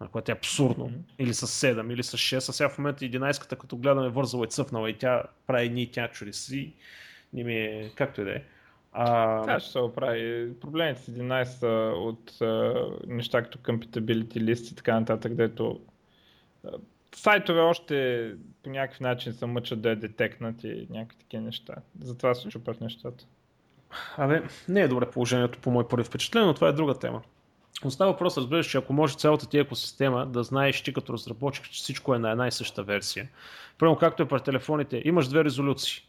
8, 0.00 0.10
което 0.12 0.32
е 0.32 0.34
абсурдно, 0.34 0.88
mm-hmm. 0.88 1.14
или 1.18 1.34
с 1.34 1.46
7, 1.46 1.92
или 1.92 2.02
с 2.02 2.16
6, 2.16 2.36
а 2.36 2.40
сега 2.40 2.68
в 2.68 2.78
момента 2.78 3.04
11-ката, 3.04 3.56
като 3.56 3.76
гледаме 3.76 4.08
вързала 4.08 4.44
и 4.44 4.48
цъфнала 4.48 4.90
и 4.90 4.98
тя 4.98 5.22
прави 5.46 5.70
ни 5.70 5.90
тя 5.90 6.08
чури 6.08 6.32
си, 6.32 6.72
не 7.32 7.44
ми 7.44 7.54
е, 7.54 7.90
както 7.94 8.20
и 8.20 8.24
да 8.24 8.30
е. 8.30 8.42
А... 8.92 9.40
Това 9.42 9.60
ще 9.60 9.70
се 9.70 9.78
оправи. 9.78 10.52
Проблемите 10.60 11.00
с 11.00 11.12
11 11.12 11.92
от 11.92 12.40
а, 12.40 12.86
неща 13.06 13.42
като 13.42 13.58
compatibility 13.58 14.36
листи 14.36 14.72
и 14.72 14.76
така 14.76 15.00
нататък, 15.00 15.32
където 15.32 15.80
сайтове 17.16 17.60
още 17.60 18.34
по 18.62 18.70
някакъв 18.70 19.00
начин 19.00 19.32
се 19.32 19.46
мъчат 19.46 19.80
да 19.80 19.90
я 19.90 19.96
детекнат 19.96 20.64
и 20.64 20.86
някакви 20.90 21.18
такива 21.18 21.42
неща. 21.42 21.74
Затова 22.00 22.34
се 22.34 22.48
чупат 22.48 22.80
нещата. 22.80 23.24
Абе, 24.16 24.42
не 24.68 24.80
е 24.80 24.88
добре 24.88 25.10
положението 25.10 25.58
по 25.58 25.70
мой 25.70 25.88
първи 25.88 26.04
впечатление, 26.04 26.46
но 26.46 26.54
това 26.54 26.68
е 26.68 26.72
друга 26.72 26.94
тема. 26.94 27.22
Остава 27.84 28.10
въпрос, 28.10 28.36
разбираш, 28.36 28.66
че 28.66 28.78
ако 28.78 28.92
може 28.92 29.16
цялата 29.16 29.48
ти 29.48 29.58
екосистема 29.58 30.26
да 30.26 30.42
знаеш 30.42 30.82
ти 30.82 30.92
като 30.92 31.12
разработчик, 31.12 31.64
че 31.64 31.82
всичко 31.82 32.14
е 32.14 32.18
на 32.18 32.30
една 32.30 32.48
и 32.48 32.52
съща 32.52 32.82
версия. 32.82 33.28
Първо, 33.78 33.96
както 33.96 34.22
е 34.22 34.28
при 34.28 34.40
телефоните, 34.40 35.02
имаш 35.04 35.28
две 35.28 35.44
резолюции. 35.44 36.02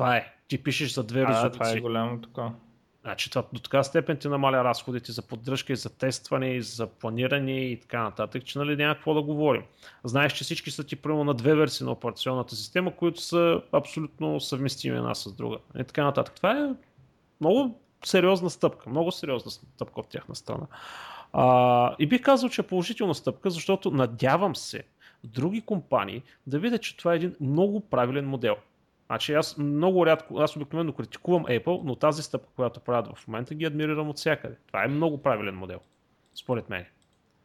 Това 0.00 0.16
е. 0.16 0.32
Ти 0.48 0.62
пишеш 0.62 0.92
за 0.92 1.04
две 1.04 1.20
а, 1.22 1.28
резолюции. 1.28 1.60
това 1.60 1.70
е 1.70 1.80
голямо 1.80 2.20
така. 2.20 2.50
Значи 3.02 3.30
това 3.30 3.44
до 3.52 3.60
така 3.60 3.82
степен 3.82 4.16
ти 4.16 4.28
намаля 4.28 4.64
разходите 4.64 5.12
за 5.12 5.22
поддръжка 5.22 5.72
и 5.72 5.76
за 5.76 5.90
тестване 5.90 6.54
и 6.54 6.62
за 6.62 6.86
планиране 6.86 7.60
и 7.60 7.80
така 7.80 8.02
нататък, 8.02 8.44
че 8.44 8.58
нали 8.58 8.76
няма 8.76 8.94
какво 8.94 9.14
да 9.14 9.22
говорим. 9.22 9.62
Знаеш, 10.04 10.32
че 10.32 10.44
всички 10.44 10.70
са 10.70 10.84
ти 10.84 10.96
примерно 10.96 11.24
на 11.24 11.34
две 11.34 11.54
версии 11.54 11.86
на 11.86 11.92
операционната 11.92 12.56
система, 12.56 12.96
които 12.96 13.20
са 13.20 13.62
абсолютно 13.72 14.40
съвместими 14.40 14.96
една 14.96 15.14
с 15.14 15.32
друга. 15.32 15.56
И 15.80 15.84
така 15.84 16.04
нататък. 16.04 16.34
Това 16.34 16.58
е 16.58 16.74
много 17.40 17.80
сериозна 18.04 18.50
стъпка, 18.50 18.90
много 18.90 19.12
сериозна 19.12 19.50
стъпка 19.50 20.00
от 20.00 20.08
тяхна 20.08 20.34
страна. 20.34 20.66
А, 21.32 21.94
и 21.98 22.06
бих 22.06 22.22
казал, 22.22 22.48
че 22.48 22.60
е 22.60 22.66
положителна 22.66 23.14
стъпка, 23.14 23.50
защото 23.50 23.90
надявам 23.90 24.56
се 24.56 24.82
други 25.24 25.60
компании 25.60 26.22
да 26.46 26.58
видят, 26.58 26.82
че 26.82 26.96
това 26.96 27.12
е 27.12 27.16
един 27.16 27.34
много 27.40 27.80
правилен 27.80 28.28
модел. 28.28 28.56
Значи 29.10 29.34
аз 29.34 29.58
много 29.58 30.06
рядко, 30.06 30.38
аз 30.38 30.56
обикновено 30.56 30.92
критикувам 30.92 31.44
Apple, 31.44 31.80
но 31.84 31.96
тази 31.96 32.22
стъпка, 32.22 32.48
която 32.56 32.80
правят 32.80 33.18
в 33.18 33.28
момента, 33.28 33.54
ги 33.54 33.64
адмирирам 33.64 34.08
от 34.08 34.16
всякъде. 34.16 34.56
Това 34.66 34.84
е 34.84 34.88
много 34.88 35.22
правилен 35.22 35.54
модел, 35.54 35.80
според 36.34 36.70
мен. 36.70 36.84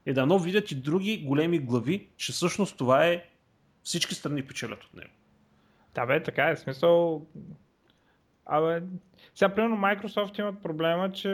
И 0.05 0.13
да 0.13 0.25
но 0.25 0.39
видят 0.39 0.71
и 0.71 0.75
други 0.75 1.23
големи 1.25 1.59
глави, 1.59 2.09
че 2.17 2.31
всъщност 2.31 2.77
това 2.77 3.05
е 3.05 3.25
всички 3.83 4.15
страни 4.15 4.47
печелят 4.47 4.83
от 4.83 4.93
него. 4.93 5.11
Да 5.95 6.05
бе, 6.05 6.23
така 6.23 6.49
е, 6.49 6.55
смисъл... 6.55 7.25
Абе, 8.45 8.83
сега, 9.35 9.55
примерно, 9.55 9.77
Microsoft 9.77 10.39
имат 10.39 10.63
проблема, 10.63 11.11
че 11.11 11.29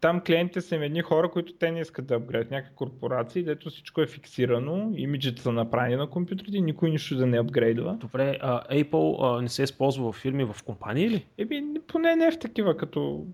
там 0.00 0.20
клиентите 0.20 0.60
са 0.60 0.76
едни 0.76 1.02
хора, 1.02 1.30
които 1.30 1.52
те 1.52 1.70
не 1.70 1.80
искат 1.80 2.06
да 2.06 2.14
апгрейдат 2.14 2.50
някакви 2.50 2.74
корпорации, 2.74 3.42
дето 3.42 3.70
всичко 3.70 4.00
е 4.00 4.06
фиксирано, 4.06 4.92
имиджите 4.96 5.42
са 5.42 5.52
направени 5.52 5.96
на 5.96 6.10
компютрите, 6.10 6.60
никой 6.60 6.90
нищо 6.90 7.16
да 7.16 7.26
не 7.26 7.38
апгрейдва. 7.38 7.96
Добре, 8.00 8.38
а 8.40 8.62
Apple 8.74 9.16
а, 9.20 9.42
не 9.42 9.48
се 9.48 9.62
използва 9.62 10.12
в 10.12 10.16
фирми, 10.16 10.44
в 10.44 10.56
компании 10.66 11.10
ли? 11.10 11.26
Еми, 11.38 11.80
поне 11.86 12.16
не 12.16 12.30
в 12.30 12.38
такива, 12.38 12.76
като... 12.76 13.26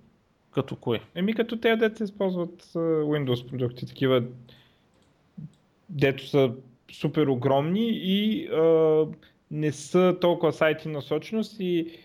Като 0.50 0.76
кое? 0.76 1.00
Еми, 1.14 1.34
като 1.34 1.56
те, 1.56 1.76
дето 1.76 1.96
се 1.96 2.04
използват 2.04 2.62
Windows 2.74 3.50
продукти, 3.50 3.86
такива, 3.86 4.22
дето 5.88 6.26
са 6.26 6.52
супер 6.92 7.26
огромни 7.26 7.90
и 7.92 8.46
а, 8.46 9.06
не 9.50 9.72
са 9.72 10.16
толкова 10.20 10.52
сайти 10.52 10.88
насоченост 10.88 11.56
и 11.60 11.98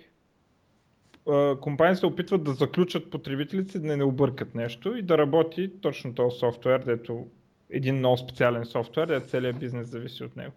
компании 1.62 1.96
се 1.96 2.06
опитват 2.06 2.44
да 2.44 2.54
заключат 2.54 3.10
потребителите, 3.10 3.80
да 3.80 3.98
не 3.98 4.04
объркат 4.04 4.56
нещо 4.56 4.98
и 4.98 5.02
да 5.02 5.18
работи 5.18 5.72
точно 5.82 6.16
този 6.16 6.40
софтуер, 6.40 6.80
дето 6.80 7.28
един 7.70 7.96
много 7.96 8.18
специален 8.18 8.66
софтуер, 8.66 9.08
дето 9.08 9.28
целият 9.28 9.60
бизнес 9.60 9.88
зависи 9.88 10.24
от 10.24 10.36
него. 10.36 10.54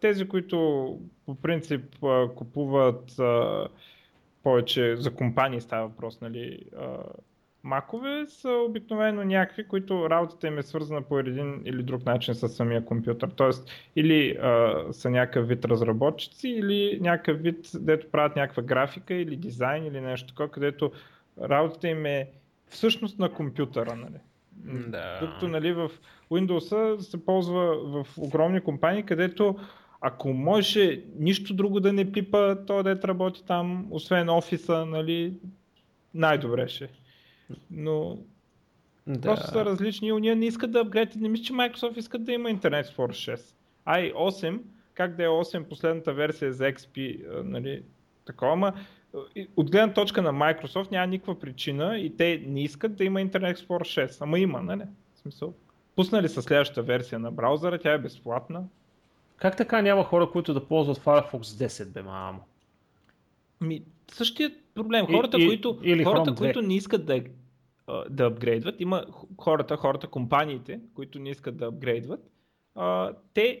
Тези, 0.00 0.28
които 0.28 0.58
по 1.26 1.34
принцип 1.34 1.84
купуват 2.36 3.20
повече 4.42 4.96
за 4.96 5.14
компании 5.14 5.60
става 5.60 5.88
въпрос, 5.88 6.20
нали, 6.20 6.58
макове 7.64 8.26
са 8.28 8.50
обикновено 8.50 9.24
някакви, 9.24 9.68
които 9.68 10.10
работата 10.10 10.46
им 10.46 10.58
е 10.58 10.62
свързана 10.62 11.02
по 11.02 11.18
един 11.18 11.62
или 11.64 11.82
друг 11.82 12.06
начин 12.06 12.34
с 12.34 12.48
самия 12.48 12.84
компютър. 12.84 13.30
Тоест, 13.36 13.70
или 13.96 14.36
а, 14.42 14.82
са 14.92 15.10
някакъв 15.10 15.48
вид 15.48 15.64
разработчици, 15.64 16.48
или 16.48 16.98
някакъв 17.00 17.42
вид, 17.42 17.70
дето 17.74 18.10
правят 18.10 18.36
някаква 18.36 18.62
графика 18.62 19.14
или 19.14 19.36
дизайн 19.36 19.86
или 19.86 20.00
нещо 20.00 20.28
такова, 20.28 20.48
където 20.48 20.92
работата 21.42 21.88
им 21.88 22.06
е 22.06 22.28
всъщност 22.68 23.18
на 23.18 23.28
компютъра. 23.28 23.96
Нали. 23.96 24.18
Да. 24.90 25.18
Докато 25.20 25.48
нали, 25.48 25.72
в 25.72 25.90
Windows 26.30 27.00
се 27.00 27.24
ползва 27.24 27.76
в 27.76 28.18
огромни 28.18 28.60
компании, 28.60 29.02
където 29.02 29.56
ако 30.00 30.32
може 30.32 31.00
нищо 31.18 31.54
друго 31.54 31.80
да 31.80 31.92
не 31.92 32.12
пипа, 32.12 32.54
то 32.66 32.82
да 32.82 33.02
работи 33.04 33.44
там, 33.46 33.86
освен 33.90 34.28
офиса, 34.28 34.86
нали, 34.86 35.34
най-добре 36.14 36.68
ще. 36.68 36.88
Но 37.70 38.18
да. 39.06 39.20
просто 39.20 39.46
са 39.46 39.64
различни. 39.64 40.12
Уния 40.12 40.36
не 40.36 40.46
искат 40.46 40.70
да 40.72 40.80
апгрейдят. 40.80 41.16
Не 41.16 41.28
мисля, 41.28 41.44
че 41.44 41.52
Microsoft 41.52 41.98
искат 41.98 42.24
да 42.24 42.32
има 42.32 42.48
Internet 42.48 42.86
Explorer 42.86 43.36
6. 43.36 43.54
Ай, 43.84 44.12
8, 44.12 44.60
как 44.94 45.16
да 45.16 45.24
е 45.24 45.28
8, 45.28 45.64
последната 45.64 46.12
версия 46.12 46.52
за 46.52 46.64
XP, 46.64 47.24
нали, 47.42 47.82
такова, 48.24 48.52
ама 48.52 48.72
от 49.56 49.70
гледна 49.70 49.94
точка 49.94 50.22
на 50.22 50.32
Microsoft 50.32 50.90
няма 50.90 51.06
никаква 51.06 51.38
причина 51.38 51.98
и 51.98 52.16
те 52.16 52.42
не 52.46 52.62
искат 52.62 52.96
да 52.96 53.04
има 53.04 53.20
Internet 53.20 53.56
Explorer 53.56 54.06
6, 54.06 54.16
ама 54.20 54.38
има, 54.38 54.62
нали? 54.62 54.82
В 55.14 55.18
смисъл, 55.18 55.54
пуснали 55.96 56.28
са 56.28 56.42
следващата 56.42 56.82
версия 56.82 57.18
на 57.18 57.32
браузъра, 57.32 57.78
тя 57.78 57.92
е 57.92 57.98
безплатна. 57.98 58.64
Как 59.36 59.56
така 59.56 59.82
няма 59.82 60.04
хора, 60.04 60.30
които 60.30 60.54
да 60.54 60.68
ползват 60.68 60.98
Firefox 60.98 61.66
10, 61.66 61.84
бе, 61.84 62.02
мамо? 62.02 62.40
Ми, 63.60 63.82
същият 64.12 64.52
проблем. 64.74 65.06
Хората, 65.06 65.40
и, 65.40 65.46
които, 65.46 65.78
или 65.82 66.04
хората 66.04 66.34
които 66.34 66.62
не 66.62 66.76
искат 66.76 67.06
да, 67.06 67.22
да 68.10 68.26
апгрейдват, 68.26 68.80
има 68.80 69.04
хората, 69.38 69.76
хората, 69.76 70.06
компаниите, 70.06 70.80
които 70.94 71.18
не 71.18 71.30
искат 71.30 71.56
да 71.56 71.66
апгрейдват, 71.66 72.30
а, 72.74 73.12
те 73.34 73.60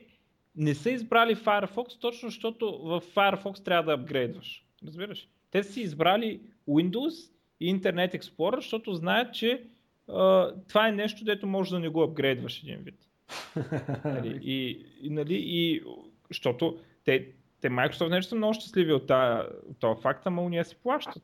не 0.56 0.74
са 0.74 0.90
избрали 0.90 1.36
Firefox, 1.36 2.00
точно 2.00 2.28
защото 2.28 2.78
в 2.78 3.02
Firefox 3.14 3.64
трябва 3.64 3.96
да 3.96 4.02
апгрейдваш. 4.02 4.64
Разбираш? 4.86 5.28
Те 5.50 5.62
са 5.62 5.72
си 5.72 5.80
избрали 5.80 6.40
Windows 6.68 7.30
и 7.60 7.74
Internet 7.74 8.20
Explorer, 8.20 8.56
защото 8.56 8.94
знаят, 8.94 9.34
че 9.34 9.62
а, 10.08 10.52
това 10.68 10.88
е 10.88 10.92
нещо, 10.92 11.24
дето 11.24 11.46
може 11.46 11.70
да 11.70 11.80
не 11.80 11.88
го 11.88 12.02
апгрейдваш 12.02 12.62
един 12.62 12.78
вид. 12.78 12.98
нали, 14.04 14.40
и, 14.42 14.86
и, 15.02 15.10
нали, 15.10 15.34
и, 15.34 15.82
защото 16.28 16.78
те, 17.04 17.28
те 17.64 17.70
Microsoft 17.70 18.10
нещо 18.10 18.28
са 18.28 18.36
много 18.36 18.54
щастливи 18.54 18.92
от, 18.92 19.10
този 19.80 20.02
факт, 20.02 20.26
ама 20.26 20.42
уния 20.42 20.64
си 20.64 20.76
плащат. 20.82 21.22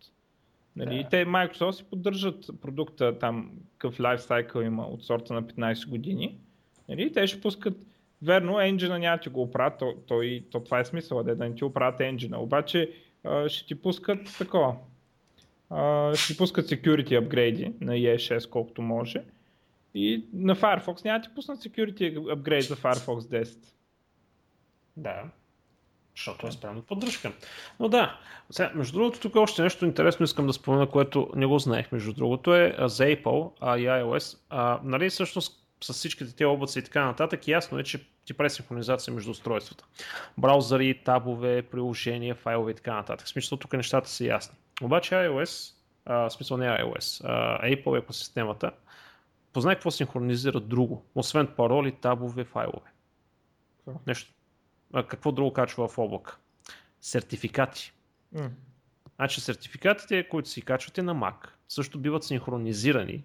Нали? 0.77 0.95
Да. 0.95 0.95
И 0.95 1.07
те 1.11 1.27
Microsoft 1.27 1.71
си 1.71 1.85
поддържат 1.85 2.47
продукта 2.63 3.19
там, 3.19 3.51
какъв 3.79 4.01
лайфсайкъл 4.01 4.61
има 4.61 4.87
от 4.87 5.05
сорта 5.05 5.35
на 5.35 5.43
15 5.43 5.89
години. 5.89 6.39
Нали? 6.89 7.13
Те 7.13 7.27
ще 7.27 7.41
пускат 7.41 7.87
Верно, 8.23 8.61
енджина 8.61 8.99
няма 8.99 9.19
ти 9.19 9.29
го 9.29 9.43
оправят, 9.43 9.79
то, 9.79 9.95
то, 10.07 10.23
и, 10.23 10.45
то 10.51 10.61
това 10.61 10.81
е 10.81 10.85
смисъл, 10.85 11.23
да, 11.23 11.37
да 11.37 11.49
не 11.49 11.55
ти 11.55 11.65
оправят 11.65 12.01
енджина. 12.01 12.41
Обаче 12.41 12.93
а, 13.25 13.49
ще 13.49 13.67
ти 13.67 13.75
пускат 13.75 14.39
такова. 14.39 14.77
А, 15.71 16.15
ще 16.15 16.33
ти 16.33 16.39
пускат 16.39 16.69
security 16.69 17.19
апгрейди 17.19 17.73
на 17.81 17.93
ES6 17.93 18.49
колкото 18.49 18.83
може. 18.83 19.23
И 19.95 20.25
на 20.33 20.57
Firefox 20.57 21.05
няма 21.05 21.21
ти 21.21 21.29
пуснат 21.35 21.59
security 21.59 22.33
апгрейд 22.33 22.65
за 22.65 22.77
Firefox 22.77 23.43
10. 23.43 23.59
Да 24.97 25.25
защото 26.21 26.47
е 26.47 26.53
спрямо 26.53 26.83
поддръжка. 26.83 27.33
Но 27.81 27.89
да, 27.89 28.19
сега, 28.51 28.73
между 28.75 28.99
другото, 28.99 29.21
тук 29.21 29.37
още 29.37 29.63
нещо 29.63 29.85
интересно 29.85 30.25
искам 30.25 30.47
да 30.47 30.53
спомена, 30.53 30.87
което 30.87 31.31
не 31.35 31.47
го 31.47 31.59
знаех, 31.59 31.93
между 31.93 32.13
другото, 32.13 32.55
е 32.55 32.77
за 32.79 33.05
Apple 33.05 33.51
а, 33.61 33.79
и 33.79 33.87
iOS. 33.87 34.39
А, 34.51 34.81
нали, 34.85 35.11
всъщност 35.11 35.67
с 35.85 35.93
всичките 35.93 36.33
тези 36.33 36.45
облаци 36.45 36.79
и 36.79 36.83
така 36.83 37.05
нататък, 37.05 37.49
ясно 37.49 37.79
е, 37.79 37.83
че 37.83 38.07
ти 38.25 38.35
прави 38.35 38.51
синхронизация 38.51 39.15
между 39.15 39.31
устройствата. 39.31 39.85
Браузъри, 40.39 41.01
табове, 41.05 41.63
приложения, 41.63 42.35
файлове 42.35 42.71
и 42.71 42.75
така 42.75 42.95
нататък. 42.95 43.27
В 43.27 43.31
смисъл 43.31 43.59
тук 43.59 43.73
нещата 43.73 44.09
са 44.09 44.25
ясни. 44.25 44.57
Обаче 44.83 45.15
iOS, 45.15 45.75
а, 46.05 46.15
в 46.29 46.31
смисъл 46.31 46.57
не 46.57 46.67
iOS, 46.67 47.25
а, 47.25 47.67
Apple 47.69 47.99
екосистемата, 47.99 48.73
познай 49.53 49.75
какво 49.75 49.91
синхронизира 49.91 50.61
друго, 50.61 51.05
освен 51.15 51.47
пароли, 51.47 51.93
табове, 51.93 52.45
файлове. 52.45 52.91
Нещо. 54.07 54.33
А, 54.93 55.03
какво 55.03 55.33
друго 55.33 55.53
качва 55.53 55.89
в 55.89 55.99
облака? 55.99 56.37
Сертификати. 57.01 57.93
М. 58.33 58.51
Значи 59.17 59.41
сертификатите, 59.41 60.29
които 60.29 60.49
си 60.49 60.63
качвате 60.63 61.03
на 61.03 61.15
Mac, 61.15 61.49
също 61.69 61.99
биват 61.99 62.25
синхронизирани 62.25 63.25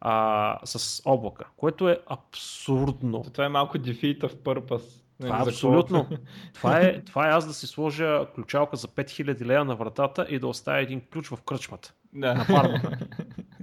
а, 0.00 0.58
с 0.64 1.02
облака, 1.04 1.44
което 1.56 1.88
е 1.88 1.98
абсурдно. 2.06 3.24
Това 3.32 3.44
е 3.44 3.48
малко 3.48 3.78
defeat 3.78 4.20
of 4.20 4.34
purpose. 4.34 5.04
Това 5.20 5.36
е 5.36 5.38
Нали, 5.38 5.48
абсолютно. 5.48 6.08
Това 6.54 6.80
е, 6.80 7.00
това 7.06 7.28
е 7.28 7.30
аз 7.30 7.46
да 7.46 7.54
си 7.54 7.66
сложа 7.66 8.26
ключалка 8.34 8.76
за 8.76 8.88
5000 8.88 9.44
лея 9.44 9.64
на 9.64 9.76
вратата 9.76 10.26
и 10.28 10.38
да 10.38 10.46
оставя 10.46 10.80
един 10.80 11.00
ключ 11.12 11.28
в 11.28 11.42
кръчмата. 11.42 11.92
Да. 12.12 12.34
На 12.34 12.46
парма. 12.46 12.80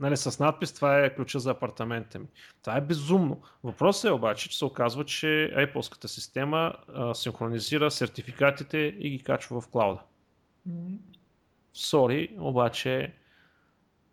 Нали, 0.02 0.18
с 0.18 0.40
надпис 0.40 0.74
това 0.74 1.00
е 1.00 1.16
ключа 1.16 1.40
за 1.40 1.52
апартамента 1.52 2.20
ми. 2.20 2.26
Това 2.62 2.78
е 2.78 2.82
безумно. 2.82 3.42
Въпросът 3.64 4.10
е 4.10 4.14
обаче, 4.14 4.50
че 4.50 4.58
се 4.58 4.66
оказва, 4.66 5.06
че 5.06 5.54
Apple-ската 5.58 6.06
система 6.06 6.74
а, 6.94 7.14
синхронизира 7.14 7.92
сертификатите 7.92 8.78
и 8.78 9.10
ги 9.10 9.24
качва 9.24 9.62
в 9.62 9.68
клауда. 9.68 10.02
Сори, 11.74 12.36
обаче 12.40 13.14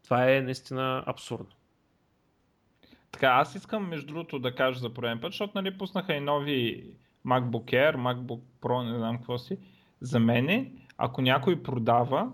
това 0.05 0.33
е 0.33 0.41
наистина 0.41 1.05
абсурдно. 1.07 1.53
Така, 3.13 3.27
аз 3.27 3.55
искам 3.55 3.89
между 3.89 4.07
другото 4.07 4.39
да 4.39 4.55
кажа 4.55 4.81
за 4.81 4.95
пореден 4.95 5.21
път, 5.21 5.33
защото 5.33 5.53
нали 5.55 5.79
пуснаха 5.79 6.15
и 6.15 6.21
нови 6.21 6.87
MacBook 7.27 7.65
Air, 7.65 7.97
MacBook 7.97 8.41
Pro, 8.61 8.93
не 8.93 8.99
знам 8.99 9.17
какво 9.17 9.39
си. 9.39 9.59
За 10.01 10.21
мене, 10.21 10.73
ако 10.99 11.23
някой 11.23 11.63
продава 11.63 12.33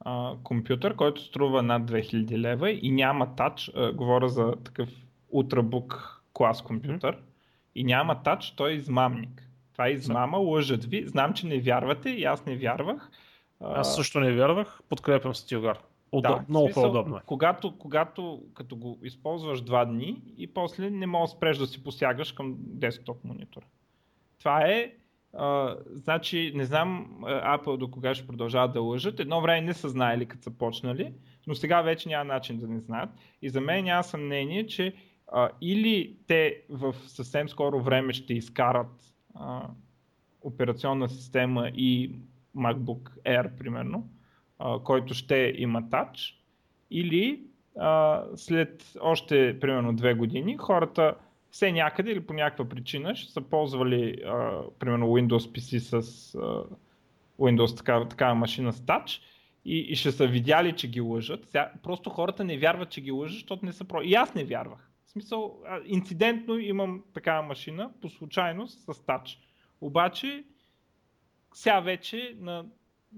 а, 0.00 0.34
компютър, 0.42 0.96
който 0.96 1.22
струва 1.22 1.62
над 1.62 1.82
2000 1.82 2.38
лева 2.38 2.70
и 2.70 2.90
няма 2.90 3.36
тач, 3.36 3.70
а, 3.76 3.92
говоря 3.92 4.28
за 4.28 4.54
такъв 4.64 4.88
ултрабук 5.28 6.22
клас 6.32 6.62
компютър, 6.62 7.18
и 7.74 7.84
няма 7.84 8.22
тач, 8.22 8.50
той 8.50 8.70
е 8.70 8.74
измамник. 8.74 9.50
Това 9.72 9.86
е 9.86 9.90
измама, 9.90 10.38
лъжат 10.38 10.84
ви. 10.84 11.06
Знам, 11.06 11.32
че 11.32 11.46
не 11.46 11.60
вярвате 11.60 12.10
и 12.10 12.24
аз 12.24 12.46
не 12.46 12.56
вярвах. 12.56 13.10
Аз 13.60 13.94
също 13.94 14.20
не 14.20 14.32
вярвах, 14.32 14.80
подкрепям 14.88 15.34
Стилгар. 15.34 15.78
Удоб... 16.12 16.36
да, 16.36 16.44
много 16.48 16.66
смисъл, 16.66 16.82
по-удобно 16.82 17.16
е. 17.16 17.20
Когато, 17.26 17.78
когато 17.78 18.42
като 18.54 18.76
го 18.76 18.98
използваш 19.02 19.62
два 19.62 19.84
дни 19.84 20.22
и 20.36 20.54
после 20.54 20.90
не 20.90 21.06
можеш 21.06 21.36
спреш 21.36 21.58
да 21.58 21.66
си 21.66 21.84
посягаш 21.84 22.32
към 22.32 22.54
десктоп 22.58 23.24
монитора. 23.24 23.64
Това 24.38 24.60
е, 24.60 24.92
значи, 25.90 26.52
не 26.54 26.64
знам 26.64 27.18
Apple 27.24 27.76
до 27.76 27.90
кога 27.90 28.14
ще 28.14 28.26
продължават 28.26 28.72
да 28.72 28.80
лъжат. 28.80 29.20
Едно 29.20 29.40
време 29.40 29.60
не 29.60 29.74
са 29.74 29.88
знаели 29.88 30.26
като 30.26 30.42
са 30.42 30.50
почнали, 30.50 31.12
но 31.46 31.54
сега 31.54 31.82
вече 31.82 32.08
няма 32.08 32.24
начин 32.24 32.58
да 32.58 32.68
не 32.68 32.80
знаят. 32.80 33.10
И 33.42 33.50
за 33.50 33.60
мен 33.60 33.84
няма 33.84 34.04
съмнение, 34.04 34.66
че 34.66 34.94
а, 35.32 35.48
или 35.60 36.16
те 36.26 36.62
в 36.70 36.94
съвсем 37.06 37.48
скоро 37.48 37.80
време 37.80 38.12
ще 38.12 38.34
изкарат 38.34 39.14
а, 39.34 39.68
операционна 40.42 41.08
система 41.08 41.68
и 41.68 42.12
MacBook 42.56 43.10
Air, 43.26 43.56
примерно, 43.58 44.08
а, 44.58 44.78
който 44.78 45.14
ще 45.14 45.54
има 45.56 45.90
тач, 45.90 46.42
или 46.90 47.42
а, 47.78 48.22
след 48.36 48.92
още 49.00 49.60
примерно 49.60 49.92
две 49.92 50.14
години 50.14 50.56
хората 50.56 51.14
все 51.50 51.72
някъде 51.72 52.10
или 52.10 52.20
по 52.20 52.32
някаква 52.32 52.68
причина 52.68 53.16
ще 53.16 53.32
са 53.32 53.40
ползвали 53.40 54.16
а, 54.26 54.62
примерно 54.78 55.06
Windows 55.06 55.52
PC 55.52 55.78
с 55.78 56.34
а, 56.34 56.64
Windows 57.38 57.76
такава, 57.76 58.08
такава 58.08 58.34
машина 58.34 58.72
с 58.72 58.86
тач 58.86 59.20
и, 59.64 59.78
и 59.78 59.96
ще 59.96 60.12
са 60.12 60.26
видяли, 60.26 60.76
че 60.76 60.88
ги 60.88 61.00
лъжат. 61.00 61.46
Сега, 61.46 61.72
просто 61.82 62.10
хората 62.10 62.44
не 62.44 62.58
вярват, 62.58 62.90
че 62.90 63.00
ги 63.00 63.10
лъжат, 63.10 63.34
защото 63.34 63.66
не 63.66 63.72
са 63.72 63.84
про... 63.84 64.02
И 64.02 64.14
аз 64.14 64.34
не 64.34 64.44
вярвах. 64.44 64.90
В 65.04 65.10
смисъл, 65.10 65.62
а, 65.66 65.80
инцидентно 65.86 66.58
имам 66.58 67.04
такава 67.14 67.42
машина, 67.42 67.90
по 68.02 68.08
случайност, 68.08 68.94
с 68.94 69.06
тач. 69.06 69.38
Обаче, 69.80 70.44
сега 71.54 71.80
вече 71.80 72.36
на 72.40 72.64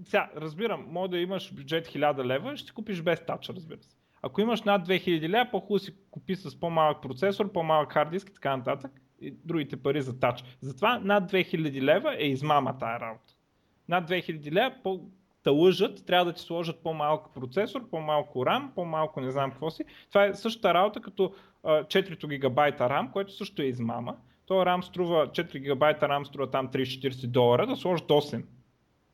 сега, 0.05 0.31
разбирам, 0.37 0.87
може 0.89 1.11
да 1.11 1.19
имаш 1.19 1.55
бюджет 1.55 1.89
1000 1.89 2.25
лева, 2.25 2.57
ще 2.57 2.73
купиш 2.73 3.03
без 3.03 3.27
тач, 3.27 3.49
разбира 3.49 3.83
се. 3.83 3.97
Ако 4.23 4.41
имаш 4.41 4.63
над 4.63 4.89
2000 4.89 5.29
лева, 5.29 5.49
по-хубаво 5.51 5.79
си 5.79 5.95
купи 6.11 6.37
с 6.37 6.61
по-малък 6.61 7.03
процесор, 7.03 7.53
по-малък 7.53 7.93
хард 7.93 8.11
диск 8.11 8.29
и 8.29 8.35
така 8.35 8.57
нататък 8.57 8.91
и 9.21 9.35
другите 9.45 9.77
пари 9.77 10.03
за 10.03 10.21
тач. 10.21 10.45
Затова 10.61 10.99
над 10.99 11.33
2000 11.33 11.81
лева 11.81 12.17
е 12.19 12.27
измама 12.27 12.79
тая 12.79 13.01
работа. 13.01 13.35
Над 13.89 14.11
2000 14.11 14.53
лева 14.53 14.75
по 14.83 15.01
те 15.45 15.51
лъжат, 15.51 16.07
трябва 16.07 16.25
да 16.25 16.33
ти 16.33 16.43
сложат 16.43 16.83
по-малък 16.83 17.35
процесор, 17.35 17.91
по-малко 17.91 18.39
RAM, 18.39 18.75
по-малко 18.75 19.21
не 19.21 19.31
знам 19.31 19.51
какво 19.51 19.71
си. 19.71 19.85
Това 20.09 20.25
е 20.25 20.35
същата 20.35 20.75
работа 20.75 21.01
като 21.01 21.35
а, 21.65 21.85
4 21.85 22.29
гигабайта 22.29 22.85
RAM, 22.85 23.11
което 23.11 23.33
също 23.33 23.63
е 23.63 23.65
измама. 23.65 24.17
То 24.47 24.55
RAM 24.55 24.81
струва 24.81 25.27
4 25.27 25.59
гигабайта 25.59 26.07
RAM 26.07 26.25
струва 26.25 26.51
там 26.51 26.69
30-40 26.69 27.27
долара, 27.27 27.67
да 27.67 27.77
сложат 27.77 28.09
8. 28.09 28.45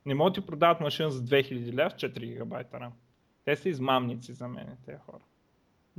Не 0.06 0.14
могат 0.14 0.34
да 0.34 0.40
ти 0.40 0.46
продават 0.46 0.80
машина 0.80 1.10
за 1.10 1.22
2000 1.22 1.72
лева 1.72 1.90
с 1.90 1.94
4 1.94 2.20
гигабайта 2.20 2.76
RAM. 2.76 2.90
Те 3.48 3.56
са 3.56 3.68
измамници 3.68 4.32
за 4.32 4.48
мен, 4.48 4.66
тези 4.86 4.98
хора. 5.06 5.22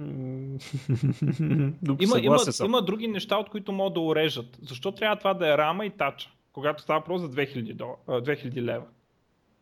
Има, 1.99 2.19
има, 2.19 2.37
има 2.65 2.81
други 2.81 3.07
неща, 3.07 3.37
от 3.37 3.49
които 3.49 3.71
могат 3.71 3.93
да 3.93 3.99
урежат. 3.99 4.59
Защо 4.61 4.91
трябва 4.91 5.15
това 5.15 5.33
да 5.33 5.53
е 5.53 5.57
рама 5.57 5.85
и 5.85 5.89
тача, 5.89 6.29
когато 6.53 6.81
става 6.81 7.03
просто 7.03 7.27
за 7.27 7.33
2000, 7.35 7.73
дол... 7.73 7.95
а, 8.07 8.11
2000 8.11 8.61
лева? 8.61 8.85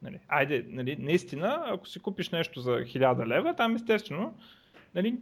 Нали? 0.01 0.19
Айде, 0.27 0.65
нали, 0.69 0.95
наистина, 0.99 1.63
ако 1.65 1.87
си 1.87 1.99
купиш 1.99 2.29
нещо 2.29 2.61
за 2.61 2.71
1000 2.71 3.27
лева, 3.27 3.55
там 3.55 3.75
естествено, 3.75 4.37
нали, 4.95 5.17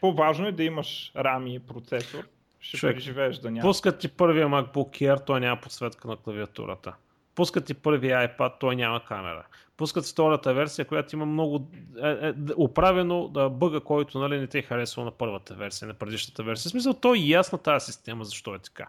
по-важно 0.00 0.46
е 0.46 0.52
да 0.52 0.64
имаш 0.64 1.12
рами 1.16 1.54
и 1.54 1.58
процесор. 1.58 2.28
Ще 2.60 2.76
Човек, 2.76 2.96
преживееш 2.96 3.38
да 3.38 3.50
няма. 3.50 3.68
Пускат 3.68 3.98
ти 3.98 4.08
първия 4.08 4.46
MacBook 4.46 4.90
Air, 4.90 5.26
той 5.26 5.40
няма 5.40 5.60
подсветка 5.60 6.08
на 6.08 6.16
клавиатурата. 6.16 6.94
Пускат 7.40 7.64
ти 7.64 7.74
първия 7.74 8.28
iPad, 8.28 8.52
той 8.60 8.76
няма 8.76 9.04
камера. 9.04 9.46
Пускат 9.76 10.06
втората 10.06 10.54
версия, 10.54 10.84
която 10.84 11.16
има 11.16 11.26
много 11.26 11.70
е, 12.02 12.08
е, 12.10 12.32
оправено 12.56 13.28
да 13.28 13.48
бъга, 13.48 13.80
който 13.80 14.18
нали, 14.18 14.38
не 14.38 14.46
те 14.46 14.58
е 14.58 14.62
харесал 14.62 15.04
на 15.04 15.10
първата 15.10 15.54
версия, 15.54 15.88
на 15.88 15.94
предишната 15.94 16.42
версия. 16.42 16.68
В 16.68 16.72
смисъл, 16.72 16.94
той 16.94 17.18
е 17.18 17.22
ясна 17.22 17.58
тази 17.58 17.86
система, 17.86 18.24
защо 18.24 18.54
е 18.54 18.58
така. 18.58 18.86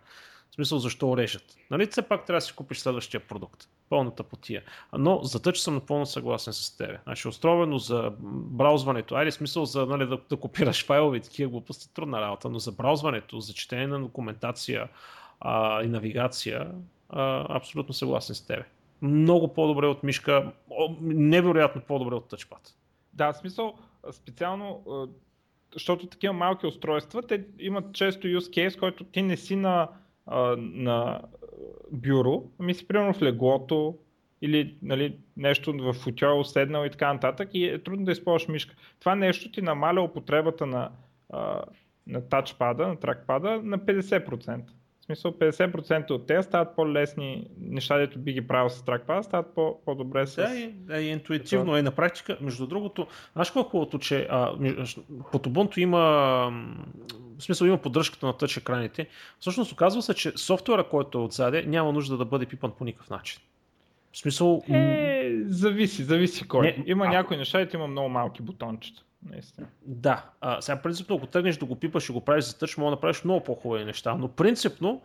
В 0.51 0.55
смисъл, 0.55 0.79
защо 0.79 1.17
режат. 1.17 1.43
Нали, 1.69 1.85
все 1.85 2.01
пак 2.01 2.25
трябва 2.25 2.37
да 2.37 2.45
си 2.45 2.53
купиш 2.53 2.79
следващия 2.79 3.19
продукт. 3.19 3.67
Пълната 3.89 4.23
потия. 4.23 4.63
Но 4.97 5.23
за 5.23 5.41
тъч 5.41 5.57
съм 5.57 5.73
напълно 5.73 6.05
съгласен 6.05 6.53
с 6.53 6.77
теб. 6.77 6.99
Значи, 7.03 7.27
устроено 7.27 7.77
за 7.77 8.11
браузването, 8.19 9.15
айде 9.15 9.31
смисъл 9.31 9.65
за 9.65 9.85
нали, 9.85 10.07
да, 10.07 10.17
да 10.29 10.37
копираш 10.37 10.85
файлове 10.85 11.17
и 11.17 11.21
такива 11.21 11.51
глупости, 11.51 11.93
трудна 11.93 12.21
работа, 12.21 12.49
но 12.49 12.59
за 12.59 12.71
браузването, 12.71 13.39
за 13.39 13.53
четене 13.53 13.87
на 13.87 13.99
документация 13.99 14.89
а, 15.39 15.83
и 15.83 15.87
навигация, 15.87 16.71
а, 17.11 17.45
абсолютно 17.57 17.93
съгласен 17.93 18.35
с 18.35 18.47
теб. 18.47 18.65
Много 19.01 19.53
по-добре 19.53 19.85
от 19.85 20.03
мишка, 20.03 20.51
невероятно 21.01 21.81
по-добре 21.81 22.15
от 22.15 22.27
тъчпад. 22.29 22.61
Да, 23.13 23.33
в 23.33 23.37
смисъл, 23.37 23.73
специално, 24.11 24.83
защото 25.73 26.07
такива 26.07 26.33
малки 26.33 26.67
устройства, 26.67 27.21
те 27.21 27.45
имат 27.59 27.93
често 27.93 28.27
use 28.27 28.67
case, 28.67 28.79
който 28.79 29.03
ти 29.03 29.21
не 29.21 29.37
си 29.37 29.55
на, 29.55 29.87
на 30.57 31.21
бюро, 31.91 32.43
ами 32.59 32.73
си 32.73 32.87
примерно 32.87 33.13
в 33.13 33.21
леглото 33.21 33.97
или 34.41 34.77
нали, 34.81 35.17
нещо 35.37 35.73
в 35.73 35.93
футьол 35.93 36.43
седнал 36.43 36.85
и 36.85 36.89
така 36.89 37.13
нататък 37.13 37.49
и 37.53 37.65
е 37.65 37.83
трудно 37.83 38.05
да 38.05 38.11
използваш 38.11 38.47
мишка. 38.47 38.75
Това 38.99 39.15
нещо 39.15 39.51
ти 39.51 39.61
намаля 39.61 40.01
употребата 40.01 40.65
на, 40.65 40.91
на 42.07 42.29
тачпада, 42.29 42.87
на 42.87 42.95
тракпада 42.95 43.61
на 43.63 43.79
50%. 43.79 44.61
В 45.01 45.05
смисъл 45.05 45.31
50% 45.31 46.11
от 46.11 46.27
те 46.27 46.43
стават 46.43 46.75
по-лесни 46.75 47.47
неща, 47.59 47.97
дето 47.97 48.19
би 48.19 48.33
ги 48.33 48.47
правил 48.47 48.69
с 48.69 48.85
тракпада, 48.85 49.23
стават 49.23 49.55
по- 49.55 49.81
по-добре 49.85 50.27
с... 50.27 50.35
Да, 50.35 50.55
и, 50.55 50.67
да, 50.67 51.01
и 51.01 51.07
интуитивно 51.07 51.77
е 51.77 51.81
на 51.81 51.91
практика. 51.91 52.37
Между 52.41 52.67
другото, 52.67 53.07
знаеш 53.33 53.49
е 53.49 53.51
хубавото, 53.51 53.99
че 53.99 54.27
а, 54.29 54.53
под 55.31 55.47
Ubuntu 55.47 55.77
има 55.79 55.99
в 57.37 57.43
смисъл 57.43 57.65
има 57.65 57.77
поддръжката 57.77 58.25
на 58.25 58.37
тъч 58.37 58.57
екраните. 58.57 59.07
Всъщност 59.39 59.71
оказва 59.71 60.01
се, 60.01 60.13
че 60.13 60.31
софтуера, 60.35 60.83
който 60.83 61.17
е 61.17 61.21
отзаде, 61.21 61.63
няма 61.63 61.91
нужда 61.91 62.17
да 62.17 62.25
бъде 62.25 62.45
пипан 62.45 62.71
по 62.71 62.85
никакъв 62.85 63.09
начин. 63.09 63.41
В 64.11 64.17
смисъл, 64.17 64.63
Е, 64.69 65.31
зависи, 65.45 66.03
зависи 66.03 66.47
кой. 66.47 66.61
Не, 66.65 66.83
има 66.87 67.05
а- 67.05 67.09
някои 67.09 67.37
неща, 67.37 67.67
има 67.73 67.87
много 67.87 68.09
малки 68.09 68.41
бутончета. 68.41 69.03
Наистина. 69.29 69.67
Да, 69.81 70.25
а, 70.41 70.61
сега 70.61 70.81
принципно, 70.81 71.15
ако 71.15 71.27
тръгнеш 71.27 71.57
да 71.57 71.65
го 71.65 71.75
пипаш 71.75 72.09
и 72.09 72.11
го 72.11 72.21
правиш 72.21 72.45
за 72.45 72.59
тъч, 72.59 72.77
може 72.77 72.85
да 72.85 72.91
направиш 72.91 73.23
много 73.23 73.43
по-хубави 73.43 73.85
неща, 73.85 74.15
но 74.15 74.27
принципно 74.27 75.01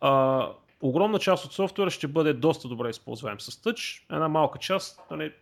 а, 0.00 0.46
огромна 0.82 1.18
част 1.18 1.44
от 1.44 1.52
софтуера 1.52 1.90
ще 1.90 2.06
бъде 2.06 2.32
доста 2.32 2.68
добре 2.68 2.90
използваем 2.90 3.40
с 3.40 3.62
тъч, 3.62 4.06
една 4.12 4.28
малка 4.28 4.58
част 4.58 5.00
нали, 5.10 5.32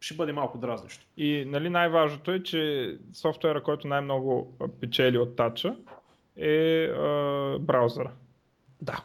ще 0.00 0.14
бъде 0.14 0.32
малко 0.32 0.58
дразнещо. 0.58 1.06
И 1.16 1.44
нали, 1.46 1.70
най-важното 1.70 2.30
е, 2.30 2.42
че 2.42 2.96
софтуера, 3.12 3.62
който 3.62 3.88
най-много 3.88 4.56
печели 4.80 5.18
от 5.18 5.36
тача 5.36 5.76
е 6.36 6.84
а, 6.84 7.58
браузъра. 7.60 8.10
Да. 8.82 9.04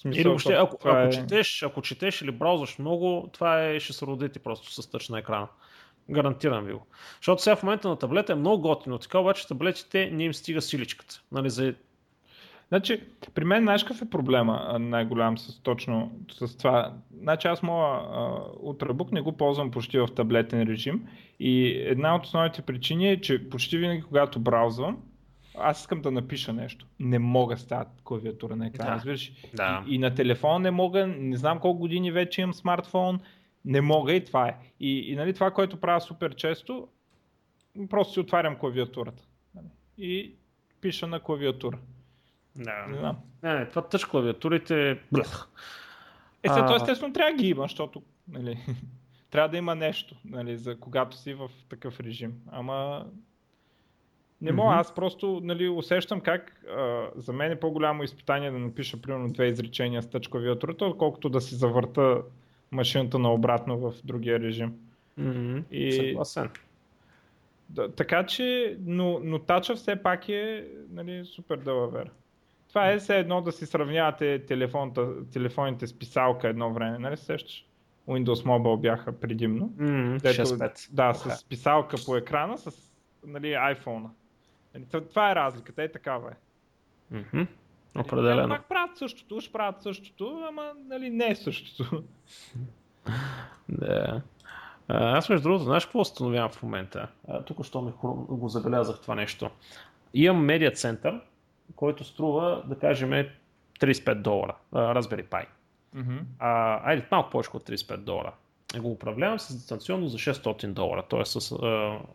Смисъл, 0.00 0.20
Или 0.20 0.28
въобще, 0.28 0.52
ако, 0.52 0.88
ако, 0.88 0.98
е- 0.98 1.10
четеш, 1.10 1.62
ако 1.62 1.82
четеш 1.82 2.22
или 2.22 2.30
браузваш 2.30 2.78
много, 2.78 3.30
това 3.32 3.64
е, 3.64 3.80
ще 3.80 3.92
се 3.92 4.06
родите 4.06 4.38
просто 4.38 4.82
с 4.82 4.90
тъч 4.90 5.08
на 5.08 5.18
екрана. 5.18 5.48
Гарантирам 6.10 6.64
ви 6.64 6.72
го. 6.72 6.86
Защото 7.16 7.42
сега 7.42 7.56
в 7.56 7.62
момента 7.62 7.88
на 7.88 7.96
таблета 7.96 8.32
е 8.32 8.36
много 8.36 8.62
готино, 8.62 8.98
така 8.98 9.18
обаче 9.18 9.48
таблетите 9.48 10.10
не 10.12 10.24
им 10.24 10.34
стига 10.34 10.62
силичката. 10.62 11.22
Нали, 11.32 11.50
за... 11.50 11.74
Значи, 12.68 13.02
при 13.34 13.44
мен 13.44 13.62
знаеш 13.62 13.84
какъв 13.84 14.02
е 14.02 14.10
проблема 14.10 14.76
най-голям 14.80 15.38
с 15.38 15.60
точно 15.62 16.12
с 16.30 16.56
това? 16.56 16.94
Значи 17.20 17.48
аз 17.48 17.62
моя 17.62 18.00
Ultrabook 18.64 19.12
не 19.12 19.20
го 19.20 19.32
ползвам 19.32 19.70
почти 19.70 19.98
в 19.98 20.08
таблетен 20.16 20.62
режим 20.62 21.08
и 21.40 21.82
една 21.86 22.16
от 22.16 22.24
основните 22.24 22.62
причини 22.62 23.10
е, 23.10 23.20
че 23.20 23.50
почти 23.50 23.78
винаги 23.78 24.02
когато 24.02 24.40
браузвам, 24.40 24.98
аз 25.58 25.80
искам 25.80 26.02
да 26.02 26.10
напиша 26.10 26.52
нещо. 26.52 26.86
Не 27.00 27.18
мога 27.18 27.58
с 27.58 27.66
тази 27.66 27.88
клавиатура 28.04 28.56
на 28.56 28.66
екрана, 28.66 28.90
да. 28.90 28.96
разбираш? 28.96 29.32
Да. 29.54 29.84
И, 29.86 29.94
и 29.94 29.98
на 29.98 30.14
телефон 30.14 30.62
не 30.62 30.70
мога, 30.70 31.06
не 31.06 31.36
знам 31.36 31.58
колко 31.58 31.78
години 31.78 32.12
вече 32.12 32.40
имам 32.40 32.54
смартфон, 32.54 33.20
не 33.68 33.80
мога 33.80 34.12
и 34.12 34.24
това 34.24 34.48
е. 34.48 34.56
И, 34.80 35.12
и 35.12 35.16
нали, 35.16 35.34
това, 35.34 35.50
което 35.50 35.80
правя 35.80 36.00
супер 36.00 36.34
често, 36.34 36.88
просто 37.90 38.12
си 38.12 38.20
отварям 38.20 38.56
клавиатурата. 38.56 39.22
И 39.98 40.34
пиша 40.80 41.06
на 41.06 41.20
клавиатура. 41.20 41.78
Да. 42.56 42.86
Не, 42.86 42.98
знам. 42.98 43.16
не, 43.42 43.68
това 43.68 43.82
тъж 43.82 44.04
клавиатурите... 44.04 45.00
Блъх. 45.12 45.48
Е, 46.42 46.48
след 46.48 46.66
това 46.66 46.76
естествено 46.76 47.12
трябва 47.12 47.32
да 47.32 47.42
ги 47.42 47.48
има, 47.48 47.62
защото 47.62 48.02
нали, 48.28 48.58
трябва 49.30 49.48
да 49.48 49.56
има 49.56 49.74
нещо, 49.74 50.16
нали, 50.24 50.56
за 50.56 50.80
когато 50.80 51.16
си 51.16 51.34
в 51.34 51.50
такъв 51.68 52.00
режим. 52.00 52.34
Ама 52.52 53.06
не 54.40 54.52
мога, 54.52 54.74
mm-hmm. 54.74 54.80
аз 54.80 54.94
просто 54.94 55.40
нали, 55.44 55.68
усещам 55.68 56.20
как 56.20 56.64
а, 56.76 57.10
за 57.16 57.32
мен 57.32 57.52
е 57.52 57.60
по-голямо 57.60 58.02
изпитание 58.02 58.50
да 58.50 58.58
напиша 58.58 59.02
примерно 59.02 59.32
две 59.32 59.46
изречения 59.46 60.02
с 60.02 60.10
тъч 60.10 60.28
клавиатурата, 60.28 60.84
отколкото 60.84 61.28
да 61.28 61.40
си 61.40 61.54
завърта 61.54 62.22
машината 62.70 63.18
на 63.18 63.32
обратно 63.32 63.78
в 63.78 63.94
другия 64.04 64.40
режим. 64.40 64.74
Mm-hmm. 65.20 65.70
И... 65.70 65.92
Съгласен. 65.92 66.50
Да, 67.68 67.92
така 67.92 68.26
че, 68.26 68.76
но, 68.80 69.20
но 69.24 69.38
тача 69.38 69.74
все 69.74 69.96
пак 69.96 70.28
е 70.28 70.68
нали, 70.90 71.24
супер 71.24 71.56
далавер. 71.56 72.10
Това 72.68 72.90
е 72.90 72.98
все 72.98 73.18
едно 73.18 73.40
да 73.40 73.52
си 73.52 73.66
сравнявате 73.66 74.44
телефоните 75.32 75.86
с 75.86 75.98
писалка 75.98 76.48
едно 76.48 76.72
време, 76.72 76.98
нали 76.98 77.16
сещаш? 77.16 77.64
Windows 78.08 78.44
Mobile 78.44 78.80
бяха 78.80 79.20
предимно. 79.20 79.68
Mm, 79.68 80.22
дето, 80.22 80.94
да, 80.94 81.14
с 81.14 81.44
писалка 81.44 81.96
по 82.06 82.16
екрана, 82.16 82.58
с 82.58 82.92
нали, 83.26 83.46
iPhone. 83.46 84.08
Нали, 84.74 84.84
това 85.08 85.30
е 85.30 85.34
разликата, 85.34 85.82
е 85.82 85.88
такава 85.88 86.30
е. 86.30 86.34
Mm-hmm. 87.14 87.46
Определено. 87.96 88.48
Пак 88.48 88.68
правят 88.68 88.96
същото, 88.96 89.36
уж 89.36 89.52
правят 89.52 89.82
същото, 89.82 90.44
ама 90.48 90.72
нали, 90.88 91.10
не 91.10 91.26
е 91.26 91.34
същото. 91.34 92.02
да. 93.68 94.22
Аз 94.88 95.28
между 95.28 95.42
другото, 95.42 95.64
знаеш 95.64 95.84
какво 95.84 96.00
установявам 96.00 96.50
в 96.50 96.62
момента? 96.62 97.08
тук 97.46 97.64
що 97.64 97.82
ми 97.82 97.92
го 98.28 98.48
забелязах 98.48 99.00
това 99.00 99.14
нещо. 99.14 99.50
Имам 100.14 100.44
медиа 100.44 100.70
център, 100.70 101.20
който 101.76 102.04
струва, 102.04 102.62
да 102.66 102.78
кажем, 102.78 103.10
35 103.80 104.14
долара. 104.14 104.54
Raspberry 104.72 105.28
Pi. 105.28 105.46
Mm-hmm. 105.96 106.20
А, 106.38 106.80
айде, 106.90 107.06
малко 107.10 107.30
повече 107.30 107.50
от 107.54 107.68
35 107.68 107.96
долара 107.96 108.32
го 108.76 108.90
управлявам 108.90 109.38
с 109.38 109.56
дистанционно 109.56 110.08
за 110.08 110.18
600 110.18 110.66
долара, 110.66 111.02
т.е. 111.10 111.24
с 111.24 111.54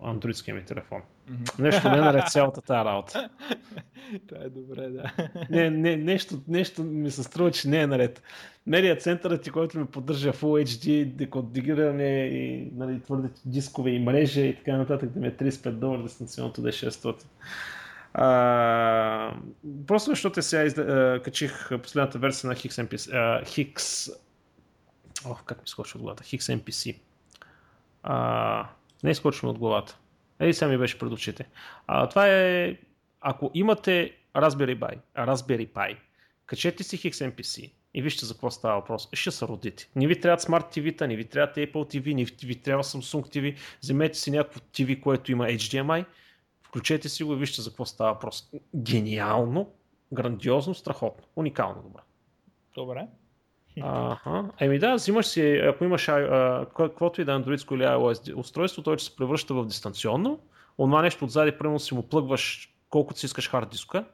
андроидския 0.03 0.55
ми 0.55 0.65
телефон. 0.65 1.01
Mm-hmm. 1.31 1.59
Нещо 1.59 1.89
не 1.89 1.97
е 1.97 2.01
наред 2.01 2.23
цялата 2.29 2.61
тази 2.61 2.85
работа. 2.85 3.29
Това 4.27 4.41
е 4.43 4.49
добре, 4.49 4.89
да. 4.89 5.11
Не, 5.49 5.69
не, 5.69 5.97
нещо, 5.97 6.41
нещо 6.47 6.83
ми 6.83 7.11
се 7.11 7.23
струва, 7.23 7.51
че 7.51 7.69
не 7.69 7.81
е 7.81 7.87
наред. 7.87 8.23
Медиа 8.67 8.95
центърът 8.95 9.41
ти, 9.41 9.49
който 9.49 9.79
ми 9.79 9.85
поддържа 9.85 10.33
Full 10.33 10.65
HD, 10.65 11.05
декодиране 11.05 12.25
и 12.25 12.71
нали, 12.75 13.01
твърдите 13.01 13.41
дискове 13.45 13.91
и 13.91 13.99
мрежа 13.99 14.41
и 14.41 14.55
така 14.55 14.77
нататък, 14.77 15.09
да 15.09 15.19
ми 15.19 15.27
е 15.27 15.31
35 15.31 15.71
долара, 15.71 16.03
дистанционното 16.03 16.61
да 16.61 16.69
е 16.69 16.71
600. 16.71 17.23
А, 18.13 19.35
просто 19.87 20.11
защото 20.11 20.41
сега 20.41 20.63
изда, 20.63 21.19
качих 21.23 21.69
последната 21.83 22.19
версия 22.19 22.47
на 22.47 22.55
XMP, 22.55 22.93
uh, 22.93 23.43
Hix 23.43 24.09
Ох, 25.25 25.43
как 25.43 25.61
ми 25.61 25.67
скочи 25.67 25.97
от 25.97 26.01
главата. 26.01 26.23
Hix 26.23 26.61
NPC. 26.61 26.99
А, 28.03 28.69
не 29.03 29.11
изкочи 29.11 29.45
ми 29.45 29.49
от 29.49 29.59
главата. 29.59 29.97
Ей, 30.39 30.53
сега 30.53 30.71
ми 30.71 30.77
беше 30.77 30.99
пред 30.99 31.11
очите. 31.11 31.47
А, 31.87 32.09
това 32.09 32.27
е, 32.27 32.77
ако 33.21 33.51
имате 33.53 34.15
Raspberry 34.35 34.79
Pi, 34.79 34.99
Raspberry 35.17 35.67
Pi, 35.67 35.97
качете 36.45 36.83
си 36.83 36.97
Hix 36.97 37.31
NPC 37.31 37.71
и 37.93 38.01
вижте 38.01 38.25
за 38.25 38.33
какво 38.33 38.51
става 38.51 38.75
въпрос. 38.75 39.09
Ще 39.13 39.31
се 39.31 39.47
родите. 39.47 39.89
Не 39.95 40.07
ви 40.07 40.19
трябват 40.19 40.41
Smart 40.41 40.77
TV-та, 40.77 41.07
не 41.07 41.15
ви 41.15 41.25
трябват 41.25 41.55
Apple 41.55 41.73
TV, 41.73 42.13
не 42.13 42.47
ви 42.47 42.55
трябва 42.55 42.83
Samsung 42.83 43.37
TV. 43.37 43.57
Вземете 43.81 44.17
си 44.17 44.31
някакво 44.31 44.59
TV, 44.59 45.01
което 45.01 45.31
има 45.31 45.45
HDMI, 45.45 46.05
включете 46.63 47.09
си 47.09 47.23
го 47.23 47.33
и 47.33 47.37
вижте 47.37 47.61
за 47.61 47.69
какво 47.69 47.85
става 47.85 48.13
въпрос. 48.13 48.49
Гениално, 48.75 49.71
грандиозно, 50.13 50.73
страхотно, 50.73 51.23
уникално 51.35 51.81
добре. 51.81 52.01
Добре. 52.75 53.07
Ага. 53.81 54.45
Еми 54.59 54.79
да, 54.79 54.95
взимаш 54.95 55.25
си, 55.25 55.61
ако 55.63 55.83
имаш 55.83 56.09
а, 56.09 56.65
каквото 56.77 57.21
и 57.21 57.25
да 57.25 57.31
е 57.31 57.35
Android 57.35 57.75
или 57.75 57.83
iOS 57.83 58.35
устройство, 58.35 58.83
той 58.83 58.97
ще 58.97 59.05
се 59.05 59.15
превръща 59.15 59.53
в 59.53 59.65
дистанционно. 59.65 60.39
Онова 60.77 61.01
нещо 61.01 61.25
отзади, 61.25 61.51
примерно 61.51 61.79
си 61.79 61.95
му 61.95 62.03
плъгваш 62.03 62.73
колкото 62.89 63.19
си 63.19 63.25
искаш 63.25 63.49
хард 63.49 63.69
диска. 63.69 64.05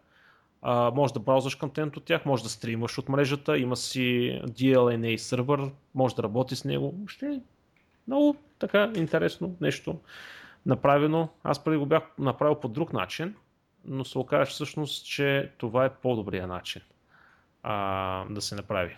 А, 0.61 0.91
може 0.95 1.13
да 1.13 1.19
браузваш 1.19 1.55
контент 1.55 1.97
от 1.97 2.03
тях, 2.03 2.25
може 2.25 2.43
да 2.43 2.49
стримваш 2.49 2.97
от 2.97 3.09
мрежата, 3.09 3.57
има 3.57 3.75
си 3.75 4.01
DLNA 4.45 5.17
сервер, 5.17 5.59
може 5.95 6.15
да 6.15 6.23
работи 6.23 6.55
с 6.55 6.65
него. 6.65 6.95
Ще 7.07 7.41
много 8.07 8.35
така 8.59 8.91
интересно 8.95 9.55
нещо 9.61 9.99
направено. 10.65 11.29
Аз 11.43 11.63
преди 11.63 11.77
го 11.77 11.85
бях 11.85 12.03
направил 12.19 12.55
по 12.55 12.67
друг 12.67 12.93
начин, 12.93 13.35
но 13.85 14.05
се 14.05 14.17
оказа 14.17 14.45
всъщност, 14.45 15.05
че 15.05 15.51
това 15.57 15.85
е 15.85 15.93
по-добрия 15.93 16.47
начин 16.47 16.81
а, 17.63 18.25
да 18.29 18.41
се 18.41 18.55
направи. 18.55 18.97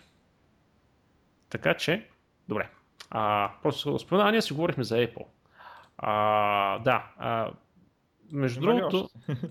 Така 1.52 1.74
че, 1.74 2.06
добре. 2.48 2.68
А, 3.10 3.50
просто 3.62 3.98
спомена, 3.98 4.30
ние 4.30 4.42
си 4.42 4.52
говорихме 4.52 4.84
за 4.84 4.96
Apple. 4.96 5.24
А, 5.98 6.78
да, 6.78 7.04
а, 7.18 7.50
между 8.32 8.62
Има 8.62 8.74
другото, 8.74 9.08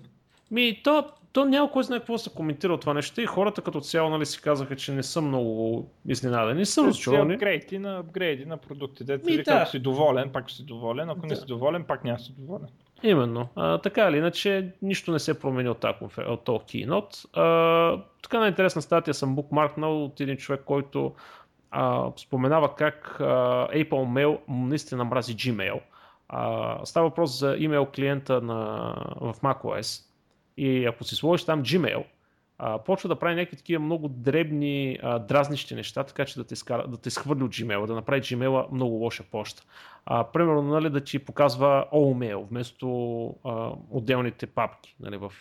ми, 0.51 0.81
то, 0.83 1.05
то 1.33 1.45
няма 1.45 1.71
кой 1.71 1.83
знае 1.83 1.99
какво 1.99 2.17
се 2.17 2.29
коментира 2.29 2.77
това 2.77 2.93
нещо 2.93 3.21
и 3.21 3.25
хората 3.25 3.61
като 3.61 3.81
цяло 3.81 4.09
нали, 4.09 4.25
си 4.25 4.41
казаха, 4.41 4.75
че 4.75 4.91
не 4.91 5.03
са 5.03 5.21
много 5.21 5.87
изненадани, 6.07 6.59
не 6.59 6.65
са 6.65 6.83
разочаровани. 6.83 7.33
апгрейди 7.33 7.79
на 7.79 7.97
апгрейди 7.97 8.45
на 8.45 8.57
продукти. 8.57 9.03
Дете, 9.03 9.31
ми, 9.31 9.43
да. 9.43 9.53
ако 9.53 9.69
си 9.69 9.79
доволен, 9.79 10.29
пак 10.31 10.51
си 10.51 10.65
доволен, 10.65 11.09
ако 11.09 11.21
да. 11.21 11.27
не 11.27 11.35
си 11.35 11.45
доволен, 11.45 11.83
пак 11.83 12.03
няма 12.03 12.19
си 12.19 12.33
доволен. 12.37 12.67
Именно. 13.03 13.47
А, 13.55 13.77
така 13.77 14.07
или 14.09 14.17
иначе, 14.17 14.73
нищо 14.81 15.11
не 15.11 15.19
се 15.19 15.39
промени 15.39 15.69
от 15.69 15.79
тази, 15.79 15.97
от 16.27 16.43
този 16.43 16.59
keynote. 16.59 17.37
А, 17.39 18.03
така 18.23 18.39
на 18.39 18.47
интересна 18.47 18.81
статия 18.81 19.13
съм 19.13 19.35
букмаркнал 19.35 20.05
от 20.05 20.19
един 20.19 20.37
човек, 20.37 20.61
който 20.65 21.13
а, 21.71 22.11
споменава 22.17 22.75
как 22.75 23.17
а, 23.19 23.23
Apple 23.67 23.89
Mail 23.89 24.39
наистина 24.47 25.03
мрази 25.03 25.35
Gmail. 25.35 25.79
А, 26.29 26.79
става 26.85 27.07
въпрос 27.09 27.39
за 27.39 27.55
имейл 27.59 27.85
клиента 27.85 28.41
на, 28.41 28.93
в 29.21 29.35
macOS 29.43 30.03
и 30.57 30.85
ако 30.85 31.03
си 31.03 31.15
сложиш 31.15 31.45
там 31.45 31.63
Gmail, 31.63 32.03
а, 32.57 32.77
почва 32.77 33.09
да 33.09 33.15
прави 33.15 33.35
някакви 33.35 33.57
такива 33.57 33.83
много 33.83 34.07
дребни 34.07 34.99
а, 35.03 35.19
дразнищи 35.19 35.75
неща, 35.75 36.03
така 36.03 36.25
че 36.25 36.35
да 36.35 36.43
те, 36.43 36.55
скара, 36.55 36.87
да 36.87 36.97
те 36.97 37.09
схвърли 37.09 37.43
от 37.43 37.51
Gmail, 37.51 37.85
да 37.85 37.95
направи 37.95 38.21
Gmail 38.21 38.71
много 38.71 38.95
лоша 38.95 39.23
почта. 39.31 39.63
А, 40.05 40.23
примерно 40.23 40.61
нали, 40.61 40.89
да 40.89 41.03
ти 41.03 41.19
показва 41.19 41.85
Allmail 41.93 42.47
вместо 42.49 43.25
а, 43.43 43.71
отделните 43.89 44.47
папки 44.47 44.95
нали, 44.99 45.17
в 45.17 45.33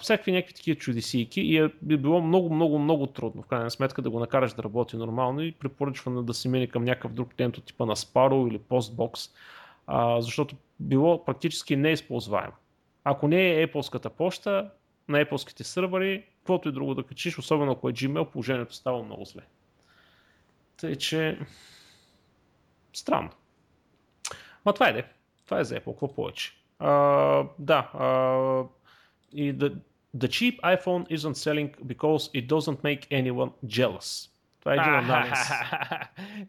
всякакви 0.00 0.32
някакви 0.32 0.54
такива 0.54 0.78
чудесийки 0.78 1.40
и 1.40 1.58
е, 1.58 1.70
би 1.82 1.96
било 1.96 2.22
много, 2.22 2.54
много, 2.54 2.78
много 2.78 3.06
трудно 3.06 3.42
в 3.42 3.46
крайна 3.46 3.70
сметка 3.70 4.02
да 4.02 4.10
го 4.10 4.20
накараш 4.20 4.52
да 4.52 4.62
работи 4.62 4.96
нормално 4.96 5.40
и 5.40 5.52
препоръчвам 5.52 6.26
да 6.26 6.34
се 6.34 6.48
мине 6.48 6.66
към 6.66 6.84
някакъв 6.84 7.12
друг 7.12 7.34
клиент 7.34 7.58
от 7.58 7.64
типа 7.64 7.86
на 7.86 7.96
Sparrow 7.96 8.48
или 8.48 8.58
Postbox, 8.58 9.30
а, 9.86 10.20
защото 10.20 10.56
било 10.80 11.24
практически 11.24 11.76
неизползваемо. 11.76 12.52
Ако 13.04 13.28
не 13.28 13.50
е 13.50 13.66
Apple-ската 13.66 14.08
почта, 14.08 14.70
на 15.08 15.24
Apple-ските 15.24 15.62
сървъри, 15.62 16.24
каквото 16.38 16.68
и 16.68 16.72
друго 16.72 16.94
да 16.94 17.02
качиш, 17.02 17.38
особено 17.38 17.72
ако 17.72 17.88
е 17.88 17.92
Gmail, 17.92 18.24
положението 18.24 18.74
става 18.74 19.02
много 19.02 19.24
зле. 19.24 19.42
Тъй, 20.76 20.96
че 20.96 21.38
странно. 22.92 23.30
Ма 24.64 24.72
това 24.72 24.88
е 24.88 24.92
де. 24.92 25.04
Това 25.44 25.60
е 25.60 25.64
за 25.64 25.74
Apple. 25.74 25.84
Какво 25.84 26.14
повече? 26.14 26.52
А, 26.78 27.44
да, 27.58 27.90
а, 27.94 28.06
the, 29.32 29.78
the 30.14 30.28
cheap 30.28 30.60
iPhone 30.62 31.06
isn't 31.10 31.36
selling 31.36 31.74
because 31.86 32.30
it 32.34 32.48
doesn't 32.48 32.82
make 32.82 33.06
anyone 33.10 33.50
jealous. 33.66 34.30
Това 34.60 34.74
е 34.74 34.76
един 34.76 34.94
анализ. 34.94 35.38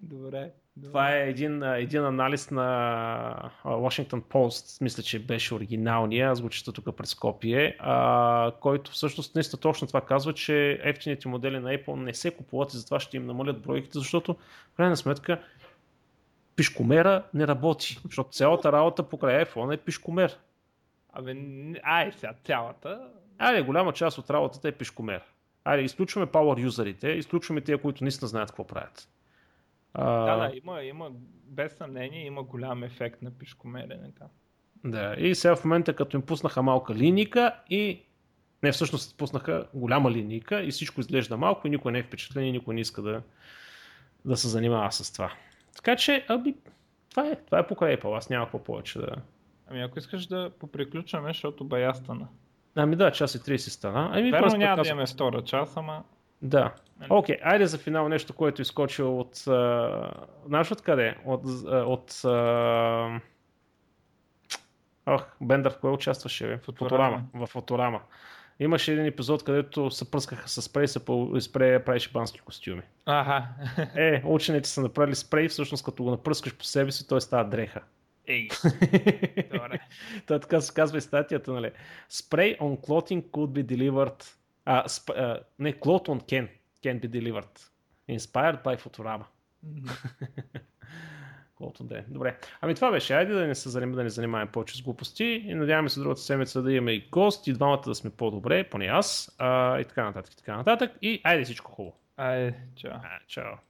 Добре. 0.02 0.52
Това 0.84 1.16
е 1.16 1.30
един, 1.30 1.64
един 1.64 2.06
анализ 2.06 2.52
на 2.52 3.52
Washington 3.66 4.22
Post, 4.22 4.82
мисля, 4.82 5.04
че 5.04 5.20
беше 5.20 5.54
оригиналния, 5.54 6.30
аз 6.30 6.42
го 6.42 6.50
чета 6.50 6.72
тук 6.72 6.96
през 6.96 7.16
копие, 7.16 7.76
а, 7.80 8.52
който 8.60 8.92
всъщност 8.92 9.36
наистина 9.36 9.60
точно 9.60 9.88
това 9.88 10.02
казва, 10.02 10.34
че 10.34 10.80
ефтините 10.84 11.28
модели 11.28 11.60
на 11.60 11.70
Apple 11.70 11.96
не 11.96 12.14
се 12.14 12.32
купуват 12.32 12.74
и 12.74 12.78
затова 12.78 13.00
ще 13.00 13.18
им 13.18 13.26
намалят 13.26 13.62
бройките, 13.62 14.00
защото 14.00 14.34
в 14.74 14.76
крайна 14.78 14.98
сметка 14.98 15.42
пишкомера 16.56 17.24
не 17.34 17.48
работи, 17.48 18.00
защото 18.06 18.30
цялата 18.30 18.72
работа 18.72 19.04
покрай 19.04 19.46
iPhone 19.46 19.74
е 19.74 19.78
пишкомер. 19.78 20.38
Абе, 21.14 21.36
ай 21.84 22.12
сега 22.12 22.34
цялата. 22.44 23.10
Айде, 23.38 23.62
голяма 23.62 23.94
част 23.94 24.18
от 24.18 24.30
работата 24.30 24.68
е 24.68 24.72
пишкомер. 24.72 25.22
Айде, 25.66 25.84
изключваме 25.84 26.28
power 26.28 26.62
юзерите, 26.62 27.10
изключваме 27.10 27.62
тия, 27.62 27.78
които 27.78 28.04
наистина 28.04 28.28
знаят 28.28 28.50
какво 28.50 28.68
правят. 28.68 29.10
А... 29.94 30.26
Да, 30.26 30.36
да, 30.36 30.56
има, 30.56 30.84
има, 30.84 31.12
без 31.46 31.78
съмнение 31.78 32.26
има 32.26 32.44
голям 32.44 32.84
ефект 32.84 33.22
на 33.22 33.32
пишкомерене 33.32 34.12
там. 34.20 34.28
Да, 34.84 35.16
и 35.18 35.36
сега 35.36 35.56
в 35.56 35.66
момента 35.66 35.96
като 35.96 36.18
им 36.18 36.26
пуснаха 36.26 36.64
малка 36.64 36.96
линейка 36.96 37.56
и 37.70 38.02
не, 38.64 38.72
всъщност 38.72 39.18
пуснаха 39.18 39.68
голяма 39.74 40.12
линейка 40.12 40.64
и 40.64 40.72
всичко 40.72 41.02
изглежда 41.02 41.38
малко 41.38 41.68
и 41.68 41.70
никой 41.70 41.92
не 41.92 42.00
е 42.00 42.04
впечатлен 42.04 42.46
и 42.46 42.52
никой 42.52 42.76
не 42.76 42.82
иска 42.82 43.02
да, 43.02 43.22
да 44.26 44.38
се 44.38 44.48
занимава 44.48 44.92
с 44.92 45.14
това. 45.14 45.34
Така 45.76 45.96
че, 45.96 46.26
аби, 46.28 46.56
това 47.10 47.28
е, 47.28 47.36
това 47.36 47.60
е 47.60 47.68
покрай 47.68 47.98
Apple, 47.98 48.18
аз 48.18 48.30
няма 48.30 48.46
какво 48.46 48.64
повече 48.64 49.00
да... 49.00 49.16
Ами 49.72 49.82
ако 49.82 50.00
искаш 50.00 50.28
да 50.28 50.52
поприключваме, 50.60 51.30
защото 51.30 51.64
бая 51.64 51.96
стана. 51.96 52.28
Ами 52.76 52.96
да, 52.96 53.12
час 53.12 53.36
и 53.36 53.40
30 53.40 53.58
стана. 53.58 54.10
Ами, 54.14 54.32
Верно 54.32 54.58
няма 54.58 54.84
да 54.84 54.90
имаме 54.90 55.06
втора 55.06 55.44
час, 55.44 55.78
ама... 55.78 56.04
Да. 56.42 56.74
Нали? 57.00 57.08
Окей, 57.12 57.36
okay, 57.36 57.40
айде 57.44 57.66
за 57.66 57.78
финал 57.78 58.10
нещо, 58.10 58.34
което 58.34 58.62
е 58.62 58.64
изкочило 58.64 59.20
от... 59.20 59.36
Uh, 59.36 60.12
знаеш 60.46 60.72
откъде? 60.72 61.16
От... 61.26 61.46
Uh, 61.46 61.84
от 61.84 62.12
uh... 62.12 63.22
Ох, 65.06 65.26
Бендър 65.42 65.74
в 65.74 65.80
кое 65.80 65.92
участваше? 65.92 66.48
Бе? 66.48 66.58
Фоторама. 66.58 67.24
В 67.34 67.48
Фоторама. 67.48 68.02
Имаше 68.60 68.94
един 68.94 69.06
епизод, 69.06 69.44
където 69.44 69.92
се 69.92 70.12
пръскаха 70.12 70.50
с 70.50 70.62
спрей, 70.62 70.88
се 70.88 71.00
спрей 71.40 71.80
правеше 71.80 72.12
бански 72.12 72.40
костюми. 72.40 72.82
Ага. 73.06 73.48
е, 73.96 74.22
учените 74.26 74.70
са 74.70 74.82
направили 74.82 75.16
спрей, 75.16 75.48
всъщност 75.48 75.86
като 75.86 76.04
го 76.04 76.12
напръскаш 76.12 76.58
по 76.58 76.64
себе 76.64 76.92
си, 76.92 77.08
той 77.08 77.22
става 77.22 77.50
дреха. 77.50 77.82
Ей, 78.30 78.48
добре. 79.54 79.80
Той 80.28 80.40
така 80.40 80.62
се 80.62 80.74
казва 80.74 80.98
и 80.98 81.02
статията, 81.02 81.52
нали? 81.52 81.72
Spray 82.12 82.60
on 82.60 82.88
clothing 82.88 83.24
could 83.24 83.64
be 83.64 83.64
delivered 83.64 84.40
а, 84.66 84.90
сп, 84.90 85.10
а, 85.10 85.40
не, 85.60 85.74
cloth 85.74 86.08
on 86.08 86.22
can 86.22 86.48
can 86.84 87.00
be 87.00 87.08
delivered. 87.08 87.70
Inspired 88.10 88.64
by 88.64 88.80
Futurama. 88.80 89.26
Колкото 91.56 91.84
да 91.84 91.98
е. 91.98 92.04
Добре. 92.08 92.38
Ами 92.62 92.76
това 92.76 92.92
беше. 92.92 93.14
Айде 93.14 93.34
да 93.34 93.48
не 93.48 93.56
се 93.56 93.70
занимаваме, 93.70 93.96
да 93.96 94.04
не 94.04 94.10
занимаваме 94.10 94.52
повече 94.52 94.78
с 94.78 94.82
глупости. 94.82 95.24
И 95.24 95.54
надяваме 95.54 95.90
се 95.90 96.00
другата 96.00 96.22
седмица 96.22 96.62
да 96.62 96.74
имаме 96.74 96.92
и 96.92 97.10
гост, 97.12 97.48
и 97.48 97.54
двамата 97.54 97.82
да 97.86 97.96
сме 97.96 98.10
по-добре, 98.10 98.70
поне 98.70 98.86
аз, 98.86 99.36
а, 99.38 99.80
и 99.80 99.86
така 99.86 100.04
нататък, 100.04 100.34
и 100.34 100.38
така 100.38 100.58
нататък. 100.58 100.92
И 101.02 101.22
айде 101.24 101.44
всичко 101.44 101.72
хубаво. 101.72 101.96
Айде, 102.18 102.56
чао. 102.76 102.92
А, 102.92 103.20
чао. 103.28 103.69